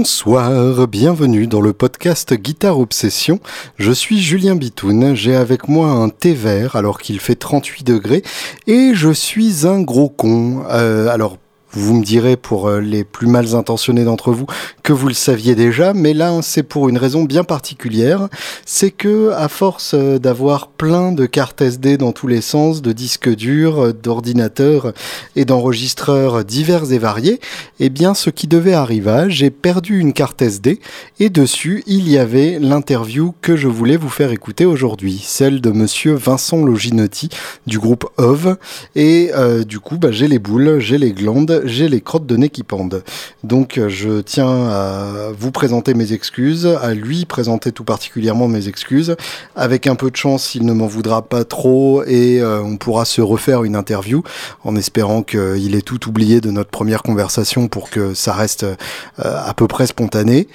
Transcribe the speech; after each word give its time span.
Bonsoir, 0.00 0.88
bienvenue 0.88 1.46
dans 1.46 1.60
le 1.60 1.74
podcast 1.74 2.32
Guitare 2.32 2.78
Obsession. 2.78 3.38
Je 3.76 3.92
suis 3.92 4.18
Julien 4.18 4.56
Bitoun, 4.56 5.14
j'ai 5.14 5.36
avec 5.36 5.68
moi 5.68 5.88
un 5.90 6.08
thé 6.08 6.32
vert 6.32 6.74
alors 6.74 7.00
qu'il 7.02 7.20
fait 7.20 7.34
38 7.34 7.84
degrés 7.84 8.22
et 8.66 8.92
je 8.94 9.12
suis 9.12 9.66
un 9.66 9.82
gros 9.82 10.08
con. 10.08 10.64
Euh, 10.70 11.08
alors 11.08 11.36
vous 11.72 11.94
me 11.94 12.04
direz 12.04 12.36
pour 12.36 12.68
euh, 12.68 12.80
les 12.80 13.04
plus 13.04 13.26
mal 13.26 13.54
intentionnés 13.54 14.04
d'entre 14.04 14.32
vous 14.32 14.46
que 14.82 14.92
vous 14.92 15.08
le 15.08 15.14
saviez 15.14 15.54
déjà, 15.54 15.94
mais 15.94 16.14
là 16.14 16.32
c'est 16.42 16.62
pour 16.62 16.88
une 16.88 16.98
raison 16.98 17.24
bien 17.24 17.44
particulière, 17.44 18.28
c'est 18.66 18.90
que 18.90 19.30
à 19.32 19.48
force 19.48 19.92
euh, 19.94 20.18
d'avoir 20.18 20.68
plein 20.68 21.12
de 21.12 21.26
cartes 21.26 21.60
SD 21.60 21.96
dans 21.96 22.12
tous 22.12 22.26
les 22.26 22.40
sens, 22.40 22.82
de 22.82 22.92
disques 22.92 23.34
durs, 23.34 23.86
euh, 23.86 23.92
d'ordinateurs 23.92 24.92
et 25.36 25.44
d'enregistreurs 25.44 26.44
divers 26.44 26.92
et 26.92 26.98
variés, 26.98 27.40
eh 27.78 27.88
bien 27.88 28.14
ce 28.14 28.30
qui 28.30 28.46
devait 28.46 28.72
arriver, 28.72 29.26
j'ai 29.28 29.50
perdu 29.50 29.98
une 29.98 30.12
carte 30.12 30.42
SD 30.42 30.80
et 31.20 31.30
dessus 31.30 31.82
il 31.86 32.08
y 32.08 32.18
avait 32.18 32.58
l'interview 32.60 33.34
que 33.42 33.56
je 33.56 33.68
voulais 33.68 33.96
vous 33.96 34.08
faire 34.08 34.32
écouter 34.32 34.64
aujourd'hui, 34.64 35.22
celle 35.24 35.60
de 35.60 35.70
monsieur 35.70 36.14
Vincent 36.14 36.64
Loginotti 36.64 37.28
du 37.66 37.78
groupe 37.78 38.06
OV 38.16 38.56
et 38.96 39.30
du 39.66 39.80
coup 39.80 39.98
bah, 39.98 40.10
j'ai 40.10 40.28
les 40.28 40.38
boules, 40.38 40.78
j'ai 40.78 40.98
les 40.98 41.12
glandes 41.12 41.59
j'ai 41.64 41.88
les 41.88 42.00
crottes 42.00 42.26
de 42.26 42.36
nez 42.36 42.48
qui 42.48 42.62
pendent. 42.62 43.02
Donc 43.44 43.78
euh, 43.78 43.88
je 43.88 44.20
tiens 44.20 44.68
à 44.68 45.30
vous 45.36 45.50
présenter 45.50 45.94
mes 45.94 46.12
excuses, 46.12 46.66
à 46.66 46.94
lui 46.94 47.24
présenter 47.24 47.72
tout 47.72 47.84
particulièrement 47.84 48.48
mes 48.48 48.68
excuses. 48.68 49.16
Avec 49.56 49.86
un 49.86 49.94
peu 49.94 50.10
de 50.10 50.16
chance, 50.16 50.54
il 50.54 50.64
ne 50.64 50.72
m'en 50.72 50.86
voudra 50.86 51.22
pas 51.22 51.44
trop 51.44 52.04
et 52.04 52.40
euh, 52.40 52.62
on 52.62 52.76
pourra 52.76 53.04
se 53.04 53.20
refaire 53.20 53.64
une 53.64 53.76
interview 53.76 54.22
en 54.64 54.76
espérant 54.76 55.22
qu'il 55.22 55.74
ait 55.74 55.82
tout 55.82 56.08
oublié 56.08 56.40
de 56.40 56.50
notre 56.50 56.70
première 56.70 57.02
conversation 57.02 57.68
pour 57.68 57.90
que 57.90 58.14
ça 58.14 58.32
reste 58.32 58.64
euh, 58.64 58.76
à 59.18 59.54
peu 59.54 59.66
près 59.66 59.86
spontané. 59.86 60.48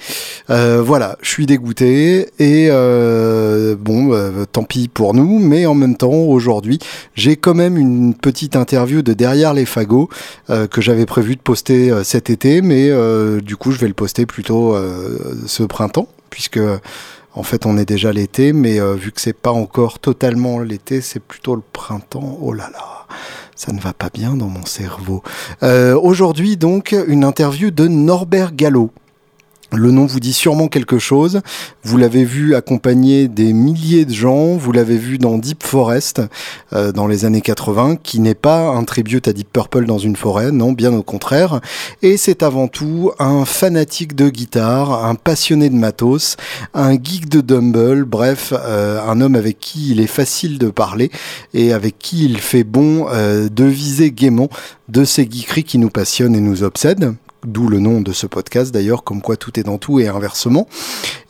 voilà, 0.48 1.16
je 1.20 1.30
suis 1.30 1.46
dégoûté 1.46 2.28
et 2.38 2.68
bon, 3.78 4.46
tant 4.52 4.64
pis 4.64 4.88
pour 4.88 5.14
nous, 5.14 5.38
mais 5.38 5.66
en 5.66 5.74
même 5.74 5.96
temps, 5.96 6.12
aujourd'hui, 6.12 6.78
j'ai 7.14 7.36
quand 7.36 7.54
même 7.54 7.76
une 7.76 8.14
petite 8.14 8.56
interview 8.56 9.02
de 9.02 9.12
derrière 9.12 9.52
les 9.54 9.66
fagots 9.66 10.08
que 10.48 10.80
j'avais 10.80 10.95
j'avais 10.96 11.04
prévu 11.04 11.36
de 11.36 11.42
poster 11.42 11.90
euh, 11.90 12.04
cet 12.04 12.30
été, 12.30 12.62
mais 12.62 12.88
euh, 12.88 13.42
du 13.42 13.54
coup, 13.54 13.70
je 13.70 13.78
vais 13.78 13.86
le 13.86 13.92
poster 13.92 14.24
plutôt 14.24 14.74
euh, 14.74 15.36
ce 15.46 15.62
printemps, 15.62 16.08
puisque 16.30 16.58
en 17.34 17.42
fait, 17.42 17.66
on 17.66 17.76
est 17.76 17.84
déjà 17.84 18.14
l'été, 18.14 18.54
mais 18.54 18.80
vu 18.96 19.12
que 19.12 19.20
c'est 19.20 19.34
pas 19.34 19.52
encore 19.52 19.98
totalement 19.98 20.58
l'été, 20.58 21.02
c'est 21.02 21.20
plutôt 21.20 21.54
le 21.54 21.62
printemps. 21.70 22.38
Oh 22.40 22.54
là 22.54 22.70
là, 22.72 23.06
ça 23.54 23.72
ne 23.72 23.78
va 23.78 23.92
pas 23.92 24.08
bien 24.08 24.36
dans 24.36 24.48
mon 24.48 24.64
cerveau. 24.64 25.22
Aujourd'hui, 25.62 26.56
donc, 26.56 26.96
une 27.06 27.24
interview 27.24 27.70
de 27.70 27.88
Norbert 27.88 28.54
Gallo. 28.54 28.90
Le 29.72 29.90
nom 29.90 30.06
vous 30.06 30.20
dit 30.20 30.32
sûrement 30.32 30.68
quelque 30.68 30.98
chose. 30.98 31.40
Vous 31.82 31.96
l'avez 31.96 32.24
vu 32.24 32.54
accompagner 32.54 33.26
des 33.26 33.52
milliers 33.52 34.04
de 34.04 34.12
gens. 34.12 34.56
Vous 34.56 34.70
l'avez 34.70 34.96
vu 34.96 35.18
dans 35.18 35.38
Deep 35.38 35.64
Forest 35.64 36.22
euh, 36.72 36.92
dans 36.92 37.08
les 37.08 37.24
années 37.24 37.40
80, 37.40 37.96
qui 37.96 38.20
n'est 38.20 38.36
pas 38.36 38.68
un 38.68 38.84
tribute 38.84 39.26
à 39.26 39.32
Deep 39.32 39.52
Purple 39.52 39.86
dans 39.86 39.98
une 39.98 40.14
forêt, 40.14 40.52
non, 40.52 40.72
bien 40.72 40.92
au 40.94 41.02
contraire. 41.02 41.60
Et 42.02 42.16
c'est 42.16 42.44
avant 42.44 42.68
tout 42.68 43.10
un 43.18 43.44
fanatique 43.44 44.14
de 44.14 44.28
guitare, 44.28 45.04
un 45.04 45.16
passionné 45.16 45.68
de 45.68 45.74
matos, 45.74 46.36
un 46.72 46.92
geek 46.92 47.28
de 47.28 47.40
Dumble, 47.40 48.04
bref, 48.04 48.52
euh, 48.56 49.00
un 49.02 49.20
homme 49.20 49.34
avec 49.34 49.58
qui 49.58 49.90
il 49.90 50.00
est 50.00 50.06
facile 50.06 50.58
de 50.58 50.68
parler 50.68 51.10
et 51.54 51.72
avec 51.72 51.98
qui 51.98 52.24
il 52.24 52.38
fait 52.38 52.64
bon 52.64 53.08
euh, 53.10 53.48
de 53.48 53.64
viser 53.64 54.12
gaiement 54.12 54.48
de 54.88 55.04
ces 55.04 55.28
geekeries 55.28 55.64
qui 55.64 55.78
nous 55.78 55.90
passionnent 55.90 56.36
et 56.36 56.40
nous 56.40 56.62
obsèdent 56.62 57.14
d'où 57.44 57.68
le 57.68 57.78
nom 57.78 58.00
de 58.00 58.12
ce 58.12 58.26
podcast 58.26 58.72
d'ailleurs, 58.72 59.04
comme 59.04 59.22
quoi 59.22 59.36
tout 59.36 59.58
est 59.58 59.62
dans 59.62 59.78
tout 59.78 60.00
et 60.00 60.08
inversement. 60.08 60.66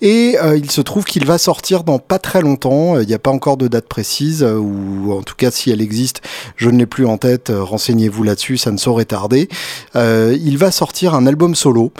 Et 0.02 0.36
euh, 0.42 0.56
il 0.56 0.70
se 0.70 0.80
trouve 0.80 1.04
qu'il 1.04 1.24
va 1.24 1.38
sortir 1.38 1.82
dans 1.82 1.98
pas 1.98 2.18
très 2.18 2.42
longtemps, 2.42 2.98
il 3.00 3.06
n'y 3.06 3.14
a 3.14 3.18
pas 3.18 3.30
encore 3.30 3.56
de 3.56 3.68
date 3.68 3.86
précise, 3.86 4.42
euh, 4.42 4.56
ou 4.56 5.12
en 5.12 5.22
tout 5.22 5.34
cas 5.36 5.50
si 5.50 5.70
elle 5.70 5.80
existe, 5.80 6.20
je 6.56 6.68
ne 6.68 6.78
l'ai 6.78 6.86
plus 6.86 7.06
en 7.06 7.16
tête, 7.16 7.50
euh, 7.50 7.62
renseignez-vous 7.62 8.22
là-dessus, 8.22 8.58
ça 8.58 8.70
ne 8.70 8.76
saurait 8.76 9.06
tarder. 9.06 9.48
il 9.94 10.58
va 10.58 10.70
sortir 10.70 11.14
un 11.14 11.26
album 11.26 11.54
solo 11.54 11.92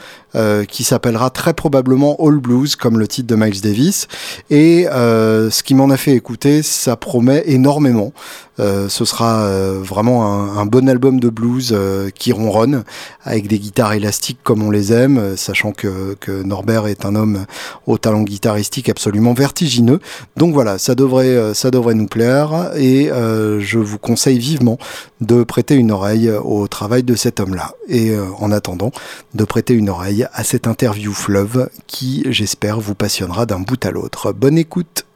qui 0.68 0.84
s'appellera 0.84 1.30
très 1.30 1.54
probablement 1.54 2.16
All 2.20 2.36
Blues, 2.36 2.76
comme 2.76 2.98
le 2.98 3.08
titre 3.08 3.26
de 3.26 3.36
Miles 3.36 3.62
Davis. 3.62 4.06
Et 4.50 4.86
ce 4.90 5.62
qui 5.62 5.74
m'en 5.74 5.88
a 5.88 5.96
fait 5.96 6.12
écouter, 6.12 6.62
ça 6.62 6.96
promet 6.96 7.42
énormément. 7.46 8.12
ce 8.58 9.04
sera 9.04 9.48
vraiment 9.80 10.26
un, 10.26 10.58
un, 10.58 10.66
bon 10.66 10.88
album 10.88 11.20
de 11.20 11.30
blues 11.30 11.76
qui 12.14 12.32
ronronne, 12.32 12.84
avec 13.24 13.46
des 13.46 13.58
guitares 13.58 13.94
élastiques 13.96 14.38
comme 14.42 14.62
on 14.62 14.70
les 14.70 14.92
aime, 14.92 15.36
sachant 15.36 15.72
que, 15.72 16.16
Norbert 16.44 16.86
est 16.86 17.04
un 17.04 17.14
homme 17.14 17.46
au 17.86 17.98
talent 17.98 18.22
guitaristique 18.22 18.88
absolument 18.88 19.34
vertigineux. 19.34 20.00
Donc 20.36 20.52
voilà, 20.52 20.78
ça 20.78 20.94
devrait, 20.94 21.28
euh, 21.28 21.94
nous 21.94 22.06
plaire 22.06 22.70
et 22.76 23.10
euh, 23.10 23.60
je 23.60 23.78
vous 23.78 23.98
conseille 23.98 24.38
vivement 24.38 24.78
de 25.20 25.42
prêter 25.42 25.74
une 25.74 25.90
oreille 25.90 26.30
au 26.30 26.68
travail 26.68 27.02
de 27.02 27.14
cet 27.14 27.40
homme-là. 27.40 27.72
Et 27.88 28.10
euh, 28.10 28.24
en 28.38 28.52
attendant, 28.52 28.92
de 29.34 29.44
prêter 29.44 29.74
une 29.74 29.88
oreille 29.88 30.26
à 30.32 30.44
cette 30.44 30.66
interview 30.66 31.12
fleuve 31.12 31.68
qui, 31.86 32.24
j'espère, 32.28 32.80
vous 32.80 32.94
passionnera 32.94 33.46
d'un 33.46 33.60
bout 33.60 33.84
à 33.84 33.90
l'autre. 33.90 34.32
Bonne 34.32 34.58
écoute 34.58 35.06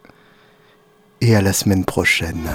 et 1.21 1.37
à 1.37 1.43
la 1.43 1.53
semaine 1.53 1.85
prochaine. 1.85 2.49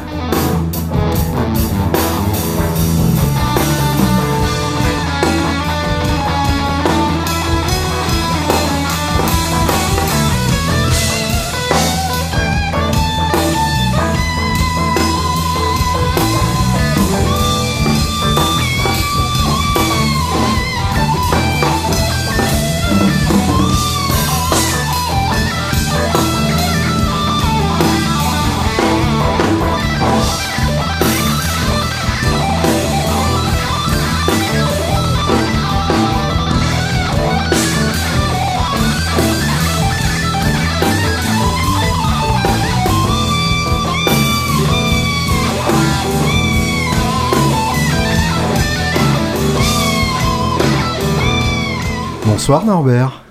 Bonsoir 52.47 52.63
Norbert. 52.63 53.23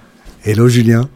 Hello 0.44 0.66
Julien. 0.66 1.08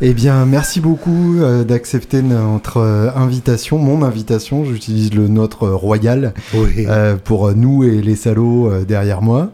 Eh 0.00 0.14
bien, 0.14 0.44
merci 0.46 0.80
beaucoup 0.80 1.36
euh, 1.38 1.62
d'accepter 1.62 2.20
notre 2.20 2.78
euh, 2.78 3.08
invitation, 3.14 3.78
mon 3.78 4.02
invitation. 4.02 4.64
J'utilise 4.64 5.14
le 5.14 5.28
nôtre 5.28 5.68
royal 5.68 6.34
euh, 6.56 7.14
pour 7.14 7.54
nous 7.54 7.84
et 7.84 8.02
les 8.02 8.16
salauds 8.16 8.82
derrière 8.82 9.22
moi. 9.22 9.52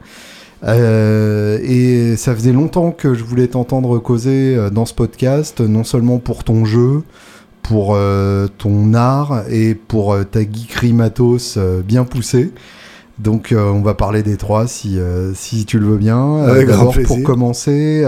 et 0.66 2.14
ça 2.16 2.34
faisait 2.34 2.54
longtemps 2.54 2.92
que 2.92 3.12
je 3.12 3.24
voulais 3.24 3.48
t'entendre 3.48 3.98
causer 3.98 4.56
dans 4.72 4.86
ce 4.86 4.94
podcast, 4.94 5.60
non 5.60 5.84
seulement 5.84 6.18
pour 6.18 6.44
ton 6.44 6.64
jeu, 6.64 7.02
pour 7.60 7.98
ton 8.56 8.94
art 8.94 9.44
et 9.50 9.74
pour 9.74 10.16
ta 10.30 10.40
geekerie 10.40 10.94
matos 10.94 11.58
bien 11.86 12.04
poussée. 12.04 12.54
Donc 13.18 13.52
euh, 13.52 13.70
on 13.70 13.82
va 13.82 13.94
parler 13.94 14.22
des 14.22 14.36
trois 14.36 14.66
si, 14.66 14.98
euh, 14.98 15.32
si 15.34 15.64
tu 15.64 15.78
le 15.78 15.86
veux 15.86 15.96
bien. 15.98 16.18
Euh, 16.18 16.66
D'abord 16.66 16.94
pour 17.04 17.22
commencer, 17.22 18.04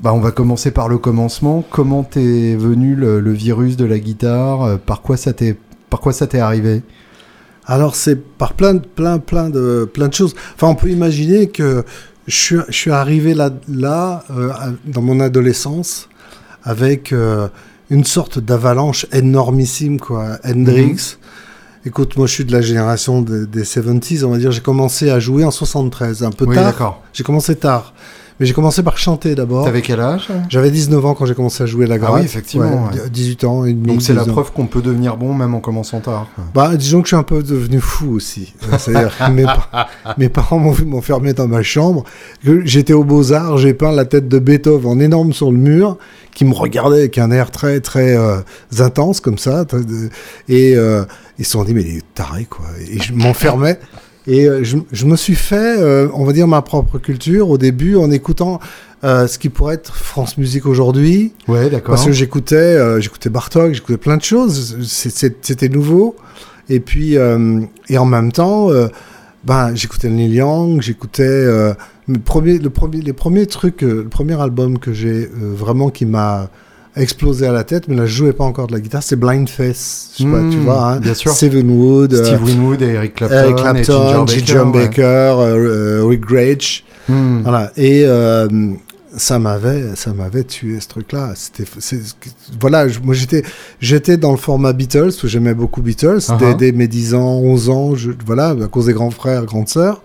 bah, 0.00 0.12
on 0.12 0.20
va 0.20 0.30
commencer 0.30 0.70
par 0.70 0.88
le 0.88 0.98
commencement. 0.98 1.64
Comment 1.70 2.02
t'es 2.02 2.54
venu 2.54 2.94
le, 2.94 3.32
virus 3.32 3.76
de 3.76 3.84
la 3.84 3.98
guitare? 3.98 4.78
Par 4.80 5.02
quoi 5.02 5.16
ça 5.16 5.32
t'est 5.32 5.56
par 5.90 6.00
quoi 6.00 6.12
ça 6.12 6.26
t'est 6.26 6.40
arrivé? 6.40 6.82
Alors 7.66 7.96
c'est 7.96 8.16
par 8.16 8.52
plein 8.52 8.76
plein 8.76 9.18
plein 9.18 9.48
de 9.48 9.88
plein 9.90 10.08
de 10.08 10.14
choses. 10.14 10.34
Enfin 10.54 10.68
on 10.68 10.74
peut 10.74 10.90
imaginer 10.90 11.48
que 11.48 11.84
je 12.26 12.36
suis, 12.36 12.56
je 12.68 12.76
suis 12.76 12.90
arrivé 12.90 13.32
là 13.32 13.50
là 13.68 14.24
dans 14.84 15.02
mon 15.02 15.20
adolescence 15.20 16.08
avec 16.62 17.14
une 17.90 18.04
sorte 18.04 18.38
d'avalanche 18.38 19.06
énormissime 19.12 19.98
quoi. 19.98 20.38
Hendrix. 20.44 20.92
Mhm. 20.92 21.24
Écoute, 21.86 22.16
moi 22.16 22.26
je 22.26 22.32
suis 22.32 22.44
de 22.46 22.52
la 22.52 22.62
génération 22.62 23.20
des 23.20 23.62
70s, 23.62 24.24
on 24.24 24.30
va 24.30 24.38
dire. 24.38 24.50
J'ai 24.52 24.62
commencé 24.62 25.10
à 25.10 25.20
jouer 25.20 25.44
en 25.44 25.50
73, 25.50 26.22
un 26.22 26.30
peu 26.30 26.46
tard. 26.54 27.02
J'ai 27.12 27.24
commencé 27.24 27.56
tard. 27.56 27.92
Mais 28.40 28.46
j'ai 28.46 28.52
commencé 28.52 28.82
par 28.82 28.98
chanter 28.98 29.36
d'abord. 29.36 29.64
T'avais 29.64 29.80
quel 29.80 30.00
âge? 30.00 30.28
J'avais 30.48 30.70
19 30.72 31.06
ans 31.06 31.14
quand 31.14 31.24
j'ai 31.24 31.34
commencé 31.36 31.62
à 31.62 31.66
jouer 31.66 31.86
la 31.86 31.98
gratte. 31.98 32.14
Ah 32.16 32.18
oui, 32.18 32.24
effectivement. 32.24 32.88
Ouais, 32.92 33.08
18 33.08 33.44
ans 33.44 33.64
et 33.64 33.72
demi. 33.72 33.86
Donc 33.86 34.02
c'est 34.02 34.12
la 34.12 34.22
19 34.22 34.30
ans. 34.38 34.42
preuve 34.42 34.52
qu'on 34.52 34.66
peut 34.66 34.82
devenir 34.82 35.16
bon 35.16 35.34
même 35.34 35.54
en 35.54 35.60
commençant 35.60 36.00
tard. 36.00 36.26
Bah, 36.52 36.76
disons 36.76 37.00
que 37.00 37.06
je 37.06 37.10
suis 37.14 37.16
un 37.16 37.22
peu 37.22 37.42
devenu 37.44 37.78
fou 37.80 38.10
aussi. 38.14 38.52
Euh, 38.64 38.76
C'est-à-dire 38.78 39.16
que 39.16 39.30
mes, 39.30 39.44
pa- 39.44 39.86
mes 40.18 40.28
parents 40.28 40.58
m'ont 40.58 40.72
vu 40.72 40.84
m'enfermer 40.84 41.32
dans 41.32 41.46
ma 41.46 41.62
chambre. 41.62 42.02
J'étais 42.64 42.92
au 42.92 43.04
Beaux-Arts, 43.04 43.58
j'ai 43.58 43.72
peint 43.72 43.92
la 43.92 44.04
tête 44.04 44.26
de 44.26 44.38
Beethoven 44.40 44.90
en 44.90 44.98
énorme 44.98 45.32
sur 45.32 45.52
le 45.52 45.58
mur, 45.58 45.96
qui 46.34 46.44
me 46.44 46.54
regardait 46.54 46.98
avec 46.98 47.18
un 47.18 47.30
air 47.30 47.52
très, 47.52 47.78
très 47.80 48.16
euh, 48.16 48.38
intense, 48.80 49.20
comme 49.20 49.38
ça. 49.38 49.64
Et 50.48 50.74
euh, 50.76 51.04
ils 51.38 51.44
se 51.44 51.52
sont 51.52 51.62
dit, 51.62 51.72
mais 51.72 51.82
il 51.82 51.98
est 51.98 52.14
taré, 52.14 52.46
quoi. 52.50 52.66
Et 52.90 53.00
je 53.00 53.12
m'enfermais. 53.12 53.78
Et 54.26 54.48
euh, 54.48 54.64
je, 54.64 54.78
je 54.90 55.04
me 55.06 55.16
suis 55.16 55.34
fait, 55.34 55.78
euh, 55.78 56.08
on 56.14 56.24
va 56.24 56.32
dire, 56.32 56.48
ma 56.48 56.62
propre 56.62 56.98
culture 56.98 57.50
au 57.50 57.58
début 57.58 57.96
en 57.96 58.10
écoutant 58.10 58.58
euh, 59.02 59.26
ce 59.26 59.38
qui 59.38 59.50
pourrait 59.50 59.74
être 59.74 59.94
France 59.94 60.38
Musique 60.38 60.64
aujourd'hui. 60.64 61.32
Ouais, 61.46 61.68
d'accord. 61.68 61.94
Parce 61.94 62.06
que 62.06 62.12
j'écoutais, 62.12 62.56
euh, 62.56 63.00
j'écoutais 63.00 63.28
Bartok, 63.28 63.74
j'écoutais 63.74 63.98
plein 63.98 64.16
de 64.16 64.22
choses. 64.22 64.78
C'était 64.82 65.68
nouveau. 65.68 66.16
Et 66.70 66.80
puis, 66.80 67.16
et 67.16 67.98
en 67.98 68.06
même 68.06 68.32
temps, 68.32 68.70
ben, 69.44 69.74
j'écoutais 69.74 70.08
Neil 70.08 70.32
Young, 70.32 70.80
j'écoutais 70.80 71.44
le 71.44 72.18
premier, 72.24 72.58
les 72.58 73.12
premiers 73.12 73.44
trucs, 73.44 73.82
le 73.82 74.08
premier 74.08 74.40
album 74.40 74.78
que 74.78 74.94
j'ai 74.94 75.28
vraiment 75.30 75.90
qui 75.90 76.06
m'a 76.06 76.48
explosé 76.96 77.46
à 77.46 77.52
la 77.52 77.64
tête, 77.64 77.88
mais 77.88 77.96
là 77.96 78.06
je 78.06 78.14
jouais 78.14 78.32
pas 78.32 78.44
encore 78.44 78.66
de 78.68 78.72
la 78.72 78.80
guitare, 78.80 79.02
c'est 79.02 79.16
Blind 79.16 79.48
Face, 79.48 80.10
je 80.16 80.22
sais 80.24 80.30
pas, 80.30 80.38
Hmm, 80.38 80.50
tu 80.50 80.58
vois, 80.58 80.82
hein, 80.92 81.00
bien 81.00 81.14
sûr. 81.14 81.32
Seven 81.32 81.68
Wood, 81.70 82.14
euh, 82.14 82.24
Steve 82.24 82.44
Winwood 82.44 82.82
et 82.82 82.86
Eric 82.86 83.14
Clapton, 83.14 83.36
Eric 83.36 83.56
Clapton, 83.56 84.26
Ginger 84.26 84.38
Ginger 84.46 84.62
Baker. 84.64 84.72
Baker, 84.72 85.02
euh, 85.02 86.00
euh, 86.00 86.04
Rick 86.06 86.30
ouais. 86.30 86.58
Hmm. 87.08 87.42
Voilà. 87.42 87.72
Et 87.76 88.04
euh, 88.06 88.48
ça 89.16 89.38
m'avait, 89.38 89.94
ça 89.96 90.12
m'avait 90.12 90.44
tué 90.44 90.80
ce 90.80 90.88
truc-là. 90.88 91.32
C'était, 91.36 91.64
voilà. 92.60 92.88
je- 92.88 92.98
moi 93.00 93.14
j'étais, 93.14 93.42
j'étais 93.80 94.16
dans 94.16 94.30
le 94.32 94.36
format 94.36 94.72
Beatles 94.72 95.12
que 95.20 95.28
j'aimais 95.28 95.54
beaucoup 95.54 95.82
Beatles 95.82 96.18
dès, 96.38 96.52
Uh-huh. 96.52 96.56
dès 96.56 96.72
mes 96.72 96.88
10 96.88 97.14
ans, 97.14 97.38
11 97.38 97.68
ans. 97.70 97.94
Je, 97.94 98.10
voilà, 98.26 98.50
à 98.50 98.66
cause 98.68 98.86
des 98.86 98.92
grands 98.92 99.10
frères, 99.10 99.44
grandes 99.44 99.68
sœurs. 99.68 100.00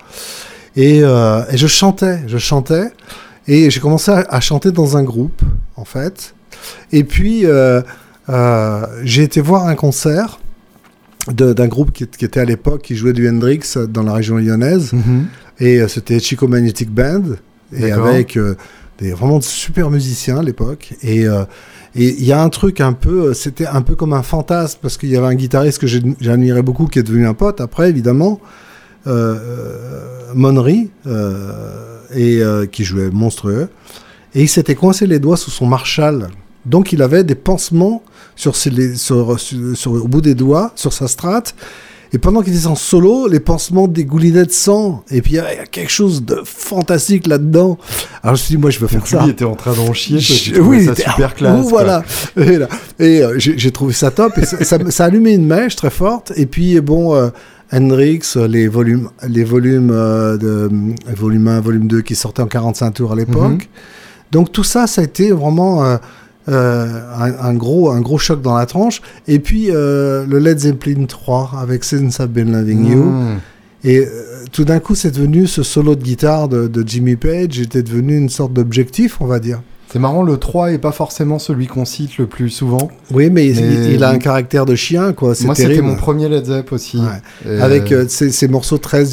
Et, 0.75 1.01
euh, 1.03 1.41
et 1.51 1.57
je 1.57 1.67
chantais, 1.67 2.19
je 2.27 2.37
chantais. 2.37 2.91
Et 3.47 3.69
j'ai 3.71 3.79
commencé 3.79 4.11
à, 4.11 4.25
à 4.29 4.39
chanter 4.41 4.71
dans 4.71 4.95
un 4.97 5.03
groupe, 5.03 5.41
en 5.75 5.85
fait. 5.85 6.35
Et 6.91 7.03
puis 7.03 7.45
euh, 7.45 7.81
euh, 8.29 8.85
j'ai 9.03 9.23
été 9.23 9.41
voir 9.41 9.67
un 9.67 9.75
concert 9.75 10.39
d'un 11.27 11.67
groupe 11.67 11.91
qui, 11.91 12.07
qui 12.07 12.25
était 12.25 12.39
à 12.39 12.45
l'époque 12.45 12.81
qui 12.81 12.95
jouait 12.95 13.13
du 13.13 13.29
Hendrix 13.29 13.61
dans 13.89 14.03
la 14.03 14.13
région 14.13 14.37
lyonnaise. 14.37 14.93
Mhm. 14.93 15.27
Et 15.59 15.79
euh, 15.79 15.87
c'était 15.87 16.19
Chico 16.19 16.47
Magnetic 16.47 16.89
Band, 16.89 17.23
et 17.73 17.91
avec 17.91 18.37
des 18.97 19.11
vraiment 19.11 19.37
de 19.37 19.43
super 19.43 19.89
musiciens 19.91 20.39
à 20.39 20.43
l'époque. 20.43 20.93
Et 21.03 21.27
et 21.95 22.15
il 22.19 22.25
y 22.25 22.31
a 22.31 22.41
un 22.41 22.49
truc 22.49 22.81
un 22.81 22.93
peu, 22.93 23.33
c'était 23.33 23.65
un 23.65 23.81
peu 23.81 23.95
comme 23.95 24.13
un 24.13 24.21
fantasme, 24.21 24.79
parce 24.81 24.97
qu'il 24.97 25.09
y 25.09 25.17
avait 25.17 25.27
un 25.27 25.35
guitariste 25.35 25.79
que 25.79 25.87
j'admirais 25.87 26.61
beaucoup, 26.61 26.85
qui 26.85 26.99
est 26.99 27.03
devenu 27.03 27.25
un 27.25 27.33
pote 27.33 27.61
après, 27.61 27.89
évidemment, 27.89 28.39
euh, 29.07 30.31
Monry, 30.35 30.91
et 31.05 32.41
euh, 32.41 32.65
qui 32.67 32.83
jouait 32.83 33.09
monstrueux. 33.09 33.69
Et 34.35 34.43
il 34.43 34.49
s'était 34.49 34.75
coincé 34.75 35.07
les 35.07 35.19
doigts 35.19 35.37
sous 35.37 35.49
son 35.49 35.65
Marshall. 35.65 36.27
Donc 36.65 36.91
il 36.93 37.01
avait 37.01 37.23
des 37.23 37.35
pansements 37.35 38.03
sur, 38.35 38.55
ses, 38.55 38.69
les- 38.69 38.95
sur, 38.95 39.39
sur- 39.39 39.75
sur- 39.77 39.91
au 39.93 40.07
bout 40.07 40.21
des 40.21 40.35
doigts, 40.35 40.71
sur 40.75 40.93
sa 40.93 41.07
strate. 41.07 41.55
Et 42.11 42.17
pendant 42.17 42.41
qu'il 42.41 42.55
était 42.55 42.65
en 42.65 42.73
solo, 42.73 43.27
les 43.27 43.39
pansements 43.39 43.87
dégoulinaient 43.87 44.45
de 44.45 44.51
sang. 44.51 45.03
Et 45.11 45.21
puis 45.21 45.33
il 45.33 45.35
y 45.35 45.39
avait 45.39 45.59
quelque 45.69 45.91
chose 45.91 46.25
de 46.25 46.41
fantastique 46.43 47.27
là-dedans. 47.27 47.77
Alors 48.23 48.35
je 48.35 48.41
me 48.41 48.45
suis 48.45 48.55
dit, 48.55 48.61
moi 48.61 48.71
je 48.71 48.79
veux 48.79 48.87
faire 48.87 48.99
Donc 49.01 49.07
ça. 49.07 49.23
lui 49.23 49.29
était 49.29 49.45
en 49.45 49.53
train 49.55 49.73
d'en 49.73 49.93
chier, 49.93 50.19
Je- 50.19 50.59
oui, 50.59 50.85
ça 50.85 50.95
super 50.95 51.35
classe. 51.35 51.61
quoi. 51.61 51.69
voilà. 51.69 52.03
Et, 52.99 53.21
euh, 53.23 53.35
j'ai 53.37 53.71
trouvé 53.71 53.93
ça 53.93 54.09
top. 54.09 54.37
Et 54.39 54.45
ça, 54.45 54.63
ça, 54.63 54.77
ça 54.89 55.03
a 55.03 55.07
allumé 55.07 55.33
une 55.33 55.45
mèche 55.45 55.75
très 55.75 55.91
forte. 55.91 56.33
Et 56.35 56.47
puis, 56.47 56.81
bon, 56.81 57.13
euh, 57.15 57.29
Hendrix, 57.71 58.21
euh, 58.37 58.47
les 58.47 58.67
volumes, 58.67 59.09
les 59.27 59.43
volumes 59.43 59.91
euh, 59.93 60.37
de 60.37 60.67
volume 61.15 61.47
1, 61.47 61.59
volume 61.61 61.87
2 61.87 62.01
qui 62.01 62.15
sortaient 62.15 62.41
en 62.41 62.47
45 62.47 62.91
tours 62.91 63.11
à 63.11 63.15
l'époque. 63.15 63.51
Mhm. 63.51 63.59
Donc 64.31 64.51
tout 64.51 64.63
ça, 64.63 64.87
ça 64.87 65.01
a 65.01 65.03
été 65.03 65.31
vraiment 65.31 65.97
euh, 66.49 66.85
un, 67.17 67.49
un 67.49 67.53
gros, 67.53 67.91
un 67.91 68.01
gros 68.01 68.17
choc 68.17 68.41
dans 68.41 68.57
la 68.57 68.65
tranche. 68.65 69.01
Et 69.27 69.39
puis 69.39 69.67
euh, 69.69 70.25
le 70.27 70.39
Led 70.39 70.59
Zeppelin 70.59 71.05
3 71.05 71.51
avec 71.61 71.83
Since 71.83 72.19
I've 72.19 72.27
Been 72.27 72.51
Loving 72.51 72.85
You. 72.91 73.03
Hmm. 73.03 73.37
Et 73.83 73.99
euh, 73.99 74.07
tout 74.51 74.65
d'un 74.65 74.79
coup, 74.79 74.95
c'est 74.95 75.11
devenu 75.11 75.47
ce 75.47 75.63
solo 75.63 75.95
de 75.95 76.03
guitare 76.03 76.49
de, 76.49 76.67
de 76.67 76.83
Jimmy 76.85 77.15
Page 77.15 77.59
était 77.59 77.83
devenu 77.83 78.17
une 78.17 78.29
sorte 78.29 78.51
d'objectif, 78.53 79.21
on 79.21 79.25
va 79.25 79.39
dire. 79.39 79.61
C'est 79.91 79.99
marrant, 79.99 80.21
le 80.21 80.37
3 80.37 80.73
est 80.73 80.77
pas 80.77 80.91
forcément 80.91 81.39
celui 81.39 81.65
qu'on 81.65 81.85
cite 81.85 82.17
le 82.19 82.27
plus 82.27 82.49
souvent. 82.49 82.89
Oui, 83.11 83.29
mais, 83.31 83.47
il- 83.47 83.55
Mais- 83.59 83.93
Il, 83.93 84.03
a 84.03 84.09
un 84.09 84.19
caractère 84.19 84.65
de 84.65 84.75
chien, 84.75 85.13
quoi. 85.13 85.33
Moi, 85.43 85.55
c'était 85.55 85.81
mon 85.81 85.95
premier 85.95 86.29
Led 86.29 86.45
Zepp 86.45 86.71
aussi. 86.71 86.99
Ouais. 86.99 87.51
Et, 87.51 87.59
Avec 87.59 87.93
ces, 88.07 88.47
morceaux 88.47 88.77
très 88.77 89.05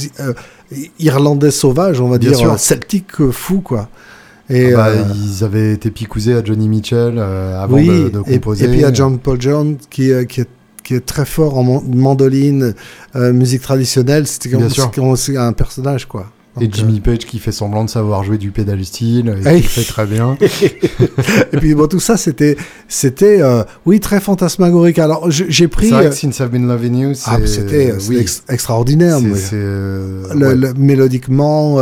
irlandais 0.98 1.50
sauvages, 1.50 2.00
on 2.00 2.08
va 2.08 2.18
Bien 2.18 2.30
dire, 2.32 2.52
euh, 2.52 3.30
fous, 3.32 3.60
quoi. 3.60 3.88
Et, 4.48 4.72
bah, 4.72 4.86
euh, 4.88 5.04
Ils 5.14 5.42
avaient 5.44 5.72
été 5.72 5.90
picousés 5.90 6.34
à 6.34 6.44
Johnny 6.44 6.68
Mitchell 6.68 7.14
euh, 7.18 7.60
avant 7.60 7.76
oui, 7.76 7.86
de, 8.04 8.08
de 8.10 8.18
composer. 8.20 8.64
et 8.66 8.68
puis 8.68 8.84
a 8.84 8.92
John 8.92 9.18
Paul 9.18 9.40
Jones 9.40 9.76
qui, 9.90 10.12
euh, 10.12 10.24
qui, 10.24 10.42
est, 10.42 10.48
qui 10.84 10.94
est 10.94 11.04
très 11.04 11.24
fort 11.26 11.58
en 11.58 11.64
man- 11.64 11.82
mandoline, 11.94 12.74
euh, 13.16 13.32
musique 13.32 13.62
traditionnelle. 13.62 14.26
C'était 14.26 14.50
comme, 14.50 15.16
c'est 15.16 15.36
un 15.36 15.52
personnage, 15.52 16.06
quoi. 16.06 16.26
Et 16.58 16.70
Jimmy 16.72 17.00
Page 17.00 17.18
qui 17.18 17.38
fait 17.38 17.52
semblant 17.52 17.84
de 17.84 17.90
savoir 17.90 18.24
jouer 18.24 18.38
du 18.38 18.50
pédal 18.50 18.82
steel, 18.82 19.36
et 19.44 19.46
Hey. 19.46 19.60
qui 19.60 19.68
fait 19.68 19.84
très 19.84 20.06
bien. 20.06 20.38
Et 21.52 21.56
puis 21.58 21.74
bon, 21.74 21.86
tout 21.86 22.00
ça, 22.00 22.16
c'était, 22.16 22.56
c'était, 22.88 23.42
oui, 23.84 24.00
très 24.00 24.20
fantasmagorique. 24.20 24.98
Alors 24.98 25.30
j'ai 25.30 25.68
pris. 25.68 25.88
C'est 25.88 25.94
vrai 25.94 26.08
que 26.08 26.14
Since 26.14 26.38
I've 26.40 26.48
Been 26.48 26.66
Loving 26.66 26.96
You, 26.96 27.12
ah, 27.26 27.36
c'était, 27.44 27.46
c'était 27.46 27.94
oui, 28.08 28.16
ex- 28.18 28.42
extraordinaire. 28.48 29.18
c'est- 29.18 29.24
mais- 29.26 29.36
c'est, 29.36 29.56
le, 29.56 30.46
ouais. 30.46 30.54
le- 30.56 30.72
mélodiquement, 30.74 31.76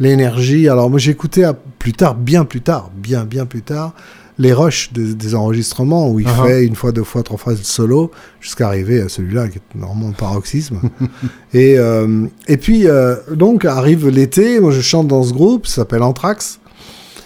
l'énergie. 0.00 0.68
Alors 0.68 0.90
moi 0.90 0.98
j'écoutais 0.98 1.44
à- 1.44 1.54
plus 1.54 1.92
tard, 1.92 2.14
bien 2.14 2.44
plus 2.44 2.60
tard, 2.60 2.90
bien 2.96 3.24
bien 3.24 3.46
plus 3.46 3.62
tard, 3.62 3.94
les 4.38 4.52
rushs 4.52 4.92
des, 4.92 5.14
des 5.14 5.34
enregistrements 5.34 6.10
où 6.10 6.20
il 6.20 6.28
fait 6.28 6.64
une 6.66 6.74
fois, 6.74 6.92
deux 6.92 7.04
fois, 7.04 7.22
trois 7.22 7.38
fois 7.38 7.52
le 7.54 7.58
solo 7.62 8.10
jusqu'à 8.40 8.66
arriver 8.66 9.00
à 9.00 9.08
celui-là 9.08 9.48
qui 9.48 9.58
est 9.58 9.78
normalement 9.78 10.08
le 10.08 10.14
paroxysme. 10.14 10.80
et, 11.54 11.78
euh, 11.78 12.26
et 12.46 12.56
puis 12.58 12.86
euh, 12.86 13.16
donc 13.34 13.64
arrive 13.64 14.08
l'été, 14.08 14.60
moi 14.60 14.72
je 14.72 14.80
chante 14.80 15.08
dans 15.08 15.22
ce 15.22 15.32
groupe, 15.32 15.66
ça 15.66 15.76
s'appelle 15.76 16.02
Anthrax. 16.02 16.60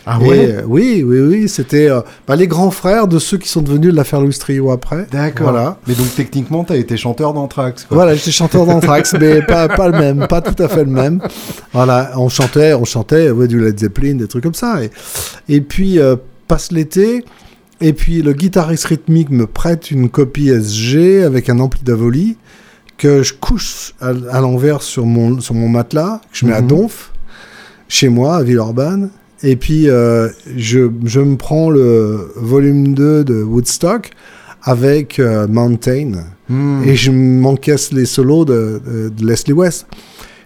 Ah 0.07 0.19
Et, 0.23 0.29
ouais 0.29 0.53
euh, 0.53 0.63
oui, 0.67 1.03
oui, 1.07 1.21
oui, 1.21 1.49
c'était 1.49 1.89
euh, 1.91 2.01
bah, 2.27 2.37
les 2.37 2.47
grands 2.47 2.71
frères 2.71 3.07
de 3.07 3.19
ceux 3.19 3.37
qui 3.39 3.49
sont 3.49 3.61
devenus 3.63 3.91
de 3.93 3.97
l'affaire 3.97 4.21
Louis 4.21 4.35
Trio 4.39 4.71
après. 4.71 5.07
D'accord. 5.13 5.51
Voilà. 5.51 5.79
Mais 5.87 5.95
donc 5.95 6.15
techniquement, 6.15 6.65
t'as 6.65 6.77
été 6.77 6.97
chanteur 6.97 7.33
d'Anthrax. 7.35 7.87
Voilà, 7.91 8.15
j'étais 8.15 8.31
chanteur 8.31 8.67
d'Anthrax, 8.67 9.15
mais 9.21 9.43
pas, 9.43 9.69
pas 9.69 9.89
le 9.89 9.99
même, 9.99 10.27
pas 10.29 10.41
tout 10.41 10.61
à 10.63 10.69
fait 10.69 10.85
le 10.85 10.91
même. 10.91 11.21
Voilà, 11.73 12.13
on 12.17 12.29
chantait, 12.29 12.73
on 12.75 12.85
chantait 12.85 13.31
ouais, 13.31 13.47
du 13.49 13.61
Led 13.61 13.79
Zeppelin, 13.79 14.15
des 14.15 14.27
trucs 14.27 14.43
comme 14.43 14.55
ça. 14.55 14.83
Et, 14.83 14.91
et 15.49 15.61
puis, 15.61 15.99
euh, 15.99 16.17
passe 16.49 16.73
l'été, 16.73 17.25
et 17.81 17.93
puis 17.93 18.23
le 18.23 18.33
guitariste 18.33 18.87
rythmique 18.87 19.31
me 19.31 19.47
prête 19.47 19.91
une 19.91 20.09
copie 20.09 20.49
SG 20.49 21.23
avec 21.25 21.49
un 21.49 21.61
ampli 21.61 21.83
d'Avoli 21.83 22.37
que 22.99 23.23
je 23.23 23.33
couche 23.33 23.95
à, 24.01 24.09
à 24.31 24.41
l'envers 24.41 24.83
sur 24.83 25.07
mon, 25.07 25.41
sur 25.41 25.55
mon 25.55 25.69
matelas, 25.69 26.21
que 26.33 26.39
je 26.39 26.45
mets 26.47 26.53
à 26.53 26.61
Mhm. 26.61 26.67
Donf, 26.69 27.13
chez 27.89 28.09
moi, 28.09 28.37
à 28.37 28.43
Villeurbanne. 28.43 29.11
Et 29.43 29.57
puis, 29.57 29.89
euh, 29.89 30.29
je, 30.57 30.91
je 31.05 31.21
me 31.21 31.37
prends 31.37 31.71
le 31.71 32.31
volume 32.37 32.95
2 32.95 33.25
de 33.25 33.43
Woodstock 33.43 34.11
avec 34.63 35.19
euh, 35.19 35.47
Mountain 35.49 36.13
Hmm. 36.49 36.83
et 36.85 36.97
je 36.97 37.13
m'encaisse 37.13 37.93
les 37.93 38.07
solos 38.07 38.45
de, 38.45 38.83
de- 38.85 39.09
de 39.09 39.25
Leslie 39.25 39.53
West. 39.53 39.87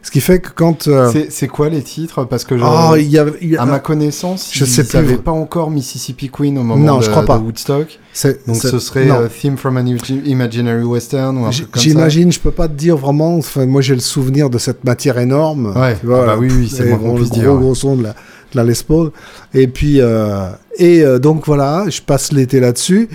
Ce 0.03 0.11
qui 0.11 0.21
fait 0.21 0.39
que 0.39 0.51
quand... 0.55 0.87
euh, 0.87 1.11
C'est- 1.31 1.49
quoi 1.49 1.71
les 1.71 1.81
titres? 1.81 2.25
Parce 2.25 2.45
que 2.45 2.59
je- 2.59 2.63
oh, 2.63 2.95
il 2.99 3.09
y 3.11 3.19
a, 3.19 3.25
il 3.41 3.53
y 3.53 3.57
a- 3.57 3.63
à 3.63 3.65
ma 3.65 3.79
connaissance, 3.79 4.51
je 4.53 4.67
sais 4.67 4.85
plus. 4.85 4.97
n'avaient 4.99 5.17
pas 5.17 5.31
encore 5.31 5.71
Mississippi 5.71 6.29
Queen 6.29 6.59
au 6.59 6.63
moment 6.63 6.85
Non, 6.85 6.99
de, 6.99 7.05
je 7.05 7.11
crois 7.11 7.25
pas. 7.25 7.39
de 7.39 7.43
Woodstock. 7.45 7.99
Donc 8.47 8.57
ce 8.57 8.79
serait 8.81 9.09
Theme 9.41 9.57
from 9.57 9.79
an 9.79 9.87
Imaginary 10.27 10.85
Western 10.85 11.39
ou 11.39 11.47
un 11.47 11.51
truc 11.51 11.71
comme 11.71 11.83
ça. 11.83 11.89
J'imagine, 11.89 12.31
je 12.31 12.39
peux 12.41 12.51
pas 12.51 12.69
te 12.69 12.75
dire 12.75 12.99
vraiment. 12.99 13.39
Enfin, 13.39 13.65
moi, 13.65 13.81
j'ai 13.81 13.95
le 13.95 14.01
souvenir 14.03 14.51
de 14.51 14.59
cette 14.59 14.85
matière 14.85 15.17
énorme. 15.19 15.73
Ouais, 15.75 15.97
tu 15.99 16.05
vois, 16.07 16.25
ah 16.25 16.27
bah 16.27 16.37
oui, 16.39 16.49
oui, 16.55 16.69
c'est 16.71 16.85
le 16.85 16.97
gros, 16.97 17.15
gros 17.57 17.75
son 17.75 17.97
de 17.97 18.03
la, 18.03 18.15
la 18.55 18.65
Les 18.65 18.75
Paul. 18.87 19.11
Et 19.53 19.67
puis, 19.67 20.01
euh, 20.01 20.49
et 20.79 21.03
euh, 21.03 21.19
donc 21.19 21.47
voilà, 21.47 21.85
je 21.89 22.01
passe 22.01 22.33
l'été 22.33 22.61
là-dessus. 22.61 23.09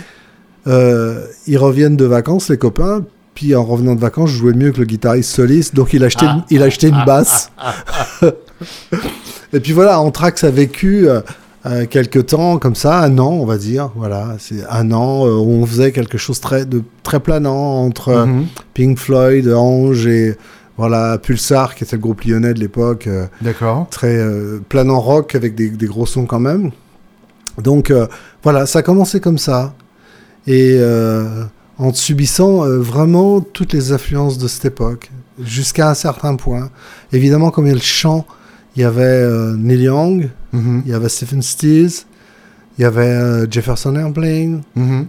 Euh, 0.67 1.25
ils 1.47 1.57
reviennent 1.57 1.97
de 1.97 2.05
vacances, 2.05 2.49
les 2.49 2.57
copains. 2.57 3.03
Puis 3.35 3.55
en 3.55 3.63
revenant 3.63 3.95
de 3.95 4.01
vacances, 4.01 4.31
je 4.31 4.37
jouais 4.37 4.53
mieux 4.53 4.71
que 4.71 4.79
le 4.79 4.85
guitariste 4.85 5.31
soliste. 5.31 5.75
Donc 5.75 5.93
il 5.93 6.03
a 6.03 6.07
acheté, 6.07 6.25
une, 6.25 6.43
il 6.49 6.61
a 6.61 6.65
acheté 6.65 6.89
une 6.89 7.05
basse. 7.05 7.51
et 9.53 9.59
puis 9.59 9.71
voilà, 9.71 10.01
Anthrax 10.01 10.43
a 10.43 10.51
vécu 10.51 11.07
quelques 11.89 12.27
temps 12.27 12.57
comme 12.57 12.75
ça, 12.75 12.99
un 12.99 13.17
an, 13.17 13.31
on 13.31 13.45
va 13.45 13.57
dire. 13.57 13.91
Voilà, 13.95 14.35
c'est 14.39 14.65
un 14.69 14.91
an 14.91 15.25
où 15.25 15.51
on 15.51 15.65
faisait 15.65 15.93
quelque 15.93 16.17
chose 16.17 16.41
très, 16.41 16.65
de 16.65 16.83
très 17.03 17.21
planant 17.21 17.85
entre 17.85 18.25
Mhm. 18.25 18.47
Pink 18.73 18.97
Floyd, 18.97 19.47
Ange 19.47 20.05
et 20.05 20.35
Voilà, 20.79 21.17
Pulsar, 21.17 21.75
qui 21.75 21.83
était 21.83 21.97
le 21.97 22.01
groupe 22.01 22.21
lyonnais 22.23 22.53
de 22.53 22.59
l'époque. 22.61 23.05
euh, 23.07 23.25
D'accord. 23.41 23.87
très 23.91 24.15
euh, 24.15 24.59
planant 24.69 25.01
rock 25.01 25.35
avec 25.35 25.53
des, 25.53 25.69
des 25.69 25.85
gros 25.87 26.05
sons 26.05 26.25
quand 26.25 26.39
même. 26.39 26.71
Donc 27.61 27.91
euh, 27.91 28.07
voilà, 28.43 28.65
ça 28.65 28.79
a 28.79 28.81
commencé 28.81 29.19
comme 29.19 29.37
ça. 29.37 29.73
Et 30.47 30.77
euh, 30.79 31.43
en 31.77 31.93
subissant 31.93 32.61
vraiment 32.79 33.41
toutes 33.41 33.73
les 33.73 33.91
influences 33.91 34.37
de 34.37 34.47
cette 34.47 34.63
époque, 34.63 35.11
jusqu'à 35.43 35.89
un 35.89 35.93
certain 35.95 36.37
point. 36.37 36.69
Évidemment, 37.11 37.51
comme 37.51 37.65
il 37.65 37.69
y 37.69 37.71
a 37.73 37.75
le 37.75 37.81
chant, 37.81 38.25
il 38.77 38.81
y 38.81 38.85
avait 38.85 39.27
Neil 39.57 39.81
Young, 39.83 40.29
Mhm. 40.53 40.83
il 40.85 40.91
y 40.91 40.93
avait 40.93 41.09
Stephen 41.09 41.41
Stills, 41.41 42.05
il 42.77 42.81
y 42.83 42.85
avait 42.85 43.49
Jefferson 43.51 43.95
Airplane, 43.97 44.61
Mhm. 44.75 45.07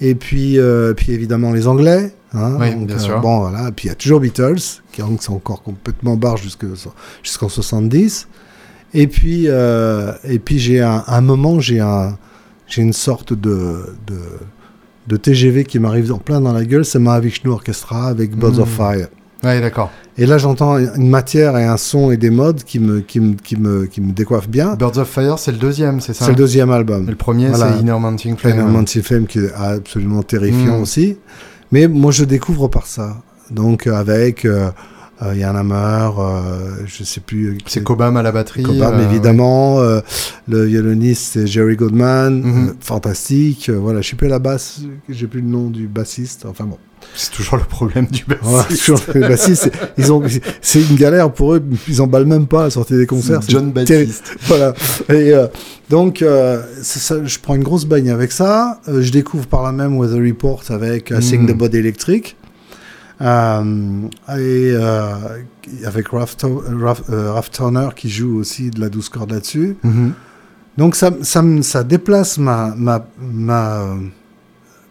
et 0.00 0.14
puis, 0.16 0.58
puis 0.96 1.12
évidemment 1.12 1.52
les 1.52 1.66
Anglais. 1.68 2.12
Hein. 2.34 2.56
Oui, 2.60 2.74
bien 2.84 2.98
sûr. 2.98 3.20
Bon, 3.20 3.40
voilà. 3.40 3.68
Et 3.68 3.72
puis 3.72 3.86
il 3.86 3.88
y 3.88 3.92
a 3.92 3.94
toujours 3.94 4.20
Beatles, 4.20 4.58
qui 4.92 5.02
sont 5.20 5.34
encore 5.34 5.62
complètement 5.62 6.16
barres 6.16 6.36
jusque- 6.36 6.66
jusqu'en 7.22 7.48
70. 7.48 8.28
Et 8.92 9.06
puis, 9.08 9.44
euh, 9.48 10.12
et 10.24 10.38
puis 10.38 10.58
j'ai 10.58 10.80
un, 10.80 11.02
un 11.06 11.20
moment, 11.20 11.58
j'ai 11.60 11.80
un, 11.80 12.16
une 12.76 12.92
sorte 12.92 13.32
de, 13.32 13.94
de, 14.06 14.18
de 15.08 15.16
TGV 15.16 15.64
qui 15.64 15.78
m'arrive 15.78 16.12
en 16.12 16.18
plein 16.18 16.40
dans 16.40 16.52
la 16.52 16.64
gueule, 16.64 16.84
c'est 16.84 16.98
Mahavishnu 16.98 17.50
Orchestra 17.50 18.06
avec 18.08 18.36
Birds 18.36 18.58
of. 18.58 18.68
Fire. 18.68 19.08
Ouais, 19.42 19.60
d'accord. 19.60 19.90
Et 20.16 20.24
là, 20.26 20.38
j'entends 20.38 20.78
une 20.78 21.10
matière 21.10 21.58
et 21.58 21.64
un 21.64 21.76
son 21.76 22.10
et 22.10 22.16
des 22.16 22.30
modes 22.30 22.62
qui 22.62 22.78
me, 22.78 23.00
qui 23.00 23.20
me, 23.20 23.34
qui 23.34 23.56
me, 23.56 23.84
qui 23.86 24.00
me 24.00 24.12
décoiffent 24.12 24.48
bien. 24.48 24.74
Birds 24.76 24.96
of 24.96 25.08
Fire, 25.08 25.38
c'est 25.38 25.52
le 25.52 25.58
deuxième, 25.58 26.00
c'est 26.00 26.14
ça 26.14 26.24
C'est 26.26 26.30
le 26.30 26.36
deuxième 26.36 26.70
album. 26.70 27.04
Et 27.06 27.10
le 27.10 27.16
premier, 27.16 27.48
Voilà. 27.48 27.74
c'est 27.74 27.80
Inner 27.80 27.98
Mounting 27.98 28.36
Flame 28.36 28.54
Flame. 28.54 28.70
Mountain 28.72 29.02
Flame 29.02 29.26
qui 29.26 29.40
est 29.40 29.52
absolument 29.52 30.22
terrifiant 30.22 30.78
Mm. 30.78 30.82
aussi. 30.82 31.18
Mais 31.72 31.88
moi, 31.88 32.12
je 32.12 32.24
découvre 32.24 32.68
par 32.68 32.86
ça. 32.86 33.22
Donc, 33.50 33.86
euh, 33.86 33.94
avec 33.94 34.44
euh, 34.44 34.70
euh, 35.24 35.34
Yann 35.34 35.56
Hammer, 35.56 36.10
euh, 36.18 36.76
je 36.86 37.04
sais 37.04 37.20
plus. 37.20 37.48
euh, 37.50 37.58
C'est 37.66 37.82
Cobham 37.82 38.16
à 38.16 38.22
la 38.22 38.32
batterie. 38.32 38.62
Cobham, 38.62 38.94
euh, 38.94 39.04
évidemment. 39.10 39.80
euh, 39.80 40.00
le 40.48 40.64
violoniste, 40.64 41.30
c'est 41.34 41.46
Jerry 41.46 41.76
Goodman. 41.76 42.42
Mhm. 42.42 42.74
fantastique. 42.80 43.70
voilà, 43.70 44.00
je 44.00 44.10
sais 44.10 44.16
plus 44.16 44.28
la 44.28 44.38
basse, 44.38 44.80
j'ai 45.08 45.26
plus 45.26 45.40
le 45.40 45.48
nom 45.48 45.70
du 45.70 45.86
bassiste. 45.88 46.44
Enfin 46.48 46.64
bon. 46.64 46.78
C'est 47.14 47.30
toujours 47.32 47.58
le 47.58 47.64
problème 47.64 48.06
du 48.06 48.24
bassiste. 48.24 49.12
bassistes, 49.18 49.64
c'est- 49.64 49.72
ils 49.98 50.10
ont, 50.10 50.22
c'est 50.62 50.80
une 50.82 50.96
galère 50.96 51.30
pour 51.30 51.54
eux. 51.54 51.62
Ils 51.86 52.00
emballent 52.00 52.24
même 52.24 52.46
pas 52.46 52.64
à 52.64 52.70
sortir 52.70 52.96
des 52.96 53.06
concerts. 53.06 53.40
John. 53.46 53.70
Baptiste. 53.72 54.34
voilà. 54.46 54.72
Et 55.10 55.32
euh, 55.34 55.46
donc, 55.90 56.22
euh, 56.22 56.62
ça, 56.82 57.16
je 57.24 57.38
prends 57.40 57.56
une 57.56 57.62
grosse 57.62 57.84
bagne 57.84 58.08
avec 58.10 58.32
ça. 58.32 58.80
Euh, 58.88 59.02
je 59.02 59.12
découvre 59.12 59.46
par 59.46 59.62
là 59.62 59.70
même 59.70 59.98
Weather 59.98 60.18
Report 60.26 60.62
avec 60.70 61.12
Sing 61.20 61.42
Mm. 61.42 61.46
the 61.46 61.56
Body 61.56 61.76
Electric. 61.76 62.36
Euh, 63.24 64.02
et 64.28 64.72
euh, 64.74 65.14
avec 65.84 66.08
Ralph- 66.08 66.36
euh, 67.10 67.40
Turner 67.50 67.88
qui 67.96 68.10
joue 68.10 68.36
aussi 68.38 68.70
de 68.70 68.80
la 68.80 68.88
douce 68.90 69.08
corde 69.08 69.32
là-dessus. 69.32 69.76
Mhm. 69.82 70.12
Donc 70.76 70.94
ça, 70.94 71.10
ça, 71.22 71.40
me- 71.42 71.62
ça 71.62 71.84
déplace 71.84 72.36
ma, 72.38 72.74
ma, 72.76 73.06
ma 73.20 73.86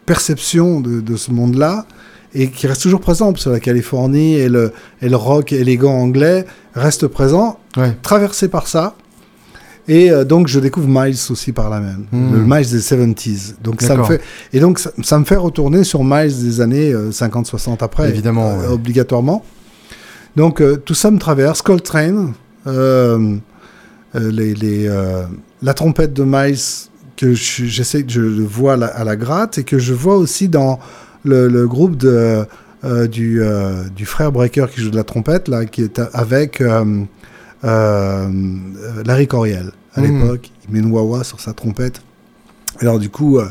perception 0.06 0.82
de, 0.82 1.02
de 1.02 1.16
ce 1.16 1.32
monde-là 1.32 1.86
et 2.34 2.50
qui 2.50 2.68
reste 2.68 2.82
toujours 2.82 3.02
présent 3.02 3.32
parce 3.32 3.46
que 3.46 3.50
la 3.52 3.60
Californie 3.60 4.36
et 4.36 4.50
le, 4.50 4.74
et 5.02 5.10
le 5.10 5.16
rock 5.16 5.54
élégant 5.54 5.94
anglais 5.94 6.46
restent 6.74 7.08
présents 7.08 7.60
Ouais. 7.78 7.96
traversé 8.02 8.48
par 8.50 8.68
ça. 8.68 8.96
Et 9.88 10.12
euh, 10.12 10.24
donc 10.24 10.48
je 10.48 10.60
découvre 10.60 10.88
Miles 10.88 11.18
aussi 11.30 11.52
par 11.52 11.70
là 11.70 11.80
même, 11.82 12.06
Hmm. 12.12 12.34
le 12.34 12.40
Miles 12.44 12.70
des 12.70 12.80
70s. 12.80 13.56
Donc 13.62 13.82
ça 13.82 13.96
me 13.98 14.04
fait 14.06 14.22
et 14.54 14.60
donc 14.60 14.80
ça, 14.80 14.92
ça 15.04 15.20
me 15.20 15.25
fait 15.25 15.36
retourner 15.36 15.84
sur 15.84 16.04
Miles 16.04 16.34
des 16.42 16.62
années 16.62 16.94
50-60 16.94 17.78
après, 17.84 18.10
Évidemment, 18.10 18.50
euh, 18.52 18.60
ouais. 18.62 18.68
obligatoirement. 18.68 19.44
Donc 20.36 20.62
euh, 20.62 20.78
tout 20.78 20.94
ça 20.94 21.12
me 21.12 21.20
traverse. 21.20 21.62
Coltrane, 21.62 22.34
euh, 22.66 23.36
euh, 24.16 24.32
les, 24.32 24.54
les, 24.54 24.88
euh, 24.88 25.24
la 25.62 25.74
trompette 25.74 26.13
de 26.13 26.24
Miles 26.24 26.58
que 27.18 27.34
je- 27.34 27.66
j'essaie, 27.66 28.06
je 28.08 28.22
le 28.22 28.44
vois 28.44 28.74
à 28.74 28.78
la, 28.78 28.88
à 28.88 29.04
la 29.04 29.16
gratte 29.16 29.58
et 29.58 29.63
que 29.63 29.78
je 29.80 29.94
vois 29.94 30.16
aussi 30.16 30.48
dans 30.48 30.80
le, 31.24 31.48
le 31.48 31.68
groupe 31.68 31.98
de, 31.98 32.46
euh, 32.86 33.08
du, 33.08 33.42
euh, 33.44 33.84
du 33.96 34.06
frère 34.06 34.32
Breaker 34.32 34.66
qui 34.74 34.82
joue 34.82 34.90
de 34.92 34.96
la 34.96 35.04
trompette 35.04 35.48
là, 35.50 35.66
qui 35.66 35.82
est 35.84 36.02
avec 36.13 36.60
euh, 36.62 36.68
euh, 36.68 36.84
euh, 36.86 37.04
Larry 39.05 39.27
Coriel 39.27 39.72
à 39.96 40.01
Mhm. 40.01 40.22
l'époque. 40.22 40.51
Il 40.67 40.74
met 40.74 40.79
une 40.79 40.91
wah 40.91 41.24
sur 41.24 41.39
sa 41.39 41.53
trompette. 41.53 42.01
Alors 42.79 43.00
du 43.00 43.10
coup, 43.10 43.38
euh, 43.39 43.48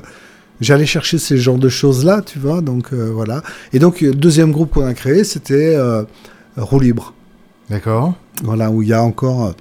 j'allais 0.60 0.86
chercher 0.86 1.18
ces 1.18 1.36
genres 1.38 1.58
de 1.58 1.68
choses 1.68 2.04
là, 2.04 2.22
tu 2.22 2.38
vois. 2.38 2.60
Donc 2.60 2.92
euh, 2.92 3.10
voilà. 3.12 3.42
Et 3.72 3.78
donc 3.78 4.00
le 4.00 4.12
deuxième 4.12 4.52
groupe 4.52 4.70
qu'on 4.72 4.86
a 4.86 4.94
créé, 4.94 5.24
c'était 5.24 5.74
euh, 5.76 6.02
Roue 6.56 6.80
libre. 6.80 7.14
D'accord. 7.70 8.14
Voilà, 8.42 8.70
où 8.70 8.82
il 8.82 8.88
y 8.88 8.92
a 8.92 9.02
encore 9.02 9.46
euh, 9.46 9.52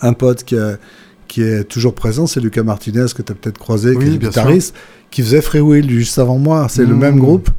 un 0.00 0.12
pote 0.14 0.44
qui, 0.44 0.56
euh, 0.56 0.76
qui 1.28 1.42
est 1.42 1.64
toujours 1.64 1.94
présent, 1.94 2.26
c'est 2.26 2.40
Lucas 2.40 2.62
Martinez, 2.62 3.06
que 3.14 3.20
tu 3.22 3.32
as 3.32 3.34
peut-être 3.34 3.58
croisé, 3.58 3.96
qui 3.96 4.06
est 4.06 4.18
guitariste, 4.18 4.74
qui 5.10 5.22
faisait 5.22 5.42
Free 5.42 5.60
Will 5.60 5.90
juste 5.90 6.18
avant 6.18 6.38
moi. 6.38 6.68
C'est 6.70 6.86
le 6.86 6.94
Mm. 6.94 6.98
même 6.98 7.18
groupe. 7.18 7.50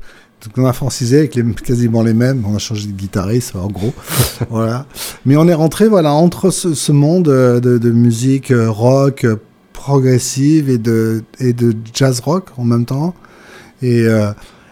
Donc 0.44 0.54
on 0.58 0.66
a 0.66 0.74
francisé 0.74 1.18
avec 1.20 1.36
les, 1.36 1.44
quasiment 1.54 2.04
les 2.04 2.14
mêmes. 2.14 2.44
On 2.48 2.56
a 2.56 2.60
changé 2.60 2.88
de 2.88 2.92
guitariste, 2.94 3.56
en 3.56 3.68
gros. 3.68 3.94
voilà. 4.50 4.86
Mais 5.26 5.36
on 5.36 5.48
est 5.48 5.54
rentré 5.54 5.88
voilà, 5.88 6.14
entre 6.14 6.52
ce, 6.52 6.74
ce 6.74 6.92
monde 6.92 7.28
euh, 7.28 7.60
de, 7.60 7.78
de 7.78 7.92
musique 7.92 8.52
euh, 8.52 8.70
rock 8.70 9.26
euh, 9.26 9.38
progressive 9.74 10.70
et 10.70 10.78
de, 10.78 11.24
et 11.40 11.54
de 11.54 11.74
jazz 11.94 12.20
rock 12.20 12.50
en 12.58 12.64
même 12.66 12.86
temps. 12.86 13.16
Et, 13.82 14.02
euh, 14.04 14.32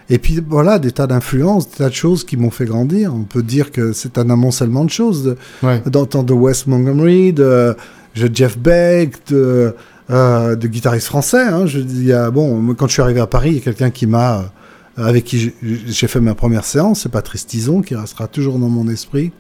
et 0.09 0.19
puis 0.19 0.39
voilà, 0.47 0.77
des 0.77 0.91
tas 0.91 1.07
d'influences, 1.07 1.69
des 1.69 1.77
tas 1.77 1.89
de 1.89 1.93
choses 1.95 2.23
qui 2.23 2.37
m'ont 2.37 2.51
fait 2.51 2.65
grandir. 2.65 3.13
On 3.15 3.23
peut 3.23 3.41
dire 3.43 3.71
que 3.71 3.91
c'est 3.93 4.17
un 4.17 4.29
amoncellement 4.29 4.85
de 4.85 4.89
choses. 4.91 5.23
De, 5.23 5.37
Ouais. 5.63 5.81
d'entendre 5.87 6.25
de 6.25 6.33
Wes 6.33 6.67
Montgomery, 6.67 7.33
de, 7.33 7.75
de 8.15 8.29
Jeff 8.35 8.57
Beck, 8.59 9.13
de, 9.29 9.73
euh, 10.11 10.55
de 10.55 10.67
guitaristes 10.67 11.07
français. 11.07 11.41
Hein. 11.47 11.65
Je 11.65 11.79
y 11.79 12.13
a- 12.13 12.29
bon, 12.29 12.75
quand 12.75 12.87
je 12.87 12.93
suis 12.93 13.01
arrivé 13.01 13.19
à 13.19 13.27
Paris, 13.27 13.49
il 13.51 13.55
y 13.55 13.59
a 13.59 13.61
quelqu'un 13.61 13.89
qui 13.89 14.05
m'a, 14.05 14.51
avec 14.97 15.25
qui 15.25 15.53
j'ai- 15.61 16.07
fait 16.07 16.21
ma 16.21 16.35
première 16.35 16.63
séance, 16.65 17.01
c'est 17.01 17.09
Patrice 17.11 17.45
Tison, 17.45 17.81
qui 17.81 17.95
restera 17.95 18.27
toujours 18.27 18.59
dans 18.59 18.69
mon 18.69 18.87
esprit. 18.87 19.31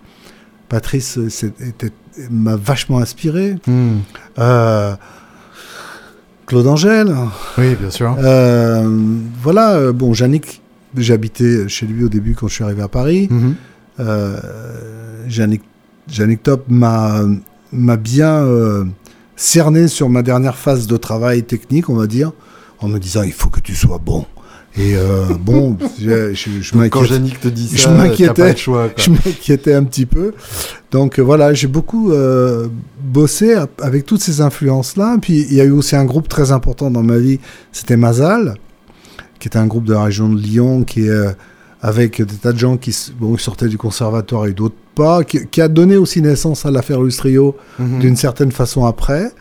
Patrice 0.69 1.17
m'a 2.29 2.55
vachement 2.55 2.99
inspiré. 2.99 3.55
Hmm. 3.67 3.97
Euh, 4.39 4.95
Claude 6.45 6.67
Angèle. 6.67 7.15
Oui, 7.57 7.75
bien 7.75 7.89
sûr. 7.89 8.15
Euh, 8.19 8.87
voilà, 9.41 9.73
euh, 9.75 9.93
bon, 9.93 10.13
Yannick, 10.13 10.61
j'habitais 10.97 11.67
chez 11.67 11.85
lui 11.85 12.03
au 12.03 12.09
début 12.09 12.35
quand 12.35 12.47
je 12.47 12.53
suis 12.55 12.63
arrivé 12.63 12.81
à 12.81 12.87
Paris. 12.87 13.29
Euh, 13.99 14.37
Yannick, 15.29 15.61
Yannick 16.11 16.43
Top 16.43 16.65
m'a 16.69 17.17
bien 17.97 18.45
cerné 19.35 19.87
sur 19.87 20.09
ma 20.09 20.21
dernière 20.21 20.57
phase 20.57 20.87
de 20.87 20.97
travail 20.97 21.43
technique, 21.43 21.89
on 21.89 21.95
va 21.95 22.07
dire, 22.07 22.31
en 22.79 22.87
me 22.87 22.99
disant 22.99 23.23
il 23.23 23.33
faut 23.33 23.49
que 23.49 23.59
tu 23.59 23.73
sois 23.75 23.97
bon. 24.03 24.25
Et 24.77 24.95
euh, 24.95 25.25
bon, 25.39 25.77
je, 25.99 26.33
je, 26.33 26.49
je 26.61 26.73
Donc, 26.73 26.89
quand 26.89 26.99
m'inquiète- 27.01 27.11
Yannick 27.11 27.39
te 27.39 27.47
dit 27.47 27.69
je 27.73 27.77
ça, 27.81 27.91
m'inquiétais. 27.91 28.55
choix. 28.57 28.89
quoi. 28.89 28.93
je 29.03 29.09
m'inquiétais 29.11 29.73
un 29.73 29.83
petit 29.85 30.05
peu. 30.05 30.33
Donc 30.91 31.17
euh, 31.17 31.21
voilà, 31.21 31.53
j'ai 31.53 31.67
beaucoup 31.67 32.11
euh, 32.11 32.67
bossé 33.01 33.53
a- 33.53 33.67
avec 33.81 34.05
toutes 34.05 34.21
ces 34.21 34.41
influences-là. 34.41 35.17
Puis 35.21 35.45
il 35.49 35.53
y 35.55 35.61
a 35.61 35.63
eu 35.63 35.71
aussi 35.71 35.95
un 35.95 36.05
groupe 36.05 36.27
très 36.27 36.51
important 36.51 36.91
dans 36.91 37.03
ma 37.03 37.17
vie, 37.17 37.39
c'était 37.71 37.95
Mazal, 37.97 38.55
qui 39.39 39.47
était 39.47 39.57
un 39.59 39.67
groupe 39.67 39.85
de 39.85 39.93
la 39.93 40.03
région 40.03 40.27
de 40.29 40.39
Lyon, 40.39 40.83
qui 40.83 41.05
est 41.05 41.09
euh, 41.09 41.31
avec 41.81 42.21
des 42.21 42.35
tas 42.35 42.51
de 42.51 42.57
gens 42.59 42.77
qui 42.77 42.93
bon, 43.19 43.37
sortaient 43.37 43.67
du 43.67 43.77
conservatoire 43.77 44.45
et 44.47 44.53
d'autres 44.53 44.75
pas, 44.95 45.23
qui, 45.23 45.45
qui 45.47 45.61
a 45.61 45.67
donné 45.67 45.97
aussi 45.97 46.21
naissance 46.21 46.65
à 46.65 46.71
l'affaire 46.71 47.01
Lustrio 47.01 47.55
Mhm. 47.79 47.99
d'une 47.99 48.15
certaine 48.15 48.51
façon 48.51 48.85
après. 48.85 49.31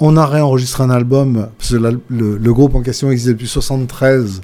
On 0.00 0.16
a 0.16 0.26
réenregistré 0.26 0.84
un 0.84 0.90
album, 0.90 1.48
parce 1.58 1.70
que 1.70 1.76
la- 1.76 1.90
le, 2.08 2.36
le 2.36 2.52
groupe 2.52 2.74
en 2.76 2.82
question 2.82 3.10
existe 3.10 3.28
depuis 3.30 3.48
73. 3.48 4.40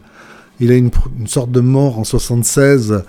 Il 0.61 0.71
a 0.71 0.77
une, 0.77 0.91
une 1.19 1.27
sorte 1.27 1.51
de 1.51 1.61
mort 1.61 1.99
en 1.99 2.05
76, 2.05 3.03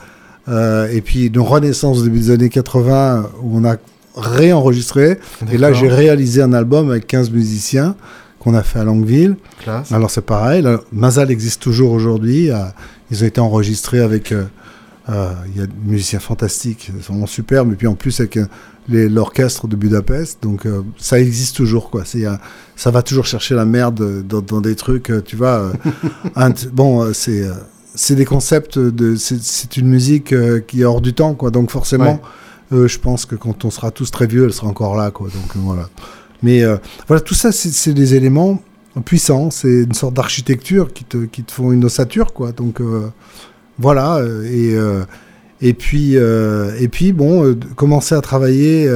euh, 0.48 0.88
et 0.92 1.02
puis 1.02 1.28
une 1.28 1.40
renaissance 1.40 2.00
au 2.00 2.04
début 2.04 2.20
des 2.20 2.32
années 2.32 2.50
80 2.50 3.30
où 3.42 3.58
on 3.60 3.66
a 3.66 3.78
réenregistré. 4.16 5.20
Et 5.52 5.58
là, 5.58 5.74
j'ai 5.74 5.88
réalisé 5.88 6.42
un 6.42 6.54
album 6.54 6.90
avec 6.90 7.08
15 7.08 7.32
musiciens 7.32 7.96
qu'on 8.40 8.54
a 8.54 8.64
fait 8.64 8.80
à 8.80 8.84
Longueville. 8.84 9.38
Classe. 9.64 9.92
Alors 9.92 10.12
c'est 10.12 10.22
pareil, 10.26 10.62
là, 10.62 10.80
Mazal 10.92 11.32
existe 11.32 11.62
toujours 11.62 11.92
aujourd'hui. 11.92 12.52
euh, 12.52 12.58
ils 13.12 13.24
ont 13.24 13.28
été 13.28 13.42
enregistrés 13.42 14.00
avec... 14.00 14.32
euh, 14.32 14.46
euh, 15.10 15.32
Il 15.54 15.60
y 15.60 15.64
a 15.64 15.68
des 15.68 15.74
musiciens 15.86 16.20
fantastiques, 16.20 16.92
c'est 16.96 17.08
vraiment 17.08 17.28
superbe. 17.28 17.72
Et 17.74 17.76
puis 17.76 17.88
en 17.88 17.96
plus 17.96 18.20
avec 18.20 18.40
l'orchestre 18.88 19.68
de 19.68 19.76
Budapest, 19.76 20.44
donc 20.44 20.66
euh, 20.66 20.82
ça 20.98 21.20
existe 21.20 21.56
toujours. 21.56 21.90
quoi. 21.90 22.04
C'est, 22.06 22.26
euh, 22.26 22.36
ça 22.76 22.92
va 22.92 23.02
toujours 23.02 23.26
chercher 23.26 23.56
la 23.56 23.66
merde 23.66 24.02
euh, 24.02 24.22
dans, 24.22 24.42
dans 24.42 24.62
des 24.62 24.76
trucs, 24.76 25.10
euh, 25.10 25.22
tu 25.22 25.36
vois. 25.36 25.72
bon, 26.74 27.14
c'est... 27.14 27.46
c'est 27.96 28.16
des 28.16 28.26
concepts 28.26 28.78
de 28.78 29.16
c'est, 29.16 29.78
une 29.78 29.88
musique 29.88 30.36
qui 30.68 30.82
est 30.82 30.84
hors 30.84 31.00
du 31.00 31.14
temps 31.14 31.34
quoi 31.34 31.50
donc 31.50 31.72
forcément 31.72 32.20
je 32.72 32.98
pense 32.98 33.26
que 33.26 33.36
quand 33.36 33.64
on 33.64 33.72
sera 33.72 33.90
tous 33.90 34.12
très 34.12 34.28
vieux 34.28 34.44
elle 34.44 34.52
sera 34.52 34.68
encore 34.68 34.98
là 34.98 35.12
quoi 35.12 35.30
donc 35.30 35.64
voilà 35.64 35.88
mais 36.44 36.62
voilà 37.08 37.22
tout 37.22 37.34
ça 37.34 37.54
c'est, 37.54 37.94
des 37.94 38.16
éléments 38.16 38.62
puissants 39.06 39.50
c'est 39.50 39.84
une 39.84 39.94
sorte 39.94 40.14
d'architecture 40.14 40.92
qui 40.92 41.06
te 41.06 41.24
qui 41.26 41.44
te 41.44 41.54
font 41.54 41.72
une 41.72 41.86
ossature 41.86 42.34
quoi 42.34 42.52
donc 42.52 42.82
euh, 42.82 43.08
voilà 43.78 44.22
et 44.46 44.74
euh, 44.76 45.04
Et 45.68 45.74
puis, 45.74 46.16
et 46.16 46.88
puis 46.88 47.12
bon, 47.12 47.56
commencer 47.76 48.16
à 48.16 48.22
travailler 48.22 48.88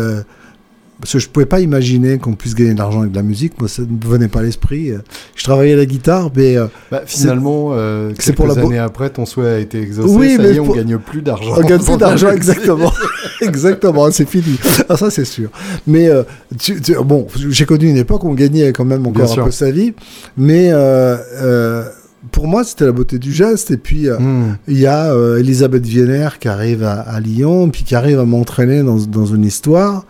parce 1.00 1.14
que 1.14 1.20
je 1.20 1.30
pouvais 1.30 1.46
pas 1.46 1.62
imaginer 1.62 2.18
qu'on 2.18 2.34
puisse 2.34 2.56
gagner 2.56 2.74
de 2.74 2.80
l'argent 2.80 3.00
avec 3.00 3.12
de 3.12 3.16
la 3.16 3.24
musique. 3.24 3.54
Moi, 3.60 3.70
ça 3.70 3.84
ne 3.84 3.88
me 3.88 4.06
venait 4.06 4.28
pas 4.28 4.40
à 4.40 4.44
l'esprit. 4.44 4.92
Je 5.36 5.44
travaillais 5.44 5.74
à 5.74 5.78
la 5.78 5.86
guitare, 5.86 6.30
mais 6.36 6.58
euh, 6.58 6.68
bah, 6.92 7.04
finalement, 7.06 7.70
euh, 7.72 8.12
c'est 8.20 8.34
pour 8.34 8.48
la 8.48 8.54
années 8.54 8.80
après, 8.80 9.10
ton 9.10 9.26
souhait 9.26 9.48
a 9.48 9.60
été 9.60 9.82
exaucé. 9.82 10.14
Oui, 10.14 10.36
ça 10.36 10.44
mais 10.44 10.54
y 10.54 10.56
est, 10.58 10.60
on 10.60 10.74
gagne 10.74 10.98
plus 10.98 11.22
d'argent. 11.22 11.54
On 11.58 11.62
gagne 11.62 11.82
plus 11.82 11.98
d'argent, 11.98 12.32
exactement, 12.32 12.92
exactement. 13.42 14.12
C'est 14.12 14.28
fini. 14.28 14.60
Ah, 14.90 14.98
ça, 14.98 15.10
c'est 15.10 15.26
sûr. 15.26 15.50
Mais 15.88 16.10
euh, 16.10 16.24
tu, 16.60 16.82
bon, 17.06 17.28
j'ai 17.50 17.66
connu 17.66 17.90
une 17.90 17.98
époque 17.98 18.26
où 18.26 18.30
on 18.30 18.34
gagnait 18.34 18.74
quand 18.74 18.86
même 18.86 19.08
encore 19.08 19.40
un 19.40 19.46
peu 19.46 19.52
sa 19.52 19.72
vie, 19.72 19.94
mais 20.36 20.70
euh, 20.72 21.86
pour 22.32 22.48
moi, 22.48 22.64
c'était 22.64 22.86
la 22.86 22.92
beauté 22.92 23.18
du 23.20 23.32
geste. 23.32 23.72
Et 23.72 23.78
puis, 23.78 24.10
hmm. 24.10 24.58
il 24.68 24.78
y 24.78 24.88
a 24.88 25.14
Elisabeth 25.38 25.86
Vienner 25.86 26.30
qui 26.40 26.48
arrive 26.48 26.84
à, 26.84 27.00
à, 27.00 27.20
Lyon, 27.20 27.70
puis 27.70 27.84
qui 27.84 27.96
arrive 27.96 28.20
à 28.20 28.26
m'entraîner 28.26 28.84
dans, 28.84 28.98
dans 28.98 29.26
une 29.26 29.46
histoire. 29.46 30.06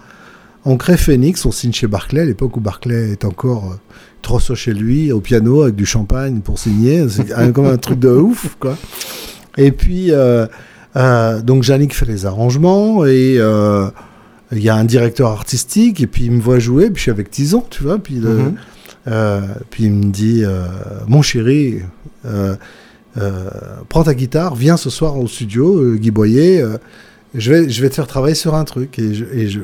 On 0.65 0.77
crée 0.77 0.97
Phoenix, 0.97 1.45
on 1.45 1.51
signe 1.51 1.71
chez 1.71 1.87
Barclay, 1.87 2.21
à 2.21 2.25
l'époque 2.25 2.57
où 2.57 2.59
Barclay 2.59 3.11
est 3.11 3.23
encore 3.23 3.71
euh, 3.71 3.75
trop 4.21 4.39
chez 4.39 4.73
lui, 4.73 5.11
au 5.11 5.21
piano, 5.21 5.63
avec 5.63 5.75
du 5.75 5.85
champagne 5.85 6.41
pour 6.41 6.59
signer. 6.59 7.07
C'est 7.09 7.53
comme 7.53 7.65
un 7.65 7.77
truc 7.77 7.99
de 7.99 8.09
ouf, 8.09 8.55
quoi. 8.59 8.77
Et 9.57 9.71
puis, 9.71 10.11
euh, 10.11 10.45
euh, 10.95 11.41
donc, 11.41 11.65
Yannick 11.67 11.95
fait 11.95 12.05
les 12.05 12.25
arrangements 12.25 13.05
et 13.05 13.39
il 14.51 14.63
y 14.63 14.69
a 14.69 14.75
un 14.75 14.83
directeur 14.83 15.29
artistique 15.29 16.01
et 16.01 16.07
puis 16.07 16.25
il 16.25 16.31
me 16.31 16.41
voit 16.41 16.59
jouer, 16.59 16.89
puis 16.89 16.97
je 16.97 17.01
suis 17.03 17.11
avec 17.11 17.31
Tison, 17.31 17.63
tu 17.69 17.83
vois, 17.83 17.97
puis, 17.97 18.15
mhm. 18.15 18.55
Puis 19.05 19.85
il 19.85 19.93
me 19.93 20.11
dit 20.11 20.43
Mon 21.07 21.21
chéri, 21.21 21.79
prends 23.89 24.03
ta 24.03 24.13
guitare, 24.13 24.55
viens 24.55 24.77
ce 24.77 24.89
soir 24.89 25.17
au 25.17 25.27
studio, 25.27 25.95
Guy 25.95 26.11
Boyer, 26.11 26.65
je, 27.35 27.51
vais, 27.51 27.69
je 27.69 27.81
vais 27.81 27.89
te 27.89 27.95
faire 27.95 28.07
travailler 28.07 28.35
sur 28.35 28.55
un 28.55 28.63
truc. 28.63 28.99
Et 28.99 29.11
et 29.33 29.49
je 29.49 29.61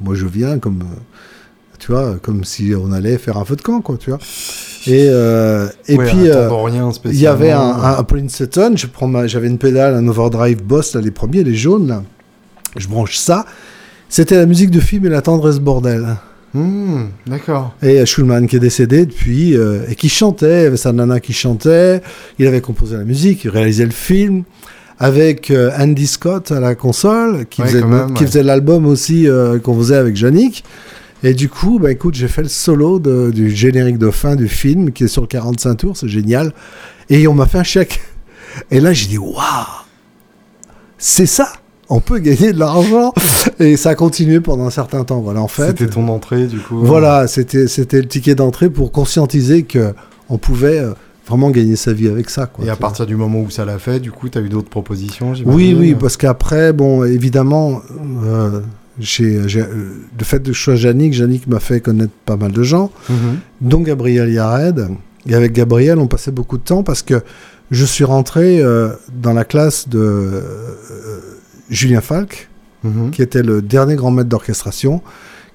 moi, 0.00 0.14
je 0.14 0.26
viens 0.26 0.58
comme, 0.58 0.82
euh, 0.82 1.18
tu 1.78 1.92
vois, 1.92 2.16
comme 2.20 2.44
si 2.44 2.72
on 2.78 2.92
allait 2.92 3.18
faire 3.18 3.36
un 3.36 3.44
feu 3.44 3.56
de 3.56 3.62
camp, 3.62 3.80
quoi, 3.80 3.96
tu 3.96 4.10
vois. 4.10 4.18
Et, 4.86 5.06
euh, 5.08 5.68
et 5.88 5.96
puis, 5.96 6.28
euh, 6.28 6.50
il 7.06 7.18
y 7.18 7.26
avait 7.26 7.52
un, 7.52 7.96
un, 7.98 8.02
Princeton, 8.02 8.74
je 8.76 8.86
prends 8.86 9.26
j'avais 9.26 9.48
une 9.48 9.58
pédale, 9.58 9.94
un 9.94 10.06
overdrive 10.06 10.62
Boss, 10.62 10.94
là, 10.94 11.00
les 11.00 11.10
premiers, 11.10 11.42
les 11.42 11.54
jaunes, 11.54 11.88
là. 11.88 12.02
Je 12.76 12.88
branche 12.88 13.16
ça. 13.16 13.46
C'était 14.08 14.36
la 14.36 14.46
musique 14.46 14.70
de 14.70 14.80
film 14.80 15.06
et 15.06 15.08
la 15.08 15.22
tendresse 15.22 15.60
bordel. 15.60 16.16
Hmm, 16.54 17.06
d'accord. 17.26 17.74
Et 17.82 18.06
Schulman 18.06 18.46
qui 18.46 18.56
est 18.56 18.60
décédé 18.60 19.06
depuis 19.06 19.54
et 19.54 19.94
qui 19.96 20.08
chantait, 20.08 20.62
il 20.62 20.66
avait 20.66 20.76
sa 20.76 20.92
nana 20.92 21.18
qui 21.18 21.32
chantait, 21.32 22.00
il 22.38 22.46
avait 22.46 22.60
composé 22.60 22.96
la 22.96 23.04
musique, 23.04 23.44
il 23.44 23.50
réalisait 23.50 23.84
le 23.84 23.90
film 23.90 24.44
avec 24.98 25.50
euh, 25.50 25.70
Andy 25.78 26.06
Scott 26.06 26.52
à 26.52 26.60
la 26.60 26.74
console, 26.74 27.46
qui 27.46 27.62
faisait, 27.62 28.42
l'album 28.42 28.86
aussi 28.86 29.28
euh, 29.28 29.58
qu'on 29.58 29.76
faisait 29.76 29.96
avec 29.96 30.18
Yannick. 30.18 30.64
Et 31.22 31.34
du 31.34 31.48
coup, 31.48 31.78
bah 31.78 31.90
écoute, 31.90 32.14
j'ai 32.14 32.28
fait 32.28 32.42
le 32.42 32.48
solo 32.48 32.98
du 32.98 33.50
générique 33.50 33.96
de 33.96 34.10
fin 34.10 34.36
du 34.36 34.46
film 34.46 34.92
qui 34.92 35.04
est 35.04 35.08
sur 35.08 35.26
45 35.26 35.74
tours, 35.74 35.96
c'est 35.96 36.08
génial. 36.08 36.52
Et 37.08 37.26
on 37.26 37.34
m'a 37.34 37.46
fait 37.46 37.58
un 37.58 37.64
chèque. 37.64 38.00
Et 38.70 38.78
là, 38.78 38.92
j'ai 38.92 39.06
dit, 39.08 39.18
waouh, 39.18 39.34
c'est 40.98 41.26
ça 41.26 41.52
on 41.88 42.00
peut 42.00 42.18
gagner 42.18 42.52
de 42.52 42.58
l'argent 42.58 43.12
et 43.60 43.76
ça 43.76 43.90
a 43.90 43.94
continué 43.94 44.40
pendant 44.40 44.66
un 44.66 44.70
certain 44.70 45.04
temps 45.04 45.20
voilà 45.20 45.40
en 45.40 45.48
fait 45.48 45.78
c'était 45.78 45.86
ton 45.86 46.08
entrée 46.08 46.46
du 46.46 46.58
coup 46.58 46.78
voilà 46.78 47.26
c'était 47.26 47.68
c'était 47.68 48.00
le 48.00 48.08
ticket 48.08 48.34
d'entrée 48.34 48.70
pour 48.70 48.92
conscientiser 48.92 49.64
que 49.64 49.94
on 50.30 50.38
pouvait 50.38 50.78
euh, 50.78 50.92
vraiment 51.26 51.50
gagner 51.50 51.76
sa 51.76 51.92
vie 51.92 52.08
avec 52.08 52.30
ça. 52.30 52.46
Quoi, 52.46 52.64
et 52.64 52.68
à 52.68 52.76
partir 52.76 53.06
du 53.06 53.16
moment 53.16 53.40
où 53.40 53.50
ça 53.50 53.64
l'a 53.64 53.78
fait, 53.78 54.00
du 54.00 54.10
coup, 54.10 54.28
tu 54.28 54.38
as 54.38 54.40
eu 54.40 54.48
d'autres 54.48 54.68
propositions 54.68 55.32
Oui, 55.44 55.74
oui, 55.78 55.94
parce 55.94 56.16
qu'après, 56.16 56.72
bon, 56.72 57.04
évidemment, 57.04 57.82
euh, 58.24 58.60
j'ai, 58.98 59.36
euh, 59.36 59.66
le 60.18 60.24
fait 60.24 60.40
de 60.40 60.52
choisir 60.52 60.90
Yannick, 60.90 61.16
Yannick 61.16 61.46
m'a 61.46 61.60
fait 61.60 61.80
connaître 61.80 62.12
pas 62.24 62.36
mal 62.36 62.52
de 62.52 62.62
gens, 62.62 62.90
mhm. 63.08 63.38
dont 63.60 63.80
Gabriel 63.80 64.30
Yared. 64.30 64.88
Et 65.26 65.34
avec 65.34 65.52
Gabriel, 65.52 65.98
on 65.98 66.06
passait 66.06 66.32
beaucoup 66.32 66.58
de 66.58 66.62
temps 66.62 66.82
parce 66.82 67.02
que 67.02 67.22
je 67.70 67.84
suis 67.84 68.04
rentré 68.04 68.60
euh, 68.60 68.90
dans 69.22 69.32
la 69.32 69.44
classe 69.44 69.88
de 69.88 70.42
Julien 71.70 72.00
Falk, 72.00 72.48
mhm. 72.82 73.10
qui 73.10 73.22
était 73.22 73.42
le 73.42 73.62
dernier 73.62 73.94
grand 73.94 74.10
maître 74.10 74.28
d'orchestration, 74.28 75.02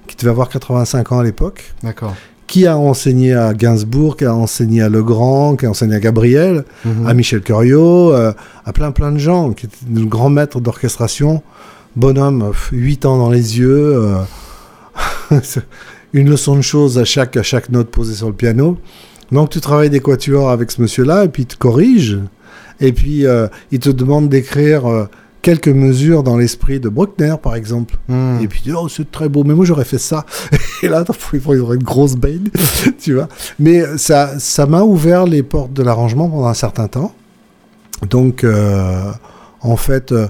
qui 0.06 0.16
devait 0.16 0.30
avoir 0.30 0.48
85 0.48 1.12
ans 1.12 1.18
à 1.20 1.24
l'époque. 1.24 1.74
D'accord 1.82 2.14
qui 2.50 2.66
a 2.66 2.76
enseigné 2.76 3.32
à 3.32 3.54
Gainsbourg, 3.54 4.16
qui 4.16 4.24
a 4.24 4.34
enseigné 4.34 4.82
à 4.82 4.88
Legrand, 4.88 5.54
qui 5.54 5.66
a 5.66 5.70
enseigné 5.70 5.94
à 5.94 6.00
Gabriel, 6.00 6.64
mhm. 6.84 7.06
à 7.06 7.14
Michel 7.14 7.42
Curiot, 7.42 8.12
euh, 8.12 8.32
à 8.64 8.72
plein 8.72 8.90
plein 8.90 9.12
de 9.12 9.18
gens, 9.18 9.52
qui 9.52 9.66
était 9.66 9.76
un 9.96 10.04
grand 10.04 10.30
maître 10.30 10.58
d'orchestration, 10.58 11.44
bonhomme, 11.94 12.50
8 12.72 13.06
ans 13.06 13.18
dans 13.18 13.30
les 13.30 13.60
yeux, 13.60 14.04
euh, 15.30 15.38
une 16.12 16.28
leçon 16.28 16.56
de 16.56 16.60
choses 16.60 16.98
à 16.98 17.04
chaque, 17.04 17.36
à 17.36 17.44
chaque 17.44 17.68
note 17.68 17.88
posée 17.88 18.16
sur 18.16 18.26
le 18.26 18.34
piano. 18.34 18.78
Donc 19.30 19.50
tu 19.50 19.60
travailles 19.60 19.90
des 19.90 20.00
quatuors 20.00 20.50
avec 20.50 20.72
ce 20.72 20.82
monsieur-là, 20.82 21.26
et 21.26 21.28
puis 21.28 21.44
il 21.44 21.46
te 21.46 21.56
corrige, 21.56 22.18
et 22.80 22.92
puis 22.92 23.26
euh, 23.26 23.46
il 23.70 23.78
te 23.78 23.90
demande 23.90 24.28
d'écrire 24.28 25.06
quelques 25.42 25.68
mesures 25.68 26.22
dans 26.22 26.36
l'esprit 26.36 26.80
de 26.80 26.88
Bruckner, 26.88 27.34
par 27.42 27.54
exemple. 27.54 27.96
Hmm. 28.08 28.38
Et 28.42 28.48
puis, 28.48 28.62
oh, 28.72 28.88
c'est 28.88 29.10
très 29.10 29.28
beau, 29.28 29.44
mais 29.44 29.54
moi 29.54 29.64
j'aurais 29.64 29.84
fait 29.84 29.98
ça. 29.98 30.26
Et 30.82 30.88
là, 30.88 31.04
il 31.32 31.40
faudrait 31.40 31.76
une 31.76 31.82
grosse 31.82 32.16
baigne, 32.16 32.48
tu 33.00 33.14
vois. 33.14 33.28
Mais 33.58 33.82
ça 33.96 34.38
ça 34.38 34.66
m'a 34.66 34.82
ouvert 34.82 35.26
les 35.26 35.42
portes 35.42 35.72
de 35.72 35.82
l'arrangement 35.82 36.28
pendant 36.28 36.46
un 36.46 36.54
certain 36.54 36.88
temps. 36.88 37.14
Donc, 38.08 38.44
euh, 38.44 39.12
en 39.60 39.76
fait, 39.76 40.12
euh, 40.12 40.28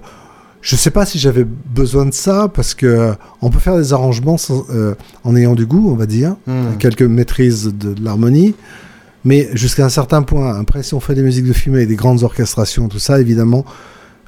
je 0.60 0.74
ne 0.74 0.78
sais 0.78 0.90
pas 0.90 1.06
si 1.06 1.18
j'avais 1.18 1.44
besoin 1.44 2.06
de 2.06 2.12
ça, 2.12 2.48
parce 2.52 2.74
que 2.74 3.12
on 3.40 3.50
peut 3.50 3.60
faire 3.60 3.76
des 3.76 3.92
arrangements 3.92 4.36
euh, 4.70 4.94
en 5.24 5.36
ayant 5.36 5.54
du 5.54 5.66
goût, 5.66 5.90
on 5.90 5.96
va 5.96 6.06
dire, 6.06 6.36
hmm. 6.46 6.76
quelques 6.78 7.02
maîtrises 7.02 7.66
de, 7.66 7.94
de 7.94 8.04
l'harmonie. 8.04 8.54
Mais 9.24 9.50
jusqu'à 9.52 9.84
un 9.84 9.90
certain 9.90 10.22
point, 10.22 10.58
après, 10.58 10.82
si 10.82 10.94
on 10.94 11.00
fait 11.00 11.14
des 11.14 11.22
musiques 11.22 11.46
de 11.46 11.52
film 11.52 11.76
et 11.76 11.86
des 11.86 11.96
grandes 11.96 12.22
orchestrations, 12.22 12.88
tout 12.88 12.98
ça, 12.98 13.20
évidemment, 13.20 13.64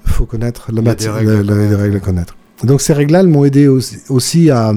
faut 0.04 0.26
connaître 0.26 0.70
la 0.72 0.82
matière, 0.82 1.20
les 1.20 1.74
règles 1.74 1.96
à 1.96 2.00
connaître. 2.00 2.36
Donc 2.64 2.80
ces 2.80 2.92
règles-là, 2.92 3.20
elles 3.20 3.28
m'ont 3.28 3.44
aidé 3.44 3.68
aussi, 3.68 4.50
à, 4.50 4.74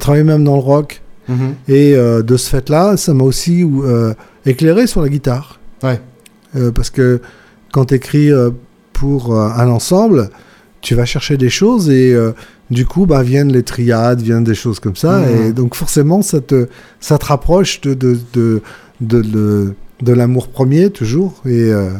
travailler 0.00 0.24
même 0.24 0.44
dans 0.44 0.54
le 0.54 0.60
rock. 0.60 1.02
Mhm. 1.28 1.54
Et 1.68 1.94
euh, 1.94 2.22
de 2.22 2.36
ce 2.36 2.50
fait-là, 2.50 2.96
ça 2.96 3.14
m'a 3.14 3.24
aussi 3.24 3.64
euh, 3.64 4.12
éclairé 4.44 4.86
sur 4.86 5.02
la 5.02 5.08
guitare. 5.08 5.60
Ouais. 5.82 6.00
Euh, 6.56 6.72
parce 6.72 6.90
que 6.90 7.20
quand 7.72 7.86
tu 7.86 7.94
écris 7.94 8.30
pour 8.92 9.34
un 9.34 9.68
ensemble, 9.68 10.30
tu 10.80 10.94
vas 10.94 11.04
chercher 11.04 11.36
des 11.36 11.48
choses 11.48 11.88
et 11.88 12.14
du 12.70 12.84
coup, 12.86 13.06
bah, 13.06 13.22
viennent 13.22 13.52
les 13.52 13.62
triades, 13.62 14.20
viennent 14.20 14.44
des 14.44 14.54
choses 14.54 14.78
comme 14.78 14.96
ça. 14.96 15.20
Mhm. 15.20 15.46
Et 15.46 15.52
donc 15.52 15.74
forcément, 15.74 16.20
ça 16.22 16.40
te, 16.40 16.68
ça 17.00 17.16
te 17.18 17.26
rapproche 17.26 17.80
de, 17.80 17.94
de, 17.94 18.18
de, 18.34 18.62
de 19.00 19.22
de 19.22 19.74
l'amour 20.10 20.48
premier 20.48 20.90
toujours. 20.90 21.34
Et, 21.46 21.70
euh, 21.70 21.90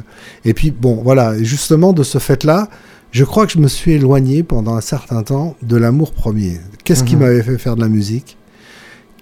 et 0.45 0.55
puis 0.55 0.73
bon, 0.73 1.01
voilà, 1.03 1.41
justement 1.43 1.93
de 1.93 2.03
ce 2.03 2.19
fait-là, 2.19 2.69
je 3.13 3.25
crois 3.25 3.47
que 3.47 3.53
je 3.53 3.59
me 3.59 3.69
suis 3.69 3.93
éloigné 3.93 4.43
pendant 4.43 4.75
un 4.75 4.81
certain 4.81 5.23
temps 5.23 5.55
de 5.63 5.77
l'amour 5.77 6.13
premier. 6.13 6.61
Qu'est-ce 6.85 7.05
qui 7.05 7.15
mhm. 7.15 7.23
m'avait 7.23 7.43
fait 7.43 7.59
faire 7.59 7.77
de 7.77 7.81
la 7.81 7.89
musique? 7.89 8.37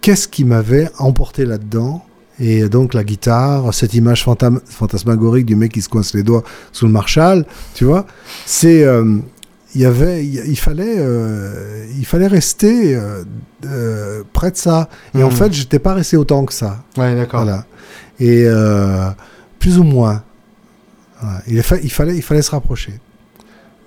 Qu'est-ce 0.01 0.29
qui 0.29 0.45
m'avait 0.45 0.89
emporté 0.99 1.45
là-dedans? 1.45 2.05
Et 2.39 2.71
donc 2.71 2.95
la 2.95 3.05
guitare, 3.05 3.75
cette 3.75 3.93
image 3.93 4.25
fantasmagorique 4.25 5.45
du 5.45 5.57
mec 5.57 5.73
qui 5.73 5.83
se 5.83 5.91
coince 5.91 6.15
les 6.15 6.23
doigts 6.23 6.43
sous 6.73 6.87
le 6.87 6.93
Marshall, 6.93 7.45
tu 7.75 7.85
vois, 7.85 8.07
c'est 8.47 8.83
euh, 8.83 9.19
il 9.75 9.83
y 9.83 9.85
avait 9.85 10.25
il, 10.25 10.57
fallait 10.59 10.97
euh, 10.97 11.85
il 11.99 12.07
fallait 12.07 12.29
rester 12.29 12.99
près 14.33 14.51
de 14.51 14.57
ça 14.57 14.89
et 15.15 15.23
en 15.23 15.29
mhm. 15.29 15.37
fait 15.37 15.53
j'étais 15.53 15.79
pas 15.79 15.93
resté 15.93 16.17
autant 16.17 16.45
que 16.45 16.53
ça 16.53 16.83
ouais 16.97 17.15
d'accord 17.15 17.45
voilà 17.45 17.67
et 18.21 18.45
euh, 18.47 19.11
plus 19.59 19.79
ou 19.79 19.85
moins. 19.85 20.23
Il, 21.49 21.63
fallait, 21.63 22.21
se 22.21 22.51
rapprocher. 22.51 22.95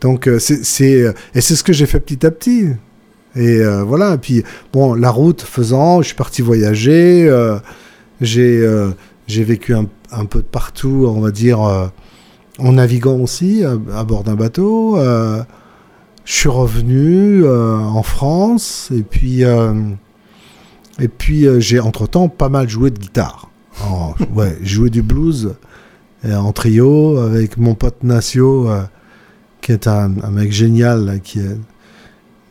Donc, 0.01 0.27
euh, 0.27 0.37
c'est, 0.37 1.13
et 1.33 1.41
c'est 1.41 1.55
ce 1.55 1.63
que 1.63 1.73
j'ai 1.73 1.87
fait 1.87 1.99
petit 1.99 2.25
à 2.25 2.31
petit. 2.31 2.67
Et 3.35 3.57
euh, 3.59 3.83
voilà, 3.83 4.13
et 4.13 4.17
puis, 4.19 4.43
bon, 4.71 4.93
la 4.93 5.09
route 5.09 5.41
faisant, 5.41 6.01
je 6.01 6.07
suis 6.07 6.15
parti 6.15 6.43
voyager, 6.43 7.27
j'ai, 8.21 8.69
j'ai 9.27 9.43
vécu 9.43 9.73
un, 9.73 9.87
un, 10.11 10.25
peu 10.25 10.39
de 10.39 10.47
partout, 10.47 11.05
on 11.07 11.21
va 11.21 11.31
dire, 11.31 11.59
en 12.59 12.71
naviguant 12.71 13.17
aussi, 13.17 13.63
à, 13.63 14.03
bord 14.03 14.23
d'un 14.23 14.35
bateau. 14.35 14.97
je 14.97 16.33
suis 16.33 16.49
revenu 16.49 17.47
en 17.47 18.03
France, 18.03 18.91
et 18.95 19.01
puis, 19.01 19.41
et 19.41 21.07
puis 21.07 21.47
j'ai 21.59 21.79
entre-temps 21.79 22.29
pas 22.29 22.49
mal 22.49 22.69
joué 22.69 22.91
de 22.91 22.99
guitare. 22.99 23.49
Oh, 23.89 24.13
ouais, 24.36 24.57
jouer 24.63 24.89
du 24.89 25.01
blues 25.01 25.55
euh, 26.25 26.36
en 26.36 26.51
trio 26.53 27.17
avec 27.17 27.57
mon 27.57 27.75
pote 27.75 28.03
Nacio, 28.03 28.69
euh, 28.69 28.83
qui 29.62 29.71
est 29.71 29.88
un, 29.88 30.09
mec 30.09 30.51
génial, 30.51 31.19
qui, 31.23 31.41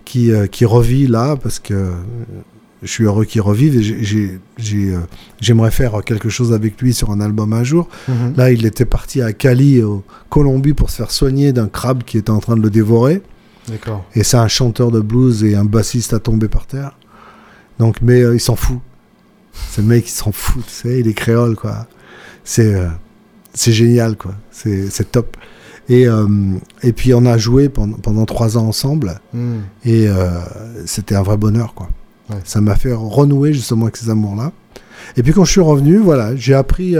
qui, 0.04 0.32
euh, 0.32 0.46
qui 0.46 0.64
revit 0.64 1.06
là, 1.06 1.36
parce 1.36 1.58
que 1.58 1.90
je 2.82 2.88
suis 2.90 3.04
heureux 3.04 3.24
qu'il 3.24 3.40
revive 3.40 3.76
et 3.76 3.82
j'ai- 3.82 4.02
j'ai- 4.02 4.40
j'ai, 4.58 4.96
j'aimerais 5.40 5.70
faire 5.70 6.02
quelque 6.04 6.28
chose 6.28 6.52
avec 6.52 6.80
lui 6.82 6.92
sur 6.92 7.10
un 7.10 7.20
album 7.20 7.52
un 7.52 7.62
jour. 7.62 7.88
Mhm. 8.08 8.34
Là, 8.36 8.50
il 8.50 8.66
était 8.66 8.84
parti 8.84 9.22
à 9.22 9.32
Cali, 9.32 9.80
au 9.82 10.02
Colombie, 10.28 10.72
pour 10.74 10.90
se 10.90 10.96
faire 10.96 11.12
soigner 11.12 11.52
d'un 11.52 11.68
crabe 11.68 12.02
qui 12.02 12.18
était 12.18 12.30
en 12.30 12.40
train 12.40 12.56
de 12.56 12.62
le 12.62 12.70
dévorer. 12.70 13.22
D'accord. 13.68 14.04
Et 14.16 14.24
c'est 14.24 14.36
un 14.38 14.48
chanteur 14.48 14.90
de 14.90 14.98
blues 15.00 15.44
et 15.44 15.54
un 15.54 15.64
bassiste 15.64 16.12
à 16.12 16.18
tomber 16.18 16.48
par 16.48 16.66
terre. 16.66 16.98
Donc, 17.78 17.98
mais 18.02 18.20
euh, 18.22 18.34
il 18.34 18.40
s'en 18.40 18.56
fout. 18.56 18.80
C'est 19.52 19.82
le 19.82 19.88
mec 19.88 20.04
qui 20.04 20.10
s'en 20.10 20.32
fout, 20.32 20.64
tu 20.66 20.72
sais, 20.72 21.00
il 21.00 21.08
est 21.08 21.14
créole, 21.14 21.56
quoi. 21.56 21.86
C'est 22.44 22.74
euh, 22.74 22.88
c'est 23.54 23.72
génial, 23.72 24.16
quoi. 24.16 24.34
C'est 24.50 25.10
top. 25.10 25.36
Et, 25.88 26.06
euh, 26.06 26.26
et 26.82 26.92
puis, 26.92 27.12
on 27.12 27.26
a 27.26 27.36
joué 27.36 27.68
pendant, 27.68 27.96
pendant 27.96 28.24
trois 28.24 28.56
ans 28.56 28.66
ensemble. 28.66 29.20
Mhm. 29.34 29.60
Et 29.84 30.08
euh, 30.08 30.30
c'était 30.86 31.14
un 31.14 31.22
vrai 31.22 31.36
bonheur, 31.36 31.74
quoi. 31.74 31.88
Ouais. 32.30 32.36
Ça 32.44 32.60
m'a 32.60 32.76
fait 32.76 32.92
renouer 32.92 33.52
justement 33.52 33.86
avec 33.86 33.96
ces 33.96 34.08
amours-là. 34.08 34.52
Et 35.16 35.22
puis 35.22 35.32
quand 35.32 35.44
je 35.44 35.50
suis 35.50 35.60
revenu, 35.60 35.98
voilà, 35.98 36.36
j'ai 36.36 36.54
appris, 36.54 36.94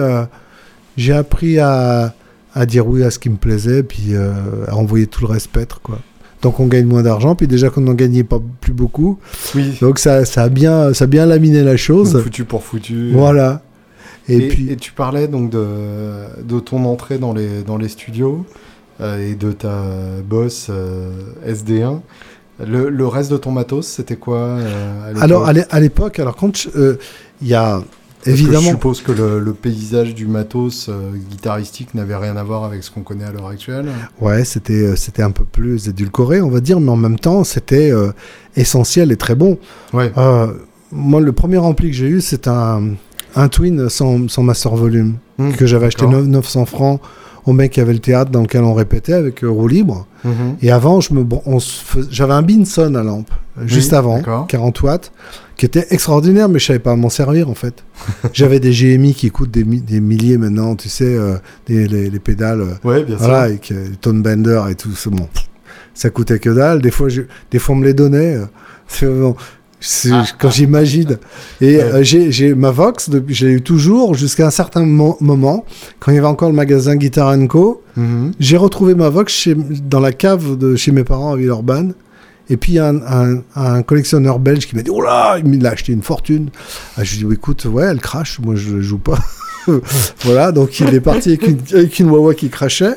j'ai 0.97 1.13
appris 1.13 1.59
à, 1.61 2.15
à 2.53 2.67
dire 2.67 2.87
oui 2.87 3.05
à 3.05 3.11
ce 3.11 3.19
qui 3.19 3.31
me 3.31 3.37
plaisait, 3.37 3.83
puis 3.85 4.15
à 4.17 4.77
envoyer 4.77 5.07
tout 5.07 5.25
le 5.25 5.33
reste 5.33 5.49
paître, 5.49 5.81
quoi. 5.81 6.01
Donc 6.43 6.59
on 6.61 6.67
gagne 6.67 6.87
moins 6.87 7.03
d'argent, 7.03 7.35
puis 7.37 7.47
déjà 7.47 7.71
qu'on 7.71 7.81
n'en 7.83 7.95
gagnait 7.95 8.25
pas 8.25 8.41
plus 8.61 8.73
beaucoup, 8.73 9.19
Oui. 9.55 9.79
donc 9.81 9.99
ça, 10.01 10.25
ça 10.25 10.43
a 10.43 10.49
bien, 10.49 10.93
ça 10.93 11.05
a 11.05 11.07
bien 11.07 11.25
laminé 11.25 11.63
la 11.63 11.77
chose. 11.77 12.13
Donc, 12.15 12.23
foutu 12.25 12.45
pour 12.45 12.63
foutu. 12.65 13.13
Voilà. 13.13 13.63
Et, 14.29 14.37
Et, 14.37 14.49
puis 14.49 14.71
et 14.73 14.77
tu 14.77 14.93
parlais 14.93 15.29
donc 15.29 15.51
de, 15.51 15.65
de 16.45 16.61
ton 16.61 16.85
entrée 16.85 17.19
dans 17.19 17.33
les, 17.33 17.63
dans 17.63 17.77
les 17.77 17.89
studios 17.89 18.45
euh, 19.01 19.31
et 19.31 19.35
de 19.35 19.53
ta 19.53 19.83
boss 20.29 20.67
euh, 20.71 21.11
SD1. 21.49 22.01
Le, 22.65 22.89
le 22.89 23.07
reste 23.07 23.31
de 23.33 23.37
ton 23.37 23.51
matos, 23.51 23.87
c'était 23.87 24.17
quoi 24.17 24.39
euh, 24.39 25.15
à 25.17 25.23
alors 25.23 25.47
à 25.47 25.53
l'é- 25.53 25.65
à 25.71 25.81
l'époque, 25.81 26.19
alors 26.21 26.37
quand 26.37 26.67
euh, 26.77 26.97
il 27.41 27.49
y 27.49 27.55
a 27.55 27.83
Que 28.25 28.31
évidemment 28.31 28.61
je 28.61 28.69
suppose 28.71 29.03
que 29.03 29.13
le, 29.13 29.39
le 29.41 29.53
paysage 29.53 30.15
du 30.15 30.27
matos 30.27 30.89
euh, 30.89 31.11
guitaristique 31.31 31.95
n'avait 31.95 32.17
rien 32.17 32.37
à 32.37 32.43
voir 32.45 32.65
avec 32.65 32.83
ce 32.85 32.91
qu'on 32.91 33.03
connaît 33.03 33.25
à 33.25 33.33
l'heure 33.33 33.49
actuelle. 33.49 33.87
Ouais, 34.21 34.45
c'était 34.45 34.73
euh, 34.85 34.97
c'était 34.97 35.23
un 35.23 35.31
peu 35.33 35.45
plus 35.45 35.89
édulcoré, 35.89 36.41
on 36.41 36.49
va 36.51 36.61
dire, 36.61 36.79
mais 36.81 36.91
en 36.91 36.97
même 36.97 37.19
temps, 37.19 37.43
c'était 37.45 37.91
euh, 37.91 38.13
essentiel 38.57 39.11
et 39.13 39.17
très 39.17 39.35
bon. 39.35 39.59
Ouais. 39.93 40.13
Euh, 40.17 40.53
moi, 40.93 41.21
le 41.21 41.33
premier 41.33 41.59
ampli 41.59 41.91
que 41.91 41.97
j'ai 41.97 42.09
eu, 42.09 42.21
c'est 42.21 42.47
un, 42.49 42.95
un 43.35 43.49
Twin 43.49 43.89
sans, 43.89 44.29
sans 44.29 44.43
master 44.43 44.75
volume 44.77 45.15
Mmh, 45.39 45.53
que 45.53 45.65
j'avais 45.65 45.87
acheté 45.87 46.05
d'accord. 46.05 46.21
9- 46.21 46.27
900 46.27 46.67
francs 46.67 47.01
au 47.47 47.53
mec 47.53 47.73
qui 47.73 47.81
avait 47.81 47.93
le 47.93 47.99
théâtre 47.99 48.31
dans 48.31 48.43
lequel 48.43 48.63
on 48.63 48.75
répétait 48.75 49.13
avec 49.15 49.43
euh, 49.43 49.49
roue 49.51 49.69
libre. 49.69 50.07
Mhm. 50.25 50.57
Et 50.63 50.71
avant, 50.71 51.01
je 51.01 51.13
me, 51.15 51.25
j'avais 52.11 52.33
un 52.35 52.43
Binson 52.43 52.95
à 52.95 53.03
lampe, 53.03 53.31
juste 53.67 53.93
avant, 53.93 54.19
d'accord. 54.19 54.47
40 54.47 54.83
watts, 54.83 55.13
qui 55.57 55.67
était 55.67 55.87
extraordinaire, 55.91 56.49
mais 56.49 56.59
je 56.59 56.67
savais 56.67 56.79
pas 56.79 56.95
m'en 56.97 57.09
servir 57.11 57.51
en 57.51 57.55
fait. 57.55 57.83
j'avais 58.33 58.61
des 58.61 58.71
GMI 58.71 59.15
qui 59.15 59.31
coûtent 59.31 59.51
des, 59.51 59.65
mi- 59.65 59.81
des 59.81 60.01
milliers 60.01 60.39
maintenant, 60.39 60.77
tu 60.77 60.89
sais, 60.89 61.05
euh, 61.17 61.37
des- 61.67 61.89
les, 61.89 62.11
les 62.11 62.19
pédales. 62.21 62.61
euh, 62.61 62.75
Ouais, 62.89 63.03
bien 63.05 63.17
voilà, 63.17 63.39
sûr. 63.39 63.43
avec 63.45 63.73
euh, 63.73 63.89
les 63.91 63.97
tone 63.97 64.23
bender 64.23 64.63
et 64.71 64.75
tout, 64.75 64.91
bon. 65.11 65.29
Ça 65.95 66.09
coûtait 66.11 66.39
que 66.39 66.49
dalle. 66.51 66.81
Des 66.81 66.91
fois, 66.91 67.09
je- 67.09 67.23
des 67.51 67.59
fois 67.59 67.75
on 67.75 67.79
me 67.79 67.85
les 67.85 67.95
donnait. 67.95 68.37
euh, 68.37 68.47
C'est- 69.83 70.11
quand 70.39 70.51
j'imagine. 70.51 71.19
Et 71.61 71.83
euh, 71.83 72.03
j'ai 72.03 72.31
j'ai 72.33 72.55
ma 72.55 72.71
Vox, 72.71 73.11
l'ai 73.47 73.53
eu 73.53 73.61
toujours 73.63 74.15
jusqu'à 74.15 74.47
un 74.47 74.51
certain 74.51 74.85
mo- 74.87 75.17
moment, 75.21 75.65
quand 76.01 76.13
il 76.13 76.15
y 76.15 76.19
avait 76.19 76.27
encore 76.29 76.49
le 76.49 76.55
magasin 76.55 76.97
Guitar 76.97 77.35
Co. 77.49 77.83
Mhm. 77.97 78.31
J'ai 78.41 78.57
retrouvé 78.57 78.95
ma 78.95 79.09
Vox 79.11 79.33
chez, 79.33 79.55
dans 79.55 80.01
la 80.01 80.13
cave 80.13 80.57
de 80.57 80.77
chez 80.77 80.93
mes 80.93 81.05
parents 81.05 81.33
à 81.33 81.37
Villeurbanne. 81.37 81.95
Et 82.49 82.57
puis, 82.57 82.73
il 82.73 82.75
y 82.77 82.79
a 82.79 82.89
un, 82.89 82.97
un- 83.37 83.43
un 83.57 83.83
collectionneur 83.83 84.39
belge 84.39 84.67
qui 84.67 84.77
m'a 84.77 84.83
dit 84.83 84.91
Oh 84.91 85.03
là 85.03 85.37
Il 85.45 85.67
a 85.67 85.71
acheté 85.71 85.93
une 85.93 86.03
fortune. 86.03 86.49
Ah, 86.97 87.05
je 87.05 87.17
lui 87.17 87.25
ai 87.25 87.29
dit 87.29 87.35
Écoute, 87.35 87.65
ouais, 87.65 87.85
elle 87.85 88.01
crache, 88.01 88.39
moi 88.41 88.55
je 88.57 88.81
joue 88.81 88.99
pas. 88.99 89.19
voilà, 90.25 90.53
donc 90.53 90.81
il 90.81 90.93
est 90.95 91.01
parti 91.01 91.31
avec 91.31 91.47
une, 91.47 91.59
avec 91.73 91.99
une 91.99 92.11
Wawa 92.11 92.35
qui 92.35 92.49
crachait. 92.49 92.97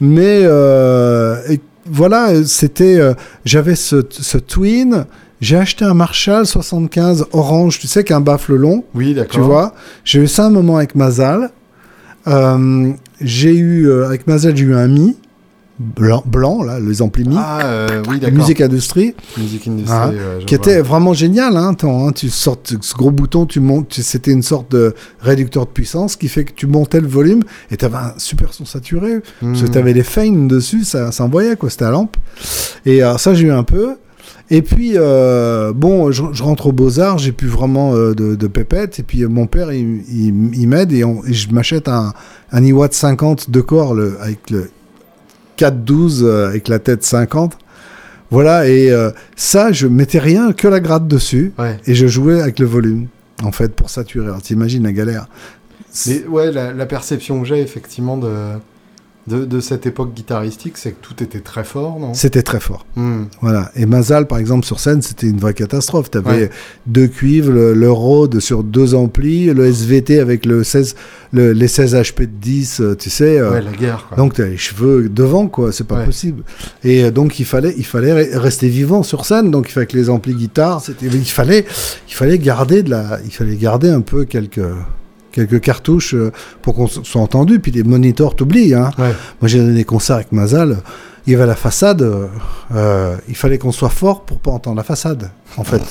Mais 0.00 0.40
euh, 0.44 1.36
et 1.50 1.60
voilà, 1.90 2.44
c'était. 2.44 2.96
euh, 2.98 3.14
J'avais 3.44 3.74
ce, 3.74 4.04
ce 4.10 4.38
Twin. 4.38 5.06
J'ai 5.40 5.56
acheté 5.56 5.84
un 5.84 5.94
Marshall 5.94 6.46
75 6.46 7.26
orange, 7.32 7.78
tu 7.78 7.86
sais, 7.86 8.02
qu'un 8.04 8.20
baffle 8.20 8.54
long. 8.56 8.84
Oui, 8.94 9.14
d'accord. 9.14 9.30
Tu 9.30 9.40
vois, 9.40 9.74
j'ai 10.04 10.20
eu 10.20 10.26
ça 10.26 10.46
un 10.46 10.50
moment 10.50 10.76
avec 10.78 10.94
Mazal. 10.94 11.50
Euh, 12.26 12.92
j'ai 13.20 13.54
eu, 13.54 13.88
euh, 13.88 14.06
avec 14.06 14.26
Mazal, 14.26 14.56
j'ai 14.56 14.64
eu 14.64 14.74
un 14.74 14.88
Mi, 14.88 15.16
blanc, 15.78 16.24
blanc 16.26 16.62
là, 16.64 16.80
les 16.80 17.00
amplis 17.02 17.24
Mi, 17.24 17.36
Ah, 17.38 17.60
euh, 17.64 18.02
oui, 18.08 18.18
d'accord. 18.18 18.36
Musique 18.38 18.60
Industrie, 18.60 19.14
Musique 19.38 19.68
Industry, 19.68 19.96
ouais, 19.96 20.16
je 20.40 20.44
qui 20.46 20.56
vois. 20.56 20.64
était 20.66 20.80
vraiment 20.82 21.14
génial. 21.14 21.56
Hein, 21.56 21.74
hein, 21.84 22.10
tu 22.12 22.28
sortes 22.30 22.74
ce 22.80 22.94
gros 22.94 23.12
bouton, 23.12 23.46
tu 23.46 23.60
montes, 23.60 23.94
c'était 23.94 24.32
une 24.32 24.42
sorte 24.42 24.72
de 24.72 24.94
réducteur 25.20 25.66
de 25.66 25.70
puissance 25.70 26.16
qui 26.16 26.28
fait 26.28 26.44
que 26.44 26.52
tu 26.52 26.66
montais 26.66 27.00
le 27.00 27.06
volume 27.08 27.42
et 27.70 27.76
tu 27.76 27.84
avais 27.84 27.96
un 27.96 28.12
super 28.18 28.52
son 28.52 28.64
saturé. 28.64 29.20
Parce 29.40 29.60
que 29.60 29.66
Mhm. 29.66 29.70
tu 29.72 29.78
avais 29.78 29.92
les 29.92 30.02
feignes 30.02 30.48
dessus, 30.48 30.82
ça, 30.84 31.12
ça 31.12 31.22
envoyait, 31.24 31.54
quoi, 31.56 31.70
c'était 31.70 31.84
à 31.84 31.90
lampe. 31.92 32.16
Et 32.84 33.00
ça, 33.18 33.32
j'ai 33.34 33.46
eu 33.46 33.52
un 33.52 33.62
peu. 33.62 33.94
Et 34.50 34.62
puis, 34.62 34.92
euh, 34.94 35.72
bon, 35.74 36.10
je, 36.10 36.22
je 36.32 36.42
rentre 36.42 36.68
aux 36.68 36.72
Beaux-Arts, 36.72 37.18
j'ai 37.18 37.32
plus 37.32 37.48
vraiment 37.48 37.94
euh, 37.94 38.14
de, 38.14 38.34
de 38.34 38.46
pépettes. 38.46 38.98
Et 38.98 39.02
puis, 39.02 39.22
euh, 39.22 39.28
mon 39.28 39.46
père, 39.46 39.72
il, 39.72 40.02
il- 40.08 40.50
il 40.58 40.66
m'aide 40.68 40.92
et, 40.92 41.04
on- 41.04 41.22
et 41.24 41.34
je 41.34 41.50
m'achète 41.52 41.86
un, 41.88 42.14
un 42.52 42.64
Iwatt 42.64 42.94
50 42.94 43.50
de 43.50 43.60
corps 43.60 43.94
le, 43.94 44.16
avec 44.20 44.48
le 44.50 44.70
412 45.56 46.24
euh, 46.24 46.46
avec 46.48 46.68
la 46.68 46.78
tête 46.78 47.04
50. 47.04 47.58
Voilà, 48.30 48.68
et 48.68 48.90
ça, 49.36 49.72
je 49.72 49.86
mettais 49.86 50.18
rien 50.18 50.52
que 50.52 50.68
la 50.68 50.80
gratte 50.80 51.08
dessus 51.08 51.52
Ouais. 51.58 51.78
et 51.86 51.94
je 51.94 52.06
jouais 52.06 52.40
avec 52.42 52.58
le 52.58 52.66
volume, 52.66 53.06
en 53.42 53.52
fait, 53.52 53.74
pour 53.74 53.88
saturer. 53.88 54.26
Alors, 54.26 54.42
t'imagines 54.42 54.82
la 54.82 54.92
galère. 54.92 55.28
Mais 56.06 56.26
ouais, 56.26 56.52
la, 56.52 56.74
la 56.74 56.84
perception 56.86 57.40
que 57.40 57.46
j'ai 57.48 57.60
effectivement 57.62 58.18
de, 58.18 58.28
de, 59.28 59.44
de 59.44 59.60
cette 59.60 59.86
époque 59.86 60.14
guitaristique, 60.14 60.76
c'est 60.78 60.92
que 60.92 60.96
tout 61.02 61.22
était 61.22 61.40
très 61.40 61.64
fort, 61.64 61.98
non? 62.00 62.14
C'était 62.14 62.42
très 62.42 62.60
fort. 62.60 62.86
Hmm. 62.96 63.24
Voilà. 63.40 63.70
Et 63.76 63.86
Mazal, 63.86 64.26
par 64.26 64.38
exemple, 64.38 64.66
sur 64.66 64.80
scène, 64.80 65.02
c'était 65.02 65.26
une 65.28 65.38
vraie 65.38 65.54
catastrophe. 65.54 66.10
Tu 66.10 66.18
avais 66.18 66.28
Ouais. 66.30 66.50
deux 66.86 67.06
cuivres, 67.06 67.52
le, 67.52 67.74
le 67.74 67.90
Rode 67.92 68.40
sur 68.40 68.62
deux 68.64 68.94
amplis, 68.94 69.46
le 69.52 69.66
SVT 69.66 70.18
avec 70.20 70.44
le 70.46 70.64
16, 70.64 70.96
le- 71.32 71.52
les 71.52 71.68
16 71.68 71.94
HP 71.94 72.22
de 72.22 72.26
10, 72.26 72.80
euh, 72.80 72.96
tu 72.96 73.10
sais. 73.10 73.38
euh, 73.38 73.50
Ouais, 73.52 73.62
la 73.62 73.72
guerre, 73.72 74.06
quoi. 74.08 74.16
donc 74.16 74.34
tu 74.34 74.42
as 74.42 74.46
les 74.46 74.56
cheveux 74.56 75.08
devant, 75.08 75.46
quoi. 75.48 75.72
C'est 75.72 75.86
pas 75.86 75.98
Ouais. 75.98 76.04
possible. 76.06 76.42
Et 76.82 77.04
euh, 77.04 77.10
donc 77.10 77.38
il 77.38 77.44
fallait, 77.44 77.74
il 77.76 77.84
fallait 77.86 78.12
re- 78.32 78.36
rester 78.38 78.68
vivant 78.68 79.02
sur 79.02 79.24
scène. 79.26 79.50
Donc 79.50 79.68
il 79.68 79.72
fallait 79.72 79.86
que 79.86 79.96
les 79.96 80.08
amplis 80.10 80.34
guitare, 80.34 80.80
c'était, 80.82 81.06
il 81.06 81.24
fallait, 81.24 81.64
il 82.08 82.14
fallait 82.14 82.38
garder 82.38 82.82
de 82.82 82.90
la, 82.90 83.18
il 83.24 83.30
fallait 83.32 83.56
garder 83.56 83.88
un 83.90 84.00
peu 84.00 84.24
quelques 84.24 84.60
quelques 85.46 85.60
cartouches 85.62 86.14
euh, 86.14 86.32
pour 86.62 86.74
qu'on 86.74 86.86
soit 86.88 87.20
entendu. 87.20 87.60
Puis 87.60 87.72
les 87.72 87.82
moniteurs 87.84 88.34
t'oublient. 88.34 88.74
Hein. 88.74 88.90
Ouais. 88.98 89.12
Moi, 89.40 89.48
j'ai 89.48 89.58
donné 89.58 89.74
des 89.74 89.84
concerts 89.84 90.16
avec 90.16 90.32
Mazal. 90.32 90.78
Il 91.26 91.32
y 91.32 91.36
avait 91.36 91.46
la 91.46 91.54
façade. 91.56 92.02
euh, 92.02 92.26
euh, 92.74 93.16
il 93.28 93.36
fallait 93.36 93.58
qu'on 93.58 93.72
soit 93.72 93.88
fort 93.90 94.22
pour 94.24 94.38
pas 94.40 94.50
entendre 94.50 94.76
la 94.76 94.82
façade, 94.84 95.30
en 95.56 95.64
fait. 95.64 95.82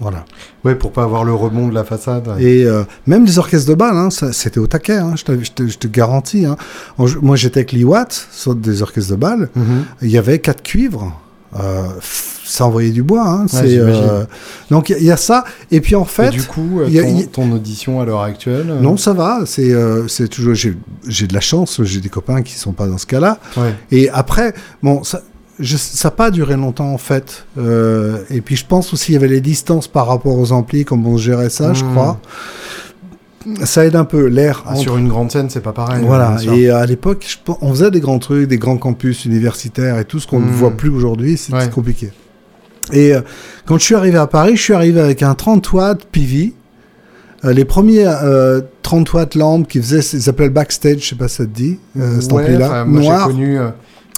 Voilà. 0.00 0.24
ouais, 0.64 0.74
pour 0.74 0.90
pas 0.90 1.04
avoir 1.04 1.22
le 1.24 1.32
rebond 1.32 1.68
de 1.68 1.74
la 1.74 1.84
façade. 1.84 2.26
ouais. 2.28 2.42
Et 2.42 2.64
euh, 2.66 2.82
même 3.06 3.24
les 3.24 3.38
orchestres 3.38 3.68
de 3.70 3.74
bal, 3.74 3.96
hein, 3.96 4.08
c'était 4.10 4.58
au 4.58 4.66
taquet, 4.66 4.96
hein, 4.98 5.14
je, 5.16 5.22
te, 5.22 5.42
je 5.44 5.52
te- 5.52 5.66
je 5.68 5.78
te 5.78 5.86
garantis. 5.86 6.44
Hein. 6.44 6.56
En- 6.98 7.06
moi, 7.22 7.36
j'étais 7.36 7.60
avec 7.60 7.72
l'Iwatt, 7.72 8.28
sur 8.32 8.54
des 8.56 8.82
orchestres 8.82 9.12
de 9.12 9.16
bal. 9.16 9.48
Mhm. 9.54 9.84
Il 10.02 10.10
y 10.10 10.18
avait 10.18 10.40
quatre 10.40 10.62
cuivres. 10.64 11.18
Euh, 11.58 11.84
ça 12.44 12.66
envoyait 12.66 12.90
du 12.90 13.02
bois. 13.02 13.26
Hein, 13.26 13.46
euh, 13.54 14.24
donc, 14.70 14.88
il 14.90 14.92
y, 14.92 14.94
a- 14.96 14.98
il 14.98 15.04
y 15.06 15.10
a 15.10 15.16
ça. 15.16 15.44
Et 15.70 15.80
puis, 15.80 15.94
en 15.94 16.02
Et 16.04 16.06
fait, 16.08 16.30
du 16.30 16.42
coup, 16.42 16.80
il 16.86 16.92
y 16.92 16.98
a- 16.98 17.02
ton, 17.02 17.08
il 17.08 17.20
y 17.20 17.22
a- 17.22 17.26
ton 17.26 17.52
audition 17.52 18.00
à 18.00 18.04
l'heure 18.04 18.22
actuelle 18.22 18.66
euh, 18.70 18.80
non, 18.80 18.96
ça 18.96 19.12
va. 19.12 19.40
C'est, 19.46 19.72
euh, 19.72 20.06
c'est 20.08 20.28
toujours. 20.28 20.54
J'ai, 20.54 20.74
de 21.26 21.34
la 21.34 21.40
chance. 21.40 21.80
J'ai 21.84 22.00
des 22.00 22.08
copains 22.08 22.42
qui 22.42 22.54
sont 22.54 22.72
pas 22.72 22.86
dans 22.86 22.98
ce 22.98 23.06
cas-là. 23.06 23.38
Ouais. 23.56 23.74
Et 23.90 24.10
après, 24.10 24.52
bon, 24.82 25.02
ça 25.04 25.22
je- 25.60 25.76
ça 25.76 26.08
n'a 26.08 26.12
pas 26.12 26.32
duré 26.32 26.56
longtemps 26.56 26.92
en 26.92 26.98
fait. 26.98 27.46
Et 27.56 28.40
puis 28.40 28.56
je 28.56 28.66
pense 28.66 28.92
aussi 28.92 29.06
qu'il 29.06 29.14
y 29.14 29.16
avait 29.16 29.28
les 29.28 29.40
distances 29.40 29.86
par 29.86 30.08
rapport 30.08 30.36
aux 30.36 30.50
amplis, 30.50 30.84
comme 30.84 31.06
on 31.06 31.16
gérait 31.16 31.48
ça, 31.50 31.72
je 31.72 31.84
Hmm. 31.84 31.90
crois. 31.92 32.20
Ça 33.64 33.84
aide 33.84 33.96
un 33.96 34.04
peu 34.04 34.26
l'air. 34.26 34.62
Ah, 34.66 34.72
entre- 34.72 34.80
sur 34.80 34.96
une 34.96 35.08
grande 35.08 35.30
scène, 35.30 35.50
c'est 35.50 35.60
pas 35.62 35.72
pareil. 35.72 36.02
Voilà. 36.06 36.30
bien 36.30 36.38
sûr. 36.38 36.52
Et 36.54 36.70
à 36.70 36.84
l'époque, 36.86 37.38
on 37.60 37.70
faisait 37.70 37.90
des 37.90 38.00
grands 38.00 38.18
trucs, 38.18 38.48
des 38.48 38.58
grands 38.58 38.76
campus 38.78 39.24
universitaires 39.24 39.98
et 39.98 40.04
tout 40.04 40.18
ce 40.20 40.26
qu'on 40.26 40.40
ne 40.40 40.46
Hmm. 40.46 40.50
voit 40.54 40.70
plus 40.70 40.88
aujourd'hui, 40.90 41.36
c'est 41.36 41.52
Ouais. 41.52 41.68
compliqué. 41.68 42.10
Et 42.92 43.14
euh, 43.14 43.20
quand 43.66 43.78
je 43.78 43.84
suis 43.84 43.94
arrivé 43.94 44.18
à 44.18 44.26
Paris, 44.26 44.56
je 44.56 44.62
suis 44.62 44.74
arrivé 44.74 45.00
avec 45.00 45.22
un 45.22 45.34
30 45.34 45.72
watts 45.72 46.04
PV. 46.12 46.52
Euh, 47.44 47.52
les 47.52 47.64
premiers 47.64 48.06
euh, 48.06 48.60
30 48.82 49.12
watts 49.12 49.34
lampes 49.34 49.68
qui 49.68 49.78
faisaient, 49.80 50.00
ils 50.16 50.22
s'appelaient 50.22 50.48
backstage, 50.50 51.00
je 51.00 51.08
sais 51.10 51.14
pas 51.16 51.28
si 51.28 51.36
ça 51.36 51.44
te 51.44 51.50
dit, 51.50 51.78
euh, 51.98 52.20
cet 52.20 52.32
Ouais, 52.32 52.84
moi, 52.86 53.02
j'ai 53.02 53.24
connu, 53.32 53.58
euh, 53.58 53.68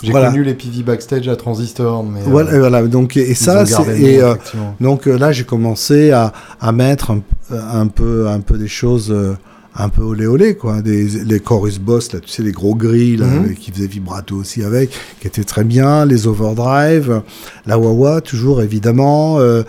j'ai 0.03 0.11
Voilà. 0.13 0.31
connu 0.31 0.45
les 0.45 0.55
PV 0.55 0.83
backstage 0.85 1.27
à 1.29 1.35
Transistor, 1.35 2.05
mais 2.05 2.21
euh, 2.21 2.25
Voilà, 2.27 2.55
et 2.55 2.59
voilà, 2.61 2.83
donc 2.83 3.17
et 3.17 3.31
ils 3.31 3.37
ça, 3.37 3.65
et 3.97 4.23
euh, 4.23 4.35
donc 4.81 5.09
euh, 5.09 5.17
là 5.19 5.33
j'ai 5.33 5.45
commencé 5.45 6.13
à, 6.13 6.33
à 6.61 6.71
mettre 6.73 7.11
un, 7.11 7.21
un 7.51 7.87
peu 7.87 8.29
un 8.29 8.41
peu 8.41 8.59
des 8.59 8.69
choses 8.69 9.11
euh, 9.11 9.35
un 9.79 9.91
peu 9.91 10.03
olé 10.03 10.27
olé, 10.27 10.57
quoi. 10.57 10.81
Des, 10.81 11.05
les 11.25 11.39
chorus 11.39 11.79
boss, 11.79 12.13
là, 12.15 12.21
tu 12.21 12.31
sais, 12.31 12.43
les 12.43 12.51
gros 12.53 12.75
grilles, 12.75 13.17
là, 13.19 13.27
Mhm. 13.27 13.55
qui 13.55 13.71
faisaient 13.71 13.87
vibrato 13.87 14.37
aussi 14.37 14.63
avec, 14.63 14.91
qui 15.21 15.27
étaient 15.27 15.45
très 15.45 15.65
bien. 15.65 16.07
Les 16.07 16.27
overdrive, 16.27 17.21
la 17.67 17.79
wah-wah, 17.79 18.21
toujours, 18.23 18.63
évidemment. 18.63 19.39
euh, 19.39 19.63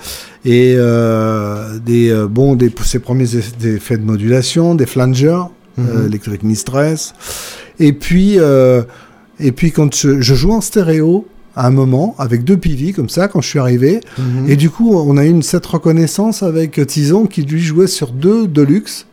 et 0.45 0.75
euh, 0.77 1.77
des, 1.79 2.09
euh, 2.09 2.25
bon, 2.27 2.55
des, 2.55 2.71
ces 2.85 2.99
premiers 2.99 3.35
effets 3.35 3.97
de 3.97 4.03
modulation, 4.05 4.75
des 4.75 4.85
flangers, 4.85 5.43
Mhm. 5.77 5.85
euh, 5.89 6.05
Electric 6.07 6.43
Mistress. 6.43 7.13
Et 7.79 7.91
puis, 7.91 8.35
euh, 8.39 8.83
et 9.41 9.51
puis 9.51 9.71
quand 9.73 9.93
je, 9.93 10.21
je 10.21 10.33
jouais 10.35 10.53
en 10.53 10.61
stéréo, 10.61 11.27
à 11.57 11.67
un 11.67 11.71
moment, 11.71 12.15
avec 12.19 12.43
deux 12.43 12.55
PV, 12.57 12.93
comme 12.93 13.09
ça, 13.09 13.27
quand 13.27 13.41
je 13.41 13.47
suis 13.49 13.59
arrivé, 13.59 13.99
Mhm. 14.17 14.49
et 14.49 14.55
du 14.55 14.69
coup, 14.69 14.95
on 14.95 15.17
a 15.17 15.25
eu 15.25 15.29
une, 15.29 15.41
cette 15.43 15.65
reconnaissance 15.65 16.43
avec 16.43 16.79
Tison 16.87 17.25
qui 17.25 17.41
lui 17.41 17.59
jouait 17.61 17.87
sur 17.87 18.11
deux 18.11 18.47
Deluxe. 18.47 19.05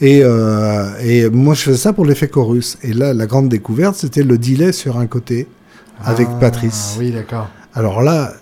Et, 0.00 0.20
euh, 0.22 0.86
et 1.02 1.28
moi, 1.30 1.54
je 1.54 1.62
faisais 1.62 1.76
ça 1.78 1.92
pour 1.92 2.04
l'effet 2.06 2.28
chorus. 2.28 2.78
Et 2.82 2.92
là, 2.92 3.12
la 3.14 3.26
grande 3.26 3.48
découverte, 3.48 3.96
c'était 3.96 4.22
le 4.22 4.38
delay 4.38 4.70
sur 4.72 4.98
un 4.98 5.06
côté 5.06 5.48
avec 6.04 6.28
Ah, 6.30 6.36
Patrice. 6.38 6.94
Oui, 7.00 7.10
d'accord. 7.10 7.48
Alors 7.74 8.02
là, 8.02 8.34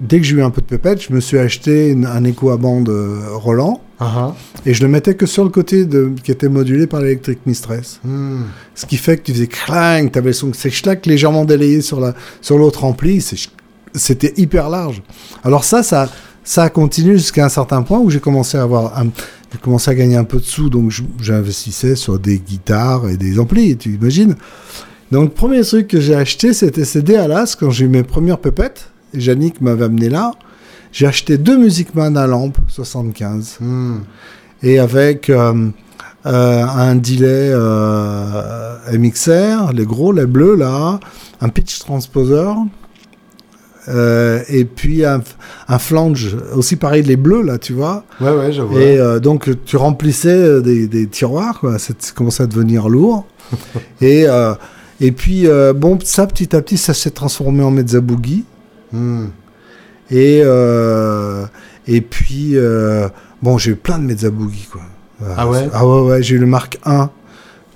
dès 0.00 0.18
que 0.18 0.24
j'ai 0.26 0.36
eu 0.36 0.42
un 0.42 0.50
peu 0.50 0.60
de 0.60 0.66
pépette, 0.66 1.02
je 1.02 1.12
me 1.12 1.20
suis 1.20 1.38
acheté 1.38 1.90
une- 1.90 2.06
un 2.06 2.24
écho 2.24 2.50
à 2.50 2.56
bande 2.56 2.88
euh, 2.88 3.20
Roland 3.34 3.80
et 4.66 4.74
je 4.74 4.82
le 4.82 4.88
mettais 4.88 5.14
que 5.14 5.24
sur 5.26 5.44
le 5.44 5.50
côté 5.50 5.84
de, 5.84 6.10
qui 6.22 6.30
était 6.32 6.48
modulé 6.48 6.86
par 6.86 7.00
l'électrique 7.00 7.38
Mistress. 7.46 8.00
Hmm. 8.04 8.42
Ce 8.74 8.86
qui 8.86 8.96
fait 8.96 9.16
que 9.18 9.22
tu 9.22 9.32
faisais 9.32 9.46
clang, 9.46 10.10
tu 10.10 10.18
avais 10.18 10.30
le 10.30 10.32
son 10.34 10.52
c'est 10.52 10.70
schlack 10.70 11.06
légèrement 11.06 11.44
délayé 11.44 11.80
sur 11.80 12.00
la 12.00 12.14
sur 12.40 12.58
l'autre 12.58 12.84
ampli, 12.84 13.24
c'était 13.94 14.34
hyper 14.36 14.68
large. 14.68 15.02
Alors 15.44 15.64
ça 15.64 15.82
ça 15.82 16.10
ça 16.42 16.64
a 16.64 16.68
continué 16.70 17.16
jusqu'à 17.16 17.44
un 17.46 17.48
certain 17.48 17.82
point 17.82 17.98
où 18.00 18.10
j'ai 18.10 18.20
commencé 18.20 18.58
à 18.58 18.62
avoir 18.62 18.98
un- 18.98 19.06
j'ai 19.52 19.58
commencé 19.62 19.90
à 19.90 19.94
gagner 19.94 20.16
un 20.16 20.24
peu 20.24 20.38
de 20.38 20.42
sous 20.44 20.68
donc 20.68 20.92
j'investissais 21.20 21.94
sur 21.94 22.18
des 22.18 22.38
guitares 22.40 23.08
et 23.08 23.16
des 23.16 23.38
amplis, 23.38 23.76
tu 23.76 23.94
imagines. 23.94 24.34
Donc 25.12 25.22
le 25.24 25.30
premier 25.34 25.62
truc 25.62 25.86
que 25.88 26.00
j'ai 26.00 26.16
acheté 26.16 26.52
c'était 26.52 26.84
ces 26.84 27.02
Dallas 27.02 27.56
quand 27.58 27.70
j'ai 27.70 27.84
eu 27.84 27.88
mes 27.88 28.02
premières 28.02 28.38
pépettes 28.38 28.90
et 28.90 28.93
Yannick 29.14 29.60
m'avait 29.60 29.84
amené 29.84 30.08
là. 30.08 30.32
J'ai 30.92 31.06
acheté 31.06 31.38
deux 31.38 31.58
Music 31.58 31.94
Man 31.94 32.16
à 32.16 32.26
lampe 32.26 32.58
75 32.68 33.58
Hmm. 33.60 33.96
et 34.62 34.78
avec 34.78 35.28
euh, 35.30 35.68
euh, 36.26 36.64
un 36.64 36.94
delay 36.94 37.50
euh, 37.52 38.76
MXR, 38.92 39.72
les 39.72 39.84
gros, 39.86 40.12
les 40.12 40.26
bleus 40.26 40.54
là, 40.56 41.00
un 41.40 41.48
pitch 41.48 41.80
transposer, 41.80 42.52
euh, 43.88 44.42
et 44.48 44.64
puis 44.64 45.04
un, 45.04 45.20
un 45.68 45.78
flange, 45.78 46.36
aussi 46.54 46.76
pareil, 46.76 47.02
les 47.02 47.16
bleus 47.16 47.42
là, 47.42 47.58
tu 47.58 47.74
vois. 47.74 48.04
Ouais, 48.20 48.30
ouais, 48.30 48.52
je 48.52 48.62
vois. 48.62 48.80
Et 48.80 48.98
euh, 48.98 49.20
donc 49.20 49.50
tu 49.66 49.76
remplissais 49.76 50.62
des, 50.62 50.86
des 50.86 51.06
tiroirs, 51.06 51.60
quoi. 51.60 51.78
Ça 51.78 51.92
commençait 52.14 52.44
à 52.44 52.46
devenir 52.46 52.88
lourd. 52.88 53.26
et, 54.00 54.24
euh, 54.26 54.54
et 55.00 55.12
puis, 55.12 55.46
bon, 55.76 55.98
ça 56.02 56.26
petit 56.26 56.54
à 56.56 56.62
petit, 56.62 56.78
ça 56.78 56.94
s'est 56.94 57.10
transformé 57.10 57.62
en 57.62 57.70
Mezza 57.70 58.00
Boogie. 58.00 58.44
Hmm. 58.94 59.26
Et, 60.10 60.40
euh, 60.44 61.46
et 61.86 62.00
puis, 62.00 62.52
euh, 62.56 63.08
bon, 63.42 63.58
j'ai 63.58 63.72
eu 63.72 63.76
plein 63.76 63.98
de 63.98 64.04
Mezza 64.04 64.30
Boogie, 64.30 64.68
quoi. 64.70 64.82
Ah 65.36 65.48
ouais? 65.48 65.68
Ah 65.72 65.86
ouais, 65.86 66.00
ouais, 66.08 66.22
j'ai 66.22 66.34
eu 66.36 66.38
le 66.38 66.46
Mark 66.46 66.78
1 66.84 67.10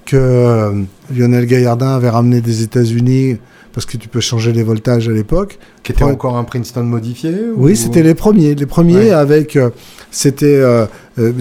que 0.05 0.17
euh, 0.17 0.83
Lionel 1.15 1.47
Gaillardin 1.47 1.95
avait 1.97 2.09
ramené 2.11 2.41
des 2.41 2.63
États-Unis 2.63 3.37
parce 3.73 3.87
que 3.87 3.97
tu 3.97 4.09
peux 4.09 4.21
changer 4.21 4.53
les 4.53 4.63
voltages 4.63 5.09
à 5.09 5.13
l'époque. 5.13 5.59
Qui 5.83 5.93
était 5.93 6.03
encore 6.03 6.37
un 6.37 6.45
Princeton 6.45 6.83
modifié 6.85 7.33
Oui, 7.57 7.73
ou- 7.73 7.75
c'était 7.77 8.03
les 8.03 8.15
premiers. 8.15 8.55
Les 8.55 8.67
premiers 8.67 8.97
Ouais. 8.97 9.11
avec. 9.11 9.57
euh, 9.57 9.71
c'était, 10.11 10.47
euh, 10.57 10.87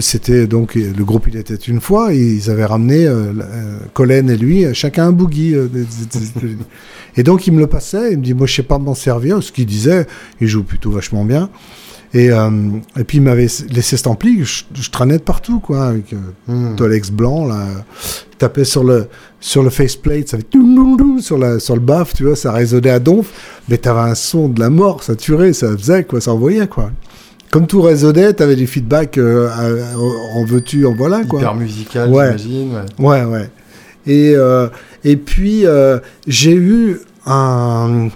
c'était 0.00 0.46
donc 0.46 0.74
le 0.74 1.04
groupe. 1.04 1.24
Il 1.28 1.36
était 1.36 1.54
une 1.54 1.80
fois. 1.80 2.12
Ils 2.14 2.48
avaient 2.50 2.66
ramené 2.66 3.06
euh, 3.06 3.32
Colin 3.94 4.28
et 4.28 4.36
lui, 4.36 4.66
chacun 4.74 5.08
un 5.08 5.12
boogie. 5.12 5.54
des- 7.18 7.22
des- 7.22 7.22
des 7.22 7.22
et 7.22 7.22
donc 7.24 7.46
il 7.46 7.52
me 7.52 7.60
le 7.60 7.66
passait. 7.66 8.12
Il 8.12 8.18
me 8.18 8.22
dit, 8.24 8.34
moi 8.34 8.46
je 8.46 8.54
sais 8.54 8.62
pas 8.62 8.78
m'en 8.78 8.94
servir. 8.94 9.42
Ce 9.42 9.50
qu'il 9.52 9.66
disait, 9.66 10.06
il 10.40 10.46
joue 10.48 10.62
plutôt 10.62 10.90
vachement 10.90 11.24
bien. 11.24 11.50
Et, 12.14 12.30
euh, 12.30 12.48
et 12.98 13.04
puis 13.04 13.18
il 13.18 13.22
m'avait 13.22 13.48
laissé 13.70 13.96
cet 13.98 14.06
ampli. 14.06 14.42
Je, 14.42 14.64
je 14.74 14.90
traînais 14.90 15.18
de 15.18 15.22
partout, 15.22 15.60
quoi, 15.60 15.88
avec 15.88 16.14
Hmm. 16.46 16.74
Tolex 16.76 17.10
blanc 17.10 17.46
là. 17.46 17.66
Je 18.32 18.36
tapais 18.38 18.64
sur 18.64 18.82
le 18.84 19.08
sur 19.40 19.62
le 19.62 19.68
faceplate, 19.70 20.28
ça 20.28 20.38
fait 20.38 20.46
sur 21.20 21.36
la 21.38 21.58
sur 21.60 21.74
le 21.74 21.80
baf, 21.82 22.14
tu 22.14 22.24
vois, 22.24 22.34
ça 22.36 22.50
résonnait 22.52 22.90
à 22.90 22.98
donf. 22.98 23.60
Mais 23.68 23.76
t'avais 23.76 24.00
un 24.10 24.14
son 24.14 24.48
de 24.48 24.58
la 24.60 24.70
mort, 24.70 25.02
ça 25.02 25.16
tuerait, 25.16 25.52
ça 25.52 25.76
faisait 25.76 26.04
quoi, 26.04 26.20
ça 26.20 26.32
envoyait 26.32 26.66
quoi. 26.66 26.90
Comme 27.50 27.66
tout 27.66 27.80
résonnait, 27.82 28.32
t'avais 28.32 28.56
du 28.56 28.66
feedback 28.66 29.18
euh, 29.18 29.48
à- 29.50 29.98
en 30.38 30.44
veux-tu, 30.44 30.86
en 30.86 30.94
voilà 30.94 31.24
quoi. 31.24 31.40
Hyper 31.40 31.54
musical, 31.56 32.10
Ouais. 32.10 32.36
j'imagine. 32.38 32.74
ouais. 32.98 33.06
Ouais, 33.06 33.24
ouais. 33.24 33.50
Et, 34.06 34.32
euh, 34.34 34.68
et 35.04 35.16
puis, 35.16 35.66
euh, 35.66 35.98
j'ai 36.26 36.54
eu 36.54 37.00
un, 37.26 38.08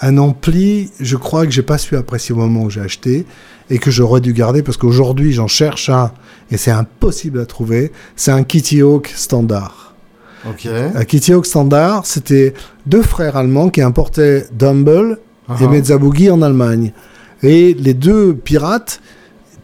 un 0.00 0.18
ampli, 0.18 0.90
je 1.00 1.16
crois 1.16 1.46
que 1.46 1.52
j'ai 1.52 1.62
pas 1.62 1.78
su 1.78 1.96
apprécier 1.96 2.34
au 2.34 2.38
moment 2.38 2.64
où 2.64 2.70
j'ai 2.70 2.80
acheté 2.80 3.26
et 3.70 3.78
que 3.78 3.90
j'aurais 3.90 4.20
dû 4.20 4.32
garder 4.32 4.62
parce 4.62 4.76
qu'aujourd'hui, 4.76 5.32
j'en 5.32 5.48
cherche 5.48 5.88
un 5.88 6.12
et 6.50 6.56
c'est 6.56 6.70
impossible 6.70 7.40
à 7.40 7.46
trouver. 7.46 7.92
C'est 8.16 8.30
un 8.30 8.44
Kitty 8.44 8.82
Hawk 8.82 9.12
standard. 9.14 9.94
Ok. 10.48 10.66
Un 10.66 11.04
Kitty 11.04 11.32
Hawk 11.32 11.46
standard, 11.46 12.04
c'était 12.04 12.52
deux 12.86 13.02
frères 13.02 13.36
allemands 13.36 13.70
qui 13.70 13.80
importaient 13.80 14.46
Dumble 14.52 15.18
et 15.60 15.66
Mezza 15.66 15.96
Boogie 15.96 16.30
en 16.30 16.42
Allemagne. 16.42 16.92
Et 17.42 17.74
les 17.74 17.94
deux 17.94 18.34
pirates 18.34 19.00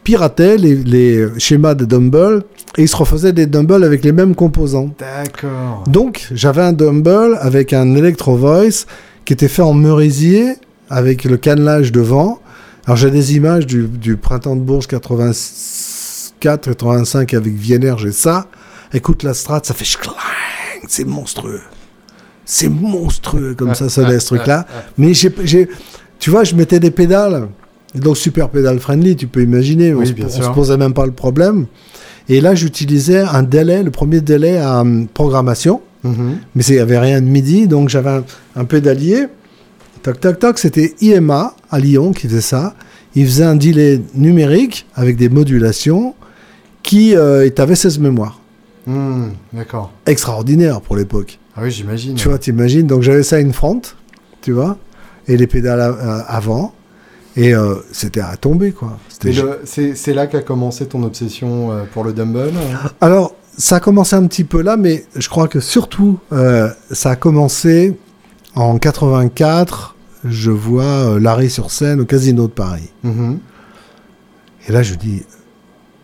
pirataient 0.04 0.56
les, 0.56 0.74
les 0.76 1.28
schémas 1.38 1.74
de 1.74 1.84
Dumble 1.84 2.42
et 2.76 2.82
ils 2.82 2.88
se 2.88 2.96
refaisaient 2.96 3.32
des 3.32 3.46
Dumble 3.46 3.84
avec 3.84 4.04
les 4.04 4.12
mêmes 4.12 4.34
composants. 4.34 4.90
D'accord. 4.98 5.84
Donc, 5.86 6.28
j'avais 6.32 6.62
un 6.62 6.72
Dumble 6.72 7.36
avec 7.40 7.72
un 7.72 7.94
Electro 7.94 8.36
Voice 8.36 8.86
qui 9.24 9.32
était 9.32 9.48
fait 9.48 9.62
en 9.62 9.74
merisier 9.74 10.54
avec 10.88 11.24
le 11.24 11.36
cannelage 11.36 11.92
devant. 11.92 12.40
Alors, 12.86 12.96
j'ai 12.96 13.10
des 13.10 13.36
images 13.36 13.66
du, 13.66 13.84
du 13.88 14.16
printemps 14.16 14.56
de 14.56 14.60
Bourges 14.62 14.86
84, 14.86 16.70
85 16.74 17.34
avec 17.34 17.52
Vienner, 17.54 17.94
j'ai 17.98 18.12
ça. 18.12 18.46
Écoute 18.92 19.22
la 19.22 19.34
strat, 19.34 19.60
ça 19.62 19.74
fait 19.74 19.84
c'est 20.88 21.04
monstrueux. 21.04 21.60
C'est 22.44 22.68
monstrueux 22.68 23.54
comme 23.54 23.74
ça, 23.74 23.88
ça 23.88 24.02
ce 24.18 24.26
truc-là. 24.26 24.66
Mais 24.98 25.14
j'ai, 25.14 25.32
j'ai- 25.44 25.68
tu 26.18 26.30
vois, 26.30 26.42
je 26.44 26.54
mettais 26.54 26.80
des 26.80 26.90
pédales. 26.90 27.48
Donc, 27.94 28.16
super 28.16 28.48
pédale 28.50 28.78
friendly, 28.78 29.16
tu 29.16 29.26
peux 29.26 29.42
imaginer. 29.42 29.94
on, 29.94 29.98
Oui, 29.98 30.06
se, 30.06 30.12
bien 30.12 30.26
on 30.26 30.30
sûr. 30.30 30.44
se 30.44 30.50
posait 30.50 30.76
même 30.76 30.94
pas 30.94 31.06
le 31.06 31.12
problème. 31.12 31.66
Et 32.28 32.40
là, 32.40 32.54
j'utilisais 32.54 33.20
un 33.20 33.42
délai, 33.42 33.82
le 33.82 33.90
premier 33.90 34.20
délai 34.20 34.58
à 34.58 34.80
hum, 34.82 35.08
programmation. 35.08 35.80
Mhm. 36.04 36.38
Mais 36.54 36.62
il 36.64 36.74
n'y 36.74 36.78
avait 36.78 36.98
rien 36.98 37.20
de 37.20 37.26
midi, 37.26 37.66
donc 37.66 37.88
j'avais 37.88 38.10
un, 38.10 38.24
un 38.56 38.64
pédalier. 38.64 39.26
Toc, 40.02 40.18
toc, 40.20 40.38
toc, 40.38 40.58
c'était 40.58 40.94
IMA 41.02 41.54
à 41.70 41.78
Lyon 41.78 42.12
qui 42.12 42.26
faisait 42.28 42.40
ça. 42.40 42.74
Il 43.14 43.26
faisait 43.26 43.44
un 43.44 43.56
delay 43.56 44.00
numérique 44.14 44.86
avec 44.94 45.16
des 45.16 45.28
modulations 45.28 46.14
qui 46.82 47.14
euh, 47.16 47.44
et 47.44 47.50
t'avais 47.50 47.74
16 47.74 47.98
mémoires. 47.98 48.40
Hmm, 48.86 49.30
D'accord. 49.52 49.92
Extraordinaire 50.06 50.80
pour 50.80 50.96
l'époque. 50.96 51.38
Ah 51.56 51.60
oui, 51.64 51.70
j'imagine. 51.70 52.14
Tu 52.14 52.28
vois, 52.28 52.38
t'imagines. 52.38 52.86
Donc 52.86 53.02
j'avais 53.02 53.22
ça 53.24 53.36
in 53.36 53.50
front, 53.52 53.82
tu 54.40 54.52
vois, 54.52 54.78
et 55.28 55.36
les 55.36 55.46
pédales 55.46 55.80
à- 55.80 55.88
à- 55.88 56.20
avant. 56.36 56.72
Et 57.36 57.54
euh, 57.54 57.76
c'était 57.92 58.20
à 58.20 58.36
tomber, 58.36 58.72
quoi. 58.72 58.98
Et 59.24 59.32
C'est 59.64 60.14
là 60.14 60.26
qu'a 60.26 60.42
commencé 60.42 60.86
ton 60.86 61.02
obsession 61.04 61.70
euh, 61.70 61.84
pour 61.92 62.02
le 62.04 62.12
Dumble 62.12 62.50
hein? 62.56 62.90
Alors, 63.00 63.34
ça 63.56 63.76
a 63.76 63.80
commencé 63.80 64.16
un 64.16 64.26
petit 64.26 64.44
peu 64.44 64.62
là, 64.62 64.76
mais 64.76 65.04
je 65.16 65.28
crois 65.28 65.46
que 65.48 65.60
surtout, 65.60 66.18
euh, 66.32 66.70
ça 66.90 67.10
a 67.10 67.16
commencé 67.16 67.96
en 68.56 68.78
84. 68.78 69.94
Je 70.24 70.50
vois 70.50 71.18
Larry 71.20 71.50
sur 71.50 71.70
scène 71.70 72.00
au 72.00 72.04
Casino 72.04 72.46
de 72.46 72.52
Paris. 72.52 72.90
Mhm. 73.04 73.38
Et 74.68 74.72
là, 74.72 74.82
je 74.82 74.94
dis, 74.94 75.22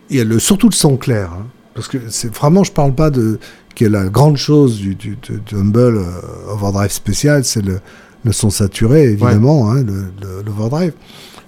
il 0.09 0.17
y 0.17 0.21
a 0.21 0.23
le, 0.23 0.39
surtout 0.39 0.69
le 0.69 0.73
son 0.73 0.97
clair. 0.97 1.31
hein, 1.33 1.45
parce 1.75 1.87
que 1.87 1.97
vraiment, 2.33 2.63
je 2.63 2.71
parle 2.71 2.93
pas 2.95 3.09
de 3.09 3.39
qui 3.75 3.83
est 3.83 3.89
la 3.89 4.05
grande 4.05 4.37
chose 4.37 4.77
du, 4.77 4.95
du, 4.95 5.15
du- 5.21 5.39
du 5.39 5.55
Humble 5.55 5.97
euh, 5.97 6.51
Overdrive 6.51 6.91
spécial, 6.91 7.43
c'est 7.45 7.61
le, 7.63 7.79
le 8.27 8.33
son 8.33 8.49
saturé, 8.49 9.03
évidemment, 9.05 9.71
hein, 9.71 9.81
le, 9.83 10.05
le- 10.21 10.43
l'Overdrive. 10.45 10.93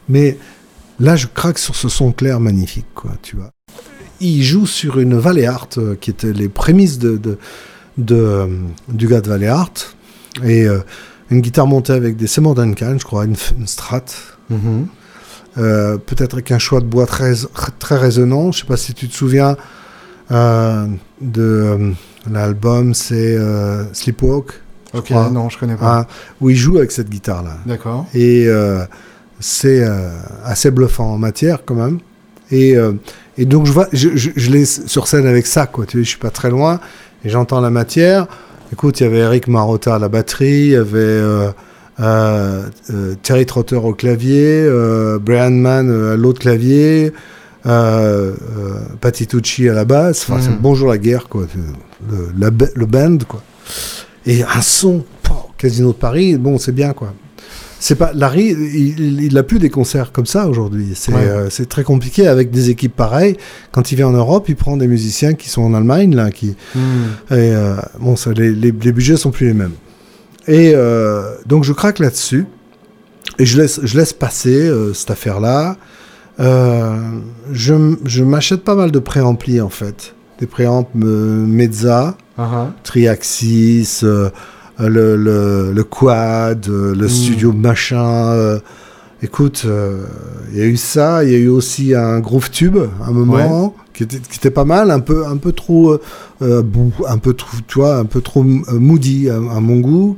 Mais 0.07 0.37
là, 0.99 1.15
je 1.15 1.27
craque 1.27 1.59
sur 1.59 1.75
ce 1.75 1.87
son 1.89 2.11
clair 2.11 2.39
magnifique, 2.39 2.87
quoi, 2.95 3.11
tu 3.21 3.35
vois. 3.35 3.51
Il 4.21 4.41
joue 4.43 4.65
sur 4.65 4.99
une 4.99 5.17
Valley 5.17 5.45
Art, 5.45 5.69
euh, 5.77 5.95
qui 5.95 6.09
était 6.09 6.33
les 6.33 6.49
prémices 6.49 6.97
de, 6.99 7.17
de, 7.17 7.37
de, 7.97 8.15
euh, 8.15 8.47
du 8.89 9.07
gars 9.07 9.21
de 9.21 9.29
Valley 9.29 9.47
Art. 9.47 9.71
Et 10.43 10.65
euh, 10.67 10.79
une 11.29 11.41
guitare 11.41 11.67
montée 11.67 11.93
avec 11.93 12.17
des 12.17 12.27
Seymour 12.27 12.55
Duncan, 12.55 12.95
je 12.99 13.05
crois, 13.05 13.25
une, 13.25 13.35
une 13.57 13.67
Strat. 13.67 14.05
Mhm. 14.49 14.87
Euh, 15.57 15.97
peut-être 15.97 16.33
avec 16.33 16.51
un 16.51 16.59
choix 16.59 16.79
de 16.81 16.85
bois 16.85 17.05
très, 17.05 17.33
très 17.79 17.97
résonnant. 17.97 18.51
Je 18.51 18.59
sais 18.59 18.65
pas 18.65 18.77
si 18.77 18.93
tu 18.93 19.07
te 19.07 19.13
souviens 19.15 19.55
de 21.21 21.93
l'album, 22.29 22.93
c'est 22.93 23.37
Sleepwalk, 23.93 24.61
Ok, 24.93 25.05
crois. 25.05 25.29
non, 25.29 25.49
je 25.49 25.57
connais 25.59 25.75
pas. 25.75 25.99
hein, 25.99 26.05
où 26.41 26.49
il 26.49 26.55
joue 26.55 26.77
avec 26.77 26.91
cette 26.91 27.09
guitare-là. 27.09 27.57
D'accord. 27.65 28.07
Et 28.13 28.45
euh, 28.47 28.83
c'est 29.39 29.83
euh, 29.83 30.09
assez 30.45 30.71
bluffant 30.71 31.13
en 31.13 31.17
matière 31.17 31.59
quand 31.65 31.75
même. 31.75 31.99
Et, 32.51 32.75
euh, 32.75 32.93
et 33.37 33.45
donc, 33.45 33.65
je, 33.67 33.71
vois, 33.71 33.87
je, 33.93 34.09
je, 34.15 34.31
je 34.35 34.49
l'ai 34.51 34.65
sur 34.65 35.07
scène 35.07 35.27
avec 35.27 35.45
ça, 35.45 35.67
quoi. 35.67 35.85
Tu 35.85 35.97
vois, 35.97 36.03
je 36.03 36.09
suis 36.09 36.17
pas 36.17 36.31
très 36.31 36.49
loin 36.49 36.79
et 37.23 37.29
j'entends 37.29 37.61
la 37.61 37.69
matière. 37.69 38.27
Écoute, 38.73 38.99
il 38.99 39.03
y 39.03 39.05
avait 39.05 39.19
Eric 39.19 39.47
Marotta 39.47 39.95
à 39.95 39.99
la 39.99 40.09
batterie, 40.09 40.65
il 40.65 40.71
y 40.71 40.75
avait 40.75 41.21
Terry 43.23 43.45
Trotter 43.45 43.75
au 43.75 43.93
clavier, 43.93 44.67
Brian 45.21 45.51
Mann 45.51 45.89
à 46.13 46.15
l'autre 46.15 46.39
clavier, 46.39 47.11
euh, 47.65 48.33
euh, 48.57 48.73
Patty 49.01 49.27
Tucci 49.27 49.67
à 49.69 49.73
la 49.73 49.85
basse. 49.85 50.23
Enfin, 50.27 50.39
Mm. 50.39 50.41
c'est 50.43 50.61
Bonjour 50.61 50.89
la 50.89 50.97
guerre, 50.97 51.27
quoi. 51.27 51.45
Le, 52.09 52.29
la 52.37 52.49
le 52.75 52.85
band, 52.85 53.17
quoi. 53.27 53.41
Et 54.29 54.43
un 54.43 54.61
son, 54.61 55.03
Casino 55.57 55.89
de 55.89 55.97
Paris, 55.97 56.37
bon, 56.37 56.57
c'est 56.59 56.71
bien, 56.71 56.93
quoi. 56.93 57.13
C'est 57.81 57.95
pas 57.95 58.11
Larry, 58.13 58.47
il, 58.49 59.23
il, 59.23 59.37
a 59.37 59.43
plus 59.43 59.57
des 59.57 59.69
concerts 59.69 60.11
comme 60.11 60.25
ça 60.25 60.47
aujourd'hui. 60.47 60.89
C'est 60.95 61.13
Ouais. 61.13 61.21
euh, 61.21 61.49
c'est 61.49 61.67
très 61.67 61.83
compliqué 61.83 62.27
avec 62.27 62.51
des 62.51 62.69
équipes 62.69 62.95
pareilles. 62.95 63.37
Quand 63.71 63.91
il 63.91 63.95
vient 63.95 64.07
en 64.09 64.11
Europe, 64.11 64.49
il 64.49 64.55
prend 64.57 64.75
des 64.77 64.87
musiciens 64.87 65.33
qui 65.33 65.49
sont 65.49 65.61
en 65.63 65.73
Allemagne 65.73 66.13
là, 66.13 66.29
qui 66.29 66.55
Hmm. 66.75 66.79
et 67.31 67.35
euh, 67.55 67.75
bon, 67.99 68.15
ça, 68.17 68.31
les, 68.33 68.51
les, 68.51 68.71
les 68.73 68.91
budgets 68.91 69.15
sont 69.17 69.31
plus 69.31 69.47
les 69.47 69.53
mêmes. 69.53 69.75
Et 70.47 70.73
euh, 70.75 71.23
donc 71.45 71.63
je 71.63 71.71
craque 71.73 71.99
là-dessus 71.99 72.45
et 73.39 73.45
je 73.45 73.61
laisse, 73.61 73.79
je 73.83 73.97
laisse 73.97 74.11
passer 74.13 74.69
cette 74.93 75.11
affaire-là. 75.11 75.77
Euh, 76.41 76.97
je 77.53 78.23
m'achète 78.23 78.63
pas 78.63 78.75
mal 78.75 78.91
de 78.91 78.99
préamplis 78.99 79.61
en 79.61 79.69
fait, 79.69 80.15
des 80.39 80.47
préampes 80.47 80.89
euh, 81.01 81.45
Mezza, 81.45 82.17
Ah. 82.41 82.71
Triaxis, 82.83 83.99
euh, 84.03 84.29
le, 84.79 85.15
le, 85.17 85.71
le 85.73 85.83
quad, 85.83 86.67
euh, 86.69 86.95
le 86.95 87.05
Mm. 87.05 87.09
studio 87.09 87.51
machin. 87.51 88.31
euh, 88.31 88.59
écoute, 89.21 89.65
il 90.53 90.57
y 90.57 90.61
a 90.61 90.65
eu 90.65 90.77
ça, 90.77 91.23
il 91.25 91.31
y 91.31 91.35
a 91.35 91.37
eu 91.39 91.49
aussi 91.49 91.93
un 91.93 92.19
groove 92.21 92.49
tube, 92.51 92.77
à 93.03 93.07
un 93.09 93.11
moment, 93.11 93.75
qui, 93.93 94.03
était, 94.03 94.19
qui 94.19 94.37
était 94.37 94.49
pas 94.51 94.63
mal, 94.63 94.89
un 94.91 95.01
peu, 95.01 95.25
un 95.27 95.35
peu 95.35 95.51
trop, 95.51 95.99
euh, 96.41 96.63
un 97.07 97.17
peu 97.17 97.33
trop, 97.33 97.57
tu 97.67 97.79
vois, 97.79 97.97
un 97.97 98.05
peu 98.05 98.21
trop 98.21 98.43
moody 98.43 99.29
à, 99.29 99.35
à 99.35 99.59
mon 99.59 99.81
goût. 99.81 100.17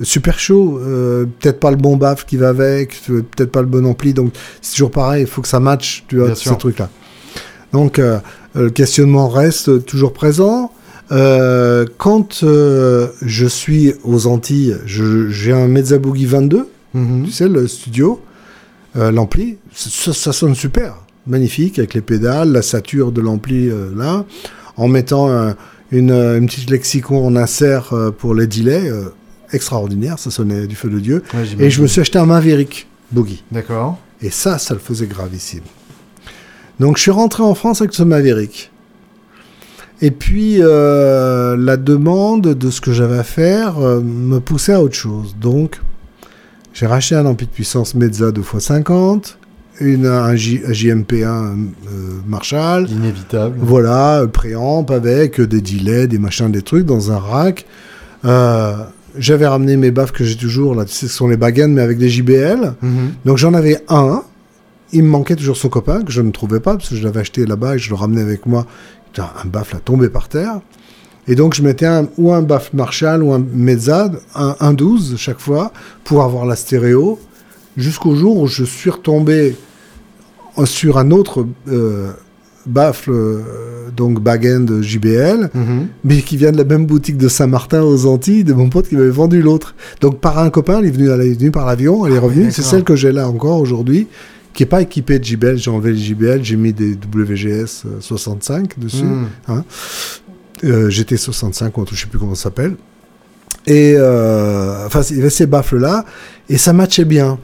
Super 0.00 0.38
chaud, 0.40 0.80
euh, 0.82 1.24
peut-être 1.38 1.60
pas 1.60 1.70
le 1.70 1.76
bon 1.76 1.96
baf 1.96 2.26
qui 2.26 2.36
va 2.36 2.48
avec, 2.48 3.00
peut-être 3.06 3.52
pas 3.52 3.60
le 3.60 3.68
bon 3.68 3.86
ampli, 3.86 4.12
donc 4.12 4.32
c'est 4.60 4.72
toujours 4.72 4.90
pareil, 4.90 5.22
il 5.22 5.28
faut 5.28 5.40
que 5.42 5.48
ça 5.48 5.60
matche, 5.60 6.04
tu 6.08 6.16
vois, 6.16 6.26
Bien 6.26 6.34
ces 6.34 6.42
sûr. 6.42 6.58
trucs-là. 6.58 6.90
Donc, 7.72 8.00
euh, 8.00 8.18
le 8.54 8.70
questionnement 8.70 9.28
reste 9.28 9.86
toujours 9.86 10.12
présent. 10.12 10.72
Euh, 11.12 11.84
quand 11.98 12.42
euh, 12.42 13.08
je 13.20 13.46
suis 13.46 13.94
aux 14.04 14.26
Antilles, 14.26 14.76
j'ai 14.86 15.52
un 15.52 15.68
Mezza 15.68 15.98
Boogie 15.98 16.26
22, 16.26 16.68
Mhm. 16.94 17.24
tu 17.26 17.30
sais, 17.30 17.48
le 17.48 17.68
studio, 17.68 18.20
euh, 18.96 19.10
l'ampli, 19.10 19.58
ça, 19.74 20.12
ça 20.12 20.32
sonne 20.32 20.54
super, 20.54 20.96
magnifique, 21.26 21.78
avec 21.78 21.94
les 21.94 22.00
pédales, 22.00 22.50
la 22.52 22.62
sature 22.62 23.12
de 23.12 23.20
l'ampli 23.20 23.70
là, 23.94 24.24
en 24.76 24.88
mettant 24.88 25.30
un- 25.30 25.54
une, 25.90 26.10
une 26.12 26.46
petite 26.46 26.70
lexicon 26.70 27.26
en 27.26 27.36
insert 27.36 27.92
pour 28.18 28.34
les 28.34 28.46
delays, 28.46 28.90
extraordinaire, 29.52 30.18
ça 30.18 30.30
sonnait 30.30 30.66
du 30.66 30.74
feu 30.76 30.88
de 30.88 30.98
Dieu. 30.98 31.22
Ouais, 31.34 31.44
Et 31.66 31.70
je 31.70 31.82
me 31.82 31.86
suis 31.86 32.00
acheté 32.00 32.18
un 32.18 32.24
Maverick 32.26 32.86
Boogie. 33.10 33.44
D'accord. 33.52 33.98
Et 34.22 34.30
ça, 34.30 34.56
ça 34.56 34.72
le 34.72 34.80
faisait 34.80 35.06
gravissime. 35.06 35.60
Donc 36.80 36.96
je 36.96 37.02
suis 37.02 37.10
rentré 37.10 37.42
en 37.42 37.54
France 37.54 37.82
avec 37.82 37.92
ce 37.92 38.02
Maverick. 38.02 38.70
Et 40.04 40.10
puis 40.10 40.56
euh, 40.60 41.56
la 41.56 41.76
demande 41.76 42.42
de 42.42 42.70
ce 42.70 42.80
que 42.80 42.92
j'avais 42.92 43.18
à 43.18 43.22
faire 43.22 43.78
euh, 43.78 44.00
me 44.00 44.40
poussait 44.40 44.72
à 44.74 44.82
autre 44.82 44.96
chose. 44.96 45.36
Donc 45.40 45.80
j'ai 46.74 46.86
racheté 46.86 47.14
un 47.14 47.24
ampli 47.24 47.46
de 47.46 47.52
puissance 47.52 47.94
Mezza 47.94 48.30
2x50, 48.30 49.36
une, 49.80 50.06
un, 50.06 50.34
J- 50.34 50.60
un 50.66 50.72
JMP1 50.72 51.24
euh, 51.24 51.56
Marshall. 52.26 52.88
Inévitable. 52.90 53.56
Voilà, 53.60 54.26
préamp 54.30 54.84
avec 54.90 55.40
des 55.40 55.60
delays, 55.60 56.08
des 56.08 56.18
machins, 56.18 56.50
des 56.50 56.62
trucs 56.62 56.84
dans 56.86 57.12
un 57.12 57.18
rack. 57.18 57.64
J'avais 59.18 59.46
ramené 59.46 59.76
mes 59.76 59.90
baffes 59.90 60.12
que 60.12 60.24
j'ai 60.24 60.36
toujours, 60.36 60.74
là, 60.74 60.86
tu 60.86 60.92
sais, 60.94 61.06
ce 61.06 61.12
sont 61.12 61.28
les 61.28 61.36
Bagan, 61.36 61.68
mais 61.68 61.82
avec 61.82 61.98
des 61.98 62.08
JBL. 62.08 62.74
Mhm. 62.80 62.90
Donc 63.26 63.36
j'en 63.36 63.52
avais 63.52 63.78
un. 63.88 64.22
Il 64.92 65.04
me 65.04 65.08
manquait 65.08 65.36
toujours 65.36 65.56
son 65.56 65.68
copain, 65.68 66.02
que 66.02 66.12
je 66.12 66.20
ne 66.22 66.30
trouvais 66.30 66.60
pas, 66.60 66.76
parce 66.76 66.88
que 66.90 66.96
je 66.96 67.02
l'avais 67.04 67.20
acheté 67.20 67.46
là-bas 67.46 67.76
et 67.76 67.78
je 67.78 67.88
le 67.88 67.94
ramenais 67.96 68.20
avec 68.22 68.46
moi. 68.46 68.66
Putain, 69.12 69.30
un 69.42 69.46
baffle 69.48 69.76
a 69.76 69.78
tombé 69.80 70.08
par 70.08 70.28
terre. 70.28 70.60
Et 71.28 71.34
donc 71.34 71.54
je 71.54 71.62
mettais 71.62 71.86
un, 71.86 72.08
ou 72.18 72.32
un 72.32 72.42
baffle 72.42 72.74
Marshall 72.76 73.22
ou 73.22 73.32
un 73.32 73.38
Mezza, 73.54 74.10
un, 74.34 74.56
un 74.58 74.72
12 74.72 75.14
chaque 75.16 75.38
fois, 75.38 75.72
pour 76.04 76.22
avoir 76.24 76.46
la 76.46 76.56
stéréo, 76.56 77.18
jusqu'au 77.76 78.14
jour 78.16 78.38
où 78.38 78.46
je 78.48 78.64
suis 78.64 78.90
retombé 78.90 79.54
sur 80.64 80.98
un 80.98 81.10
autre 81.10 81.46
euh, 81.68 82.10
baffle, 82.66 83.10
euh, 83.12 83.40
donc 83.96 84.20
bag-end 84.20 84.66
JBL, 84.82 85.50
Mhm. 85.54 85.86
mais 86.04 86.22
qui 86.22 86.36
vient 86.36 86.52
de 86.52 86.58
la 86.58 86.64
même 86.64 86.86
boutique 86.86 87.16
de 87.16 87.28
Saint-Martin 87.28 87.82
aux 87.82 88.06
Antilles, 88.06 88.44
de 88.44 88.52
mon 88.52 88.68
pote 88.68 88.88
qui 88.88 88.96
m'avait 88.96 89.08
vendu 89.10 89.40
l'autre. 89.42 89.74
Donc 90.00 90.18
par 90.20 90.38
un 90.38 90.50
copain, 90.50 90.80
elle 90.80 90.86
est 90.86 90.90
venue, 90.90 91.08
elle 91.08 91.20
est 91.22 91.38
venue 91.38 91.50
par 91.50 91.66
l'avion, 91.66 92.04
elle 92.06 92.12
est 92.14 92.18
revenue. 92.18 92.50
C'est 92.50 92.62
celle 92.62 92.84
que 92.84 92.96
j'ai 92.96 93.12
là 93.12 93.28
encore 93.28 93.60
aujourd'hui, 93.60 94.08
qui 94.54 94.62
est 94.64 94.66
pas 94.66 94.82
équipée 94.82 95.18
de 95.18 95.24
JBL. 95.24 95.56
J'ai 95.56 95.70
enlevé 95.70 95.92
les 95.92 95.98
JBL, 95.98 96.42
j'ai 96.44 96.56
mis 96.56 96.72
des 96.72 96.92
WGS 96.94 97.84
euh, 97.86 98.00
65 98.00 98.78
dessus, 98.78 99.04
Mhm. 99.04 99.62
euh, 100.64 100.90
GT 100.90 101.16
65, 101.16 101.76
ou 101.78 101.84
je 101.92 102.00
sais 102.00 102.06
plus 102.06 102.18
comment 102.18 102.34
ça 102.34 102.44
s'appelle. 102.44 102.76
Et 103.66 103.94
euh, 103.96 104.86
enfin, 104.86 105.02
il 105.10 105.16
y 105.16 105.20
avait 105.20 105.30
ces 105.30 105.46
baffles 105.46 105.78
là, 105.78 106.04
et 106.48 106.58
ça 106.58 106.72
matchait 106.72 107.04
bien. 107.04 107.38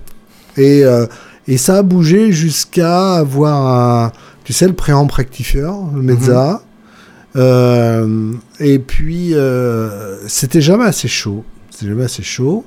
Et 0.57 0.85
euh, 0.85 1.07
et 1.47 1.57
ça 1.57 1.79
a 1.79 1.83
bougé 1.83 2.31
jusqu'à 2.33 3.15
avoir 3.15 4.05
un, 4.07 4.13
tu 4.45 4.53
sais, 4.53 4.67
le 4.67 4.75
préamp 4.75 5.07
rectifieur, 5.07 5.77
le 5.95 6.03
Mezza. 6.03 6.63
Euh, 7.37 8.33
et 8.61 8.79
puis, 8.79 9.35
euh, 9.35 10.19
c'était 10.29 10.61
jamais 10.61 10.85
assez 10.85 11.09
chaud. 11.09 11.45
C'était 11.71 11.87
jamais 11.89 12.05
assez 12.05 12.23
chaud. 12.23 12.65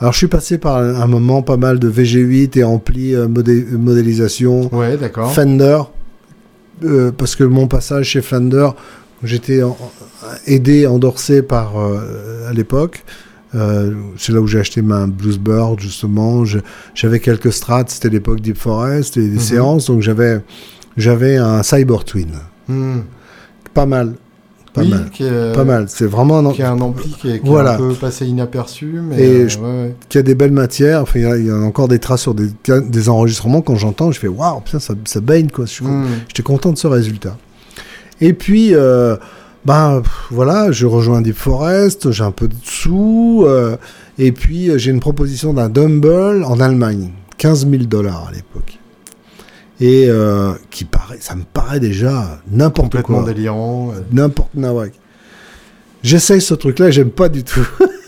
Alors, 0.00 0.12
je 0.12 0.18
suis 0.18 0.28
passé 0.28 0.58
par 0.58 0.76
un, 0.78 1.06
moment 1.08 1.42
pas 1.42 1.56
mal 1.56 1.78
de 1.78 1.90
VG8 1.90 2.56
et 2.58 2.64
ampli 2.64 3.14
euh, 3.14 3.26
modé- 3.26 3.64
modélisation 3.72 4.72
Ouais, 4.74 4.96
d'accord. 4.96 5.32
Fender. 5.32 5.80
euh, 6.84 7.10
parce 7.10 7.34
que 7.34 7.42
mon 7.42 7.66
passage 7.66 8.06
chez 8.10 8.22
Fender, 8.22 8.68
j'étais 9.24 9.62
en- 9.64 9.76
aidé, 10.46 10.86
endorsé 10.86 11.42
par, 11.42 11.78
euh, 11.78 12.48
à 12.48 12.52
l'époque. 12.52 13.02
Euh, 13.56 13.94
c'est 14.16 14.32
là 14.32 14.40
où 14.40 14.46
j'ai 14.46 14.60
acheté 14.60 14.82
ma 14.82 15.06
Bluesbird, 15.06 15.80
justement. 15.80 16.44
J'avais 16.94 17.18
quelques 17.18 17.52
strats, 17.52 17.82
c'était 17.88 18.10
l'époque 18.10 18.40
Deep 18.40 18.58
Forest 18.58 19.16
et 19.16 19.22
des 19.22 19.36
Mhm. 19.36 19.40
séances, 19.40 19.86
donc 19.86 20.02
j'avais 20.02 20.40
j'avais 20.96 21.36
un 21.36 21.62
Cyber 21.62 22.04
Twin. 22.04 22.32
Mhm. 22.68 23.02
Pas 23.74 23.86
mal. 23.86 24.14
Pas 24.78 24.84
Oui, 24.84 24.90
mal. 24.90 25.10
Qui 25.12 25.24
est, 25.24 25.52
Pas 25.54 25.64
mal. 25.64 25.84
C'est 25.88 26.06
vraiment 26.06 26.38
un, 26.38 26.52
Qui 26.52 26.62
est 26.62 26.64
un 26.64 26.80
ampli 26.80 27.10
qui 27.10 27.28
est, 27.30 27.40
qui 27.40 27.46
est 27.46 27.50
Voilà. 27.50 27.74
un 27.74 27.78
peu 27.78 27.92
passé 27.94 28.26
inaperçu, 28.26 29.00
mais 29.02 29.20
Et 29.20 29.26
euh, 29.44 29.48
je- 29.48 29.58
ouais, 29.58 29.64
ouais. 29.64 29.96
qui 30.08 30.18
a 30.18 30.22
des 30.22 30.34
belles 30.34 30.52
matières. 30.52 31.02
Enfin, 31.02 31.18
il 31.18 31.22
y 31.22 31.26
a- 31.26 31.36
il 31.36 31.46
y, 31.46 31.50
a 31.50 31.56
encore 31.56 31.88
des 31.88 31.98
traces 31.98 32.22
sur 32.22 32.34
des, 32.34 32.48
des 32.66 33.08
enregistrements. 33.08 33.60
Quand 33.62 33.76
j'entends, 33.76 34.10
je 34.12 34.18
fais 34.20 34.28
waouh, 34.28 34.60
putain, 34.60 34.78
ça, 34.80 34.94
ça 35.04 35.20
baigne 35.20 35.48
quoi. 35.48 35.64
Mhm. 35.82 36.06
J'étais 36.28 36.42
content 36.42 36.72
de 36.72 36.78
ce 36.78 36.86
résultat. 36.86 37.36
Et 38.20 38.32
puis, 38.32 38.74
euh, 38.74 39.16
ben 39.64 40.02
voilà, 40.30 40.72
je 40.72 40.86
rejoins 40.86 41.20
Deep 41.20 41.36
Forest, 41.36 42.10
j'ai 42.10 42.24
un 42.24 42.30
peu 42.30 42.48
de 42.48 42.54
sous, 42.62 43.44
euh, 43.46 43.76
et 44.18 44.32
puis 44.32 44.70
euh, 44.70 44.78
j'ai 44.78 44.90
une 44.90 45.00
proposition 45.00 45.52
d'un 45.54 45.68
Dumble 45.68 46.42
en 46.44 46.58
Allemagne, 46.60 47.10
15 47.36 47.68
000 47.68 47.84
dollars 47.84 48.26
à 48.28 48.32
l'époque. 48.32 48.78
Et 49.80 50.06
euh, 50.08 50.52
qui 50.70 50.84
paraît, 50.84 51.18
ça 51.20 51.34
me 51.36 51.42
paraît 51.44 51.78
déjà 51.80 52.40
n'importe 52.50 52.86
complètement 52.90 53.22
quoi, 53.22 53.32
délirant. 53.32 53.92
euh. 53.94 54.00
n'importe 54.12 54.54
nawak. 54.54 54.92
J'essaye 56.02 56.40
ce 56.40 56.54
truc-là, 56.54 56.90
j'aime 56.90 57.10
pas 57.10 57.28
du 57.28 57.44
tout. 57.44 57.66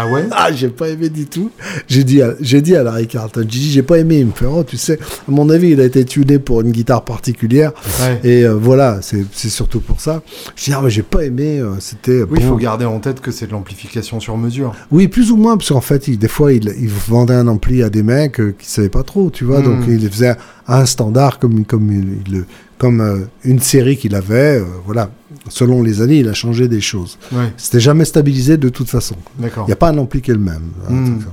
Ah 0.00 0.06
ouais? 0.06 0.26
Ah, 0.30 0.52
j'ai 0.52 0.68
pas 0.68 0.88
aimé 0.88 1.08
du 1.08 1.26
tout. 1.26 1.50
J'ai 1.88 2.04
dit, 2.04 2.22
à- 2.22 2.34
j'ai 2.40 2.62
dit 2.62 2.76
à 2.76 2.82
Larry 2.84 3.08
Carlton, 3.08 3.40
j'ai 3.42 3.58
dit, 3.58 3.70
j'ai 3.72 3.82
pas 3.82 3.98
aimé. 3.98 4.18
Il 4.20 4.26
me 4.26 4.32
fait, 4.32 4.46
oh, 4.46 4.62
tu 4.62 4.76
sais, 4.76 4.98
à 5.00 5.30
mon 5.30 5.50
avis, 5.50 5.70
il 5.70 5.80
a 5.80 5.84
été 5.84 6.04
tuné 6.04 6.38
pour 6.38 6.60
une 6.60 6.70
guitare 6.70 7.04
particulière. 7.04 7.72
Ouais. 8.00 8.20
Et 8.22 8.44
euh, 8.44 8.54
voilà, 8.54 9.00
c'est 9.02 9.24
c'est 9.32 9.48
surtout 9.48 9.80
pour 9.80 10.00
ça. 10.00 10.22
Je 10.54 10.64
dis, 10.66 10.72
ah, 10.72 10.80
mais 10.84 10.90
j'ai 10.90 11.02
pas 11.02 11.24
aimé. 11.24 11.58
euh, 11.58 11.72
C'était. 11.80 12.22
Oui, 12.22 12.38
il 12.38 12.42
bon. 12.44 12.50
faut 12.50 12.56
garder 12.56 12.84
en 12.84 13.00
tête 13.00 13.20
que 13.20 13.30
c'est 13.32 13.46
de 13.48 13.52
l'amplification 13.52 14.20
sur 14.20 14.36
mesure. 14.36 14.72
Oui, 14.92 15.08
plus 15.08 15.32
ou 15.32 15.36
moins, 15.36 15.56
parce 15.56 15.70
qu'en 15.70 15.80
fait, 15.80 16.06
il- 16.06 16.18
des 16.18 16.28
fois, 16.28 16.52
il, 16.52 16.72
il 16.80 16.88
vendait 16.88 17.34
un 17.34 17.48
ampli 17.48 17.82
à 17.82 17.90
des 17.90 18.02
mecs 18.04 18.38
euh, 18.40 18.54
qui 18.56 18.68
savaient 18.70 18.88
pas 18.88 19.02
trop, 19.02 19.30
tu 19.30 19.44
vois. 19.44 19.60
Mm. 19.60 19.64
Donc, 19.64 19.78
il 19.88 20.08
faisait 20.10 20.36
un 20.68 20.86
standard 20.86 21.38
comme, 21.40 21.64
comme, 21.64 21.90
il- 21.92 22.18
il 22.26 22.32
le- 22.38 22.46
comme 22.78 23.00
euh, 23.00 23.18
une 23.44 23.58
série 23.60 23.96
qu'il 23.96 24.14
avait. 24.14 24.60
euh, 24.60 24.64
voilà. 24.86 25.10
Selon 25.48 25.82
les 25.82 26.00
années, 26.00 26.18
il 26.20 26.28
a 26.28 26.34
changé 26.34 26.68
des 26.68 26.80
choses. 26.80 27.18
Ouais, 27.32 27.52
C'était 27.56 27.80
jamais 27.80 28.04
stabilisé 28.04 28.56
de 28.56 28.68
toute 28.68 28.88
façon. 28.88 29.16
Il 29.40 29.50
n'y 29.66 29.72
a 29.72 29.76
pas 29.76 29.90
un 29.90 29.98
ampli 29.98 30.20
qui 30.22 30.30
est 30.30 30.34
le 30.34 30.40
même. 30.40 30.70
hein, 30.88 30.92
Mm. 30.92 31.20
ça. 31.20 31.26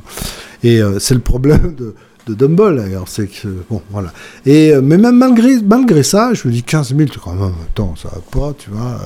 Et 0.63 0.81
euh, 0.81 0.99
c'est 0.99 1.13
le 1.13 1.19
problème 1.19 1.75
de, 1.77 1.93
de 2.27 2.33
Dumble, 2.33 2.77
d'ailleurs. 2.77 3.05
C'est 3.07 3.27
que, 3.27 3.47
bon, 3.69 3.81
voilà. 3.91 4.11
Et, 4.45 4.73
mais 4.81 4.97
même 4.97 5.17
malgré, 5.17 5.61
malgré 5.61 6.01
ça, 6.03 6.33
je 6.33 6.47
me 6.47 6.53
dis 6.53 6.63
15 6.63 6.95
000, 6.95 7.09
tu 7.09 7.19
quand 7.19 7.33
même, 7.35 7.51
attends, 7.69 7.93
ça 7.95 8.09
va 8.09 8.21
pas, 8.31 8.53
tu 8.57 8.69
vois. 8.71 8.99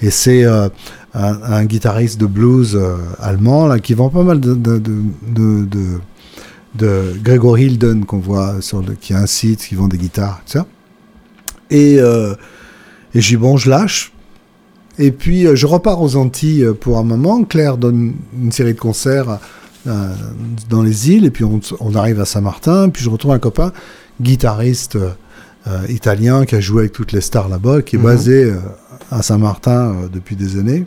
Et 0.00 0.10
c'est 0.10 0.44
euh, 0.44 0.68
un, 1.14 1.42
un 1.42 1.64
guitariste 1.66 2.18
de 2.18 2.26
blues 2.26 2.74
euh, 2.74 2.96
allemand, 3.20 3.66
là, 3.66 3.78
qui 3.78 3.92
vend 3.94 4.08
pas 4.08 4.22
mal 4.22 4.40
de, 4.40 4.54
de, 4.54 4.78
de, 4.78 4.92
de, 5.28 5.64
de- 5.66 6.00
de 6.76 7.12
Gregor 7.22 7.56
Hilden, 7.58 8.04
qu'on 8.04 8.18
voit 8.18 8.60
sur 8.60 8.82
le, 8.82 8.94
qui 8.94 9.14
a 9.14 9.18
un 9.20 9.26
site, 9.26 9.60
qui 9.64 9.76
vend 9.76 9.86
des 9.86 9.96
guitares, 9.98 10.40
tu 10.44 10.58
sais. 10.58 10.64
Et, 11.70 11.98
euh, 12.00 12.34
et 13.14 13.20
j'ai 13.20 13.36
bon, 13.36 13.56
je 13.56 13.70
lâche. 13.70 14.12
Et 14.98 15.10
puis, 15.10 15.46
euh, 15.46 15.56
je 15.56 15.66
repars 15.66 16.00
aux 16.00 16.16
Antilles 16.16 16.66
pour 16.80 16.98
un 16.98 17.02
moment. 17.02 17.42
Claire 17.44 17.76
donne 17.76 18.14
une 18.40 18.52
série 18.52 18.74
de 18.74 18.78
concerts 18.80 19.38
euh, 19.86 20.14
dans 20.70 20.82
les 20.82 21.10
îles. 21.10 21.24
Et 21.24 21.30
puis, 21.30 21.44
on, 21.44 21.60
on 21.80 21.94
arrive 21.94 22.20
à 22.20 22.24
Saint-Martin. 22.24 22.88
Puis, 22.90 23.02
je 23.04 23.10
retrouve 23.10 23.32
un 23.32 23.38
copain, 23.38 23.72
guitariste 24.20 24.96
euh, 24.96 25.80
italien, 25.88 26.44
qui 26.44 26.54
a 26.54 26.60
joué 26.60 26.80
avec 26.82 26.92
toutes 26.92 27.12
les 27.12 27.20
stars 27.20 27.48
là-bas, 27.48 27.82
qui 27.82 27.96
est 27.96 27.98
Mhm. 27.98 28.04
basé 28.04 28.44
euh, 28.44 28.56
à 29.10 29.22
Saint-Martin 29.22 29.94
euh, 29.94 30.08
depuis 30.12 30.36
des 30.36 30.58
années. 30.58 30.86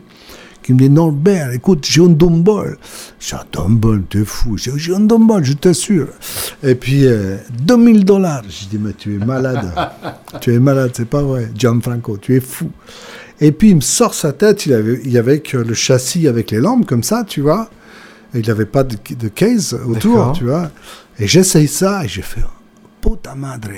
Qui 0.68 0.74
me 0.74 0.80
dit, 0.80 0.90
non, 0.90 1.10
Ben, 1.12 1.50
écoute, 1.54 1.86
j'ai 1.88 2.02
un 2.02 2.08
dombol. 2.10 2.76
J'ai 3.18 3.36
un 3.36 3.44
dombol, 3.50 4.02
t'es 4.04 4.22
fou. 4.22 4.58
J'ai 4.58 4.94
un 4.94 5.00
dombol, 5.00 5.42
je 5.42 5.54
t'assure. 5.54 6.08
Et 6.62 6.74
puis, 6.74 7.06
euh, 7.06 7.38
2000 7.62 8.04
dollars. 8.04 8.42
J'ai 8.50 8.66
dit, 8.66 8.78
mais 8.78 8.92
tu 8.92 9.14
es 9.14 9.24
malade. 9.24 9.72
tu 10.42 10.52
es 10.52 10.58
malade, 10.58 10.90
c'est 10.92 11.08
pas 11.08 11.22
vrai. 11.22 11.50
Gianfranco, 11.56 12.18
tu 12.18 12.36
es 12.36 12.40
fou. 12.40 12.70
Et 13.40 13.50
puis, 13.50 13.70
il 13.70 13.76
me 13.76 13.80
sort 13.80 14.12
sa 14.12 14.34
tête. 14.34 14.66
Il 14.66 14.74
avait, 14.74 15.00
il 15.06 15.16
avait 15.16 15.42
le 15.54 15.72
châssis 15.72 16.28
avec 16.28 16.50
les 16.50 16.58
lampes, 16.60 16.84
comme 16.84 17.02
ça, 17.02 17.24
tu 17.26 17.40
vois. 17.40 17.70
Et 18.34 18.40
il 18.40 18.46
n'avait 18.46 18.66
pas 18.66 18.84
de, 18.84 18.98
de 19.18 19.28
case 19.28 19.72
autour, 19.86 20.32
tu 20.34 20.44
vois. 20.44 20.70
Et 21.18 21.26
j'essaye 21.26 21.66
ça 21.66 22.04
et 22.04 22.08
j'ai 22.08 22.20
fait, 22.20 22.42
puta 23.00 23.34
madre. 23.34 23.70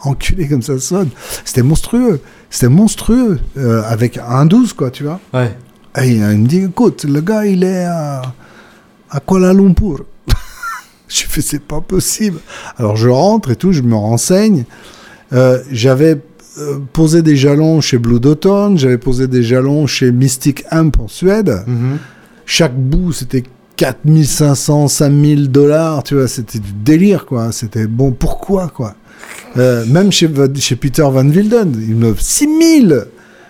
Enculé 0.00 0.48
comme 0.48 0.62
ça 0.62 0.78
sonne. 0.78 1.10
C'était 1.44 1.62
monstrueux. 1.62 2.18
C'était 2.48 2.70
monstrueux. 2.70 3.38
euh, 3.58 3.82
avec 3.84 4.16
un 4.26 4.46
12, 4.46 4.72
quoi, 4.72 4.90
tu 4.90 5.02
vois. 5.04 5.20
Ouais. 5.34 5.54
Et 6.02 6.10
il 6.12 6.20
me 6.20 6.46
dit, 6.46 6.64
écoute, 6.64 7.04
le 7.04 7.20
gars, 7.20 7.44
il 7.46 7.64
est 7.64 7.84
à, 7.84 8.22
à 9.10 9.20
Kuala 9.20 9.52
Lumpur. 9.52 10.04
je 11.08 11.22
fais, 11.24 11.40
c'est 11.40 11.62
pas 11.62 11.80
possible. 11.80 12.38
Alors 12.76 12.96
je 12.96 13.08
rentre 13.08 13.50
et 13.50 13.56
tout, 13.56 13.72
je 13.72 13.82
me 13.82 13.94
renseigne. 13.94 14.64
Euh, 15.32 15.58
j'avais 15.70 16.20
euh, 16.58 16.78
posé 16.92 17.22
des 17.22 17.36
jalons 17.36 17.80
chez 17.80 17.98
Blue 17.98 18.20
Dotton, 18.20 18.76
j'avais 18.76 18.98
posé 18.98 19.26
des 19.28 19.42
jalons 19.42 19.86
chez 19.86 20.10
Mystic 20.12 20.64
Amp 20.70 20.98
en 21.00 21.08
Suède. 21.08 21.62
Mhm. 21.66 21.98
Chaque 22.46 22.76
bout, 22.76 23.12
c'était 23.12 23.44
4500, 23.76 24.88
5000 24.88 25.50
dollars, 25.50 26.02
tu 26.02 26.14
vois, 26.14 26.28
c'était 26.28 26.58
du 26.58 26.72
délire, 26.72 27.26
quoi. 27.26 27.52
C'était 27.52 27.86
bon, 27.86 28.10
pourquoi, 28.12 28.68
quoi? 28.68 28.94
Euh, 29.56 29.84
Même 29.86 30.10
chez, 30.10 30.30
chez 30.56 30.76
Peter 30.76 31.02
Van 31.02 31.28
Wilden, 31.28 31.72
il 31.86 31.94
me 31.96 32.14
6000 32.16 33.06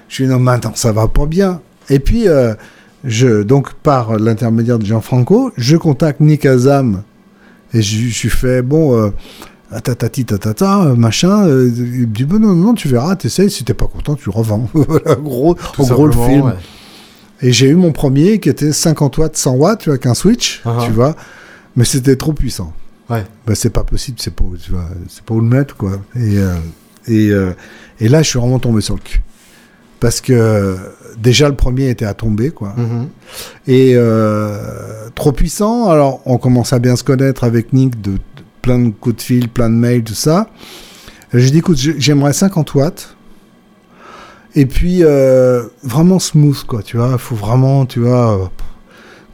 Je 0.09 0.25
dis 0.25 0.29
non, 0.29 0.39
mais 0.39 0.53
attends, 0.53 0.75
ça 0.75 0.93
va 0.93 1.07
pas 1.09 1.27
bien. 1.27 1.61
Et 1.91 1.99
puis, 1.99 2.29
euh, 2.29 2.55
je, 3.05 3.43
donc, 3.43 3.75
par 3.75 4.19
l'intermédiaire 4.19 4.79
de 4.79 4.85
Gianfranco, 4.87 5.53
je 5.57 5.77
contacte 5.77 6.21
Nick 6.21 6.45
Azam 6.47 7.03
et 7.75 7.83
je, 7.83 7.99
lui 8.03 8.11
fais, 8.13 8.63
bon, 8.63 8.97
euh, 8.97 9.11
tatati 9.83 10.25
tatata, 10.25 10.95
machin. 10.97 11.47
euh, 11.47 11.71
il 11.77 11.83
me 11.83 12.07
dit, 12.07 12.25
bon, 12.25 12.39
non, 12.41 12.55
non, 12.55 12.75
tu 12.75 12.89
verras, 12.89 13.15
t'essayes, 13.17 13.51
si 13.51 13.65
t'es 13.65 13.75
pas 13.75 13.87
content, 13.87 14.15
tu 14.17 14.31
revends. 14.31 14.69
Voilà, 14.75 15.15
gros, 15.17 15.55
Tout 15.55 15.83
en 15.83 15.87
gros, 15.87 16.07
le 16.07 16.13
film. 16.13 16.47
ouais. 16.47 16.53
Et 17.41 17.53
j'ai 17.53 17.69
eu 17.69 17.77
mon 17.77 17.93
premier 17.93 18.41
qui 18.41 18.49
était 18.49 18.73
50 18.73 19.17
watts, 19.19 19.37
100 19.37 19.53
watts, 19.55 19.81
tu 19.81 19.91
vois, 19.91 19.99
qu'un 19.99 20.15
switch, 20.15 20.61
Uh-huh. 20.65 20.85
tu 20.87 20.91
vois. 20.93 21.15
Mais 21.77 21.85
c'était 21.85 22.17
trop 22.17 22.33
puissant. 22.33 22.73
Ouais. 23.09 23.25
Ben, 23.47 23.55
c'est 23.55 23.71
pas 23.71 23.85
possible, 23.85 24.19
c'est 24.21 24.35
pas, 24.35 24.43
où- 24.45 24.57
tu 24.57 24.73
vois, 24.73 24.89
c'est 25.09 25.23
pas 25.23 25.35
où 25.35 25.41
le 25.41 25.47
mettre, 25.47 25.77
quoi. 25.77 25.93
Et, 26.17 26.37
euh, 26.39 26.55
et, 27.07 27.31
euh, 27.31 27.53
et 28.01 28.09
là, 28.09 28.23
je 28.23 28.31
suis 28.31 28.39
vraiment 28.41 28.59
tombé 28.59 28.81
sur 28.81 28.95
le 28.97 29.01
cul. 29.01 29.21
Parce 30.01 30.21
que 30.21 30.77
déjà, 31.19 31.49
le 31.49 31.57
premier 31.57 31.89
était 31.91 32.05
à 32.05 32.15
tomber, 32.15 32.51
quoi. 32.51 32.75
Mhm. 32.77 33.09
Et 33.67 33.93
euh, 33.97 35.09
trop 35.15 35.33
puissant. 35.33 35.89
Alors, 35.91 36.21
on 36.25 36.39
commence 36.39 36.73
à 36.73 36.79
bien 36.79 36.95
se 36.97 37.03
connaître 37.05 37.43
avec 37.45 37.73
Nick, 37.73 38.01
de, 38.01 38.13
de 38.13 38.19
plein 38.63 38.79
de 38.79 38.91
coups 38.91 39.17
de 39.17 39.21
fil, 39.23 39.49
plein 39.49 39.69
de 39.71 39.75
mails, 39.75 40.05
tout 40.05 40.15
ça. 40.15 40.49
J'ai 41.35 41.51
dit, 41.51 41.59
écoute, 41.59 41.77
j'ai- 41.77 41.97
j'aimerais 41.99 42.33
50 42.33 42.75
watts. 42.75 43.17
Et 44.55 44.67
puis, 44.67 45.01
euh, 45.03 45.65
vraiment 45.83 46.19
smooth, 46.19 46.65
quoi, 46.65 46.83
tu 46.83 46.97
vois. 46.97 47.11
Il 47.13 47.19
faut 47.19 47.35
vraiment, 47.37 47.85
tu 47.87 48.01
vois, 48.01 48.35
euh, 48.35 48.47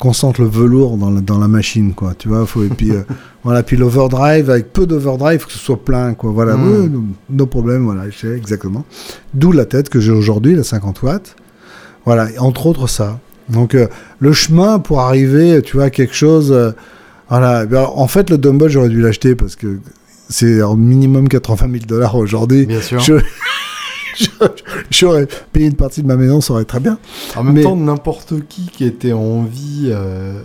qu'on 0.04 0.12
sente 0.12 0.38
le 0.38 0.46
velours 0.46 0.96
dans 0.98 1.10
la, 1.10 1.20
dans 1.22 1.38
la 1.38 1.48
machine, 1.48 1.94
quoi, 1.94 2.12
tu 2.16 2.28
vois. 2.28 2.44
Faut, 2.46 2.62
et 2.62 2.68
puis, 2.68 2.90
euh, 2.90 3.02
voilà, 3.42 3.62
puis 3.62 3.76
l'overdrive, 3.76 4.50
avec 4.50 4.72
peu 4.72 4.86
d'overdrive, 4.86 5.46
que 5.46 5.52
ce 5.52 5.58
soit 5.58 5.82
plein, 5.82 6.12
quoi. 6.14 6.30
Voilà, 6.30 6.56
Mm. 6.56 6.70
ouais, 6.82 6.88
no, 6.88 7.02
no 7.30 7.46
problème, 7.46 7.84
voilà, 7.84 8.10
je 8.10 8.18
sais 8.18 8.36
exactement. 8.36 8.84
D'où 9.32 9.50
la 9.52 9.64
tête 9.64 9.88
que 9.88 10.00
j'ai 10.00 10.12
aujourd'hui, 10.12 10.54
la 10.54 10.62
50 10.62 11.02
watts. 11.02 11.36
Voilà, 12.04 12.28
entre 12.38 12.66
autres 12.66 12.86
ça. 12.86 13.18
Donc, 13.48 13.74
euh, 13.74 13.86
le 14.18 14.32
chemin 14.34 14.78
pour 14.78 15.00
arriver, 15.00 15.62
tu 15.62 15.76
vois, 15.76 15.86
à 15.86 15.90
quelque 15.90 16.14
chose. 16.14 16.52
euh, 16.52 16.72
voilà, 17.30 17.64
Ben, 17.64 17.86
en 17.94 18.06
fait, 18.06 18.28
le 18.30 18.36
Dumble, 18.38 18.68
j'aurais 18.68 18.90
dû 18.90 19.00
l'acheter 19.00 19.34
parce 19.34 19.56
que 19.56 19.78
c'est 20.28 20.60
au 20.62 20.76
minimum 20.76 21.28
80 21.28 21.66
000 21.72 21.84
dollars 21.86 22.14
aujourd'hui. 22.16 22.66
Bien 22.66 22.80
sûr. 22.82 23.00
Je- 23.00 23.14
J'aurais 24.90 25.26
payé 25.52 25.66
une 25.66 25.74
partie 25.76 26.02
de 26.02 26.06
ma 26.06 26.16
maison, 26.16 26.40
ça 26.40 26.52
aurait 26.54 26.64
très 26.64 26.80
bien. 26.80 26.98
En 27.36 27.42
même 27.44 27.54
Mais- 27.54 27.62
temps, 27.62 27.76
n'importe 27.76 28.34
qui 28.48 28.66
qui 28.72 28.84
était 28.84 29.12
en 29.12 29.42
vie 29.44 29.88
euh, 29.92 30.40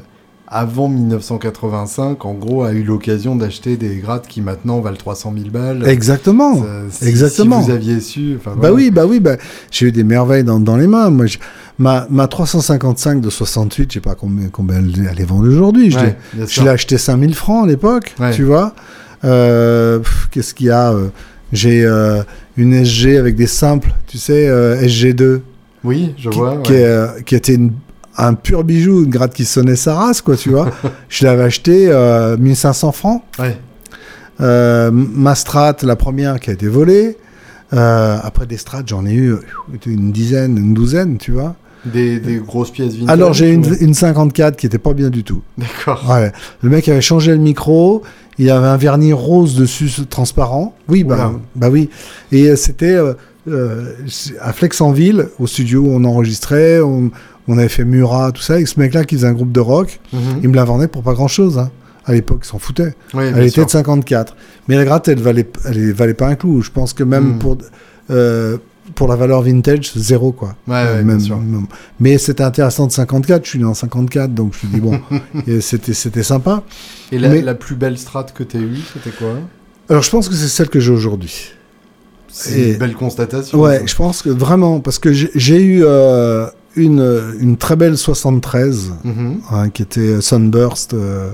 avant 0.47 0.87
1985, 0.89 2.25
en 2.25 2.33
gros, 2.33 2.63
a 2.63 2.71
eu 2.73 2.83
l'occasion 2.83 3.35
d'acheter 3.35 3.77
des 3.77 3.97
grattes 3.97 4.27
qui 4.27 4.41
maintenant 4.41 4.79
valent 4.81 4.97
300 4.97 5.33
000 5.37 5.49
balles. 5.51 5.87
Exactement. 5.87 6.55
Ça, 6.57 6.63
si- 6.89 7.07
exactement. 7.07 7.61
Si 7.61 7.67
vous 7.69 7.73
aviez 7.75 7.99
su. 7.99 8.39
Bah 8.43 8.53
voilà. 8.57 8.73
oui, 8.73 8.89
bah 8.91 9.05
oui, 9.05 9.19
bah, 9.19 9.37
j'ai 9.71 9.87
eu 9.87 9.91
des 9.91 10.03
merveilles 10.03 10.43
dans, 10.43 10.59
dans 10.59 10.75
les 10.77 10.87
mains. 10.87 11.11
Moi, 11.11 11.27
ma, 11.77 12.07
ma 12.09 12.27
355 12.27 13.21
de 13.21 13.29
68, 13.29 13.89
je 13.91 13.93
sais 13.95 13.99
pas 14.01 14.15
combien, 14.15 14.47
combien 14.49 14.77
elle, 14.77 15.21
est 15.21 15.23
vendue 15.23 15.49
aujourd'hui. 15.49 15.91
Je 15.91 15.99
l'ai- 15.99 16.15
Ouais, 16.63 16.69
acheté 16.69 16.97
5000 16.97 17.35
francs 17.35 17.65
à 17.65 17.67
l'époque, 17.67 18.15
Ouais. 18.19 18.31
tu 18.31 18.43
vois. 18.43 18.73
Euh, 19.23 19.99
Qu'est-ce 20.31 20.53
qu'il 20.53 20.67
y 20.67 20.71
a 20.71 20.93
euh, 20.93 21.09
J'ai 21.51 21.83
euh, 21.83 22.21
une 22.57 22.73
SG 22.85 23.17
avec 23.17 23.35
des 23.35 23.47
simples, 23.47 23.91
tu 24.07 24.17
sais, 24.17 24.47
euh, 24.47 24.81
SG2, 24.81 25.41
Oui, 25.83 26.13
je 26.17 26.29
qui, 26.29 26.37
vois. 26.37 26.57
qui, 26.63 26.71
ouais. 26.73 26.83
euh, 26.83 27.07
qui 27.25 27.35
était 27.35 27.55
une- 27.55 27.73
un 28.17 28.33
pur 28.33 28.63
bijou, 28.63 29.03
une 29.05 29.09
gratte 29.09 29.33
qui 29.33 29.45
sonnait 29.45 29.75
sa 29.77 29.95
race, 29.95 30.21
quoi, 30.21 30.35
tu 30.35 30.49
vois. 30.49 30.69
je 31.09 31.25
l'avais 31.25 31.43
acheté 31.43 31.87
euh, 31.89 32.35
1500 32.37 32.91
francs. 32.91 33.23
Ouais. 33.39 33.57
Ma 34.39 35.35
strat, 35.35 35.75
la 35.83 35.95
première 35.95 36.39
qui 36.39 36.49
a 36.49 36.53
été 36.53 36.67
volée. 36.67 37.17
Après 37.71 38.45
des 38.45 38.57
strats, 38.57 38.81
j'en 38.85 39.05
ai 39.05 39.13
eu 39.13 39.35
une 39.85 40.11
dizaine, 40.11 40.57
une 40.57 40.73
douzaine, 40.73 41.17
tu 41.17 41.31
vois. 41.31 41.55
Des, 41.85 42.19
des 42.19 42.35
grosses 42.37 42.71
pièces 42.71 42.93
vintage. 42.95 43.09
Alors 43.13 43.31
j'ai 43.33 43.51
une, 43.51 43.63
une 43.79 43.93
54 43.93 44.57
qui 44.57 44.65
était 44.65 44.77
pas 44.77 44.93
bien 44.93 45.09
du 45.09 45.23
tout. 45.23 45.41
D'accord. 45.57 46.05
Ouais. 46.09 46.31
Le 46.61 46.69
mec 46.69 46.89
avait 46.89 46.99
changé 47.01 47.31
le 47.31 47.37
micro, 47.37 48.03
il 48.39 48.49
avait 48.49 48.67
un 48.67 48.77
vernis 48.77 49.13
rose 49.13 49.55
dessus 49.55 49.89
transparent. 50.09 50.75
Oui, 50.87 51.03
bah, 51.03 51.15
Oula. 51.15 51.31
bah 51.55 51.69
oui. 51.69 51.89
Et 52.31 52.47
euh, 52.49 52.55
c'était 52.55 52.95
euh, 52.95 53.13
euh, 53.47 53.93
à 54.41 54.51
Flexenville, 54.53 55.27
au 55.39 55.45
studio 55.45 55.81
où 55.81 55.89
on 55.91 56.03
enregistrait, 56.05 56.79
on, 56.81 57.11
on 57.47 57.57
avait 57.57 57.67
fait 57.69 57.83
Murat, 57.85 58.31
tout 58.31 58.41
ça, 58.41 58.53
avec 58.53 58.67
ce 58.67 58.79
mec-là 58.79 59.03
qui 59.05 59.15
faisait 59.15 59.27
un 59.27 59.33
groupe 59.33 59.51
de 59.51 59.59
rock. 59.59 59.99
Mhm. 60.13 60.19
Il 60.43 60.49
me 60.49 60.55
la 60.55 60.63
vendait 60.63 60.87
pour 60.87 61.03
pas 61.03 61.13
grand-chose. 61.13 61.57
Hein. 61.59 61.69
À 62.05 62.13
l'époque, 62.13 62.39
il 62.43 62.47
s'en 62.47 62.57
foutait. 62.59 62.95
Elle 63.13 63.37
était 63.39 63.49
sûr. 63.49 63.65
de 63.65 63.71
54. 63.71 64.35
Mais 64.67 64.75
la 64.77 64.85
gratte, 64.85 65.07
elle 65.09 65.19
valait, 65.21 65.47
elle 65.65 65.91
valait 65.93 66.13
pas 66.15 66.27
un 66.27 66.35
clou. 66.35 66.61
Je 66.61 66.71
pense 66.71 66.93
que 66.93 67.03
même 67.03 67.35
Mm. 67.35 67.39
pour, 67.39 67.57
euh, 68.09 68.57
pour 68.95 69.07
la 69.07 69.15
valeur 69.15 69.41
vintage, 69.41 69.91
zéro, 69.95 70.31
quoi. 70.31 70.55
Ouais, 70.67 70.73
ouais, 70.75 70.93
bien 70.95 71.03
même- 71.03 71.19
sûr. 71.19 71.37
même- 71.37 71.67
Mais 71.99 72.17
c'était 72.17 72.43
intéressant 72.43 72.87
de 72.87 72.91
54. 72.91 73.43
Je 73.45 73.49
suis 73.49 73.59
né 73.59 73.65
en 73.65 73.73
54, 73.73 74.33
donc 74.33 74.53
je 74.59 74.67
me 74.67 74.73
dis, 74.73 74.79
bon, 74.81 74.99
c'était 75.61 75.93
c'était 75.93 76.23
sympa. 76.23 76.63
Et 77.11 77.19
la, 77.19 77.29
Mais- 77.29 77.41
la 77.41 77.55
plus 77.55 77.75
belle 77.75 77.97
strat 77.97 78.25
que 78.25 78.43
tu 78.43 78.57
as 78.57 78.61
eue, 78.61 78.77
c'était 78.93 79.15
quoi? 79.15 79.35
Alors, 79.89 80.03
je 80.03 80.09
pense 80.09 80.29
que 80.29 80.35
c'est 80.35 80.47
celle 80.47 80.69
que 80.69 80.79
j'ai 80.79 80.91
aujourd'hui. 80.91 81.51
C'est 82.27 82.73
une 82.73 82.77
belle 82.77 82.93
constatation. 82.95 83.59
Ouais, 83.59 83.79
ça. 83.79 83.85
je 83.87 83.95
pense 83.95 84.21
que 84.21 84.29
vraiment, 84.29 84.79
parce 84.81 84.99
que 84.99 85.11
j'ai- 85.11 85.31
j'ai 85.33 85.61
eu 85.63 85.81
euh, 85.83 86.45
une, 86.75 87.33
une 87.39 87.57
très 87.57 87.75
belle 87.75 87.97
73, 87.97 88.93
Mhm. 89.03 89.41
hein, 89.51 89.69
qui 89.69 89.81
était 89.81 90.21
Sunburst, 90.21 90.93
euh, 90.93 91.31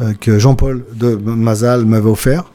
euh, 0.00 0.12
que 0.20 0.38
Jean-Paul 0.40 0.84
de 0.94 1.14
Mazal 1.14 1.84
m'avait 1.84 2.10
offert. 2.10 2.50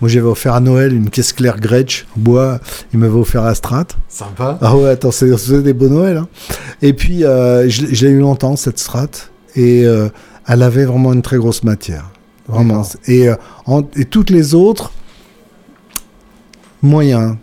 Moi, 0.00 0.08
j'avais 0.10 0.26
offert 0.26 0.54
à 0.54 0.60
Noël 0.60 0.92
une 0.92 1.08
caisse 1.10 1.32
claire 1.32 1.58
Gretsch 1.58 2.06
en 2.16 2.20
bois. 2.20 2.60
Il 2.92 2.98
m'avait 2.98 3.14
offert 3.18 3.42
la 3.42 3.54
Strat. 3.54 3.86
Sympa. 4.08 4.58
Ah 4.60 4.76
ouais, 4.76 4.90
attends, 4.90 5.10
c'est 5.10 5.30
des 5.62 5.72
beaux 5.72 5.88
Noëls. 5.88 6.18
hein. 6.18 6.28
Et 6.82 6.92
puis, 6.92 7.24
euh, 7.24 7.68
je, 7.68 7.82
l'ai- 7.86 7.94
je 7.94 8.06
l'ai 8.06 8.12
eu 8.12 8.18
longtemps, 8.20 8.56
cette 8.56 8.78
Strat. 8.78 9.08
Et 9.54 9.86
euh, 9.86 10.08
elle 10.46 10.62
avait 10.62 10.84
vraiment 10.84 11.12
une 11.14 11.22
très 11.22 11.38
grosse 11.38 11.62
matière. 11.64 12.10
Vraiment. 12.48 12.86
Et, 13.06 13.28
euh, 13.28 13.34
en- 13.66 13.82
et 13.96 14.04
toutes 14.04 14.30
les 14.30 14.54
autres, 14.54 14.92
moyen. 16.82 17.38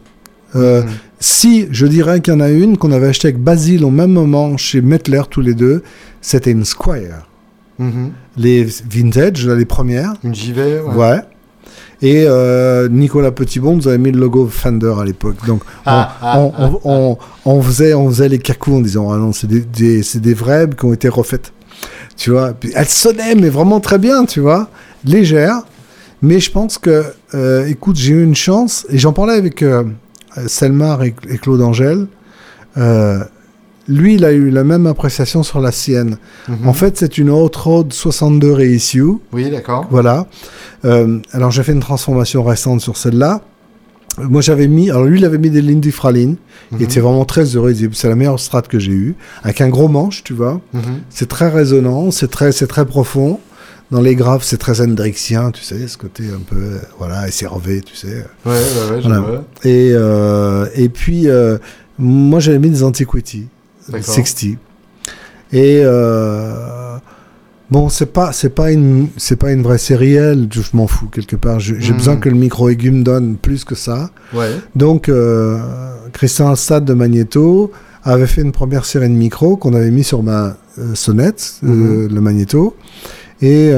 Euh, 0.56 0.84
Mhm. 0.84 0.90
Si, 1.20 1.68
je 1.72 1.88
dirais 1.88 2.20
qu'il 2.20 2.34
y 2.34 2.36
en 2.38 2.42
a 2.42 2.50
une 2.50 2.78
qu'on 2.78 2.92
avait 2.92 3.08
achetée 3.08 3.30
avec 3.30 3.42
Basile 3.42 3.86
au 3.86 3.90
même 3.90 4.12
moment 4.12 4.58
chez 4.58 4.82
Mettler, 4.82 5.22
tous 5.30 5.40
les 5.42 5.54
deux, 5.54 5.82
c'était 6.22 6.52
une 6.52 6.66
Squire. 6.66 7.28
Mhm. 7.80 8.12
Les 8.38 8.64
vintage, 8.90 9.48
les 9.48 9.66
premières. 9.66 10.14
Une 10.24 10.36
JV, 10.36 10.82
ouais. 10.82 10.96
Ouais. 10.96 11.22
Et 12.04 12.26
euh, 12.28 12.90
Nicolas 12.90 13.32
Petitbon 13.32 13.78
nous 13.78 13.88
avait 13.88 13.98
mis 13.98 14.12
le 14.12 14.20
logo 14.20 14.46
Fender 14.48 14.94
à 15.00 15.06
l'époque. 15.06 15.38
Donc, 15.48 15.62
on, 15.64 15.70
Ah, 15.86 16.16
ah, 16.22 16.40
on, 16.40 16.52
on- 16.60 16.80
on- 16.84 17.18
on 17.46 17.62
faisait, 17.62 17.94
on 17.94 18.10
faisait 18.10 18.28
les 18.30 18.40
cacous 18.40 18.76
en 18.76 18.82
disant 18.82 19.10
Ah 19.12 19.18
non, 19.18 19.32
c'est 19.32 19.48
des, 19.48 19.62
des- 19.62 20.04
c'est 20.04 20.20
des 20.20 20.34
vraies 20.34 20.68
qui 20.78 20.84
ont 20.86 20.94
été 20.94 21.08
refaites. 21.08 21.54
Tu 22.18 22.30
vois, 22.32 22.54
Puis 22.54 22.72
elles 22.76 22.90
sonnaient, 22.90 23.36
mais 23.36 23.50
vraiment 23.50 23.80
très 23.80 23.98
bien, 23.98 24.26
tu 24.26 24.42
vois, 24.42 24.70
légères. 25.06 25.62
Mais 26.22 26.40
je 26.40 26.52
pense 26.52 26.78
que, 26.78 27.04
euh, 27.34 27.66
écoute, 27.68 27.96
j'ai 27.96 28.14
eu 28.14 28.24
une 28.24 28.36
chance, 28.36 28.86
et 28.90 28.98
j'en 28.98 29.14
parlais 29.14 29.34
avec, 29.34 29.62
euh, 29.64 29.84
Selmar 30.48 31.04
et, 31.04 31.16
et 31.30 31.38
Claude 31.38 31.62
Angèle, 31.62 32.08
euh, 32.78 33.20
lui, 33.88 34.16
il 34.16 34.24
a 34.26 34.32
eu 34.32 34.50
la 34.50 34.64
même 34.64 34.88
appréciation 34.88 35.44
sur 35.44 35.60
la 35.60 35.72
sienne. 35.72 36.18
Mhm. 36.48 36.68
En 36.68 36.74
fait, 36.74 36.98
c'est 36.98 37.18
une 37.18 37.30
Hot 37.30 37.52
Rod 37.56 37.92
62 37.92 38.52
Reissue. 38.54 39.04
Oui, 39.34 39.50
d'accord. 39.50 39.88
Voilà. 39.92 40.28
Euh, 40.86 41.20
alors, 41.32 41.52
j'ai 41.52 41.64
fait 41.64 41.74
une 41.74 41.80
transformation 41.82 42.44
récente 42.44 42.82
sur 42.82 42.96
celle-là. 42.98 43.42
Moi, 44.20 44.42
j'avais 44.42 44.68
mis. 44.68 44.90
Alors, 44.92 45.04
lui, 45.06 45.20
il 45.20 45.26
avait 45.26 45.38
mis 45.40 45.50
des 45.50 45.62
Lindy 45.62 45.92
Fralin. 45.92 46.36
Il 46.72 46.78
Mhm. 46.78 46.84
était 46.84 47.00
vraiment 47.00 47.26
très 47.26 47.44
heureux. 47.56 47.72
Il 47.72 47.76
disait 47.76 47.90
c'est 47.94 48.10
la 48.10 48.16
meilleure 48.16 48.40
strat 48.40 48.62
que 48.62 48.80
j'ai 48.80 48.92
eue. 48.92 49.16
Avec 49.44 49.60
un 49.60 49.70
gros 49.70 49.88
manche, 49.88 50.24
tu 50.24 50.34
vois. 50.34 50.62
Mhm. 50.74 50.82
C'est 51.10 51.28
très 51.28 51.50
résonnant, 51.50 52.12
c'est 52.12 52.30
très, 52.30 52.52
c'est 52.52 52.68
très 52.68 52.86
profond. 52.86 53.40
Dans 53.92 54.02
les 54.02 54.16
graves, 54.16 54.44
c'est 54.44 54.58
très 54.58 54.82
hendrixien, 54.82 55.52
tu 55.52 55.62
sais, 55.62 55.88
ce 55.88 55.98
côté 55.98 56.24
un 56.34 56.40
peu, 56.40 56.80
voilà, 56.98 57.28
écervé, 57.28 57.82
tu 57.82 57.96
sais. 57.96 58.26
Ouais, 58.46 58.52
ouais, 58.54 58.96
ouais, 58.96 59.02
Voilà. 59.02 59.44
Et, 59.66 59.92
euh, 59.94 60.66
et 60.76 60.90
puis, 60.90 61.28
euh, 61.28 61.58
moi, 62.00 62.40
j'avais 62.40 62.58
mis 62.60 62.70
des 62.72 62.82
Antiquity. 62.84 63.48
60. 63.90 64.58
Et 65.52 65.82
euh, 65.84 66.98
bon, 67.70 67.90
c'est 67.90 68.08
pas, 68.12 68.32
c'est 68.32 68.50
pas 68.50 68.72
une, 68.72 69.08
c'est 69.18 69.36
pas 69.36 69.52
une 69.52 69.62
vraie 69.62 69.78
sérielle. 69.78 70.48
Je 70.52 70.62
m'en 70.74 70.88
fous 70.88 71.08
quelque 71.08 71.36
part. 71.36 71.60
J'ai 71.60 71.76
Mm. 71.94 71.98
besoin 71.98 72.16
que 72.18 72.30
le 72.30 72.36
micro 72.36 72.70
aigu 72.70 72.92
me 72.92 73.04
donne 73.04 73.36
plus 73.36 73.64
que 73.64 73.76
ça. 73.76 74.10
Ouais. 74.34 74.50
Donc, 74.76 75.10
euh, 75.10 75.60
Christian 76.12 76.50
Assad 76.52 76.86
de 76.86 76.94
Magneto 76.94 77.72
avait 78.04 78.28
fait 78.28 78.42
une 78.42 78.52
première 78.52 78.86
série 78.86 79.08
de 79.10 79.14
micros 79.14 79.56
qu'on 79.58 79.74
avait 79.74 79.92
mis 79.92 80.04
sur 80.04 80.24
ma 80.24 80.58
euh, 80.80 80.96
sonnette, 80.96 81.56
Mhm. 81.62 82.14
le 82.14 82.22
Magneto, 82.22 82.76
et 83.42 83.72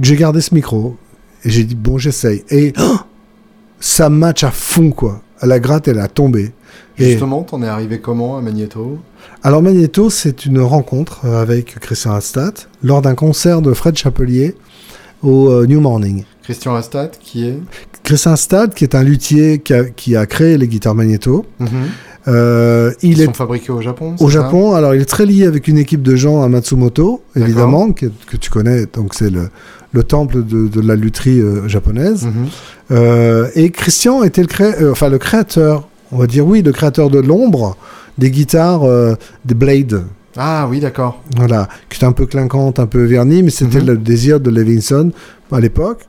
j'ai 0.00 0.16
gardé 0.16 0.40
ce 0.40 0.54
micro. 0.54 0.96
Et 1.44 1.50
j'ai 1.50 1.64
dit, 1.64 1.74
bon, 1.74 1.98
j'essaye. 1.98 2.44
Et 2.50 2.72
oh, 2.78 2.98
ça 3.80 4.08
match 4.08 4.44
à 4.44 4.50
fond, 4.52 4.90
quoi. 4.92 5.22
À 5.40 5.46
la 5.46 5.58
gratte, 5.58 5.88
elle 5.88 5.98
a 5.98 6.06
tombé. 6.06 6.52
Justement, 6.98 7.42
t'en 7.42 7.62
es 7.62 7.66
arrivé 7.68 7.98
comment 8.00 8.36
à 8.36 8.40
Magneto? 8.42 8.98
Alors, 9.42 9.62
Magneto, 9.62 10.10
c'est 10.10 10.46
une 10.46 10.60
rencontre 10.60 11.22
euh, 11.24 11.40
avec 11.42 11.78
Christian 11.80 12.14
Astat 12.14 12.52
lors 12.82 13.02
d'un 13.02 13.14
concert 13.14 13.62
de 13.62 13.72
Fred 13.72 13.96
Chapelier 13.96 14.54
au 15.22 15.48
euh, 15.50 15.66
New 15.66 15.80
Morning. 15.80 16.24
Christian 16.42 16.74
Astat, 16.74 17.08
qui 17.20 17.46
est? 17.48 17.58
Christian 18.02 18.32
Astat, 18.32 18.68
qui 18.68 18.84
est 18.84 18.94
un 18.94 19.02
luthier 19.04 19.60
qui 19.60 19.72
a, 19.74 19.84
qui 19.84 20.16
a 20.16 20.26
créé 20.26 20.58
les 20.58 20.66
guitares 20.68 20.94
Magneto, 20.94 21.46
Mhm. 21.60 21.68
euh, 22.28 22.92
il 23.02 23.12
Ils 23.12 23.22
est 23.22 23.24
sont 23.26 23.32
fabriqués 23.32 23.72
au 23.72 23.80
Japon 23.80 24.16
Au 24.18 24.28
Japon, 24.28 24.74
alors 24.74 24.94
il 24.94 25.00
est 25.00 25.04
très 25.06 25.24
lié 25.26 25.46
avec 25.46 25.68
une 25.68 25.78
équipe 25.78 26.02
de 26.02 26.16
gens 26.16 26.42
à 26.42 26.48
Matsumoto, 26.48 27.22
évidemment, 27.36 27.92
que, 27.92 28.06
que 28.26 28.36
tu 28.36 28.50
connais, 28.50 28.86
donc 28.86 29.14
c'est 29.14 29.30
le, 29.30 29.48
le 29.92 30.02
temple 30.02 30.44
de, 30.44 30.66
de 30.68 30.80
la 30.80 30.96
lutherie 30.96 31.40
euh, 31.40 31.68
japonaise. 31.68 32.24
Mhm. 32.26 32.46
Euh, 32.90 33.48
et 33.54 33.70
Christian 33.70 34.24
était 34.24 34.42
le, 34.42 34.48
cré- 34.48 34.90
enfin, 34.90 35.08
le 35.08 35.18
créateur, 35.18 35.88
on 36.12 36.18
va 36.18 36.26
dire 36.26 36.46
oui, 36.46 36.62
le 36.62 36.70
créateur 36.72 37.10
de 37.10 37.18
l'ombre 37.18 37.76
des 38.18 38.30
guitares 38.30 38.84
euh, 38.84 39.14
des 39.44 39.54
Blade. 39.54 40.04
Ah 40.36 40.66
oui, 40.70 40.80
d'accord. 40.80 41.22
Voilà, 41.36 41.68
qui 41.90 41.96
était 41.96 42.06
un 42.06 42.12
peu 42.12 42.26
clinquante, 42.26 42.78
un 42.78 42.86
peu 42.86 43.02
vernie, 43.04 43.42
mais 43.42 43.50
c'était 43.50 43.80
Mhm. 43.80 43.86
le 43.86 43.96
désir 43.98 44.40
de 44.40 44.50
Levinson 44.50 45.10
à 45.50 45.60
l'époque. 45.60 46.00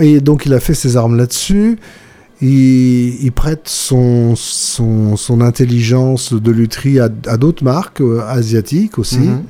Et 0.00 0.20
donc 0.20 0.46
il 0.46 0.54
a 0.54 0.60
fait 0.60 0.74
ses 0.74 0.96
armes 0.96 1.16
là-dessus. 1.16 1.78
Il, 2.42 3.24
il 3.24 3.32
prête 3.32 3.62
son, 3.66 4.34
son, 4.36 5.16
son 5.16 5.40
intelligence 5.40 6.32
de 6.34 6.50
lutherie 6.50 7.00
à, 7.00 7.08
à 7.26 7.36
d'autres 7.38 7.64
marques 7.64 8.00
euh, 8.02 8.20
asiatiques 8.28 8.98
aussi. 8.98 9.18
Mhm. 9.20 9.42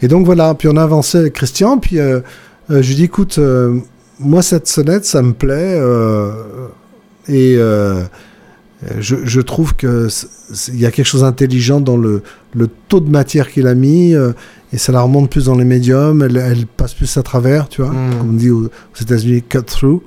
Et 0.00 0.08
donc 0.08 0.24
voilà, 0.24 0.54
puis 0.54 0.68
on 0.68 0.76
a 0.76 0.82
avancé 0.82 1.18
avec 1.18 1.34
Christian, 1.34 1.78
puis 1.78 1.98
euh, 1.98 2.20
euh, 2.70 2.80
je 2.82 2.88
lui 2.88 2.94
dis 2.96 3.04
écoute, 3.04 3.38
moi 4.18 4.42
cette 4.42 4.66
sonnette, 4.66 5.04
ça 5.04 5.20
me 5.22 5.32
plaît, 5.32 5.78
et 7.28 7.56
je, 9.00 9.16
je 9.24 9.40
trouve 9.40 9.74
que 9.74 10.08
c- 10.08 10.26
c- 10.52 10.72
il 10.74 10.80
y 10.80 10.86
a 10.86 10.90
quelque 10.90 11.06
chose 11.06 11.20
d'intelligent 11.22 11.80
dans 11.80 11.96
le, 11.96 12.22
le 12.54 12.68
taux 12.88 13.00
de 13.00 13.10
matière 13.10 13.50
qu'il 13.50 13.66
a 13.66 13.74
mis, 13.74 14.14
euh, 14.14 14.32
et 14.72 14.78
ça 14.78 14.90
la 14.92 15.02
remonte 15.02 15.30
plus 15.30 15.44
dans 15.46 15.54
les 15.56 15.64
médiums, 15.64 16.22
elle, 16.22 16.36
elle 16.36 16.66
passe 16.66 16.94
plus 16.94 17.16
à 17.16 17.22
travers, 17.22 17.68
tu 17.68 17.82
vois, 17.82 17.90
comme 17.90 18.30
on 18.30 18.32
dit 18.32 18.50
aux, 18.50 18.64
aux 18.66 19.00
États-Unis, 19.00 19.42
cut 19.48 19.62
through. 19.66 20.00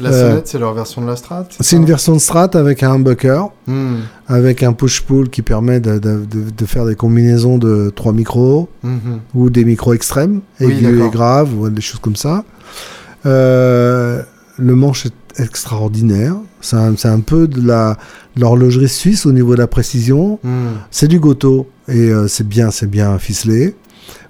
La 0.00 0.08
Euh, 0.10 0.28
sonnette, 0.30 0.48
c'est 0.48 0.58
leur 0.58 0.72
version 0.72 1.02
de 1.02 1.06
la 1.06 1.16
Strat 1.16 1.46
C'est 1.60 1.76
une 1.76 1.84
version 1.84 2.14
de 2.14 2.18
Strat 2.18 2.50
avec 2.54 2.82
un 2.82 2.92
humbucker, 2.92 3.48
Mhm. 3.66 3.98
avec 4.26 4.62
un 4.62 4.72
push-pull 4.72 5.28
qui 5.28 5.42
permet 5.42 5.80
de, 5.80 5.98
de- 5.98 6.24
de- 6.24 6.50
de 6.56 6.64
faire 6.66 6.86
des 6.86 6.94
combinaisons 6.94 7.58
de 7.58 7.92
trois 7.94 8.12
micros. 8.12 8.68
Mhm. 8.82 9.20
ou 9.34 9.50
des 9.50 9.64
micros 9.66 9.92
extrêmes, 9.94 10.40
Oui, 10.60 10.66
aigus 10.72 10.88
et 10.88 10.92
d'accord. 10.92 11.10
graves, 11.10 11.58
ou 11.58 11.68
des 11.68 11.82
choses 11.82 12.00
comme 12.00 12.16
ça. 12.16 12.44
Euh, 13.26 14.22
le 14.58 14.74
manche 14.74 15.06
est 15.06 15.12
extraordinaire. 15.38 16.36
C'est 16.60 16.76
un, 16.76 16.94
un 17.04 17.20
peu 17.20 17.48
de 17.48 17.60
l'horlogerie 18.36 18.88
suisse 18.88 19.26
au 19.26 19.32
niveau 19.32 19.54
de 19.54 19.60
la 19.60 19.66
précision. 19.66 20.38
Mhm. 20.42 20.52
C'est 20.90 21.08
du 21.08 21.18
Goto 21.20 21.68
et 21.88 22.10
euh, 22.10 22.28
c'est 22.28 22.46
bien, 22.46 22.70
c'est 22.70 22.90
bien 22.90 23.18
ficelé. 23.18 23.74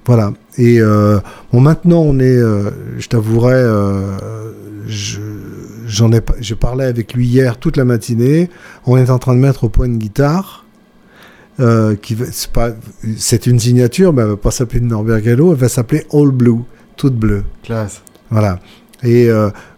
Voilà. 0.05 0.32
Et 0.59 0.80
euh, 0.80 1.18
bon, 1.53 1.61
maintenant 1.61 2.00
on 2.00 2.18
est, 2.18 2.36
euh, 2.36 2.70
je 2.98 3.09
t'avouerai, 3.09 3.55
euh, 3.55 4.53
je, 4.86 5.20
j'en 5.86 6.12
ai, 6.12 6.20
je 6.40 6.55
parlais 6.55 6.84
avec 6.84 7.14
lui 7.14 7.26
hier 7.26 7.59
toute 7.59 7.76
la 7.76 7.84
matinée. 7.84 8.50
On 8.86 8.96
est 8.96 9.11
en 9.11 9.18
train 9.18 9.34
de 9.34 9.40
mettre 9.40 9.64
au 9.64 9.68
point 9.68 9.86
une 9.86 9.98
guitare. 9.98 10.64
qui 12.03 12.16
c'est 13.16 13.46
une 13.46 13.61
signature, 13.61 14.12
mais 14.12 14.22
elle 14.22 14.28
va 14.28 14.36
pas 14.36 14.50
s'appeler 14.50 14.80
Norbert 14.80 15.20
Gallo, 15.20 15.53
elle 15.53 15.59
va 15.59 15.68
s'appeler 15.68 16.07
All 16.12 16.30
Blue, 16.30 16.61
toute 16.96 17.14
bleue. 17.14 17.44
Classe. 17.62 18.03
Voilà. 18.30 18.59
Et 19.05 19.28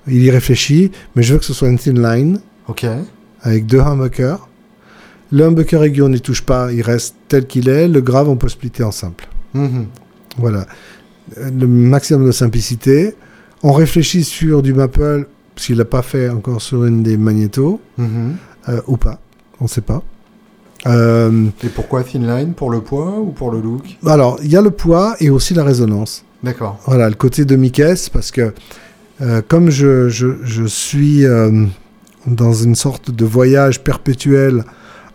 il 0.06 0.22
y 0.22 0.30
réfléchit, 0.30 0.90
mais 1.16 1.22
je 1.22 1.32
veux 1.34 1.38
que 1.38 1.44
ce 1.44 1.54
soit 1.54 1.68
une 1.68 1.78
thin 1.78 1.92
line 1.94 2.40
Ok. 2.68 2.86
avec 3.42 3.66
deux 3.66 3.80
humbuckers. 3.80 4.48
Le 5.32 5.44
humbucker 5.46 5.82
aigu, 5.84 6.02
on 6.02 6.08
n'y 6.10 6.20
touche 6.20 6.42
pas, 6.42 6.72
il 6.72 6.82
reste 6.82 7.16
tel 7.28 7.46
qu'il 7.46 7.68
est. 7.68 7.88
Le 7.88 8.00
grave, 8.00 8.28
on 8.28 8.36
peut 8.36 8.48
splitter 8.48 8.84
en 8.84 8.92
simple. 8.92 9.26
Mhm. 9.54 9.86
Voilà. 10.36 10.66
Le 11.36 11.66
maximum 11.66 12.26
de 12.26 12.32
simplicité. 12.32 13.14
On 13.62 13.72
réfléchit 13.72 14.24
sur 14.24 14.62
du 14.62 14.74
maple, 14.74 15.26
parce 15.54 15.66
qu'il 15.66 15.78
l'a 15.78 15.84
pas 15.86 16.02
fait 16.02 16.28
encore 16.28 16.60
sur 16.60 16.84
une 16.84 17.02
des 17.02 17.16
magnétos, 17.16 17.80
Mhm. 17.98 18.36
euh, 18.68 18.80
ou 18.86 18.96
pas. 18.96 19.18
On 19.60 19.64
ne 19.64 19.68
sait 19.68 19.80
pas. 19.80 20.02
Euh, 20.86 21.46
Et 21.64 21.68
pourquoi 21.68 22.04
Thin 22.04 22.20
Line? 22.20 22.52
Pour 22.52 22.70
le 22.70 22.80
poids 22.82 23.18
ou 23.18 23.30
pour 23.30 23.50
le 23.50 23.60
look? 23.60 23.96
Alors, 24.06 24.38
il 24.42 24.50
y 24.52 24.56
a 24.56 24.60
le 24.60 24.70
poids 24.70 25.16
et 25.20 25.30
aussi 25.30 25.54
la 25.54 25.64
résonance. 25.64 26.24
D'accord. 26.42 26.78
Voilà, 26.86 27.08
le 27.08 27.14
côté 27.14 27.46
de 27.46 27.56
Mickey, 27.56 27.94
parce 28.12 28.30
que 28.30 28.52
euh, 29.24 29.40
comme 29.46 29.70
je, 29.70 30.08
je, 30.10 30.26
je 30.44 30.64
suis 30.64 31.24
euh, 31.24 31.64
dans 32.26 32.52
une 32.52 32.74
sorte 32.74 33.10
de 33.10 33.24
voyage 33.24 33.82
perpétuel 33.82 34.64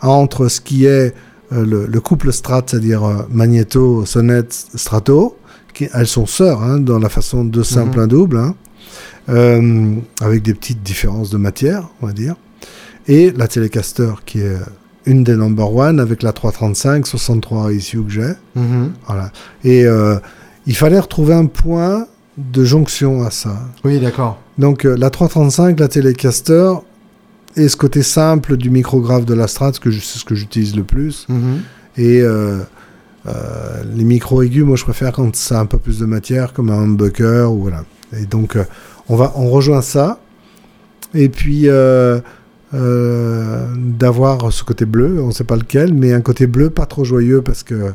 entre 0.02 0.48
ce 0.48 0.62
qui 0.62 0.86
est 0.86 1.14
euh, 1.52 1.66
le, 1.66 1.86
le 1.86 2.02
couple 2.02 2.32
Strat, 2.34 2.64
c'est-à-dire 2.66 3.28
Magneto, 3.30 4.06
Sonnet, 4.06 4.46
Strato, 4.50 5.38
qui, 5.74 5.88
elles 5.94 6.08
sont 6.08 6.26
sœurs 6.26 6.64
hein, 6.64 6.80
dans 6.80 6.98
la 6.98 7.10
façon 7.10 7.46
de 7.46 7.62
simple 7.62 7.98
Mhm. 7.98 8.04
un 8.04 8.08
double, 8.08 8.38
hein, 8.38 8.56
avec 10.22 10.42
des 10.42 10.56
petites 10.56 10.82
différences 10.82 11.30
de 11.30 11.38
matière, 11.38 11.90
on 12.02 12.08
va 12.08 12.14
dire, 12.14 12.36
et 13.08 13.30
la 13.32 13.48
Telecaster 13.48 14.12
qui 14.26 14.40
est 14.40 14.58
une 15.06 15.24
des 15.24 15.36
number 15.36 15.72
one 15.74 16.00
avec 16.00 16.24
la 16.24 16.34
335, 16.34 17.06
63 17.06 17.72
issues 17.74 18.02
que 18.04 18.10
j'ai. 18.10 18.34
Mhm. 18.56 18.94
Voilà. 19.06 19.32
Et 19.64 19.86
il 20.66 20.76
fallait 20.76 21.00
retrouver 21.00 21.36
un 21.36 21.46
point 21.46 22.08
de 22.52 22.64
jonction 22.64 23.24
à 23.24 23.32
ça. 23.32 23.58
Oui, 23.84 24.00
d'accord. 24.00 24.40
Donc 24.58 24.86
euh, 24.86 24.96
la 24.98 25.10
335, 25.10 25.80
la 25.80 25.88
Telecaster, 25.88 26.74
et 27.56 27.68
ce 27.68 27.78
côté 27.78 28.04
simple 28.04 28.58
du 28.58 28.70
micrographe 28.70 29.26
de 29.26 29.34
la 29.34 29.48
Strat, 29.48 29.72
que 29.74 29.92
c'est 29.92 30.20
ce 30.20 30.26
que 30.26 30.36
j'utilise 30.36 30.76
le 30.76 30.84
plus. 30.84 31.26
Mhm. 31.30 31.62
Et 31.98 32.22
euh, 32.22 32.60
euh, 33.28 33.84
les 33.96 34.04
micros 34.04 34.44
aigus, 34.44 34.64
moi 34.64 34.76
je 34.76 34.84
préfère 34.84 35.12
quand 35.12 35.36
ça 35.36 35.60
a 35.60 35.62
un 35.62 35.66
peu 35.66 35.78
plus 35.78 36.00
de 36.00 36.06
matière, 36.06 36.54
comme 36.54 36.70
un 36.70 36.84
humbucker. 36.84 37.52
Ou 37.52 37.62
voilà. 37.62 37.84
Et 38.18 38.26
donc 38.26 38.56
euh, 38.56 38.64
on, 39.10 39.16
va, 39.16 39.34
on 39.36 39.50
rejoint 39.50 39.82
ça. 39.82 40.20
Et 41.14 41.30
puis 41.30 41.68
d'avoir 42.72 44.54
ce 44.54 44.64
côté 44.64 44.86
bleu, 44.86 45.22
on 45.22 45.28
ne 45.28 45.32
sait 45.32 45.44
pas 45.44 45.56
lequel, 45.56 45.94
mais 45.94 46.14
un 46.14 46.22
côté 46.22 46.46
bleu 46.46 46.70
pas 46.70 46.86
trop 46.86 47.04
joyeux 47.04 47.42
parce 47.42 47.64
que 47.64 47.94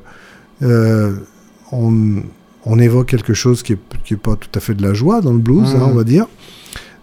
on, 1.71 2.23
on 2.67 2.79
évoque 2.79 3.07
quelque 3.07 3.35
chose 3.35 3.63
qui 3.63 3.77
n'est 4.11 4.17
pas 4.17 4.37
tout 4.37 4.49
à 4.55 4.61
fait 4.61 4.75
de 4.75 4.83
la 4.83 4.95
joie 4.95 5.21
dans 5.21 5.33
le 5.33 5.39
blues, 5.39 5.75
hein, 5.77 5.87
on 5.91 5.95
va 5.95 6.05
dire. 6.05 6.27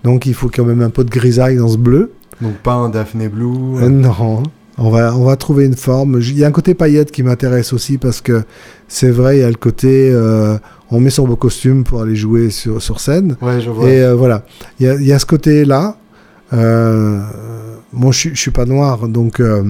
Donc 0.04 0.26
il 0.26 0.34
faut 0.34 0.50
quand 0.50 0.66
même 0.66 0.82
un 0.82 0.90
peu 0.90 1.04
de 1.04 1.10
grisaille 1.10 1.58
dans 1.58 1.68
ce 1.68 1.78
bleu. 1.78 2.12
Donc 2.42 2.56
pas 2.56 2.74
un 2.74 2.90
Daphné 2.90 3.30
Blue. 3.30 3.78
Euh, 3.78 3.90
non, 3.90 4.44
on 4.78 4.90
va, 4.90 5.16
on 5.16 5.26
va 5.26 5.36
trouver 5.36 5.66
une 5.66 5.76
forme. 5.76 6.20
Il 6.22 6.38
y 6.38 6.44
a 6.44 6.48
un 6.48 6.52
côté 6.52 6.74
paillette 6.74 7.12
qui 7.12 7.22
m'intéresse 7.22 7.72
aussi 7.74 8.00
parce 8.00 8.20
que 8.22 8.44
c'est 8.88 9.12
vrai, 9.12 9.38
il 9.38 9.42
y 9.42 9.44
a 9.44 9.50
le 9.50 9.56
côté 9.56 10.10
euh, 10.12 10.58
on 10.90 11.00
met 11.00 11.12
son 11.12 11.28
beau 11.28 11.36
costume 11.36 11.84
pour 11.84 12.02
aller 12.02 12.16
jouer 12.16 12.50
sur, 12.50 12.82
sur 12.82 13.00
scène. 13.00 13.38
Ouais, 13.42 13.62
je 13.62 13.70
vois. 13.70 13.88
Et 13.90 14.02
euh, 14.02 14.16
voilà, 14.16 14.44
il 14.80 14.88
y 14.88 14.90
a, 14.90 14.96
y 14.96 15.14
a 15.14 15.20
ce 15.20 15.26
côté-là. 15.26 15.98
Euh, 16.54 17.22
moi, 17.94 18.12
je, 18.12 18.30
je 18.30 18.40
suis 18.40 18.52
pas 18.52 18.66
noir, 18.66 19.08
donc 19.08 19.40
euh, 19.40 19.64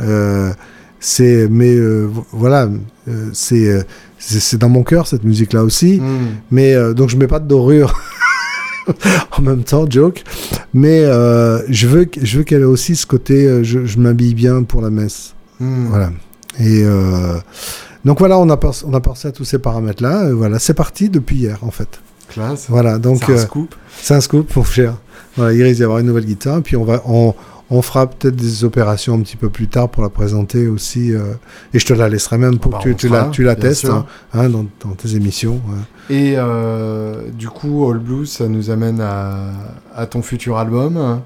euh, 0.00 0.52
c'est. 1.00 1.48
Mais 1.50 1.74
euh, 1.74 2.06
vo- 2.10 2.26
voilà, 2.32 2.68
euh, 3.08 3.28
c'est 3.32 3.68
euh, 3.68 3.82
c'est 4.18 4.40
c'est 4.40 4.56
dans 4.58 4.68
mon 4.68 4.82
cœur 4.82 5.06
cette 5.06 5.24
musique-là 5.24 5.62
aussi. 5.64 6.00
Mhm. 6.00 6.28
Mais 6.50 6.74
donc 6.94 7.08
je 7.10 7.16
mets 7.16 7.26
pas 7.26 7.38
de 7.40 7.46
dorure. 7.48 7.98
en 9.38 9.42
même 9.42 9.64
temps, 9.64 9.84
joke. 9.88 10.22
Mais 10.74 11.02
je 11.68 11.86
veux, 11.86 12.06
je 12.20 12.38
veux 12.38 12.44
qu'elle 12.44 12.62
ait 12.62 12.64
aussi 12.64 12.94
ce 12.96 13.06
côté, 13.06 13.64
je, 13.64 13.84
je 13.84 13.98
m'habille 13.98 14.34
bien 14.34 14.62
pour 14.62 14.80
la 14.82 14.90
messe. 14.90 15.34
Hmm. 15.60 15.86
Voilà. 15.88 16.10
Et 16.60 16.84
donc 18.04 18.18
voilà, 18.20 18.38
on 18.38 18.48
a, 18.50 18.56
pens- 18.56 18.84
on 18.86 18.94
a 18.94 19.00
pensé 19.00 19.26
à 19.28 19.32
tous 19.32 19.44
ces 19.44 19.58
paramètres-là. 19.58 20.28
Et 20.28 20.32
Voilà, 20.32 20.58
c'est 20.60 20.74
parti 20.74 21.08
depuis 21.08 21.36
hier, 21.36 21.58
en 21.62 21.70
fait. 21.72 22.00
Classe. 22.28 22.66
Voilà, 22.68 22.98
donc 22.98 23.22
C'est 23.26 23.34
un 23.34 23.38
scoop. 23.38 23.74
c'est 24.00 24.14
un 24.14 24.20
scoop, 24.20 24.54
mon 24.56 24.64
cher. 24.64 24.94
Voilà, 25.36 25.52
il 25.52 25.62
risque 25.62 25.76
d'y 25.78 25.84
avoir 25.84 25.98
une 25.98 26.06
nouvelle 26.06 26.24
guitare. 26.24 26.62
Puis 26.62 26.76
on 26.76 26.84
va, 26.84 27.02
on, 27.06 27.34
on 27.70 27.82
fera 27.82 28.06
peut-être 28.06 28.36
des 28.36 28.64
opérations 28.64 29.14
un 29.14 29.20
petit 29.20 29.36
peu 29.36 29.48
plus 29.50 29.66
tard 29.68 29.88
pour 29.88 30.02
la 30.02 30.08
présenter 30.08 30.68
aussi. 30.68 31.12
euh, 31.12 31.34
et 31.74 31.78
je 31.78 31.86
te 31.86 31.92
la 31.92 32.08
laisserai 32.08 32.38
même 32.38 32.58
pour 32.58 32.70
Bah, 32.72 32.78
que 32.82 32.90
tu, 32.90 33.08
la, 33.08 33.24
tu 33.24 33.42
la 33.42 33.54
bien 33.56 33.68
testes 33.70 33.86
hein, 33.86 34.06
hein, 34.34 34.48
dans, 34.48 34.66
dans 34.84 34.94
tes 34.94 35.16
émissions. 35.16 35.60
ouais. 35.68 36.14
Et 36.16 36.34
euh, 36.36 37.22
du 37.36 37.48
coup, 37.48 37.90
All 37.90 37.98
Blues, 37.98 38.30
ça 38.30 38.46
nous 38.46 38.70
amène 38.70 39.00
à, 39.00 39.50
à 39.96 40.06
ton 40.06 40.22
futur 40.22 40.56
album. 40.58 41.20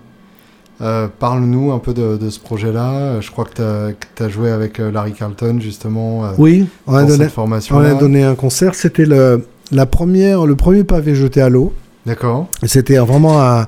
Euh, 0.80 1.09
Parle-nous 1.18 1.72
un 1.72 1.78
peu 1.78 1.93
de, 1.93 2.16
de 2.16 2.30
ce 2.30 2.41
projet-là. 2.41 3.20
Je 3.20 3.30
crois 3.30 3.45
que 3.45 3.93
tu 4.16 4.22
as, 4.22 4.28
joué 4.30 4.51
avec 4.51 4.78
Larry 4.78 5.12
Carlton, 5.12 5.59
justement, 5.61 6.22
Oui, 6.38 6.66
on 6.86 6.95
a 6.95 7.05
donné, 7.05 7.26
on 7.70 7.80
a 7.82 7.95
donné 7.95 8.24
un 8.24 8.34
concert. 8.34 8.74
C'était 8.74 9.05
le, 9.05 9.45
la 9.72 9.84
première, 9.84 10.47
le 10.47 10.57
premier 10.57 10.84
pavé 10.84 11.14
jeté 11.14 11.43
à 11.43 11.51
l'eau. 11.51 11.74
D'accord. 12.07 12.49
C'était 12.64 12.97
vraiment 12.97 13.43
un- 13.43 13.66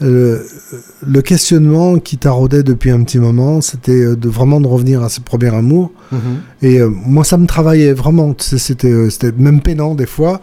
le 0.00 1.22
questionnement 1.22 1.98
qui 1.98 2.18
taraudait 2.18 2.62
depuis 2.62 2.90
un 2.90 3.02
petit 3.02 3.18
moment. 3.18 3.60
C'était 3.60 3.92
euh, 4.04 4.16
de 4.16 4.28
vraiment 4.28 4.60
de 4.60 4.66
revenir 4.66 5.02
à 5.02 5.08
ses 5.08 5.20
premiers 5.20 5.54
amours. 5.54 5.90
Mhm. 6.12 6.18
Et 6.62 6.78
euh, 6.80 6.88
moi, 6.88 7.24
ça 7.24 7.36
me 7.36 7.46
travaillait 7.46 7.92
vraiment. 7.92 8.34
C'était 8.38 8.90
euh, 8.90 9.10
c'était 9.10 9.32
même 9.32 9.60
peinant 9.60 9.94
des 9.94 10.06
fois, 10.06 10.40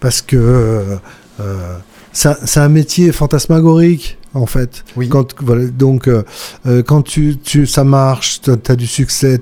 parce 0.00 0.20
que 0.22 0.36
euh, 0.36 1.76
c'est 2.12 2.58
un- 2.60 2.68
métier 2.68 3.12
fantasmagorique, 3.12 4.18
en 4.34 4.46
fait. 4.46 4.84
Oui. 4.96 5.08
Quand, 5.08 5.34
voilà, 5.40 5.66
donc, 5.66 6.08
euh, 6.08 6.22
quand 6.84 7.02
tu, 7.02 7.36
tu, 7.38 7.66
ça 7.66 7.84
marche, 7.84 8.40
tu 8.40 8.50
as, 8.50 8.76
du 8.76 8.86
succès, 8.88 9.38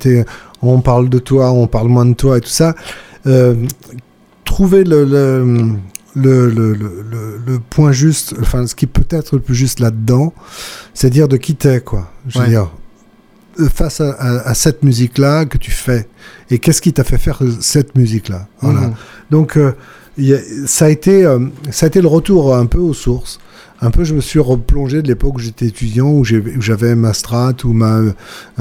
on 0.61 0.81
parle 0.81 1.09
de 1.09 1.19
toi, 1.19 1.53
on 1.53 1.67
parle 1.67 1.89
moins 1.89 2.05
de 2.05 2.15
toi 2.15 2.37
et 2.37 2.41
tout 2.43 2.49
ça. 2.51 2.75
trouver 4.45 4.85
le, 4.85 5.05
le, 5.05 5.69
le, 6.17 6.49
le, 6.49 6.73
le- 6.73 7.39
le- 7.47 7.59
point 7.71 7.93
juste, 7.93 8.35
enfin, 8.41 8.67
ce 8.67 8.75
qui 8.75 8.87
peut 8.87 9.05
être 9.11 9.37
le 9.37 9.41
plus 9.43 9.55
juste 9.55 9.81
là-dedans, 9.81 10.33
c'est 10.95 11.11
dire 11.11 11.29
de 11.29 11.37
qui 11.37 11.55
t'es, 11.55 11.81
quoi. 11.81 12.11
Je 12.27 12.39
veux 12.39 12.45
Ouais. 12.47 12.51
dire, 12.51 12.71
face 13.73 14.01
à, 14.01 14.11
à- 14.13 14.49
à 14.49 14.55
cette 14.55 14.83
musique-là 14.83 15.45
que 15.45 15.59
tu 15.59 15.71
fais, 15.71 16.09
et 16.51 16.59
qu'est-ce 16.59 16.81
qui 16.83 16.93
t'a 16.93 17.05
fait 17.05 17.19
faire 17.19 17.41
cette 17.61 17.97
musique-là 17.97 18.49
Voilà. 18.61 18.81
Mhm. 18.81 18.95
Donc, 19.31 19.57
euh, 19.57 19.73
il 20.19 20.25
y 20.27 20.35
a- 20.35 20.41
ça, 20.67 20.87
a 20.87 20.89
été, 20.89 21.25
euh, 21.25 21.39
ça 21.71 21.87
a 21.87 21.89
été 21.89 22.01
le 22.01 22.09
retour 22.09 22.57
un 22.57 22.67
peu 22.67 22.79
aux 22.79 22.95
sources. 22.95 23.39
Un 23.83 23.91
peu, 23.91 24.05
je 24.05 24.15
me 24.15 24.23
suis 24.23 24.39
replongé 24.41 25.03
de 25.03 25.09
l'époque 25.09 25.35
où 25.37 25.39
j'étais 25.39 25.67
étudiant, 25.67 26.11
où 26.11 26.25
j'avais 26.25 26.95
ma 26.95 27.13
Strat 27.13 27.53
ou 27.65 27.75
ma 27.75 27.97
euh, 27.99 28.13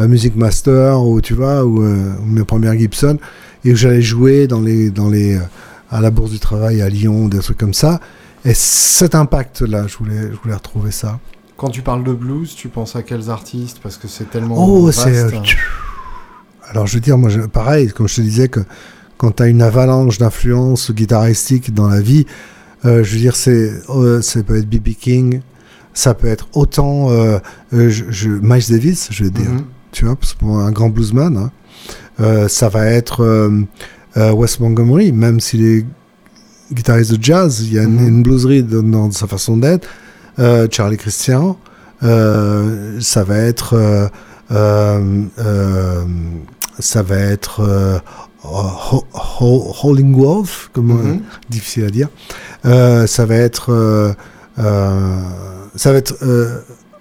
Music 0.10 0.36
Master, 0.36 1.02
ou 1.02 1.22
tu 1.22 1.34
vois, 1.34 1.64
ou, 1.64 1.82
euh, 1.84 2.12
mes 2.26 2.44
premières 2.44 2.78
Gibson, 2.78 3.18
et 3.64 3.72
où 3.72 3.76
j'allais 3.78 4.02
jouer 4.02 4.46
dans 4.48 4.60
les, 4.60 4.90
dans 4.92 5.10
les, 5.10 5.40
à 5.92 6.02
la 6.02 6.12
Bourse 6.12 6.32
du 6.32 6.40
Travail 6.40 6.82
à 6.82 6.90
Lyon, 6.90 7.28
des 7.28 7.40
trucs 7.40 7.58
comme 7.58 7.74
ça. 7.74 8.00
Et 8.44 8.54
cet 8.54 9.16
impact-là, 9.16 9.88
je 9.88 9.98
voulais, 9.98 10.22
je 10.32 10.38
voulais 10.42 10.54
retrouver 10.56 10.92
ça. 10.92 11.20
Quand 11.58 11.70
tu 11.70 11.82
parles 11.82 12.04
de 12.04 12.14
blues, 12.14 12.54
tu 12.56 12.68
penses 12.68 12.96
à 12.96 13.02
quels 13.04 13.30
artistes? 13.30 13.80
Parce 13.82 13.98
que 13.98 14.08
c'est 14.08 14.30
tellement 14.30 14.56
Oh, 14.58 14.92
c'est. 14.92 15.16
euh, 15.18 15.30
Alors, 16.70 16.88
je 16.88 16.96
veux 16.96 17.00
dire, 17.00 17.18
moi, 17.18 17.30
pareil, 17.52 17.88
comme 17.90 18.08
je 18.08 18.16
te 18.16 18.22
disais, 18.22 18.48
que 18.50 18.60
quand 19.18 19.32
tu 19.38 19.44
as 19.44 19.48
une 19.48 19.62
avalanche 19.62 20.18
d'influences 20.18 20.92
guitaristiques 20.92 21.74
dans 21.74 21.88
la 21.88 22.02
vie, 22.02 22.26
euh, 22.86 23.04
je 23.04 23.14
veux 23.14 23.20
dire, 23.20 23.36
c'est, 23.36 23.72
euh, 23.90 24.22
ça 24.22 24.44
peut 24.44 24.58
être 24.58 24.70
B.B. 24.70 24.90
King, 25.00 25.42
ça 25.94 26.14
peut 26.14 26.28
être 26.28 26.48
autant 26.54 27.10
je, 27.72 27.88
je- 28.10 28.30
Miles 28.30 28.66
Davis, 28.70 29.08
je 29.12 29.24
veux 29.24 29.30
dire, 29.32 29.50
Mhm. 29.50 29.64
tu 29.92 30.06
vois, 30.06 30.16
parce 30.18 30.34
que 30.34 30.40
pour 30.40 30.60
un 30.60 30.72
grand 30.72 30.90
bluesman, 30.90 31.38
hein. 31.38 32.48
Ça 32.50 32.68
va 32.70 32.86
être 32.88 33.50
euh, 34.18 34.32
Wes 34.34 34.60
Montgomery, 34.60 35.12
même 35.12 35.40
s'il 35.40 35.66
est 35.66 35.86
guitariste 36.72 37.14
de 37.14 37.24
jazz, 37.24 37.62
il 37.62 37.74
y 37.74 37.80
a 37.80 37.84
une, 37.84 38.00
Mhm. 38.02 38.08
une 38.08 38.24
blueserie 38.24 38.64
dans, 38.64 38.82
dans 38.84 39.12
sa 39.12 39.28
façon 39.28 39.58
d'être. 39.58 39.88
Euh, 40.40 40.68
Charlie 40.72 40.98
Christian, 40.98 41.58
euh, 42.04 43.00
ça 43.02 43.24
va 43.24 43.38
être 43.38 43.74
euh, 44.52 46.04
ça 46.80 47.02
va 47.04 47.16
être 47.18 47.62
euh, 47.62 47.98
Ho- 48.44 49.04
Ho- 49.42 49.74
comme 50.74 50.92
euh, 50.92 51.14
Mhm. 51.14 51.22
difficile 51.50 51.86
à 51.86 51.90
dire. 51.90 52.10
Ça 53.08 53.26
va 53.26 53.36
être 53.36 54.16
ça 54.58 55.92
va 55.92 55.98
être 55.98 56.16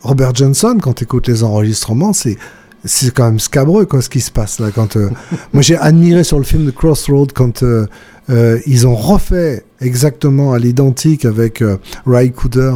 Robert 0.02 0.34
Johnson 0.34 0.78
quand 0.80 0.94
tu 0.94 1.04
écoutes 1.04 1.28
les 1.28 1.42
enregistrements, 1.42 2.12
c'est 2.12 2.36
c'est 2.84 3.12
quand 3.12 3.24
même 3.24 3.40
scabreux 3.40 3.86
quoi 3.86 4.02
ce 4.02 4.08
qui 4.08 4.20
se 4.20 4.30
passe 4.30 4.60
là 4.60 4.70
quand 4.74 4.96
euh, 4.96 5.10
moi 5.52 5.62
j'ai 5.62 5.76
admiré 5.76 6.24
sur 6.24 6.38
le 6.38 6.44
film 6.44 6.66
de 6.66 6.70
Crossroad 6.70 7.32
quand 7.32 7.62
euh, 7.62 7.86
euh, 8.30 8.58
ils 8.66 8.86
ont 8.86 8.94
refait 8.94 9.64
exactement 9.80 10.52
à 10.52 10.58
l'identique 10.58 11.24
avec 11.24 11.62
euh, 11.62 11.76
Ray 12.06 12.32
Cooder 12.32 12.74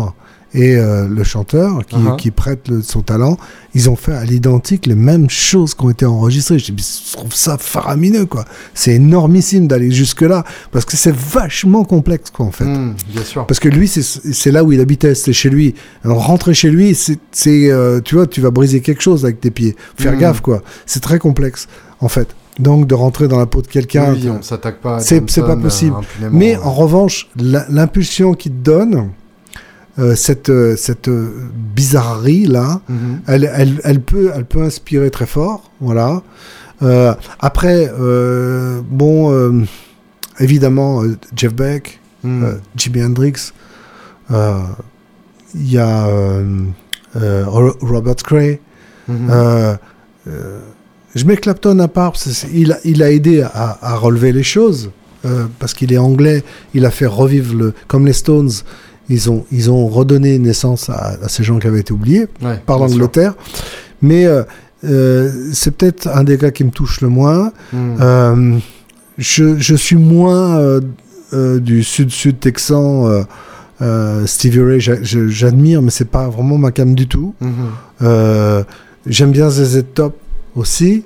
et 0.59 0.75
euh, 0.77 1.07
le 1.09 1.23
chanteur 1.23 1.87
qui, 1.87 1.95
Uh-huh. 1.97 2.17
qui 2.17 2.31
prête 2.33 2.67
le- 2.69 2.83
son 2.83 3.01
talent, 3.03 3.37
ils 3.75 3.89
ont 3.89 3.95
fait 3.97 4.13
à 4.13 4.25
l'identique 4.25 4.87
les 4.87 4.97
mêmes 4.97 5.31
choses 5.31 5.73
qui 5.75 5.85
ont 5.85 5.91
été 5.91 6.05
enregistrées. 6.05 6.59
Je, 6.59 6.73
trouve 7.13 7.33
ça 7.33 7.57
faramineux, 7.59 8.27
quoi. 8.27 8.45
C'est 8.75 8.95
énormissime 8.95 9.69
d'aller 9.69 9.91
jusque-là, 9.93 10.43
parce 10.73 10.85
que 10.85 10.97
c'est 10.97 11.15
vachement 11.15 11.85
complexe, 11.85 12.31
quoi, 12.31 12.47
en 12.47 12.51
fait. 12.51 12.65
Mhm, 12.65 12.95
bien 13.13 13.23
sûr. 13.23 13.47
Parce 13.47 13.61
que 13.61 13.69
lui, 13.69 13.87
c'est- 13.87 14.51
là 14.51 14.65
où 14.65 14.73
il 14.73 14.81
habitait, 14.81 15.15
c'est 15.15 15.33
chez 15.33 15.49
lui. 15.51 15.75
Alors, 16.05 16.27
rentrer 16.27 16.55
chez 16.55 16.71
lui, 16.71 16.95
c'est, 16.97 17.71
euh, 17.71 18.01
tu 18.05 18.17
vois, 18.17 18.27
tu 18.27 18.41
vas 18.41 18.51
briser 18.51 18.81
quelque 18.81 19.03
chose 19.03 19.25
avec 19.25 19.41
tes 19.41 19.51
pieds. 19.53 19.77
Faut 19.97 20.03
Faire 20.03 20.13
Mhm. 20.15 20.19
gaffe, 20.21 20.41
quoi. 20.41 20.63
C'est 20.87 21.01
très 21.01 21.19
complexe, 21.21 21.69
en 22.01 22.09
fait. 22.09 22.29
Donc, 22.59 22.89
de 22.89 22.95
rentrer 22.97 23.29
dans 23.29 23.39
la 23.39 23.47
peau 23.47 23.63
de 23.63 23.69
quelqu'un. 23.69 24.13
Oui, 24.13 24.29
on 24.29 24.43
s'attaque 24.43 24.81
pas 24.81 24.99
c'est- 24.99 25.21
pas 25.41 25.55
possible. 25.57 25.95
euh. 26.23 26.29
Mais 26.33 26.57
en 26.57 26.73
revanche, 26.73 27.29
l'impulsion 27.37 28.35
qu'il 28.35 28.51
te 28.53 28.57
donne, 28.65 29.11
euh, 29.99 30.15
cette, 30.15 30.49
euh, 30.49 30.77
cette 30.77 31.09
euh, 31.09 31.29
bizarrerie 31.75 32.47
là, 32.47 32.81
Mhm. 32.89 33.21
elle, 33.27 33.51
elle, 33.55 33.81
elle, 33.85 34.01
peut, 34.01 34.31
elle 34.35 34.45
peut 34.45 34.63
inspirer 34.63 35.11
très 35.11 35.27
fort. 35.27 35.71
Voilà. 35.81 36.23
Euh, 36.83 37.13
après, 37.41 37.91
euh, 38.01 38.81
bon, 38.89 39.67
évidemment, 40.39 41.03
Jeff 41.35 41.53
Beck, 41.55 42.01
euh, 42.25 42.55
Jimi 42.77 43.03
Hendrix, 43.03 43.53
il 44.31 45.71
y 45.73 45.79
a 45.79 46.07
Ro- 47.17 47.77
Robert 47.81 48.17
Cray. 48.17 48.61
Mhm. 49.09 49.79
Je 51.15 51.25
mets 51.25 51.37
Clapton 51.37 51.79
à 51.81 51.89
part, 51.89 52.13
il, 52.53 52.73
a, 52.73 52.79
il 52.85 53.03
a 53.03 53.11
aidé 53.11 53.41
à, 53.43 53.79
à 53.81 53.97
relever 53.97 54.31
les 54.31 54.43
choses, 54.43 54.91
euh, 55.25 55.47
parce 55.59 55.73
qu'il 55.75 55.93
est 55.93 55.99
anglais, 55.99 56.45
il 56.75 56.85
a 56.85 56.91
fait 56.91 57.07
revivre, 57.07 57.55
le, 57.55 57.75
comme 57.89 58.07
les 58.07 58.13
Stones, 58.13 58.51
ils 59.09 59.31
ont, 59.31 59.45
ils 59.53 59.71
ont 59.71 59.87
redonné 59.89 60.39
naissance 60.39 60.91
à, 60.91 61.17
à 61.23 61.29
ces 61.29 61.43
gens 61.45 61.59
qui 61.59 61.67
avaient 61.67 61.81
été 61.81 61.93
oubliés 61.93 62.27
Ouais, 62.43 62.61
par 62.67 62.79
l'Angleterre. 62.79 63.35
Mais 64.03 64.27
euh, 64.27 64.43
euh, 64.85 65.31
c'est 65.53 65.71
peut-être 65.73 66.09
un 66.09 66.25
des 66.25 66.37
gars 66.37 66.51
qui 66.51 66.65
me 66.65 66.71
touche 66.71 67.01
le 67.01 67.09
moins. 67.09 67.53
Mhm. 67.73 67.97
Euh, 68.01 68.59
je, 69.19 69.59
je 69.59 69.75
suis 69.75 69.97
moins 69.97 70.81
du 71.33 71.83
sud-sud 71.83 72.39
texan. 72.41 73.25
Stevie 74.27 74.61
Ray, 74.61 74.81
j'admire, 74.81 75.83
mais 75.83 75.91
c'est 75.91 76.09
pas 76.09 76.29
vraiment 76.29 76.59
ma 76.59 76.71
cam 76.71 76.95
du 76.95 77.07
tout. 77.09 77.35
Euh, 78.03 78.63
j'aime 79.07 79.33
bien 79.33 79.51
ZZ 79.51 79.85
Top 79.95 80.17
aussi, 80.57 81.05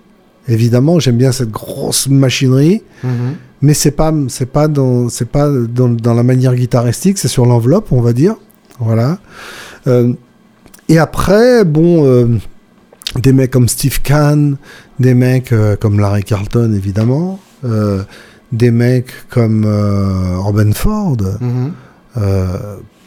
évidemment. 0.49 0.99
J'aime 0.99 1.17
bien 1.17 1.33
cette 1.33 1.51
grosse 1.51 2.09
machinerie, 2.09 2.83
Mhm. 3.05 3.11
Mais 3.63 3.75
c'est 3.75 3.93
pas 3.93 4.13
c'est 4.29 4.47
pas 4.51 4.69
dans 4.69 5.09
c'est 5.09 5.29
pas 5.29 5.49
dans, 5.51 5.89
dans 5.89 6.15
la 6.15 6.23
manière 6.23 6.55
guitaristique, 6.55 7.19
c'est 7.19 7.29
sur 7.29 7.47
l'enveloppe, 7.47 7.93
on 7.93 8.01
va 8.03 8.13
dire. 8.13 8.35
Voilà. 8.81 9.19
Euh, 9.87 10.13
et 10.89 10.99
après, 10.99 11.65
bon, 11.65 12.05
euh, 12.05 12.27
des 13.23 13.33
mecs 13.33 13.51
comme 13.53 13.69
Steve 13.69 14.01
Kahn, 14.03 14.57
des 14.99 15.15
mecs 15.15 15.53
euh, 15.53 15.77
comme 15.77 15.99
Larry 16.01 16.25
Carlton, 16.25 16.73
évidemment, 16.75 17.39
des 18.53 18.71
mecs 18.71 19.13
comme 19.31 19.65
Robin 20.39 20.73
Ford. 20.73 21.17
Mhm. 21.41 21.73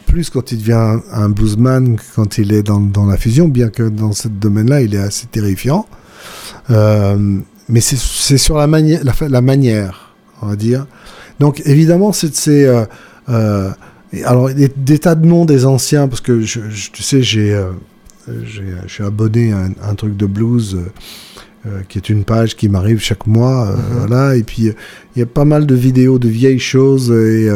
Plus 0.06 0.30
quand 0.30 0.50
il 0.52 0.58
devient 0.58 0.72
un, 0.72 1.02
un 1.12 1.28
bluesman 1.28 1.96
que 1.96 2.02
quand 2.14 2.38
il 2.38 2.52
est 2.54 2.62
dans, 2.62 2.80
dans 2.80 3.04
la 3.06 3.16
fusion, 3.18 3.48
bien 3.48 3.68
que 3.68 3.82
dans 3.82 4.12
ce 4.12 4.28
domaine-là, 4.28 4.80
il 4.80 4.94
est 4.94 4.98
assez 4.98 5.26
terrifiant. 5.26 5.86
Mais 6.70 7.80
c'est- 7.80 8.36
sur 8.38 8.56
la, 8.56 8.66
mani- 8.66 8.98
la 9.28 9.40
manière, 9.40 10.05
on 10.42 10.46
va 10.46 10.56
dire. 10.56 10.86
Donc 11.40 11.62
évidemment, 11.64 12.12
c'est... 12.12 12.34
c'est, 12.34 12.64
euh, 12.66 12.84
euh, 13.28 13.70
alors, 14.24 14.48
des, 14.54 14.70
des 14.76 14.98
tas 14.98 15.14
de 15.14 15.26
noms 15.26 15.44
des 15.44 15.66
anciens, 15.66 16.08
parce 16.08 16.20
que 16.20 16.40
je, 16.40 16.60
je- 16.70 16.90
tu 16.90 17.02
sais, 17.02 17.22
j'ai, 17.22 17.52
euh, 17.54 17.72
j'ai- 18.44 18.62
je 18.86 18.92
suis 18.92 19.04
abonné 19.04 19.52
à 19.52 19.58
un, 19.58 19.70
un 19.82 19.94
truc 19.94 20.16
de 20.16 20.26
blues. 20.26 20.76
euh, 21.66 21.80
qui 21.88 21.98
est 21.98 22.08
une 22.10 22.22
page 22.22 22.54
qui 22.54 22.68
m'arrive 22.68 23.00
chaque 23.00 23.26
mois, 23.26 23.66
Mhm. 23.72 23.82
voilà, 23.98 24.36
et 24.36 24.44
puis 24.44 24.70
il 25.16 25.18
y 25.18 25.22
a 25.22 25.26
pas 25.26 25.44
mal 25.44 25.66
de 25.66 25.74
vidéos 25.74 26.20
de 26.20 26.28
vieilles 26.28 26.60
choses 26.60 27.10
et, 27.10 27.50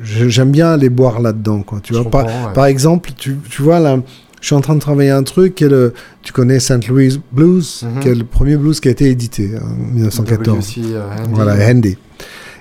j'aime 0.00 0.52
bien 0.52 0.68
aller 0.72 0.88
boire 0.88 1.20
là-dedans, 1.20 1.62
quoi. 1.62 1.80
Tu 1.82 1.92
vois, 1.94 2.08
par, 2.08 2.26
ouais. 2.26 2.52
par 2.54 2.66
exemple, 2.66 3.10
tu, 3.16 3.36
tu 3.50 3.62
vois 3.62 3.80
là, 3.80 3.98
je 4.44 4.48
suis 4.48 4.54
en 4.56 4.60
train 4.60 4.74
de 4.74 4.80
travailler 4.80 5.08
un 5.08 5.22
truc 5.22 5.54
qui 5.54 5.64
est 5.64 5.70
le, 5.70 5.94
tu 6.20 6.30
connais 6.34 6.60
St. 6.60 6.86
Louis 6.88 7.18
Blues, 7.32 7.82
Mhm. 7.82 8.00
qui 8.00 8.08
est 8.08 8.14
le 8.14 8.24
premier 8.24 8.58
blues 8.58 8.78
qui 8.78 8.88
a 8.88 8.90
été 8.90 9.08
édité 9.08 9.52
hein, 9.56 9.62
en 9.64 9.94
1914. 9.94 10.56
W.C. 10.58 10.80
Handy. 10.82 11.30
Voilà, 11.32 11.54
Handy. 11.66 11.96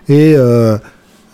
Et 0.07 0.34
euh, 0.38 0.77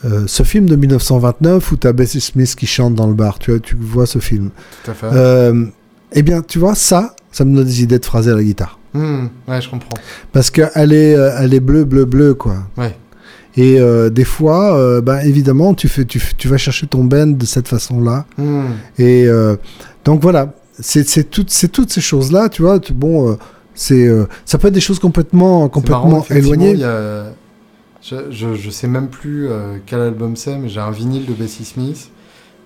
euh, 0.06 0.24
ce 0.26 0.41
film 0.41 0.66
de 0.66 0.76
1929 0.76 1.72
où 1.72 1.78
tu 1.78 1.86
as 1.86 1.93
Bessie 1.93 2.20
Smith 2.20 2.56
qui 2.56 2.66
chante 2.66 2.95
dans 2.95 3.06
le 3.06 3.14
bar, 3.14 3.38
tu 3.38 3.52
vois, 3.52 3.60
tu 3.60 3.76
vois 3.80 4.08
ce 4.08 4.18
film. 4.18 4.50
Tout 4.84 4.89
à 4.89 4.93
fait. 4.95 5.06
Euh, 5.14 5.66
eh 6.14 6.24
bien, 6.24 6.41
tu 6.41 6.58
vois, 6.58 6.74
ça, 6.74 7.16
ça 7.32 7.45
me 7.45 7.56
donne 7.56 7.66
des 7.66 7.84
idées 7.84 8.00
de 8.00 8.06
phraser 8.06 8.32
à 8.32 8.36
la 8.36 8.41
guitare. 8.41 8.80
Hmm, 8.95 9.28
ouais, 9.47 9.62
je 9.62 9.70
comprends. 9.70 10.00
Parce 10.32 10.50
qu'elle 10.50 10.93
est, 10.93 11.14
euh, 11.14 11.30
elle 11.39 11.54
est 11.54 11.60
bleue, 11.60 11.86
bleu, 11.86 12.06
bleu, 12.06 12.34
quoi. 12.34 12.56
Ouais. 12.76 12.95
Et 13.58 13.80
euh, 13.80 14.10
des 14.10 14.24
fois, 14.24 14.78
euh, 14.78 15.02
ben, 15.02 15.20
évidemment, 15.20 15.74
tu, 15.74 15.88
fais, 15.89 16.06
tu, 16.06 16.47
vas 16.47 16.58
chercher 16.58 16.88
ton 16.88 17.04
bend 17.04 17.36
de 17.38 17.45
cette 17.45 17.68
façon-là. 17.68 18.26
Hmm. 18.38 18.68
Et 18.97 19.26
euh, 19.28 19.56
donc 20.06 20.22
voilà, 20.22 20.54
c'est 20.80 21.30
toutes, 21.30 21.50
ces 21.50 22.02
choses-là, 22.02 22.50
tu 22.50 22.62
vois. 22.62 22.80
tu- 22.80 22.93
bon, 22.93 23.32
euh, 23.32 23.36
c'est, 23.76 24.08
euh, 24.08 24.26
ça 24.45 24.58
peut 24.58 24.68
être 24.68 24.74
des 24.74 24.82
choses 24.82 25.00
complètement, 25.00 25.60
marrant, 25.60 25.70
complètement 25.70 26.24
éloignées. 26.30 26.84
a- 26.84 27.32
Je, 28.02 28.32
je, 28.32 28.56
je 28.56 28.70
sais 28.70 28.88
même 28.88 29.10
plus 29.10 29.50
euh, 29.50 29.78
quel 29.86 30.00
album 30.00 30.36
c'est, 30.38 30.58
mais 30.58 30.70
j'ai 30.70 30.80
un 30.80 30.91
vinyle 30.91 31.26
de 31.26 31.34
Bessie 31.34 31.66
Smith. 31.66 32.10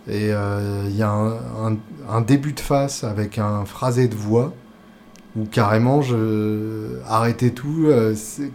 Et 0.07 0.27
il 0.27 0.95
y 0.97 1.01
a 1.01 1.09
un, 1.09 1.31
un- 1.65 1.77
un 2.09 2.21
début 2.21 2.51
de 2.53 2.59
face 2.59 3.03
avec 3.05 3.37
un 3.39 3.63
phrasé 3.65 4.09
de 4.09 4.15
voix 4.15 4.53
où 5.37 5.45
carrément 5.45 6.01
je 6.01 6.97
arrêtais 7.07 7.51
tout. 7.51 7.87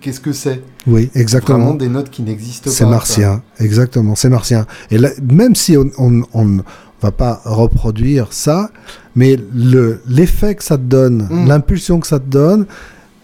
Qu'est-ce 0.02 0.20
que 0.20 0.32
c'est? 0.32 0.62
Oui, 0.86 1.10
exactement. 1.14 1.58
Vraiment 1.58 1.74
des 1.74 1.88
notes 1.88 2.10
qui 2.10 2.20
n'existent 2.22 2.64
pas. 2.70 2.76
C'est 2.76 2.84
quoi. 2.84 2.90
martien, 2.92 3.42
exactement, 3.58 4.14
c'est 4.14 4.28
martien. 4.28 4.66
Et 4.90 4.98
là, 4.98 5.08
même 5.22 5.54
si 5.54 5.76
on, 5.78 5.90
on, 5.98 6.22
on 6.34 6.44
ne 6.44 6.60
va 7.02 7.10
pas 7.12 7.40
reproduire 7.44 8.28
ça, 8.32 8.70
mais 9.14 9.38
le 9.54 10.00
l'effet 10.08 10.54
que 10.54 10.64
ça 10.64 10.76
te 10.76 10.82
donne, 10.82 11.28
Mm. 11.30 11.46
l'impulsion 11.48 12.00
que 12.00 12.06
ça 12.06 12.18
te 12.18 12.28
donne, 12.28 12.66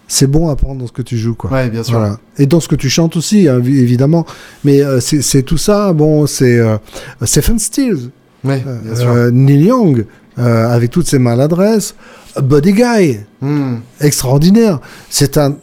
c'est 0.07 0.27
bon 0.27 0.49
à 0.49 0.55
prendre 0.55 0.79
dans 0.81 0.87
ce 0.87 0.91
que 0.91 1.01
tu 1.01 1.17
joues, 1.17 1.33
quoi. 1.35 1.51
Ouais, 1.51 1.69
bien 1.69 1.83
sûr. 1.83 1.97
Voilà. 1.99 2.19
Et 2.37 2.45
dans 2.45 2.59
ce 2.59 2.67
que 2.67 2.75
tu 2.75 2.89
chantes 2.89 3.15
aussi, 3.17 3.47
hein, 3.47 3.59
vi- 3.59 3.79
évidemment. 3.79 4.25
Mais 4.63 4.81
euh, 4.81 4.99
c'est 4.99 5.41
tout 5.43 5.57
ça. 5.57 5.93
Bon, 5.93 6.27
c'est 6.27 6.59
euh, 6.59 6.77
Stephen 7.23 7.57
Stills, 7.59 8.11
Ouais, 8.43 8.63
euh, 8.67 9.31
Neil 9.31 9.63
Young, 9.65 10.05
avec 10.37 10.91
toutes 10.91 11.07
ses 11.07 11.17
maladresses, 11.19 11.95
Buddy 12.41 12.73
Guy, 12.73 13.19
Hmm, 13.41 13.77
extraordinaire. 14.01 14.79
C'est 15.09 15.37
un 15.37 15.55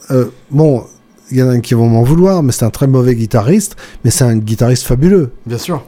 bon. 0.51 0.85
Il 1.31 1.39
y 1.39 1.43
en 1.43 1.49
a 1.49 1.59
qui 1.61 1.73
vont 1.75 1.89
m'en 1.89 2.03
vouloir, 2.03 2.43
mais 2.43 2.53
c'est 2.53 2.65
un 2.65 2.71
très 2.71 2.87
mauvais 2.87 3.15
guitariste, 3.15 3.77
mais 4.05 4.11
c'est 4.11 4.25
un 4.25 4.37
guitariste 4.37 4.83
fabuleux. 4.85 5.31
bien 5.47 5.57
sûr. 5.59 5.83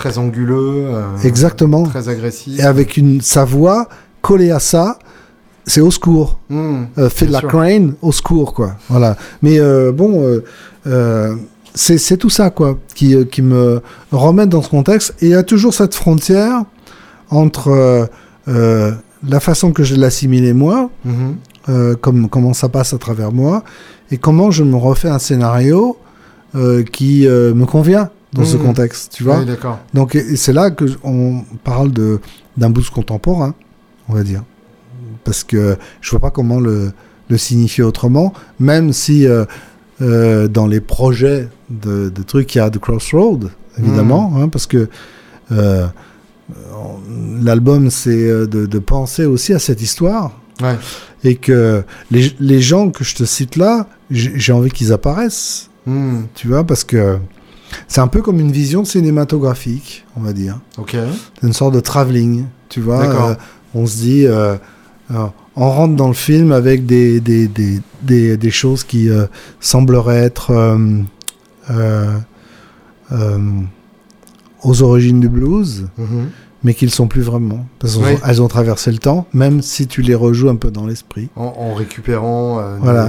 Très 0.00 0.16
anguleux. 0.16 0.86
euh, 0.86 1.02
Exactement. 1.24 1.82
Très 1.82 2.08
agressif. 2.08 2.58
Et 2.58 2.62
avec 2.62 2.96
une 2.96 3.20
sa 3.20 3.44
voix 3.44 3.86
collée 4.22 4.50
à 4.50 4.58
ça, 4.58 4.98
c'est 5.66 5.82
au 5.82 5.90
secours. 5.90 6.38
Euh, 6.50 7.10
fait 7.10 7.26
de 7.26 7.32
la 7.32 7.40
sûr. 7.40 7.48
crane, 7.48 7.94
au 8.00 8.10
secours, 8.10 8.54
quoi. 8.54 8.76
Voilà. 8.88 9.18
Mais 9.42 9.60
euh, 9.60 9.92
bon, 9.92 10.40
euh, 10.86 11.36
c'est 11.74 12.16
tout 12.16 12.30
ça, 12.30 12.48
quoi, 12.48 12.78
qui, 12.94 13.14
qui 13.26 13.42
me 13.42 13.82
remet 14.10 14.46
dans 14.46 14.62
ce 14.62 14.70
contexte. 14.70 15.14
Et 15.20 15.26
il 15.26 15.30
y 15.32 15.34
a 15.34 15.42
toujours 15.42 15.74
cette 15.74 15.94
frontière 15.94 16.62
entre 17.28 18.08
la 18.46 19.40
façon 19.40 19.72
que 19.72 19.82
je 19.82 19.96
l'assimilais 19.96 20.54
moi, 20.54 20.88
mhm. 21.04 21.96
comme, 22.00 22.30
comment 22.30 22.54
ça 22.54 22.70
passe 22.70 22.94
à 22.94 22.98
travers 22.98 23.32
moi, 23.32 23.64
et 24.10 24.16
comment 24.16 24.50
je 24.50 24.64
me 24.64 24.76
refais 24.76 25.10
un 25.10 25.18
scénario 25.18 25.98
qui 26.90 27.26
me 27.28 27.64
convient 27.66 28.08
dans 28.32 28.44
ce 28.44 28.56
Mhm. 28.56 28.62
contexte, 28.64 29.12
tu 29.12 29.24
vois. 29.24 29.44
D'accord. 29.44 29.78
Donc 29.94 30.16
c'est 30.36 30.52
là 30.52 30.70
que 30.70 30.84
on 31.02 31.42
parle 31.64 31.92
de 31.92 32.20
d'un 32.56 32.70
blues 32.70 32.90
contemporain, 32.90 33.54
on 34.08 34.14
va 34.14 34.22
dire, 34.22 34.42
parce 35.24 35.42
que 35.44 35.76
je 36.00 36.10
vois 36.10 36.20
pas 36.20 36.30
comment 36.30 36.60
le, 36.60 36.92
le 37.28 37.38
signifier 37.38 37.82
autrement, 37.84 38.32
même 38.58 38.92
si 38.92 39.26
euh, 39.26 39.44
euh, 40.02 40.48
dans 40.48 40.66
les 40.66 40.80
projets 40.80 41.48
de, 41.70 42.08
de 42.08 42.22
trucs 42.22 42.54
il 42.54 42.58
y 42.58 42.60
a 42.60 42.70
The 42.70 42.78
Crossroad, 42.78 43.50
évidemment, 43.78 44.32
hein, 44.36 44.48
parce 44.48 44.66
que 44.66 44.88
euh, 45.52 45.86
l'album 47.42 47.90
c'est 47.90 48.26
de, 48.46 48.66
de 48.66 48.78
penser 48.78 49.24
aussi 49.24 49.52
à 49.52 49.58
cette 49.58 49.82
histoire 49.82 50.32
Ouais. 50.62 50.76
et 51.24 51.36
que 51.36 51.82
les, 52.10 52.34
les 52.38 52.60
gens 52.60 52.90
que 52.90 53.02
je 53.02 53.14
te 53.14 53.24
cite 53.24 53.56
là, 53.56 53.86
j'ai 54.10 54.32
j'ai 54.38 54.52
envie 54.52 54.70
qu'ils 54.70 54.92
apparaissent 54.92 55.66
Hmm, 55.86 56.24
tu 56.34 56.48
vois, 56.48 56.64
parce 56.64 56.84
que 56.84 57.16
c'est 57.88 58.00
un 58.00 58.08
peu 58.08 58.22
comme 58.22 58.40
une 58.40 58.52
vision 58.52 58.84
cinématographique, 58.84 60.04
on 60.16 60.20
va 60.20 60.32
dire. 60.32 60.60
Ok. 60.78 60.96
C'est 61.40 61.46
une 61.46 61.52
sorte 61.52 61.74
de 61.74 61.80
travelling, 61.80 62.44
tu 62.68 62.80
vois. 62.80 63.04
Euh, 63.30 63.34
on 63.74 63.86
se 63.86 63.96
dit, 63.98 64.26
euh, 64.26 64.56
euh, 65.12 65.26
on 65.56 65.70
rentre 65.70 65.94
dans 65.96 66.08
le 66.08 66.14
film 66.14 66.52
avec 66.52 66.86
des, 66.86 67.20
des, 67.20 67.48
des, 67.48 67.80
des, 68.02 68.36
des 68.36 68.50
choses 68.50 68.84
qui 68.84 69.08
euh, 69.08 69.26
sembleraient 69.60 70.22
être 70.22 70.52
euh, 71.70 72.18
aux 74.62 74.82
origines 74.82 75.20
du 75.20 75.28
blues, 75.28 75.88
Mhm. 75.98 76.28
Mais 76.62 76.74
qui 76.74 76.84
ne 76.84 76.90
le 76.90 76.94
sont 76.94 77.06
plus 77.08 77.22
vraiment. 77.22 77.64
Parce 77.78 77.96
Oui. 77.96 78.16
qu'elles 78.22 78.42
ont 78.42 78.48
traversé 78.48 78.92
le 78.92 78.98
temps, 78.98 79.26
même 79.32 79.62
si 79.62 79.86
tu 79.86 80.02
les 80.02 80.14
rejoues 80.14 80.48
un 80.50 80.56
peu 80.56 80.70
dans 80.70 80.86
l'esprit. 80.86 81.28
En, 81.36 81.54
en 81.58 81.74
récupérant. 81.74 82.58
euh, 82.60 82.76
Voilà. 82.80 83.08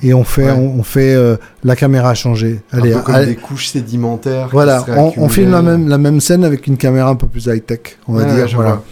des- 0.00 0.08
Et 0.08 0.14
on 0.14 0.24
fait, 0.24 0.46
Ouais. 0.46 0.52
on, 0.52 0.78
on 0.80 0.82
fait 0.82 1.14
euh, 1.14 1.36
la 1.64 1.76
caméra 1.76 2.10
a 2.10 2.14
changé. 2.14 2.60
un 2.72 2.78
Allez, 2.78 2.92
peu 2.92 3.00
comme 3.00 3.14
allez- 3.14 3.26
des 3.26 3.36
couches 3.36 3.68
sédimentaires. 3.68 4.48
Voilà, 4.50 4.84
on, 5.18 5.28
filme 5.28 5.50
la 5.50 5.62
même, 5.62 5.88
la 5.88 5.98
même 5.98 6.20
scène 6.20 6.44
avec 6.44 6.66
une 6.66 6.76
caméra 6.76 7.10
un 7.10 7.16
peu 7.16 7.26
plus 7.26 7.46
high-tech, 7.46 7.98
on 8.08 8.14
va 8.14 8.24
dire. 8.24 8.46
je 8.48 8.54
Voilà. 8.56 8.70
vois. 8.72 8.84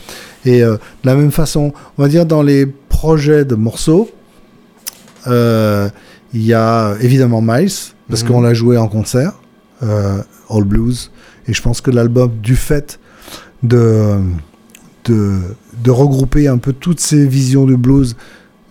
Et 0.45 0.63
euh, 0.63 0.73
de 0.75 0.79
la 1.09 1.15
même 1.15 1.31
façon, 1.33 1.73
on 1.97 2.03
va 2.03 2.09
dire 2.09 2.27
dans 2.27 2.43
les 2.43 2.67
projets 2.67 3.45
de 3.47 3.55
morceaux, 3.55 4.11
il 5.27 6.43
y 6.43 6.53
a 6.53 6.95
évidemment 7.01 7.41
Miles, 7.41 7.71
parce 8.09 8.23
Mhm. 8.23 8.29
qu'on 8.29 8.41
l'a 8.43 8.55
joué 8.55 8.77
en 8.77 8.89
concert, 8.89 9.33
All 9.81 10.65
Blues, 10.65 11.11
et 11.49 11.53
je 11.55 11.63
pense 11.63 11.81
que 11.81 11.91
l'album, 11.91 12.31
du 12.43 12.57
fait 12.57 12.99
de, 13.65 14.19
de, 15.07 15.39
de 15.83 15.91
regrouper 15.91 16.47
un 16.49 16.59
peu 16.59 16.73
toutes 16.73 17.01
ces 17.01 17.27
visions 17.27 17.67
du 17.67 17.77
blues, 17.77 18.15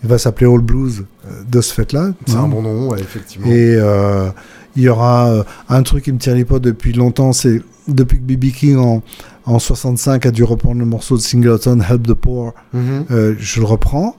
il 0.04 0.10
va 0.10 0.18
s'appeler 0.18 0.50
All 0.52 0.60
Blues 0.62 1.04
euh, 1.26 1.30
de 1.50 1.62
ce 1.62 1.74
fait-là. 1.74 2.12
C'est 2.26 2.36
hein. 2.36 2.44
un 2.44 2.48
bon 2.48 2.62
nom, 2.62 2.90
ouais, 2.90 3.00
effectivement. 3.02 3.48
Et 3.48 3.76
euh, 3.76 4.30
il 4.76 4.84
y 4.84 4.90
aura 4.90 5.30
euh, 5.30 5.44
un 5.70 5.84
truc 5.84 6.06
qui 6.06 6.12
me 6.12 6.18
tient 6.18 6.36
les 6.36 6.46
potes 6.46 6.64
depuis 6.64 6.94
longtemps, 6.94 7.34
c'est 7.34 7.62
depuis 7.88 8.18
que 8.18 8.24
B.B. 8.24 8.52
King 8.54 8.78
en, 8.78 9.04
en 9.46 9.60
65 9.60 10.26
a 10.26 10.32
dû 10.32 10.44
reprendre 10.44 10.80
le 10.80 10.86
morceau 10.86 11.18
de 11.18 11.22
Singleton, 11.22 11.84
Help 11.90 12.08
the 12.08 12.14
Poor, 12.14 12.54
Mhm. 12.74 13.06
euh, 13.12 13.36
je 13.40 13.60
le 13.60 13.66
reprends. 13.66 14.16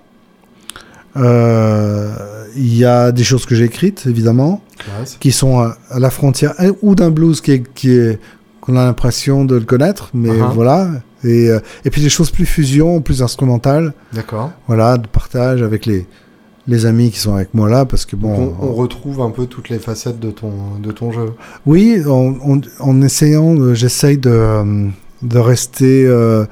Euh, 1.16 2.10
Il 2.56 2.76
y 2.76 2.84
a 2.84 3.10
des 3.10 3.24
choses 3.24 3.46
que 3.46 3.54
j'ai 3.56 3.64
écrites, 3.64 4.04
évidemment, 4.06 4.60
Classe. 4.78 5.16
qui 5.18 5.32
sont 5.32 5.58
à, 5.58 5.76
à 5.90 5.98
la 5.98 6.08
frontière 6.10 6.54
ou 6.82 6.94
d'un 6.94 7.10
blues 7.10 7.40
qui 7.40 7.50
est, 7.52 7.72
qui 7.74 7.90
est 7.90 8.20
qu'on 8.64 8.76
a 8.76 8.84
l'impression 8.84 9.44
de 9.44 9.56
le 9.56 9.64
connaître, 9.64 10.10
mais 10.14 10.30
Uh-huh. 10.30 10.52
voilà. 10.54 10.88
Et, 11.22 11.50
euh, 11.50 11.58
et 11.84 11.90
puis 11.90 12.00
des 12.02 12.08
choses 12.08 12.30
plus 12.30 12.46
fusion, 12.46 13.00
plus 13.02 13.22
instrumentales, 13.22 13.92
D'accord. 14.12 14.50
voilà, 14.66 14.96
de 14.98 15.06
partage 15.06 15.62
avec 15.62 15.84
les, 15.86 16.06
les 16.66 16.86
amis 16.86 17.10
qui 17.10 17.18
sont 17.18 17.34
avec 17.34 17.52
moi 17.54 17.68
là, 17.68 17.84
parce 17.84 18.04
que 18.06 18.16
bon, 18.16 18.36
Donc, 18.46 18.54
on, 18.60 18.68
on 18.68 18.72
retrouve 18.72 19.20
un 19.20 19.30
peu 19.30 19.46
toutes 19.46 19.68
les 19.68 19.78
facettes 19.78 20.18
de 20.18 20.30
ton, 20.30 20.52
de 20.82 20.92
ton 20.92 21.12
jeu. 21.12 21.32
Oui, 21.66 22.00
en, 22.06 22.34
en- 22.42 22.60
en 22.80 23.02
essayant, 23.02 23.54
euh, 23.58 23.74
j'essaye 23.74 24.16
de, 24.18 24.30
euh, 24.30 24.88
de 25.22 25.38
rester, 25.38 26.04
euh, 26.06 26.44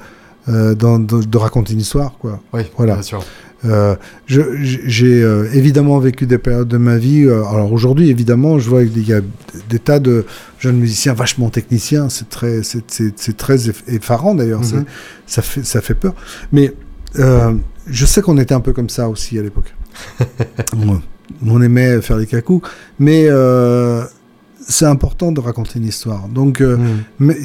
euh, 0.49 0.75
dans, 0.75 0.99
de, 0.99 1.21
de 1.23 1.37
raconter 1.37 1.73
une 1.73 1.79
histoire, 1.79 2.13
quoi. 2.19 2.39
Oui, 2.53 2.61
Voilà. 2.77 2.93
bien 2.95 3.03
sûr. 3.03 3.23
Euh, 3.65 3.95
j'ai 4.27 5.23
euh, 5.23 5.47
évidemment 5.53 5.97
vécu 5.99 6.25
des 6.25 6.37
périodes 6.37 6.67
de 6.67 6.77
ma 6.77 6.97
vie. 6.97 7.23
euh, 7.25 7.43
alors 7.45 7.71
aujourd'hui, 7.71 8.09
évidemment, 8.09 8.59
je 8.59 8.69
vois 8.69 8.83
qu'il 8.85 9.07
y 9.07 9.13
a 9.13 9.21
des 9.69 9.79
tas 9.79 9.99
de 9.99 10.25
jeunes 10.59 10.77
musiciens 10.77 11.13
vachement 11.13 11.49
techniciens. 11.49 12.09
C'est 12.09 12.29
très, 12.29 12.61
c'est, 12.63 13.37
très 13.37 13.69
eff- 13.69 13.83
effarant 13.87 14.35
d'ailleurs. 14.35 14.61
Mhm. 14.61 14.85
Ça 15.27 15.41
fait, 15.41 15.63
ça 15.65 15.81
fait 15.81 15.93
peur. 15.95 16.13
Mais 16.51 16.73
euh, 17.19 17.53
je 17.87 18.05
sais 18.05 18.21
qu'on 18.21 18.37
était 18.37 18.53
un 18.53 18.59
peu 18.61 18.73
comme 18.73 18.89
ça 18.89 19.07
aussi 19.09 19.39
à 19.39 19.41
l'époque. 19.41 19.73
on, 20.75 20.99
on 21.47 21.61
aimait 21.61 22.01
faire 22.01 22.17
des 22.17 22.25
cacous, 22.27 22.61
mais 22.99 23.27
c'est 24.67 24.85
important 24.85 25.31
de 25.31 25.39
raconter 25.39 25.79
une 25.79 25.85
histoire. 25.85 26.27
Donc, 26.27 26.59
Mhm. 26.61 27.03
mais 27.19 27.37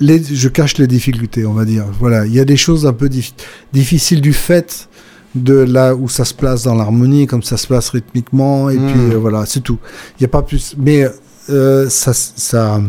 les, 0.00 0.22
je 0.22 0.48
cache 0.48 0.78
les 0.78 0.86
difficultés, 0.86 1.44
on 1.44 1.52
va 1.52 1.64
dire. 1.64 1.84
Voilà, 1.98 2.24
il 2.26 2.32
y 2.32 2.40
a 2.40 2.44
des 2.44 2.56
choses 2.56 2.86
un 2.86 2.92
peu 2.92 3.08
dif- 3.08 3.34
difficiles 3.72 4.20
du 4.22 4.32
fait 4.32 4.88
de 5.34 5.54
là 5.54 5.94
où 5.94 6.08
ça 6.08 6.24
se 6.24 6.34
place 6.34 6.64
dans 6.64 6.74
l'harmonie, 6.74 7.26
comme 7.26 7.42
ça 7.42 7.56
se 7.56 7.66
place 7.66 7.90
rythmiquement, 7.90 8.68
et 8.70 8.76
Mm. 8.78 8.86
puis 8.92 9.00
euh, 9.14 9.18
voilà, 9.18 9.46
c'est 9.46 9.60
tout. 9.60 9.78
Il 10.18 10.22
n'y 10.22 10.26
a 10.26 10.28
pas 10.28 10.42
plus. 10.42 10.74
Mais 10.78 11.06
euh, 11.50 11.88
ça, 11.88 12.12
ça, 12.12 12.80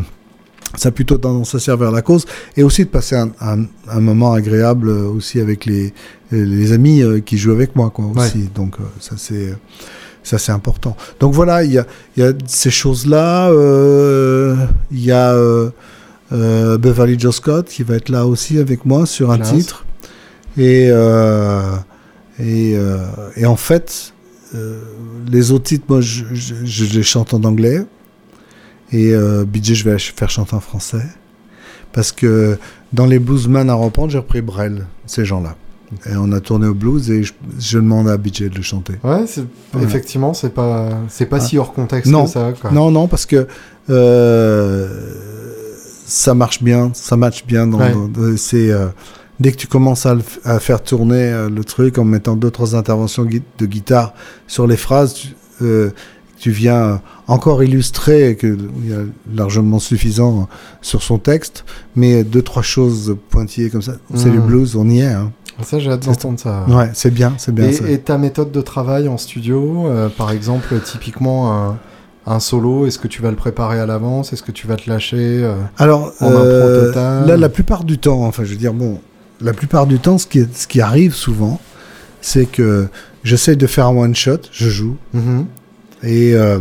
ça 0.75 0.89
a 0.89 0.91
plutôt 0.91 1.17
tendance 1.17 1.53
à 1.53 1.59
servir 1.59 1.91
la 1.91 2.01
cause, 2.01 2.25
et 2.57 2.63
aussi 2.63 2.83
de 2.85 2.89
passer 2.89 3.15
un, 3.15 3.29
un- 3.41 3.65
un 3.89 3.99
moment 3.99 4.33
agréable 4.33 4.89
euh, 4.89 5.07
aussi 5.07 5.39
avec 5.39 5.65
les, 5.65 5.93
les 6.31 6.71
amis 6.71 7.03
qui 7.25 7.37
jouent 7.37 7.51
avec 7.51 7.75
moi, 7.75 7.89
quoi. 7.91 8.05
Aussi. 8.15 8.49
Donc 8.55 8.75
ça 8.99 9.15
c'est 9.17 9.53
ça 10.23 10.37
c'est 10.37 10.51
important. 10.51 10.95
Donc 11.19 11.33
voilà, 11.33 11.63
il 11.63 11.73
y 11.73 11.77
a, 11.79 11.85
y 12.17 12.21
a 12.23 12.31
ces 12.47 12.69
choses-là. 12.71 13.49
Il 14.91 15.03
y 15.03 15.11
a 15.11 15.33
euh, 15.33 16.77
Beverly 16.77 17.19
Joe 17.19 17.35
Scott 17.35 17.67
qui 17.67 17.83
va 17.83 17.95
être 17.95 18.09
là 18.09 18.25
aussi 18.25 18.57
avec 18.57 18.85
moi 18.85 19.05
sur 19.05 19.31
un 19.31 19.37
Classe. 19.37 19.51
titre. 19.53 19.85
Et, 20.57 20.87
euh, 20.91 21.61
et, 22.41 22.73
euh, 22.75 22.97
et 23.35 23.45
en 23.45 23.55
fait, 23.55 24.13
euh, 24.55 24.81
les 25.29 25.51
autres 25.51 25.65
titres, 25.65 25.85
moi, 25.87 26.01
je, 26.01 26.25
je- 26.33 26.55
je 26.65 26.85
les 26.93 27.03
chante 27.03 27.33
en 27.33 27.43
anglais. 27.43 27.85
Et 28.91 29.13
euh, 29.13 29.45
BJ, 29.45 29.73
je 29.75 29.89
vais 29.89 29.97
faire 29.97 30.29
chanter 30.29 30.53
en 30.55 30.59
français. 30.59 31.05
Parce 31.93 32.11
que 32.11 32.57
dans 32.91 33.05
les 33.05 33.19
bluesman 33.19 33.69
à 33.69 33.73
reprendre, 33.73 34.09
j'ai 34.11 34.17
repris 34.17 34.41
Brel, 34.41 34.85
ces 35.05 35.23
gens-là. 35.23 35.55
Et 36.09 36.15
on 36.15 36.31
a 36.31 36.39
tourné 36.39 36.67
au 36.67 36.73
blues 36.73 37.09
et 37.11 37.21
je, 37.23 37.33
je 37.59 37.77
demande 37.77 38.07
à 38.09 38.15
BJ 38.17 38.43
de 38.49 38.55
le 38.55 38.61
chanter. 38.61 38.93
Ouais, 39.03 39.25
effectivement, 39.81 40.33
c'est 40.33 40.53
pas, 40.53 40.89
c'est 41.09 41.25
pas 41.25 41.37
Ah. 41.37 41.41
si 41.41 41.57
hors 41.57 41.73
contexte 41.73 42.09
Non. 42.11 42.23
que 42.25 42.29
ça. 42.31 42.53
Quoi. 42.59 42.71
Non, 42.71 42.91
non, 42.91 43.07
parce 43.09 43.25
que 43.25 43.45
euh, 43.89 44.87
ça 46.05 46.33
marche 46.33 46.61
bien, 46.63 46.91
ça 46.93 47.17
match 47.17 47.45
bien. 47.45 47.67
Dans, 47.67 47.77
Ouais. 47.79 48.37
c'est 48.37 48.71
dès 49.41 49.51
que 49.51 49.57
tu 49.57 49.67
commences 49.67 50.05
à, 50.05 50.59
faire 50.59 50.81
tourner 50.81 51.23
euh, 51.23 51.49
le 51.49 51.63
truc 51.63 51.97
en 51.97 52.05
mettant 52.05 52.35
deux 52.35 52.51
trois 52.51 52.75
interventions 52.75 53.25
de 53.25 53.65
guitare 53.65 54.13
sur 54.47 54.67
les 54.67 54.77
phrases, 54.77 55.13
tu, 55.13 55.27
euh, 55.61 55.89
tu 56.37 56.51
viens 56.51 56.83
euh, 56.83 56.95
encore 57.27 57.63
illustrer 57.63 58.35
que 58.35 58.57
il 58.83 58.89
y 58.89 58.93
a 58.93 59.01
largement 59.35 59.79
suffisant 59.79 60.47
sur 60.81 61.03
son 61.03 61.17
texte, 61.19 61.65
mais 61.95 62.23
deux 62.23 62.41
trois 62.41 62.63
choses 62.63 63.15
pointillées 63.29 63.69
comme 63.69 63.81
ça. 63.81 63.93
C'est 64.15 64.31
du 64.31 64.39
blues, 64.39 64.75
on 64.75 64.89
y 64.89 65.01
est. 65.01 65.05
Hein. 65.05 65.31
Ça, 65.63 65.79
j'ai 65.79 65.91
hâte 65.91 66.05
d'entendre 66.05 66.39
ça. 66.39 66.65
Ouais, 66.67 66.89
c'est 66.93 67.13
bien, 67.13 67.33
c'est 67.37 67.53
bien. 67.53 67.71
ça. 67.71 67.87
Et, 67.89 67.99
ta 67.99 68.17
méthode 68.17 68.51
de 68.51 68.61
travail 68.61 69.07
en 69.07 69.17
studio, 69.17 69.85
euh, 69.87 70.09
par 70.09 70.31
exemple, 70.31 70.79
typiquement 70.83 71.53
un, 71.53 71.77
un 72.25 72.39
solo, 72.39 72.87
est-ce 72.87 72.99
que 72.99 73.07
tu 73.07 73.21
vas 73.21 73.29
le 73.29 73.35
préparer 73.35 73.79
à 73.79 73.85
l'avance? 73.85 74.33
Est-ce 74.33 74.43
que 74.43 74.51
tu 74.51 74.67
vas 74.67 74.75
te 74.75 74.89
lâcher 74.89 75.43
euh, 75.43 75.55
Alors, 75.77 76.13
En 76.19 76.27
impro 76.27 76.85
total? 76.85 77.27
là, 77.27 77.37
la 77.37 77.49
plupart 77.49 77.83
du 77.83 77.97
temps, 77.97 78.23
enfin, 78.23 78.43
je 78.43 78.51
veux 78.51 78.57
dire, 78.57 78.73
bon, 78.73 78.99
la 79.41 79.53
plupart 79.53 79.87
du 79.87 79.99
temps, 79.99 80.17
ce 80.17 80.27
qui, 80.27 80.45
ce 80.53 80.67
qui 80.67 80.81
arrive 80.81 81.13
souvent, 81.13 81.59
c'est 82.21 82.45
que 82.45 82.87
j'essaie 83.23 83.55
de 83.55 83.67
faire 83.67 83.87
un 83.87 83.95
one-shot, 83.95 84.39
je 84.51 84.69
joue, 84.69 84.97
mhm. 85.13 85.45
et, 86.03 86.33
euh, 86.35 86.59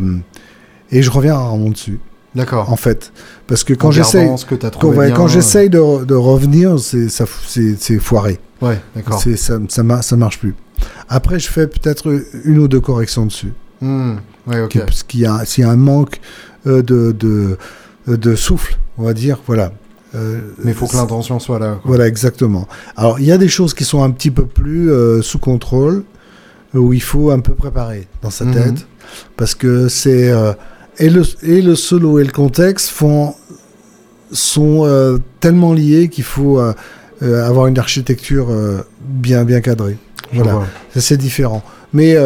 et 0.90 1.02
je 1.02 1.10
reviens 1.10 1.34
rarement 1.36 1.70
dessus, 1.70 2.00
D'accord. 2.34 2.70
en 2.72 2.76
fait. 2.76 3.12
Parce 3.46 3.64
que 3.64 3.74
quand 3.74 3.90
t'as 3.90 4.70
quand, 4.70 4.88
ouais, 4.88 5.12
quand 5.12 5.28
j'essaye 5.28 5.68
de, 5.70 6.04
de 6.04 6.14
revenir, 6.14 6.78
c'est 6.78 7.08
ça 7.08 7.24
c'est 7.46 7.98
foiré. 7.98 8.38
Ouais, 8.62 8.78
d'accord. 8.94 9.20
C'est- 9.20 9.36
Ça, 9.36 9.58
ça, 9.68 10.02
ça 10.02 10.16
marche 10.16 10.38
plus. 10.38 10.54
Après, 11.08 11.38
je 11.38 11.48
fais 11.48 11.66
peut-être 11.66 12.22
une 12.44 12.58
ou 12.58 12.68
deux 12.68 12.80
corrections 12.80 13.26
dessus. 13.26 13.52
Hmm, 13.80 14.16
Ouais, 14.46 14.60
ok. 14.62 14.78
Parce 14.80 15.02
qu'il 15.02 15.20
y 15.20 15.26
a, 15.26 15.44
s'il 15.44 15.64
y 15.64 15.66
a 15.66 15.70
un 15.70 15.76
manque 15.76 16.20
euh, 16.66 16.82
de, 16.82 17.12
de, 17.12 17.56
de 18.06 18.34
souffle, 18.34 18.78
on 18.98 19.04
va 19.04 19.12
dire, 19.14 19.38
voilà. 19.46 19.72
Euh, 20.14 20.40
Mais 20.64 20.72
il 20.72 20.74
faut 20.74 20.86
que 20.86 20.96
l'intention 20.96 21.38
soit 21.38 21.58
là. 21.58 21.72
quoi. 21.80 21.82
Voilà, 21.84 22.06
exactement. 22.08 22.66
Alors, 22.96 23.20
il 23.20 23.26
y 23.26 23.32
a 23.32 23.38
des 23.38 23.48
choses 23.48 23.74
qui 23.74 23.84
sont 23.84 24.02
un 24.02 24.10
petit 24.10 24.30
peu 24.32 24.44
plus 24.46 24.90
euh, 24.90 25.22
sous 25.22 25.38
contrôle, 25.38 26.02
où 26.74 26.92
il 26.92 27.02
faut 27.02 27.30
un 27.30 27.38
peu 27.40 27.54
préparer 27.54 28.08
dans 28.22 28.30
sa 28.30 28.44
Mhm. 28.44 28.54
tête, 28.54 28.86
parce 29.36 29.54
que 29.54 29.88
c'est 29.88 30.30
euh, 30.30 30.52
et 30.98 31.10
le 31.10 31.22
et 31.42 31.62
le 31.62 31.74
solo 31.76 32.18
et 32.18 32.24
le 32.24 32.32
contexte 32.32 32.88
font 32.90 33.34
sont 34.32 35.18
tellement 35.40 35.72
liés 35.72 36.08
qu'il 36.08 36.24
faut 36.24 36.60
avoir 37.20 37.66
une 37.66 37.78
architecture 37.78 38.48
bien 39.00 39.44
bien 39.44 39.60
cadrée. 39.60 39.96
Voilà, 40.32 40.60
c'est 40.94 41.16
différent. 41.16 41.62
Mais 41.92 42.16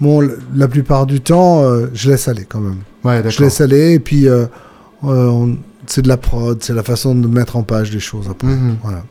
bon, 0.00 0.26
la 0.54 0.68
plupart 0.68 1.04
du 1.06 1.20
temps, 1.20 1.62
je 1.92 2.10
laisse 2.10 2.28
aller 2.28 2.44
quand 2.48 2.60
même. 2.60 2.78
Ouais, 3.04 3.22
Je 3.28 3.42
laisse 3.42 3.60
aller, 3.60 3.92
et 3.94 3.98
puis 4.00 4.26
on- 5.02 5.56
c'est 5.90 6.02
de 6.02 6.08
la 6.08 6.16
prod, 6.16 6.62
c'est 6.62 6.72
la 6.72 6.82
façon 6.82 7.14
de 7.14 7.26
mettre 7.28 7.56
en 7.56 7.62
page 7.62 7.90
les 7.92 8.00
choses 8.00 8.28
après. 8.30 8.48
Mhm. 8.48 8.76
Voilà. 8.82 9.02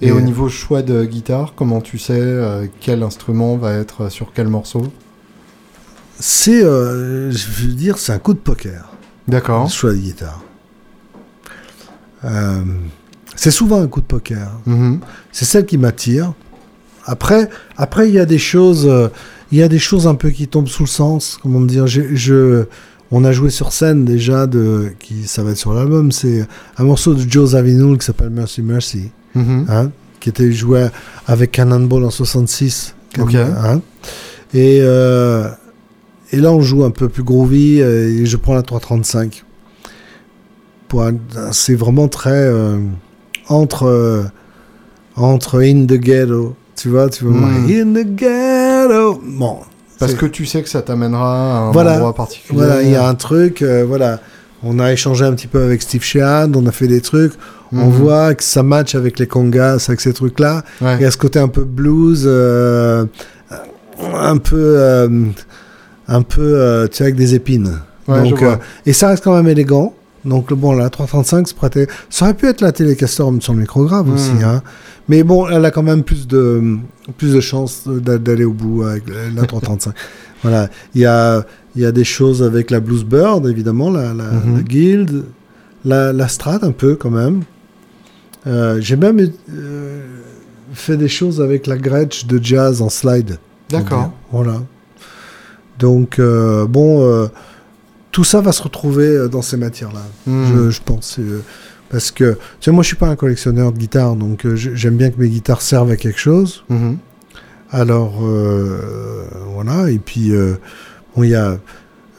Et 0.00 0.08
Et- 0.08 0.12
au 0.12 0.20
niveau 0.20 0.48
choix 0.48 0.82
de 0.82 1.04
guitare, 1.04 1.52
comment 1.54 1.80
tu 1.80 1.98
sais 1.98 2.12
euh, 2.18 2.66
quel 2.80 3.02
instrument 3.02 3.56
va 3.56 3.72
être 3.74 4.08
sur 4.10 4.32
quel 4.34 4.48
morceau? 4.48 4.92
C'est, 6.18 6.64
euh, 6.64 7.30
je 7.30 7.46
veux 7.50 7.72
dire, 7.74 7.98
c'est 7.98 8.12
un 8.12 8.18
coup 8.18 8.34
de 8.34 8.38
poker, 8.38 8.92
D'accord. 9.28 9.64
le 9.64 9.70
choix 9.70 9.92
de 9.92 9.98
guitare. 9.98 10.42
Euh, 12.24 12.62
c'est 13.36 13.50
souvent 13.50 13.80
un 13.82 13.86
coup 13.88 14.00
de 14.00 14.06
poker. 14.06 14.50
Mhm. 14.66 15.00
C'est 15.32 15.44
celle 15.44 15.66
qui 15.66 15.76
m'attire. 15.78 16.32
Après, 17.04 17.50
après, 17.76 18.08
il 18.08 18.14
y 18.14 18.18
a 18.18 18.24
des 18.26 18.38
choses, 18.38 18.86
euh, 18.88 19.08
il 19.52 19.58
y 19.58 19.62
a 19.62 19.68
des 19.68 19.78
choses 19.78 20.06
un 20.06 20.14
peu 20.14 20.30
qui 20.30 20.48
tombent 20.48 20.68
sous 20.68 20.84
le 20.84 20.88
sens. 20.88 21.38
Comment 21.42 21.60
dire 21.60 21.86
je, 21.86 22.64
On 23.16 23.22
a 23.24 23.30
joué 23.30 23.50
sur 23.50 23.72
scène 23.72 24.04
déjà 24.04 24.46
de, 24.48 24.88
qui, 24.98 25.28
ça 25.28 25.44
va 25.44 25.50
être 25.52 25.56
sur 25.56 25.72
l'album. 25.72 26.10
C'est 26.10 26.46
un 26.78 26.82
morceau 26.84 27.14
de 27.14 27.22
Joe 27.30 27.50
Zawinul 27.50 27.96
qui 27.98 28.04
s'appelle 28.06 28.30
Mercy 28.30 28.60
Mercy. 28.60 29.10
Mhm. 29.36 29.66
hein, 29.68 29.90
qui 30.20 30.30
était 30.30 30.50
joué 30.50 30.88
avec 31.28 31.52
Cannonball 31.52 32.04
en 32.04 32.10
66. 32.10 32.94
Ok. 33.20 33.34
hein. 33.36 33.80
et, 34.52 34.78
euh, 34.82 35.48
et 36.32 36.38
là, 36.38 36.50
on 36.50 36.60
joue 36.60 36.82
un 36.84 36.90
peu 36.90 37.08
plus 37.08 37.22
groovy 37.22 37.80
euh, 37.80 38.08
et 38.08 38.26
je 38.26 38.36
prends 38.36 38.54
la 38.54 38.62
335. 38.62 39.44
Pour 40.88 41.04
un- 41.04 41.14
C'est 41.52 41.74
vraiment 41.76 42.08
très 42.08 42.30
euh, 42.48 42.78
entre, 43.48 44.24
entre 45.14 45.60
In 45.62 45.86
the 45.86 45.94
Ghetto. 46.00 46.56
Tu 46.76 46.88
vois, 46.88 47.08
tu 47.10 47.24
vois, 47.24 47.34
Mm. 47.34 47.66
In 47.70 47.92
the 47.94 48.06
Ghetto. 48.16 49.20
Bon. 49.24 49.58
Parce 49.98 50.14
que 50.14 50.26
tu 50.26 50.44
sais 50.46 50.62
que 50.62 50.68
ça 50.68 50.82
t'amènera 50.82 51.56
à 51.56 51.60
un 51.68 51.70
Voilà. 51.72 51.94
endroit 51.94 52.14
particulier. 52.14 52.58
Voilà, 52.58 52.82
il 52.82 52.90
y 52.90 52.96
a 52.96 53.06
un 53.06 53.14
truc, 53.14 53.62
euh, 53.62 53.84
voilà. 53.86 54.20
On 54.62 54.78
a 54.78 54.92
échangé 54.92 55.24
un 55.24 55.32
petit 55.34 55.46
peu 55.46 55.62
avec 55.62 55.82
Steve 55.82 56.02
Sheehan, 56.02 56.50
on 56.54 56.66
a 56.66 56.72
fait 56.72 56.88
des 56.88 57.00
trucs. 57.00 57.32
On 57.72 57.86
Mhm. 57.86 57.90
voit 57.90 58.34
que 58.34 58.42
ça 58.44 58.62
match 58.62 58.94
avec 58.94 59.18
les 59.18 59.26
congas, 59.26 59.84
avec 59.88 60.00
ces 60.00 60.12
trucs-là. 60.12 60.62
Ouais. 60.80 60.96
Il 60.96 61.02
y 61.02 61.04
a 61.04 61.10
ce 61.10 61.16
côté 61.18 61.38
un 61.38 61.48
peu 61.48 61.64
blues, 61.64 62.24
euh, 62.26 63.04
un 64.14 64.36
peu, 64.38 64.56
euh, 64.78 65.08
un 66.08 66.22
peu, 66.22 66.86
tu 66.90 66.96
sais, 66.98 67.04
avec 67.04 67.16
des 67.16 67.34
épines. 67.34 67.78
Ouais, 68.08 68.22
Donc, 68.28 68.42
et 68.86 68.92
ça 68.92 69.08
reste 69.08 69.24
quand 69.24 69.34
même 69.34 69.48
élégant. 69.48 69.94
Donc 70.24 70.52
bon, 70.54 70.72
la 70.72 70.88
335 70.88 71.48
se 71.48 71.54
prêtait. 71.54 71.86
Ça 72.08 72.24
aurait 72.24 72.34
pu 72.34 72.46
être 72.48 72.60
la 72.62 72.72
Telecaster 72.72 73.24
sur 73.40 73.52
le 73.52 73.58
micrographe 73.60 74.06
Mm. 74.06 74.14
aussi, 74.14 74.32
hein. 74.42 74.62
Mais 75.08 75.22
bon, 75.22 75.46
elle 75.48 75.64
a 75.64 75.70
quand 75.70 75.82
même 75.82 76.02
plus 76.02 76.26
de, 76.26 76.76
plus 77.18 77.34
de 77.34 77.40
chances 77.40 77.82
d'a- 77.86 78.18
d'aller 78.18 78.44
au 78.44 78.52
bout 78.52 78.84
avec 78.84 79.04
la 79.08 79.28
la 79.34 79.46
335. 79.46 79.94
voilà. 80.42 80.70
Il 80.94 81.02
y 81.02 81.06
a, 81.06 81.44
il 81.76 81.82
y 81.82 81.84
a 81.84 81.92
des 81.92 82.04
choses 82.04 82.42
avec 82.42 82.70
la 82.70 82.80
Bluesbird, 82.80 83.46
évidemment, 83.46 83.90
la, 83.90 84.14
la, 84.14 84.24
Mhm. 84.30 84.56
la 84.56 84.62
Guild, 84.62 85.24
la, 85.84 86.12
la 86.12 86.28
Strat 86.28 86.60
un 86.62 86.72
peu 86.72 86.94
quand 86.94 87.10
même. 87.10 87.42
Euh, 88.46 88.80
J'ai 88.80 88.96
même 88.96 89.20
euh, 89.52 90.00
fait 90.72 90.96
des 90.96 91.08
choses 91.08 91.40
avec 91.40 91.66
la 91.66 91.76
Gretsch 91.76 92.26
de 92.26 92.42
jazz 92.42 92.80
en 92.80 92.88
slide. 92.88 93.38
D'accord. 93.70 94.12
Voilà. 94.32 94.62
Donc, 95.78 96.18
euh, 96.18 96.66
bon, 96.66 97.28
tout 98.12 98.24
ça 98.24 98.40
va 98.40 98.52
se 98.52 98.62
retrouver 98.62 99.28
dans 99.28 99.42
ces 99.42 99.56
matières-là, 99.56 100.02
je, 100.26 100.70
je 100.70 100.80
pense. 100.84 101.18
Parce 101.94 102.10
que, 102.10 102.32
tu 102.32 102.38
sais, 102.60 102.70
moi, 102.72 102.82
je 102.82 102.88
suis 102.88 102.96
pas 102.96 103.06
un 103.06 103.14
collectionneur 103.14 103.70
de 103.70 103.78
guitares, 103.78 104.16
donc 104.16 104.44
euh, 104.44 104.56
j'aime 104.56 104.96
bien 104.96 105.10
que 105.10 105.20
mes 105.20 105.28
guitares 105.28 105.62
servent 105.62 105.92
à 105.92 105.96
quelque 105.96 106.18
chose. 106.18 106.64
Mhm. 106.68 106.98
Alors, 107.70 108.18
euh, 108.24 109.22
voilà. 109.54 109.90
Et 109.92 110.00
puis, 110.00 110.32
euh, 110.34 110.56
bon, 111.14 111.22
il 111.22 111.30
y 111.30 111.36
a 111.36 111.56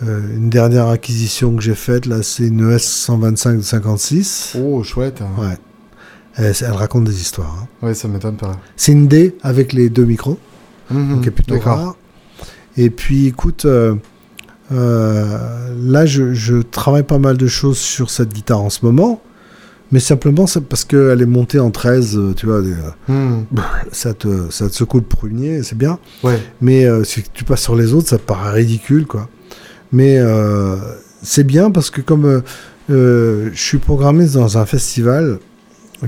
une 0.01 0.49
dernière 0.49 0.87
acquisition 0.87 1.53
que 1.57 1.61
j'ai 1.61 1.75
faite, 1.75 2.05
là, 2.05 2.23
c'est 2.23 2.47
une 2.47 2.71
ES 2.71 2.79
125 2.79 3.57
de 3.57 3.61
56. 3.61 4.55
Oh, 4.61 4.81
chouette. 4.81 5.19
Ouais. 5.37 5.57
Elle, 6.37 6.53
elle 6.61 6.71
raconte 6.71 7.03
des 7.03 7.19
histoires. 7.19 7.53
hein. 7.61 7.85
Ouais, 7.85 7.93
ça 7.93 8.07
m'étonne 8.07 8.37
pas. 8.37 8.53
C'est 8.77 8.93
une 8.93 9.07
D 9.07 9.35
avec 9.43 9.73
les 9.73 9.89
deux 9.89 10.05
micros. 10.05 10.37
Mhm. 10.89 11.15
donc 11.15 11.27
est 11.27 11.31
plutôt 11.31 11.59
rare. 11.59 11.97
Et 12.77 12.89
puis, 12.89 13.27
écoute, 13.27 13.65
euh, 13.65 13.95
euh, 14.71 15.73
là, 15.81 16.05
je, 16.05 16.33
je 16.33 16.55
travaille 16.61 17.03
pas 17.03 17.19
mal 17.19 17.35
de 17.37 17.47
choses 17.47 17.77
sur 17.77 18.09
cette 18.09 18.33
guitare 18.33 18.61
en 18.61 18.69
ce 18.69 18.85
moment, 18.85 19.21
mais 19.91 19.99
simplement 19.99 20.47
c'est 20.47 20.61
parce 20.61 20.83
qu'elle 20.83 21.21
est 21.21 21.25
montée 21.27 21.59
en 21.59 21.71
13, 21.71 22.17
euh, 22.17 22.33
tu 22.35 22.45
vois, 22.47 22.55
euh, 22.57 22.73
Mhm. 23.07 23.45
ça, 23.91 24.13
te, 24.13 24.49
ça 24.49 24.69
te 24.69 24.75
secoue 24.75 24.97
le 24.97 25.03
prunier, 25.03 25.63
c'est 25.63 25.77
bien, 25.77 25.99
Ouais. 26.23 26.39
mais 26.61 26.85
euh, 26.85 27.03
si 27.03 27.23
tu 27.33 27.43
passes 27.43 27.61
sur 27.61 27.75
les 27.75 27.93
autres, 27.93 28.07
ça 28.09 28.17
te 28.17 28.23
paraît 28.23 28.51
ridicule, 28.53 29.05
quoi. 29.05 29.29
Mais 29.91 30.17
euh, 30.19 30.75
c'est 31.21 31.43
bien 31.45 31.71
parce 31.71 31.89
que 31.89 32.01
comme 32.01 32.41
euh, 32.89 33.49
je 33.53 33.59
suis 33.61 33.77
programmé 33.77 34.25
dans 34.27 34.57
un 34.57 34.65
festival 34.65 35.39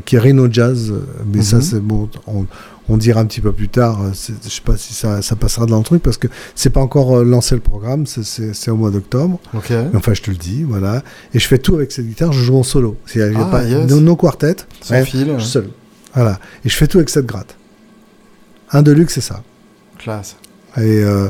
qui 0.05 0.15
est 0.15 0.19
Rhino 0.19 0.47
Jazz, 0.51 0.93
mais 1.33 1.41
ça 1.41 1.57
Mhm. 1.57 1.61
c'est 1.61 1.79
bon, 1.79 2.09
on, 2.27 2.45
on 2.89 2.97
dira 2.97 3.19
un 3.21 3.25
petit 3.25 3.41
peu 3.41 3.51
plus 3.51 3.69
tard, 3.69 4.01
euh, 4.01 4.11
je 4.13 4.49
sais 4.49 4.61
pas 4.63 4.77
si 4.77 4.93
ça, 4.93 5.21
ça 5.21 5.35
passera 5.35 5.65
dans 5.65 5.77
le 5.77 5.83
truc 5.83 6.01
parce 6.01 6.17
que 6.17 6.27
c'est 6.55 6.69
pas 6.69 6.79
encore 6.81 7.17
euh, 7.17 7.23
lancé 7.23 7.55
le 7.55 7.61
programme, 7.61 8.05
c'est- 8.07 8.69
au 8.69 8.75
mois 8.77 8.91
d'octobre. 8.91 9.39
Ok. 9.53 9.69
Mais 9.71 9.89
Enfin, 9.95 10.13
je 10.13 10.21
te 10.21 10.31
le 10.31 10.37
dis, 10.37 10.63
voilà. 10.63 11.03
Et 11.33 11.39
je 11.39 11.47
fais 11.47 11.57
tout 11.57 11.75
avec 11.75 11.91
cette 11.91 12.07
guitare, 12.07 12.31
je 12.31 12.43
joue 12.43 12.57
en 12.57 12.63
solo. 12.63 12.95
Il 13.13 13.19
y 13.19 13.23
a- 13.23 13.29
Ah, 13.35 13.45
pas, 13.45 13.63
yes. 13.63 13.89
no, 13.89 13.99
no 13.99 14.15
quartet, 14.15 14.55
Sans 14.81 14.93
ouais, 14.95 15.05
fil. 15.05 15.33
je 15.37 15.41
suis 15.43 15.51
seul. 15.51 15.69
Voilà. 16.13 16.39
Et 16.65 16.69
je 16.69 16.75
fais 16.75 16.87
tout 16.87 16.97
avec 16.97 17.09
cette 17.09 17.25
gratte. 17.25 17.55
Un 18.71 18.81
Deluxe, 18.81 19.13
c'est 19.15 19.21
ça. 19.21 19.43
Classe. 19.97 20.35
Et 20.77 20.81
euh, 21.03 21.29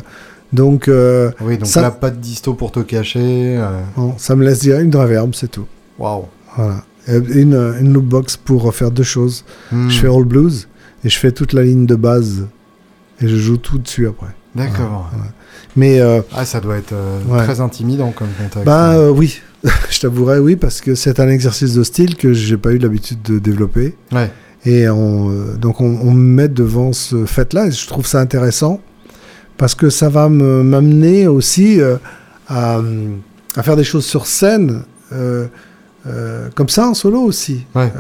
Donc, 0.54 0.88
euh, 0.88 1.30
Oui, 1.42 1.58
donc 1.58 1.68
Ça- 1.68 1.82
là, 1.82 1.92
pas 1.92 2.10
de 2.10 2.16
disto 2.16 2.54
pour 2.54 2.72
te 2.72 2.80
cacher. 2.80 3.20
euh, 3.58 3.82
bon, 3.98 4.14
ça 4.18 4.34
me 4.34 4.46
laisse 4.46 4.60
dire 4.60 4.80
une 4.80 4.96
reverb, 4.96 5.34
c'est 5.36 5.50
tout. 5.52 5.66
Waouh. 6.00 6.24
Voilà. 6.56 6.86
Et 7.10 7.18
Une, 7.18 7.54
une 7.82 7.92
loopbox 7.94 8.38
pour 8.38 8.74
faire 8.74 8.92
deux 8.92 9.04
choses. 9.04 9.44
Hmm, 9.74 9.90
Je 9.90 10.00
fais 10.00 10.08
all 10.08 10.24
blues 10.24 10.68
et 11.08 11.10
je 11.10 11.18
fais 11.18 11.32
toute 11.32 11.54
la 11.54 11.64
ligne 11.64 11.86
de 11.86 11.96
base 11.96 12.48
et 13.22 13.30
je 13.30 13.36
joue 13.38 13.56
tout 13.56 13.78
dessus 13.78 14.08
après. 14.08 14.36
D'accord. 14.56 15.10
Mais 15.78 16.02
euh, 16.02 16.22
Ah, 16.36 16.44
ça 16.44 16.60
doit 16.60 16.76
être 16.78 16.92
euh, 16.92 17.20
Ouais. 17.30 17.44
très 17.46 17.62
intimidant 17.62 18.12
comme 18.12 18.28
contexte. 18.38 18.66
bah 18.66 18.94
euh, 18.96 19.10
oui, 19.10 19.40
je 19.90 20.00
t'avouerai 20.02 20.40
oui 20.40 20.58
parce 20.58 20.82
que 20.82 20.96
c'est 20.96 21.22
un 21.22 21.30
exercice 21.30 21.74
de 21.76 21.84
style 21.84 22.16
que 22.18 22.34
j'ai 22.34 22.58
pas 22.58 22.72
eu 22.74 22.78
l'habitude 22.78 23.22
de 23.22 23.40
développer 23.40 23.96
Ouais. 24.12 24.30
et 24.66 24.90
on, 24.90 25.30
euh, 25.32 25.56
donc 25.56 25.80
on, 25.80 25.98
on 26.02 26.12
me 26.12 26.20
met 26.36 26.50
devant 26.50 26.92
ce 26.92 27.26
fait-là 27.26 27.68
et 27.68 27.72
je 27.72 27.88
trouve 27.88 28.06
ça 28.06 28.20
intéressant 28.20 28.82
parce 29.58 29.76
que 29.76 29.90
ça 29.90 30.10
va 30.10 30.28
me- 30.28 30.62
m'amener 30.64 31.28
aussi 31.28 31.80
à, 32.50 32.82
à 33.56 33.64
faire 33.64 33.76
des 33.78 33.84
choses 33.86 34.06
sur 34.06 34.26
scène 34.28 34.82
comme 36.56 36.70
ça 36.70 36.88
en 36.88 36.94
solo 36.94 37.22
aussi. 37.22 37.66
Ouais. 37.76 37.92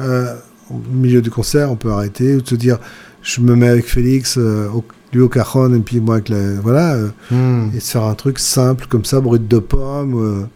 Au 0.69 0.81
milieu 0.91 1.21
du 1.21 1.29
concert, 1.31 1.71
on 1.71 1.75
peut 1.75 1.91
arrêter 1.91 2.35
ou 2.35 2.41
se 2.45 2.55
dire 2.55 2.77
je 3.21 3.41
me 3.41 3.55
mets 3.55 3.67
avec 3.69 3.85
Félix, 3.87 4.37
euh, 4.37 4.67
au, 4.69 4.83
lui 5.13 5.21
au 5.21 5.29
cajon 5.29 5.73
et 5.73 5.79
puis 5.79 5.99
moi 5.99 6.15
avec 6.15 6.29
la, 6.29 6.53
voilà. 6.61 6.93
euh, 6.95 7.07
Hmm. 7.31 7.69
et 7.75 7.79
se 7.79 7.91
faire 7.91 8.03
un 8.03 8.13
truc 8.15 8.39
simple 8.39 8.85
comme 8.87 9.05
ça, 9.05 9.19
brut 9.21 9.47
de 9.47 9.59
pomme, 9.59 10.47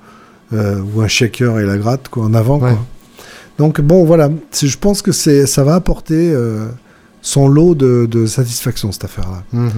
euh, 0.54 0.58
euh, 0.58 0.82
ou 0.94 1.02
un 1.02 1.08
shaker 1.08 1.60
et 1.60 1.66
la 1.66 1.78
gratte 1.78 2.08
quoi, 2.10 2.26
en 2.26 2.34
avant. 2.34 2.60
Ouais. 2.60 2.72
Quoi. 2.72 2.86
Donc 3.58 3.80
bon, 3.82 4.04
voilà, 4.06 4.30
je 4.62 4.78
pense 4.78 5.02
que 5.02 5.12
ça 5.12 5.64
va 5.64 5.76
apporter 5.76 6.34
son 7.22 7.48
lot 7.48 7.76
de, 7.76 8.08
de 8.10 8.26
satisfaction 8.26 8.92
cette 8.92 9.04
affaire-là. 9.06 9.44
Mhm. 9.54 9.70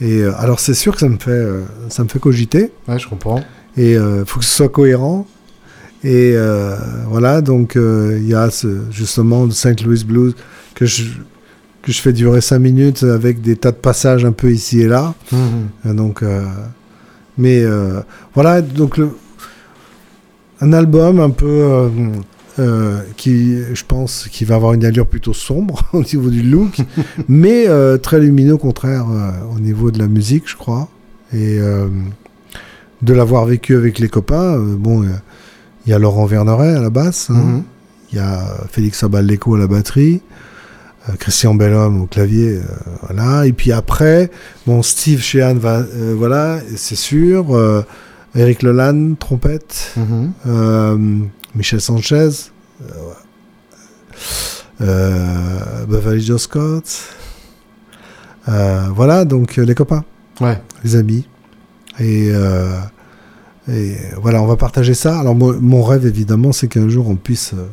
Et 0.00 0.24
alors 0.24 0.60
c'est 0.60 0.74
sûr 0.74 0.94
que 0.94 1.00
ça 1.00 1.08
me 1.08 1.18
fait, 1.18 1.46
ça 1.88 2.02
me 2.04 2.08
fait 2.08 2.18
cogiter, 2.18 2.72
Ouais, 2.88 2.98
je 2.98 3.08
comprends. 3.08 3.40
et 3.76 3.92
il 3.92 4.22
faut 4.26 4.40
que 4.40 4.44
ce 4.44 4.54
soit 4.56 4.68
cohérent. 4.68 5.26
Et 6.04 6.32
euh, 6.36 6.76
voilà, 7.08 7.40
donc 7.40 7.76
euh, 7.76 8.18
il 8.20 8.28
y 8.28 8.34
a 8.34 8.50
ce, 8.50 8.82
justement 8.90 9.44
le 9.44 9.50
St. 9.50 9.82
Louis 9.84 10.04
Blues 10.04 10.34
que 10.74 10.86
je, 10.86 11.04
que 11.82 11.90
je 11.90 12.00
fais 12.00 12.12
durer 12.12 12.40
5 12.40 12.58
minutes 12.60 13.02
avec 13.02 13.40
des 13.40 13.56
tas 13.56 13.72
de 13.72 13.76
passages 13.76 14.24
un 14.24 14.32
peu 14.32 14.52
ici 14.52 14.80
et 14.80 14.86
là. 14.86 15.14
Mhm. 15.32 15.40
Euh, 15.86 15.94
Donc, 15.94 16.22
euh, 16.22 16.44
mais 17.36 17.64
voilà, 18.34 18.62
donc 18.62 18.96
le, 18.96 19.10
un 20.60 20.72
album 20.72 21.20
un 21.20 21.30
peu 21.30 21.80
qui, 23.16 23.58
je 23.72 23.84
pense, 23.86 24.26
qui 24.28 24.44
va 24.44 24.56
avoir 24.56 24.72
une 24.72 24.84
allure 24.84 25.06
plutôt 25.06 25.32
sombre 25.32 25.84
au 25.92 26.02
niveau 26.02 26.30
du 26.30 26.42
look, 26.42 26.78
mais 27.28 27.66
très 27.98 28.18
lumineux 28.18 28.54
au 28.54 28.58
contraire 28.58 29.06
au 29.54 29.60
niveau 29.60 29.92
de 29.92 30.00
la 30.00 30.08
musique, 30.08 30.48
je 30.48 30.56
crois, 30.56 30.88
et 31.32 31.60
de 33.02 33.12
l'avoir 33.12 33.46
vécu 33.46 33.76
avec 33.76 34.00
les 34.00 34.08
copains. 34.08 34.58
bon, 34.58 35.04
il 35.88 35.92
y 35.92 35.94
a 35.94 35.98
Laurent 35.98 36.26
Verneret 36.26 36.76
à 36.76 36.80
la 36.82 36.90
basse, 36.90 37.30
hein, 37.30 37.34
Mhm. 37.34 37.62
il 38.12 38.16
y 38.16 38.20
a 38.20 38.44
Félix 38.70 39.02
Abaldeco 39.02 39.54
à 39.54 39.58
la 39.58 39.66
batterie. 39.66 40.20
euh, 41.08 41.12
Christian 41.18 41.54
Bellhomme 41.54 42.02
au 42.02 42.06
clavier, 42.06 42.58
euh, 42.58 42.62
voilà. 43.06 43.46
Et 43.46 43.54
puis 43.54 43.72
après, 43.72 44.30
bon, 44.66 44.82
Steve 44.82 45.20
Sheehan 45.22 45.54
va, 45.54 45.78
euh, 45.78 46.14
voilà, 46.14 46.58
c'est 46.76 46.96
sûr. 46.96 47.56
euh, 47.56 47.82
Eric 48.34 48.62
Leland, 48.62 49.14
trompette. 49.18 49.94
Mhm. 49.96 51.28
Michel 51.54 51.80
Sanchez. 51.80 52.28
Beverly 54.78 56.20
Joe 56.20 56.40
Scott. 56.42 56.84
Voilà, 58.46 59.24
donc 59.24 59.56
les 59.56 59.74
copains, 59.74 60.04
Ouais. 60.40 60.60
les 60.84 60.96
amis. 60.96 61.26
Et, 62.00 62.30
et 63.68 63.96
voilà, 64.20 64.42
on 64.42 64.46
va 64.46 64.56
partager 64.56 64.94
ça. 64.94 65.18
Alors, 65.18 65.34
moi, 65.34 65.56
mon 65.60 65.82
rêve, 65.82 66.06
évidemment, 66.06 66.52
c'est 66.52 66.68
qu'un 66.68 66.88
jour, 66.88 67.08
on 67.08 67.16
puisse 67.16 67.52
euh, 67.54 67.66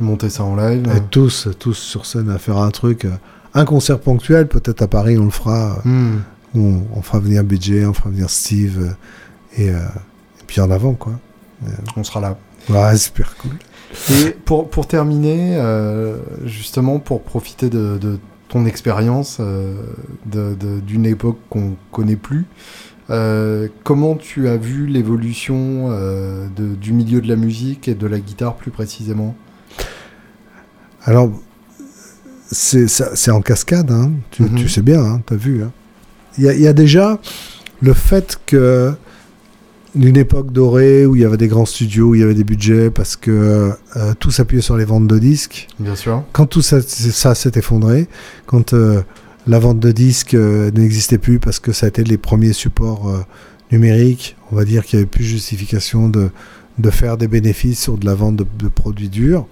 Monter 0.00 0.30
ça 0.30 0.44
en 0.44 0.54
live. 0.56 0.86
être 0.94 1.10
tous, 1.10 1.48
tous 1.58 1.74
sur 1.74 2.06
scène 2.06 2.30
à 2.30 2.38
faire 2.38 2.58
un 2.58 2.70
truc, 2.70 3.04
euh, 3.04 3.10
un 3.54 3.64
concert 3.64 3.98
ponctuel, 3.98 4.46
peut-être 4.46 4.82
à 4.82 4.86
Paris, 4.86 5.18
on 5.18 5.24
le 5.24 5.30
fera. 5.30 5.78
euh, 5.84 5.88
Hmm. 5.88 6.20
on, 6.54 6.82
on 6.94 7.02
fera 7.02 7.18
venir 7.18 7.42
BJ, 7.44 7.84
on 7.86 7.92
fera 7.92 8.10
venir 8.10 8.30
Steve, 8.30 8.78
euh, 8.80 9.60
et, 9.62 9.70
euh, 9.70 9.78
et 10.40 10.44
puis 10.46 10.60
en 10.60 10.70
avant, 10.70 10.94
quoi. 10.94 11.12
On 11.96 12.04
sera 12.04 12.20
là. 12.20 12.38
Ouais, 12.70 12.96
super 12.96 13.36
cool. 13.38 13.50
Et 14.14 14.30
pour, 14.30 14.70
pour 14.70 14.86
terminer, 14.86 15.56
euh, 15.56 16.18
justement, 16.44 17.00
pour 17.00 17.22
profiter 17.22 17.68
de, 17.68 17.98
de 17.98 18.18
ton 18.48 18.64
expérience 18.66 19.38
euh, 19.40 19.74
d'une 20.26 21.06
époque 21.06 21.38
qu'on 21.50 21.74
connaît 21.90 22.16
plus, 22.16 22.46
euh, 23.10 23.68
comment 23.84 24.14
tu 24.16 24.48
as 24.48 24.56
vu 24.56 24.86
l'évolution 24.86 25.88
euh, 25.90 26.46
du 26.56 26.92
milieu 26.92 27.20
de 27.20 27.28
la 27.28 27.36
musique 27.36 27.88
et 27.88 27.94
de 27.94 28.06
la 28.06 28.18
guitare 28.18 28.54
plus 28.56 28.70
précisément? 28.70 29.34
Alors, 31.04 31.30
c'est 32.50 33.30
en 33.30 33.40
cascade, 33.40 33.90
hein. 33.90 34.12
tu, 34.30 34.42
Mhm. 34.42 34.54
tu 34.56 34.68
sais 34.68 34.82
bien, 34.82 35.02
hein, 35.02 35.22
tu 35.26 35.34
as 35.34 35.36
vu. 35.36 35.62
hein. 35.62 35.72
Il 36.38 36.44
y, 36.44 36.48
a- 36.48 36.54
il 36.54 36.60
y 36.60 36.66
a 36.66 36.72
déjà 36.72 37.18
le 37.80 37.92
fait 37.94 38.38
que 38.46 38.92
d'une 39.94 40.16
époque 40.16 40.52
dorée 40.52 41.06
où 41.06 41.16
il 41.16 41.22
y 41.22 41.24
avait 41.24 41.36
des 41.36 41.48
grands 41.48 41.64
studios, 41.66 42.08
où 42.10 42.14
il 42.14 42.20
y 42.20 42.24
avait 42.24 42.34
des 42.34 42.44
budgets, 42.44 42.90
parce 42.90 43.16
que 43.16 43.72
euh, 43.96 44.14
tout 44.18 44.30
s'appuyait 44.30 44.62
sur 44.62 44.76
les 44.76 44.84
ventes 44.84 45.08
de 45.08 45.18
disques. 45.18 45.66
Bien 45.80 45.96
sûr. 45.96 46.24
Quand 46.32 46.46
tout 46.46 46.62
ça, 46.62 46.80
ça 46.82 47.34
s'est 47.34 47.52
effondré, 47.56 48.06
quand 48.46 48.74
euh, 48.74 49.02
la 49.48 49.58
vente 49.58 49.80
de 49.80 49.90
disques 49.90 50.34
euh, 50.34 50.70
n'existait 50.70 51.18
plus 51.18 51.38
parce 51.40 51.58
que 51.58 51.72
ça 51.72 51.86
a 51.86 51.88
été 51.88 52.04
les 52.04 52.18
premiers 52.18 52.52
supports 52.52 53.08
euh, 53.08 53.18
numériques, 53.72 54.36
on 54.52 54.56
va 54.56 54.64
dire 54.64 54.84
qu'il 54.84 54.98
n'y 54.98 55.02
avait 55.02 55.10
plus 55.10 55.24
de 55.24 55.28
justification 55.28 56.08
de, 56.08 56.30
de 56.78 56.90
faire 56.90 57.16
des 57.16 57.26
bénéfices 57.28 57.80
sur 57.82 57.98
de 57.98 58.06
la 58.06 58.14
vente 58.14 58.36
de, 58.36 58.46
de 58.58 58.68
produits 58.68 59.08
durs. 59.08 59.46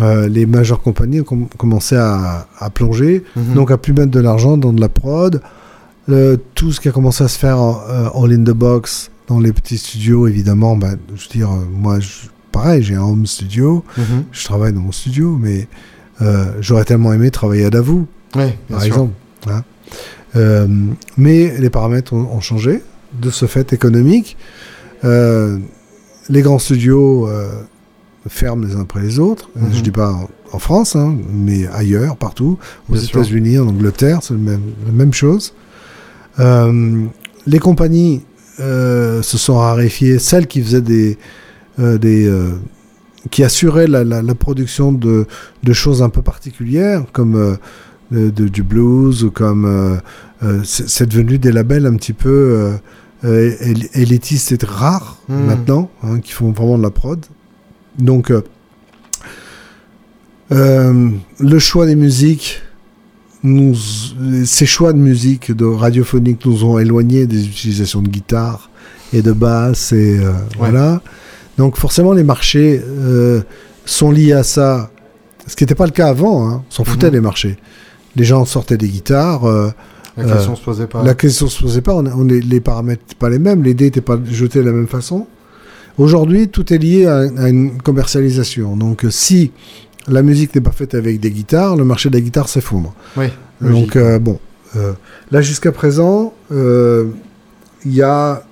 Euh, 0.00 0.28
les 0.28 0.46
majeures 0.46 0.80
compagnies 0.82 1.20
ont 1.22 1.24
com- 1.24 1.48
commencé 1.56 1.96
à, 1.96 2.46
à 2.58 2.70
plonger, 2.70 3.24
Mhm. 3.36 3.54
donc 3.54 3.70
à 3.70 3.78
plus 3.78 3.92
mettre 3.92 4.10
de 4.10 4.20
l'argent 4.20 4.56
dans 4.56 4.72
de 4.72 4.80
la 4.80 4.88
prod. 4.88 5.40
Tout 6.54 6.72
ce 6.72 6.80
qui 6.80 6.88
a 6.88 6.92
commencé 6.92 7.22
à 7.22 7.28
se 7.28 7.38
faire 7.38 7.58
en, 7.58 7.80
all 8.14 8.32
in 8.32 8.42
the 8.42 8.50
box 8.56 9.10
dans 9.26 9.40
les 9.40 9.52
petits 9.52 9.76
studios, 9.76 10.26
évidemment, 10.26 10.74
bah, 10.76 10.92
je 11.14 11.22
veux 11.24 11.28
dire, 11.30 11.50
moi, 11.70 12.00
je- 12.00 12.28
pareil, 12.50 12.82
j'ai 12.82 12.94
un 12.94 13.02
home 13.02 13.26
studio, 13.26 13.84
Mhm. 13.98 14.24
je 14.32 14.44
travaille 14.44 14.72
dans 14.72 14.80
mon 14.80 14.92
studio, 14.92 15.36
mais 15.38 15.68
euh, 16.22 16.46
j'aurais 16.60 16.84
tellement 16.84 17.12
aimé 17.12 17.30
travailler 17.30 17.66
à 17.66 17.70
Davou, 17.70 18.06
Bien 18.34 18.52
par 18.70 18.80
sûr. 18.82 18.86
exemple. 18.88 19.12
hein. 19.48 19.64
Euh, 20.36 20.66
mais 21.16 21.58
les 21.58 21.70
paramètres 21.70 22.12
ont, 22.12 22.28
ont 22.32 22.40
changé 22.40 22.82
de 23.20 23.30
ce 23.30 23.46
fait 23.46 23.72
économique. 23.72 24.36
Euh, 25.04 25.58
les 26.28 26.42
grands 26.42 26.58
studios 26.58 27.26
euh, 27.28 27.48
ferment 28.28 28.64
les 28.66 28.74
uns 28.76 28.82
après 28.82 29.00
les 29.00 29.18
autres. 29.18 29.48
Mhm. 29.56 29.68
Je 29.72 29.80
dis 29.80 29.90
pas 29.90 30.12
en, 30.12 30.28
en 30.52 30.58
France, 30.58 30.94
hein, 30.96 31.16
mais 31.32 31.66
ailleurs, 31.68 32.16
partout. 32.16 32.58
Aux. 32.90 32.96
États-Unis, 32.96 33.58
en 33.58 33.68
Angleterre, 33.68 34.18
c'est 34.22 34.34
même- 34.34 34.60
la 34.86 34.92
même 34.92 35.12
chose. 35.14 35.54
Les 37.46 37.58
compagnies 37.58 38.22
se 38.58 39.22
sont 39.22 39.56
raréfiées. 39.58 40.18
Celles 40.18 40.46
qui 40.46 40.62
faisaient 40.62 40.80
des, 40.82 41.18
des 41.78 42.30
qui 43.30 43.42
assuraient 43.44 43.86
la, 43.86 44.04
la- 44.04 44.22
la 44.22 44.34
production 44.34 44.92
de, 44.92 45.26
de 45.62 45.72
choses 45.72 46.02
un 46.02 46.08
peu 46.10 46.22
particulières, 46.22 47.04
comme 47.12 47.56
de- 48.10 48.30
de- 48.30 48.48
du 48.48 48.62
blues 48.62 49.24
ou 49.24 49.30
comme 49.30 49.64
euh, 49.64 49.96
euh, 50.42 50.60
c'est 50.64 51.06
devenu 51.08 51.38
des 51.38 51.52
labels 51.52 51.86
un 51.86 51.94
petit 51.96 52.12
peu 52.12 52.28
euh, 52.30 52.74
euh, 53.24 53.50
él- 53.60 53.88
élitistes 53.94 54.52
et 54.52 54.58
rares 54.66 55.18
Mhm. 55.28 55.44
maintenant, 55.46 55.90
hein, 56.02 56.20
qui 56.20 56.32
font 56.32 56.52
vraiment 56.52 56.78
de 56.78 56.82
la 56.82 56.90
prod. 56.90 57.24
Donc 57.98 58.30
euh, 58.30 58.42
euh, 60.52 61.10
le 61.38 61.58
choix 61.58 61.86
des 61.86 61.96
musiques, 61.96 62.62
nous, 63.42 63.74
ces 64.44 64.66
choix 64.66 64.92
de 64.92 64.98
musique 64.98 65.52
de 65.52 65.64
radiophonique 65.64 66.44
nous 66.46 66.64
ont 66.64 66.78
éloignés 66.78 67.26
des 67.26 67.46
utilisations 67.46 68.00
de 68.02 68.08
guitare 68.08 68.70
et 69.12 69.22
de 69.22 69.32
basse 69.32 69.92
et 69.92 70.18
euh, 70.20 70.32
voilà. 70.56 71.02
Donc 71.56 71.76
forcément 71.76 72.12
les 72.12 72.24
marchés 72.24 72.80
euh, 72.84 73.42
sont 73.84 74.10
liés 74.10 74.32
à 74.32 74.42
ça, 74.42 74.90
ce 75.46 75.54
qui 75.56 75.64
n'était 75.64 75.74
pas 75.74 75.86
le 75.86 75.92
cas 75.92 76.08
avant. 76.08 76.48
Hein. 76.48 76.62
On 76.68 76.72
s'en 76.72 76.84
foutait 76.84 77.06
Mhm. 77.06 77.12
des 77.12 77.20
marchés. 77.20 77.56
Les 78.16 78.24
gens 78.24 78.44
sortaient 78.44 78.76
des 78.78 78.88
guitares. 78.88 79.44
euh, 79.44 79.70
La 80.16 80.24
Euh, 80.24 80.34
question 80.34 80.56
se 80.56 80.62
posait 80.64 80.86
pas. 80.88 81.02
la 81.04 81.14
question 81.14 81.46
se 81.46 81.62
posait 81.62 81.80
pas, 81.80 81.94
on, 81.94 82.04
on 82.06 82.28
est- 82.28 82.40
les 82.40 82.60
paramètres 82.60 83.02
n'étaient 83.02 83.18
pas 83.18 83.28
les 83.30 83.38
mêmes, 83.38 83.62
les 83.62 83.74
dés 83.74 83.84
n'étaient 83.84 84.00
pas 84.00 84.18
jetés 84.28 84.58
de 84.58 84.64
la 84.64 84.72
même 84.72 84.88
façon. 84.88 85.26
Aujourd'hui, 85.96 86.48
tout 86.48 86.72
est 86.72 86.78
lié 86.78 87.06
à, 87.06 87.18
à 87.36 87.48
une 87.48 87.80
commercialisation. 87.80 88.76
Donc, 88.76 89.04
euh, 89.04 89.10
si 89.10 89.52
la 90.08 90.22
musique 90.22 90.54
n'est 90.54 90.60
pas 90.60 90.70
faite 90.72 90.94
avec 90.94 91.20
des 91.20 91.30
guitares, 91.30 91.76
le 91.76 91.84
marché 91.84 92.10
des 92.10 92.20
guitares 92.22 92.48
s'effondre. 92.48 92.94
Oui, 93.16 93.26
logique. 93.60 93.80
Donc, 93.86 93.96
euh, 93.96 94.18
bon, 94.18 94.38
euh, 94.76 94.92
là 95.30 95.40
jusqu'à 95.40 95.70
présent, 95.72 96.32
euh, 96.52 97.06
il 97.84 97.94
y 97.94 98.02
a 98.02 98.42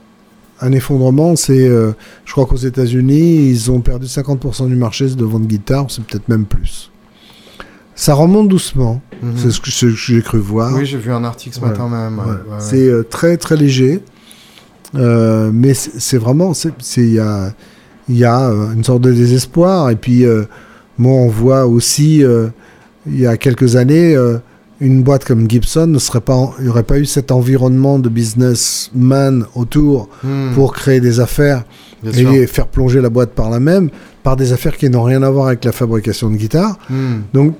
un 0.60 0.72
effondrement. 0.72 1.34
C'est, 1.36 1.66
euh, 1.68 1.92
je 2.24 2.32
crois 2.32 2.46
qu'aux 2.46 2.56
États-Unis, 2.56 3.48
ils 3.50 3.70
ont 3.72 3.80
perdu 3.80 4.06
50% 4.06 4.66
du 4.68 4.76
marché 4.76 5.06
de 5.08 5.24
vente 5.24 5.42
de 5.42 5.46
guitares, 5.48 5.86
c'est 5.88 6.04
peut-être 6.04 6.28
même 6.28 6.44
plus. 6.46 6.90
Ça 7.98 8.14
remonte 8.14 8.48
doucement, 8.48 9.00
Mhm. 9.22 9.32
c'est 9.36 9.50
ce 9.50 9.60
que, 9.60 9.70
ce 9.70 9.86
que 9.86 9.92
j'ai 9.92 10.20
cru 10.22 10.38
voir. 10.38 10.72
Oui, 10.74 10.84
j'ai 10.86 10.98
vu 10.98 11.10
un 11.10 11.24
article 11.24 11.56
ce 11.56 11.60
matin 11.60 11.88
même. 11.88 12.18
ouais, 12.18 12.24
ouais. 12.26 12.56
C'est 12.60 12.86
euh, 12.88 13.02
très 13.02 13.36
très 13.38 13.56
léger. 13.56 14.02
Euh, 14.94 15.50
mais 15.52 15.74
c'est 15.74 16.18
vraiment, 16.18 16.52
il 16.96 17.12
y 17.14 17.18
a, 17.18 17.52
y 18.08 18.24
a 18.24 18.48
euh, 18.50 18.72
une 18.74 18.84
sorte 18.84 19.00
de 19.02 19.12
désespoir. 19.12 19.90
Et 19.90 19.96
puis, 19.96 20.24
euh, 20.24 20.44
moi, 20.98 21.12
on 21.14 21.28
voit 21.28 21.66
aussi, 21.66 22.22
il 23.06 23.18
y 23.20 23.26
a 23.26 23.36
quelques 23.36 23.76
années, 23.76 24.16
une 24.80 25.02
boîte 25.02 25.24
comme 25.24 25.48
Gibson 25.50 25.86
ne 25.86 25.98
serait 25.98 26.20
pas, 26.20 26.50
il 26.58 26.64
n'y 26.64 26.68
aurait 26.70 26.82
pas 26.82 26.98
eu 26.98 27.06
cet 27.06 27.32
environnement 27.32 27.98
de 27.98 28.08
businessman 28.10 29.46
autour 29.54 30.08
Hmm, 30.22 30.52
pour 30.54 30.74
créer 30.74 31.00
des 31.00 31.18
affaires 31.20 31.64
bien 32.02 32.12
sûr. 32.12 32.32
et 32.32 32.46
faire 32.46 32.66
plonger 32.66 33.00
la 33.00 33.08
boîte 33.10 33.30
par 33.30 33.48
la 33.50 33.58
même 33.60 33.88
par 34.22 34.36
des 34.36 34.52
affaires 34.52 34.76
qui 34.76 34.90
n'ont 34.90 35.02
rien 35.04 35.22
à 35.22 35.30
voir 35.30 35.46
avec 35.48 35.64
la 35.64 35.72
fabrication 35.72 36.30
de 36.30 36.36
guitare. 36.36 36.78
Hmm, 36.90 37.20
Donc 37.32 37.54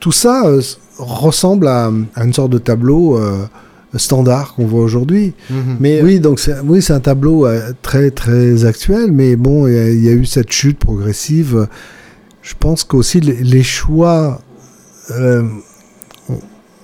tout 0.00 0.12
ça 0.12 0.46
euh, 0.46 0.60
ressemble 0.98 1.68
à, 1.68 1.90
à 2.14 2.24
une 2.24 2.32
sorte 2.32 2.50
de 2.50 2.58
tableau 2.58 3.16
euh, 3.18 3.44
standard 3.96 4.54
qu'on 4.54 4.66
voit 4.66 4.82
aujourd'hui. 4.82 5.34
mhm. 5.50 5.76
Mais 5.80 6.02
oui, 6.02 6.20
donc 6.20 6.40
c'est 6.40 6.58
oui, 6.64 6.80
c'est 6.82 6.92
un 6.92 7.00
tableau 7.00 7.46
euh, 7.46 7.72
très 7.82 8.10
très 8.10 8.64
actuel, 8.64 9.12
mais 9.12 9.36
bon, 9.36 9.66
il 9.66 9.74
y, 9.74 9.78
a- 9.78 9.90
il 9.90 10.04
y 10.04 10.08
a 10.08 10.12
eu 10.12 10.24
cette 10.26 10.50
chute 10.52 10.78
progressive. 10.78 11.68
Je 12.42 12.54
pense 12.58 12.84
qu'aussi 12.84 13.20
les, 13.20 13.34
les 13.44 13.62
choix, 13.62 14.40
on, 16.28 16.38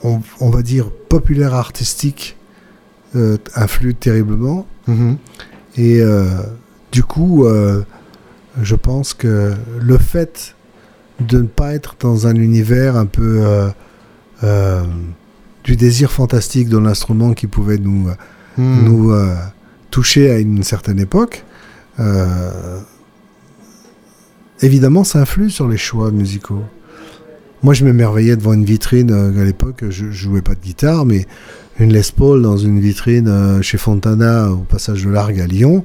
on- 0.05 0.21
on 0.41 0.51
va 0.51 0.62
dire 0.62 0.91
populaires 1.09 1.55
artistiques, 1.55 2.37
influent 3.55 3.95
terriblement. 3.99 4.67
Mhm. 4.89 5.17
Et 5.79 6.03
du 6.93 7.03
coup, 7.03 7.47
je 8.61 8.75
pense 8.75 9.14
que 9.14 9.53
le 9.81 9.99
fait 9.99 10.55
de 11.21 11.39
ne 11.39 11.47
pas 11.47 11.75
être 11.75 11.97
dans 12.01 12.27
un 12.27 12.35
univers 12.35 12.97
un 12.97 13.07
peu 13.07 13.41
euh, 13.41 13.69
euh, 14.45 14.83
du 15.64 15.77
désir 15.77 16.12
fantastique 16.12 16.69
de 16.69 16.79
l'instrument 16.79 17.33
qui 17.35 17.47
pouvait 17.47 17.79
nous, 17.79 18.09
Hmm. 18.59 18.85
nous 18.85 19.11
euh, 19.11 19.35
toucher 19.91 20.31
à 20.31 20.39
une 20.39 20.62
certaine 20.62 20.99
époque, 20.99 21.45
évidemment, 24.62 25.05
ça 25.05 25.21
influe 25.21 25.51
sur 25.51 25.69
les 25.69 25.77
choix 25.77 26.11
musicaux. 26.11 26.62
Moi, 27.62 27.75
je 27.75 27.85
m'émerveillais 27.85 28.37
devant 28.37 28.55
une 28.55 28.64
vitrine 28.64 29.12
à 29.12 29.45
l'époque. 29.45 29.85
Je, 29.91 30.07
je 30.07 30.11
jouais 30.11 30.41
pas 30.41 30.55
de 30.55 30.61
guitare, 30.61 31.05
mais 31.05 31.27
une 31.79 31.93
Les 31.93 32.03
Paul 32.17 32.41
dans 32.41 32.57
une 32.57 32.81
vitrine 32.81 33.61
chez 33.62 33.77
Fontana 33.77 34.51
au 34.51 34.59
passage 34.59 35.05
de 35.05 35.11
Largue 35.11 35.41
à 35.41 35.47
Lyon, 35.47 35.85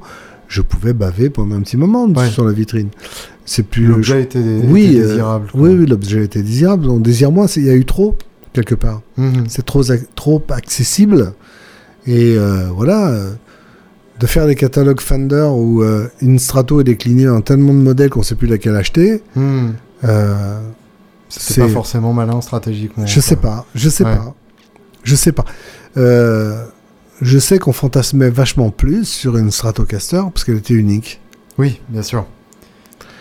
je 0.52 0.60
pouvais 0.62 0.92
baver 0.92 1.30
pendant 1.30 1.56
un 1.56 1.62
petit 1.62 1.76
moment 1.78 2.06
Ouais. 2.06 2.28
sur 2.28 2.44
la 2.44 2.52
vitrine. 2.52 2.88
C'est 3.46 3.62
plus 3.62 3.86
L'objet 3.86 4.22
était, 4.22 4.38
oui, 4.38 4.84
était 4.84 5.00
euh, 5.00 5.08
désirable. 5.08 5.48
oui, 5.54 5.70
oui, 5.74 5.86
l'objet 5.86 6.24
était 6.24 6.42
désirable. 6.42 6.88
On 6.90 7.00
désire 7.00 7.32
moins. 7.32 7.46
Il 7.56 7.64
y 7.64 7.70
a 7.70 7.74
eu 7.74 7.84
trop 7.86 8.16
quelque 8.52 8.74
part. 8.74 9.00
Mhm. 9.16 9.44
C'est 9.48 9.64
trop, 9.64 9.82
ac- 9.82 10.06
trop 10.14 10.42
accessible. 10.50 11.32
Et 12.06 12.36
euh, 12.36 12.68
voilà, 12.74 13.08
euh, 13.08 13.32
de 14.20 14.26
faire 14.26 14.46
des 14.46 14.54
catalogues 14.54 15.00
Fender 15.00 15.48
où 15.54 15.82
euh, 15.82 16.08
une 16.20 16.38
Strato 16.38 16.80
est 16.80 16.84
déclinée 16.84 17.28
en 17.28 17.40
tellement 17.40 17.72
de 17.72 17.78
modèles 17.80 18.10
qu'on 18.10 18.20
ne 18.20 18.24
sait 18.24 18.34
plus 18.34 18.46
laquelle 18.48 18.76
acheter, 18.76 19.22
euh, 20.04 20.60
C'est 21.28 21.62
pas 21.62 21.68
forcément 21.68 22.12
malin 22.12 22.40
stratégiquement. 22.42 23.06
je 23.06 23.20
sais 23.20 23.36
quoi. 23.36 23.50
pas, 23.50 23.66
je 23.74 23.88
sais 23.88 24.04
Ouais. 24.04 24.14
pas, 24.16 24.34
je 25.02 25.14
sais 25.16 25.32
pas. 25.32 25.44
Euh, 25.96 26.64
je 27.22 27.38
sais 27.38 27.58
qu'on 27.58 27.72
fantasmait 27.72 28.30
vachement 28.30 28.70
plus 28.70 29.04
sur 29.04 29.36
une 29.38 29.50
Stratocaster 29.50 30.22
parce 30.34 30.44
qu'elle 30.44 30.56
était 30.56 30.74
unique. 30.74 31.20
Oui, 31.56 31.80
bien 31.88 32.02
sûr. 32.02 32.26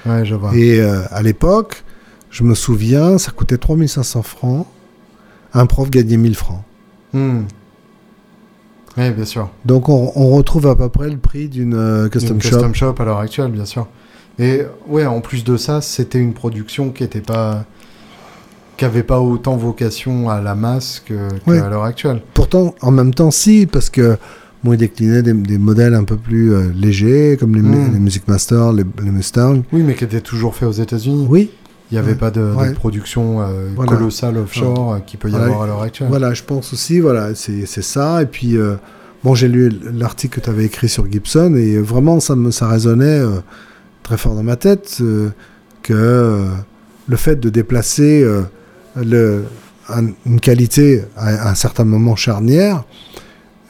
Ouais, 0.06 0.26
je 0.26 0.34
vois. 0.34 0.56
Et 0.56 0.80
euh, 0.80 1.04
à 1.12 1.22
l'époque, 1.22 1.84
je 2.32 2.44
me 2.44 2.56
souviens, 2.56 3.20
ça 3.20 3.32
coûtait 3.32 3.58
3500 3.58 4.24
francs. 4.24 4.68
Un 5.54 5.66
prof 5.68 5.90
gagnait 5.90 6.18
1000 6.18 6.36
francs. 6.36 6.64
Hmm. 7.14 7.42
Oui, 8.98 9.12
bien 9.12 9.26
sûr. 9.26 9.50
Donc 9.66 9.88
on, 9.88 10.12
on 10.16 10.36
retrouve 10.36 10.68
à 10.68 10.76
peu 10.76 10.90
près 10.90 11.10
le 11.10 11.18
prix 11.18 11.48
d'une 11.48 11.76
euh, 11.76 12.10
custom 12.10 12.42
shop. 12.42 12.50
custom 12.50 12.76
shop 12.76 12.96
à 13.00 13.06
l'heure 13.06 13.20
actuelle, 13.20 13.52
bien 13.52 13.66
sûr. 13.66 13.88
Et 14.40 14.62
ouais, 14.88 15.06
en 15.06 15.22
plus 15.22 15.44
de 15.44 15.58
ça, 15.58 15.82
c'était 15.82 16.20
une 16.20 16.34
production 16.34 16.90
qui 16.90 17.04
était 17.04 17.22
pas 17.22 17.66
qui 18.82 18.86
avait 18.86 19.04
pas 19.04 19.20
autant 19.20 19.58
vocation 19.58 20.28
à 20.32 20.42
la 20.42 20.56
masse 20.56 21.04
que, 21.06 21.14
que 21.14 21.52
Ouais. 21.52 21.60
à 21.60 21.70
l'heure 21.70 21.84
actuelle. 21.84 22.20
Pourtant, 22.34 22.74
en 22.82 22.90
même 22.90 23.14
temps, 23.14 23.30
si, 23.30 23.68
parce 23.68 23.92
que 23.92 24.18
bon, 24.64 24.74
il 24.74 24.78
déclinait 24.78 25.22
des, 25.22 25.34
des 25.34 25.60
modèles 25.60 25.94
un 25.94 26.04
peu 26.04 26.18
plus 26.18 26.52
euh, 26.52 26.72
légers, 26.76 27.38
comme 27.40 27.54
les, 27.54 27.62
Mm. 27.62 27.94
les 27.94 28.00
Music 28.00 28.28
Master, 28.28 28.74
les, 28.74 28.84
les 29.04 29.12
Mustang. 29.12 29.62
Oui, 29.72 29.84
mais 29.86 29.94
qui 29.94 30.04
était 30.04 30.22
toujours 30.22 30.56
fait 30.56 30.66
aux 30.66 30.72
États-Unis. 30.72 31.28
Oui, 31.30 31.52
Il 31.92 31.94
n'y 31.94 32.00
avait 32.00 32.14
Ouais. 32.14 32.18
pas 32.18 32.32
de, 32.32 32.42
de 32.42 32.56
Ouais. 32.56 32.74
production 32.74 33.42
euh, 33.42 33.70
Voilà. 33.76 33.92
colossale 33.92 34.38
offshore 34.38 34.94
euh, 34.94 35.00
qui 35.06 35.16
peut 35.18 35.28
y 35.28 35.32
Voilà. 35.32 35.46
avoir 35.46 35.62
à 35.62 35.68
l'heure 35.68 35.82
actuelle. 35.84 36.08
voilà, 36.10 36.34
je 36.34 36.42
pense 36.42 36.74
aussi, 36.74 37.00
voilà, 37.02 37.36
c'est 37.36 37.68
ça. 37.84 38.24
Et 38.24 38.26
puis, 38.26 38.58
euh, 38.58 38.78
bon, 39.24 39.36
j'ai 39.36 39.48
lu 39.48 39.72
l'article 39.94 40.40
que 40.40 40.44
tu 40.46 40.50
avais 40.50 40.66
écrit 40.66 40.90
sur 40.90 41.06
Gibson, 41.12 41.54
et 41.56 41.78
vraiment, 41.78 42.20
ça, 42.20 42.36
me, 42.36 42.50
ça 42.50 42.68
résonnait 42.68 43.22
très 44.02 44.18
fort 44.18 44.34
dans 44.34 44.42
ma 44.42 44.56
tête, 44.56 45.04
que 45.84 46.48
le 47.08 47.16
fait 47.18 47.40
de 47.40 47.50
déplacer 47.52 48.26
le, 48.96 49.46
un- 49.90 50.08
une 50.26 50.40
qualité 50.40 51.04
à, 51.18 51.50
un 51.50 51.56
certain 51.56 51.84
moment 51.86 52.16
charnière, 52.16 52.84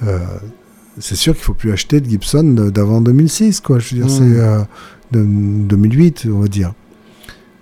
euh, 0.06 0.20
c'est 1.00 1.16
sûr 1.16 1.34
qu'il 1.34 1.44
faut 1.44 1.54
plus 1.54 1.72
acheter 1.72 2.02
de 2.02 2.10
Gibson 2.10 2.44
d'avant 2.44 3.02
2006, 3.02 3.62
quoi. 3.62 3.80
Je 3.80 3.96
veux 3.96 4.02
dire, 4.02 4.06
Mm. 4.08 4.10
c'est 4.10 4.40
euh, 4.40 4.60
de 5.12 5.24
2008, 5.24 6.28
on 6.34 6.40
va 6.40 6.48
dire. 6.48 6.74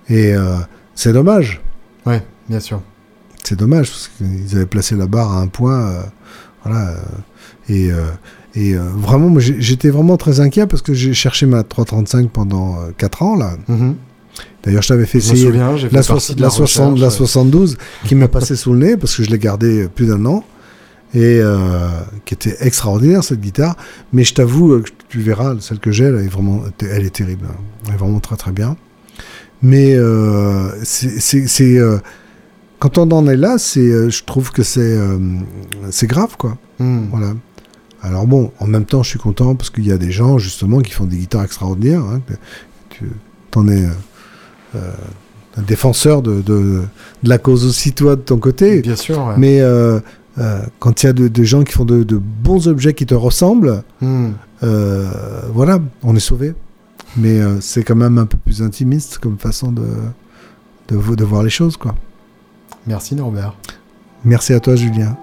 Et 0.10 0.34
euh, 0.34 0.56
c'est 0.96 1.14
dommage. 1.14 1.62
Ouais, 2.06 2.24
bien 2.50 2.60
sûr. 2.60 2.82
C'est 3.44 3.58
dommage 3.58 3.90
parce 3.90 4.10
qu'ils 4.18 4.56
avaient 4.56 4.66
placé 4.66 4.96
la 4.96 5.08
barre 5.08 5.32
à 5.34 5.42
un 5.42 5.48
point. 5.48 5.80
euh, 5.82 6.02
voilà. 6.64 6.90
euh, 6.90 6.96
et 7.70 7.92
euh, 7.92 8.06
et 8.56 8.74
euh, 8.74 8.82
vraiment, 8.96 9.40
j'étais 9.40 9.90
vraiment 9.92 10.18
très 10.18 10.40
inquiet 10.40 10.66
parce 10.66 10.82
que 10.82 10.94
j'ai 10.94 11.14
cherché 11.14 11.46
ma 11.46 11.64
335 11.64 12.30
pendant 12.32 12.78
4 12.98 13.22
ans. 13.22 13.36
là. 13.36 13.54
Mhm. 13.68 13.96
D'ailleurs, 14.64 14.82
je 14.82 14.88
t'avais 14.90 15.06
fait 15.06 15.20
Je 15.20 15.26
essayer 15.32 15.46
souviens, 15.48 15.78
j'ai 15.78 15.88
fait 15.90 15.96
la, 15.96 16.02
la, 16.02 16.08
la, 16.08 16.50
60 16.50 16.60
recherche, 16.62 17.00
la 17.00 17.08
ouais. 17.08 17.14
72 17.14 17.78
qui 18.06 18.16
m'est 18.16 18.28
passée 18.28 18.56
sous 18.56 18.74
le 18.74 18.80
nez 18.80 18.98
parce 18.98 19.16
que 19.16 19.24
je 19.24 19.30
l'ai 19.30 19.40
gardée 19.40 19.88
plus 19.94 20.06
d'un 20.08 20.26
an 20.26 20.44
et 21.14 21.40
euh, 21.42 21.88
qui 22.26 22.34
était 22.34 22.56
extraordinaire 22.60 23.24
cette 23.24 23.40
guitare. 23.42 23.76
Mais 24.14 24.24
je 24.24 24.34
t'avoue, 24.34 24.74
euh, 24.74 24.84
tu 25.08 25.22
verras, 25.22 25.56
celle 25.60 25.80
que 25.80 25.92
j'ai, 25.92 26.06
elle 26.06 26.16
est 26.16 26.28
vraiment, 26.28 26.62
elle 26.82 27.06
est 27.06 27.10
terrible. 27.16 27.46
hein. 27.50 27.56
Elle 27.88 27.94
est 27.94 27.98
vraiment 27.98 28.20
très 28.20 28.36
très 28.36 28.52
bien. 28.52 28.76
Mais 29.62 29.94
euh, 29.96 30.70
c'est, 30.84 31.78
euh, 31.78 31.98
quand 32.80 32.98
on 32.98 33.10
en 33.12 33.28
est 33.28 33.36
là, 33.38 33.58
c'est, 33.58 33.80
euh, 33.80 34.10
je 34.10 34.24
trouve 34.24 34.52
que 34.52 34.64
c'est, 34.64 34.80
euh, 34.82 35.18
c'est 35.92 36.08
grave 36.08 36.36
quoi. 36.38 36.58
Hmm. 36.80 37.08
Voilà. 37.12 37.34
Alors 38.02 38.28
bon, 38.28 38.52
en 38.60 38.68
même 38.68 38.86
temps, 38.86 39.04
je 39.04 39.10
suis 39.10 39.20
content 39.20 39.56
parce 39.56 39.70
qu'il 39.70 39.86
y 39.86 39.92
a 39.92 39.98
des 39.98 40.12
gens 40.12 40.38
justement 40.38 40.80
qui 40.80 40.92
font 40.92 41.06
des 41.06 41.18
guitares 41.18 41.44
extraordinaires. 41.44 42.02
hein, 42.02 42.22
tu 42.90 43.06
en 43.56 43.68
es 43.68 43.84
euh, 43.84 43.88
euh, 43.88 43.92
un 44.76 45.62
défenseur 45.64 46.22
de, 46.22 46.42
de, 46.42 46.82
de 47.24 47.30
la 47.30 47.38
cause 47.38 47.66
aussi 47.66 47.92
toi 47.94 48.16
de 48.16 48.22
ton 48.22 48.38
côté. 48.38 48.82
Bien 48.82 48.96
sûr, 48.96 49.18
ouais. 49.26 49.34
Mais 49.38 49.62
euh, 49.62 50.00
euh, 50.38 50.62
quand 50.80 51.04
il 51.04 51.08
y 51.08 51.10
a 51.10 51.14
de- 51.14 51.28
des 51.28 51.46
gens 51.46 51.64
qui 51.64 51.74
font 51.74 51.86
de, 51.86 52.04
de 52.04 52.18
bons 52.18 52.68
objets 52.68 52.94
qui 52.94 53.06
te 53.06 53.16
ressemblent, 53.16 53.84
Hmm. 54.02 54.32
euh, 54.64 55.10
voilà, 55.54 55.80
on 56.04 56.16
est 56.16 56.20
sauvé. 56.22 56.54
Mais 57.18 57.40
euh, 57.40 57.60
c'est 57.60 57.84
quand 57.84 57.96
même 57.96 58.18
un 58.20 58.26
peu 58.28 58.38
plus 58.38 58.62
intimiste 58.62 59.18
comme 59.18 59.38
façon 59.40 59.72
de, 59.72 59.84
de, 60.90 61.16
de 61.16 61.24
voir 61.24 61.42
les 61.44 61.50
choses, 61.50 61.76
quoi. 61.76 61.96
Merci 62.86 63.16
Norbert. 63.16 63.56
Merci 64.24 64.54
à 64.54 64.60
toi, 64.60 64.76
Julien. 64.76 65.18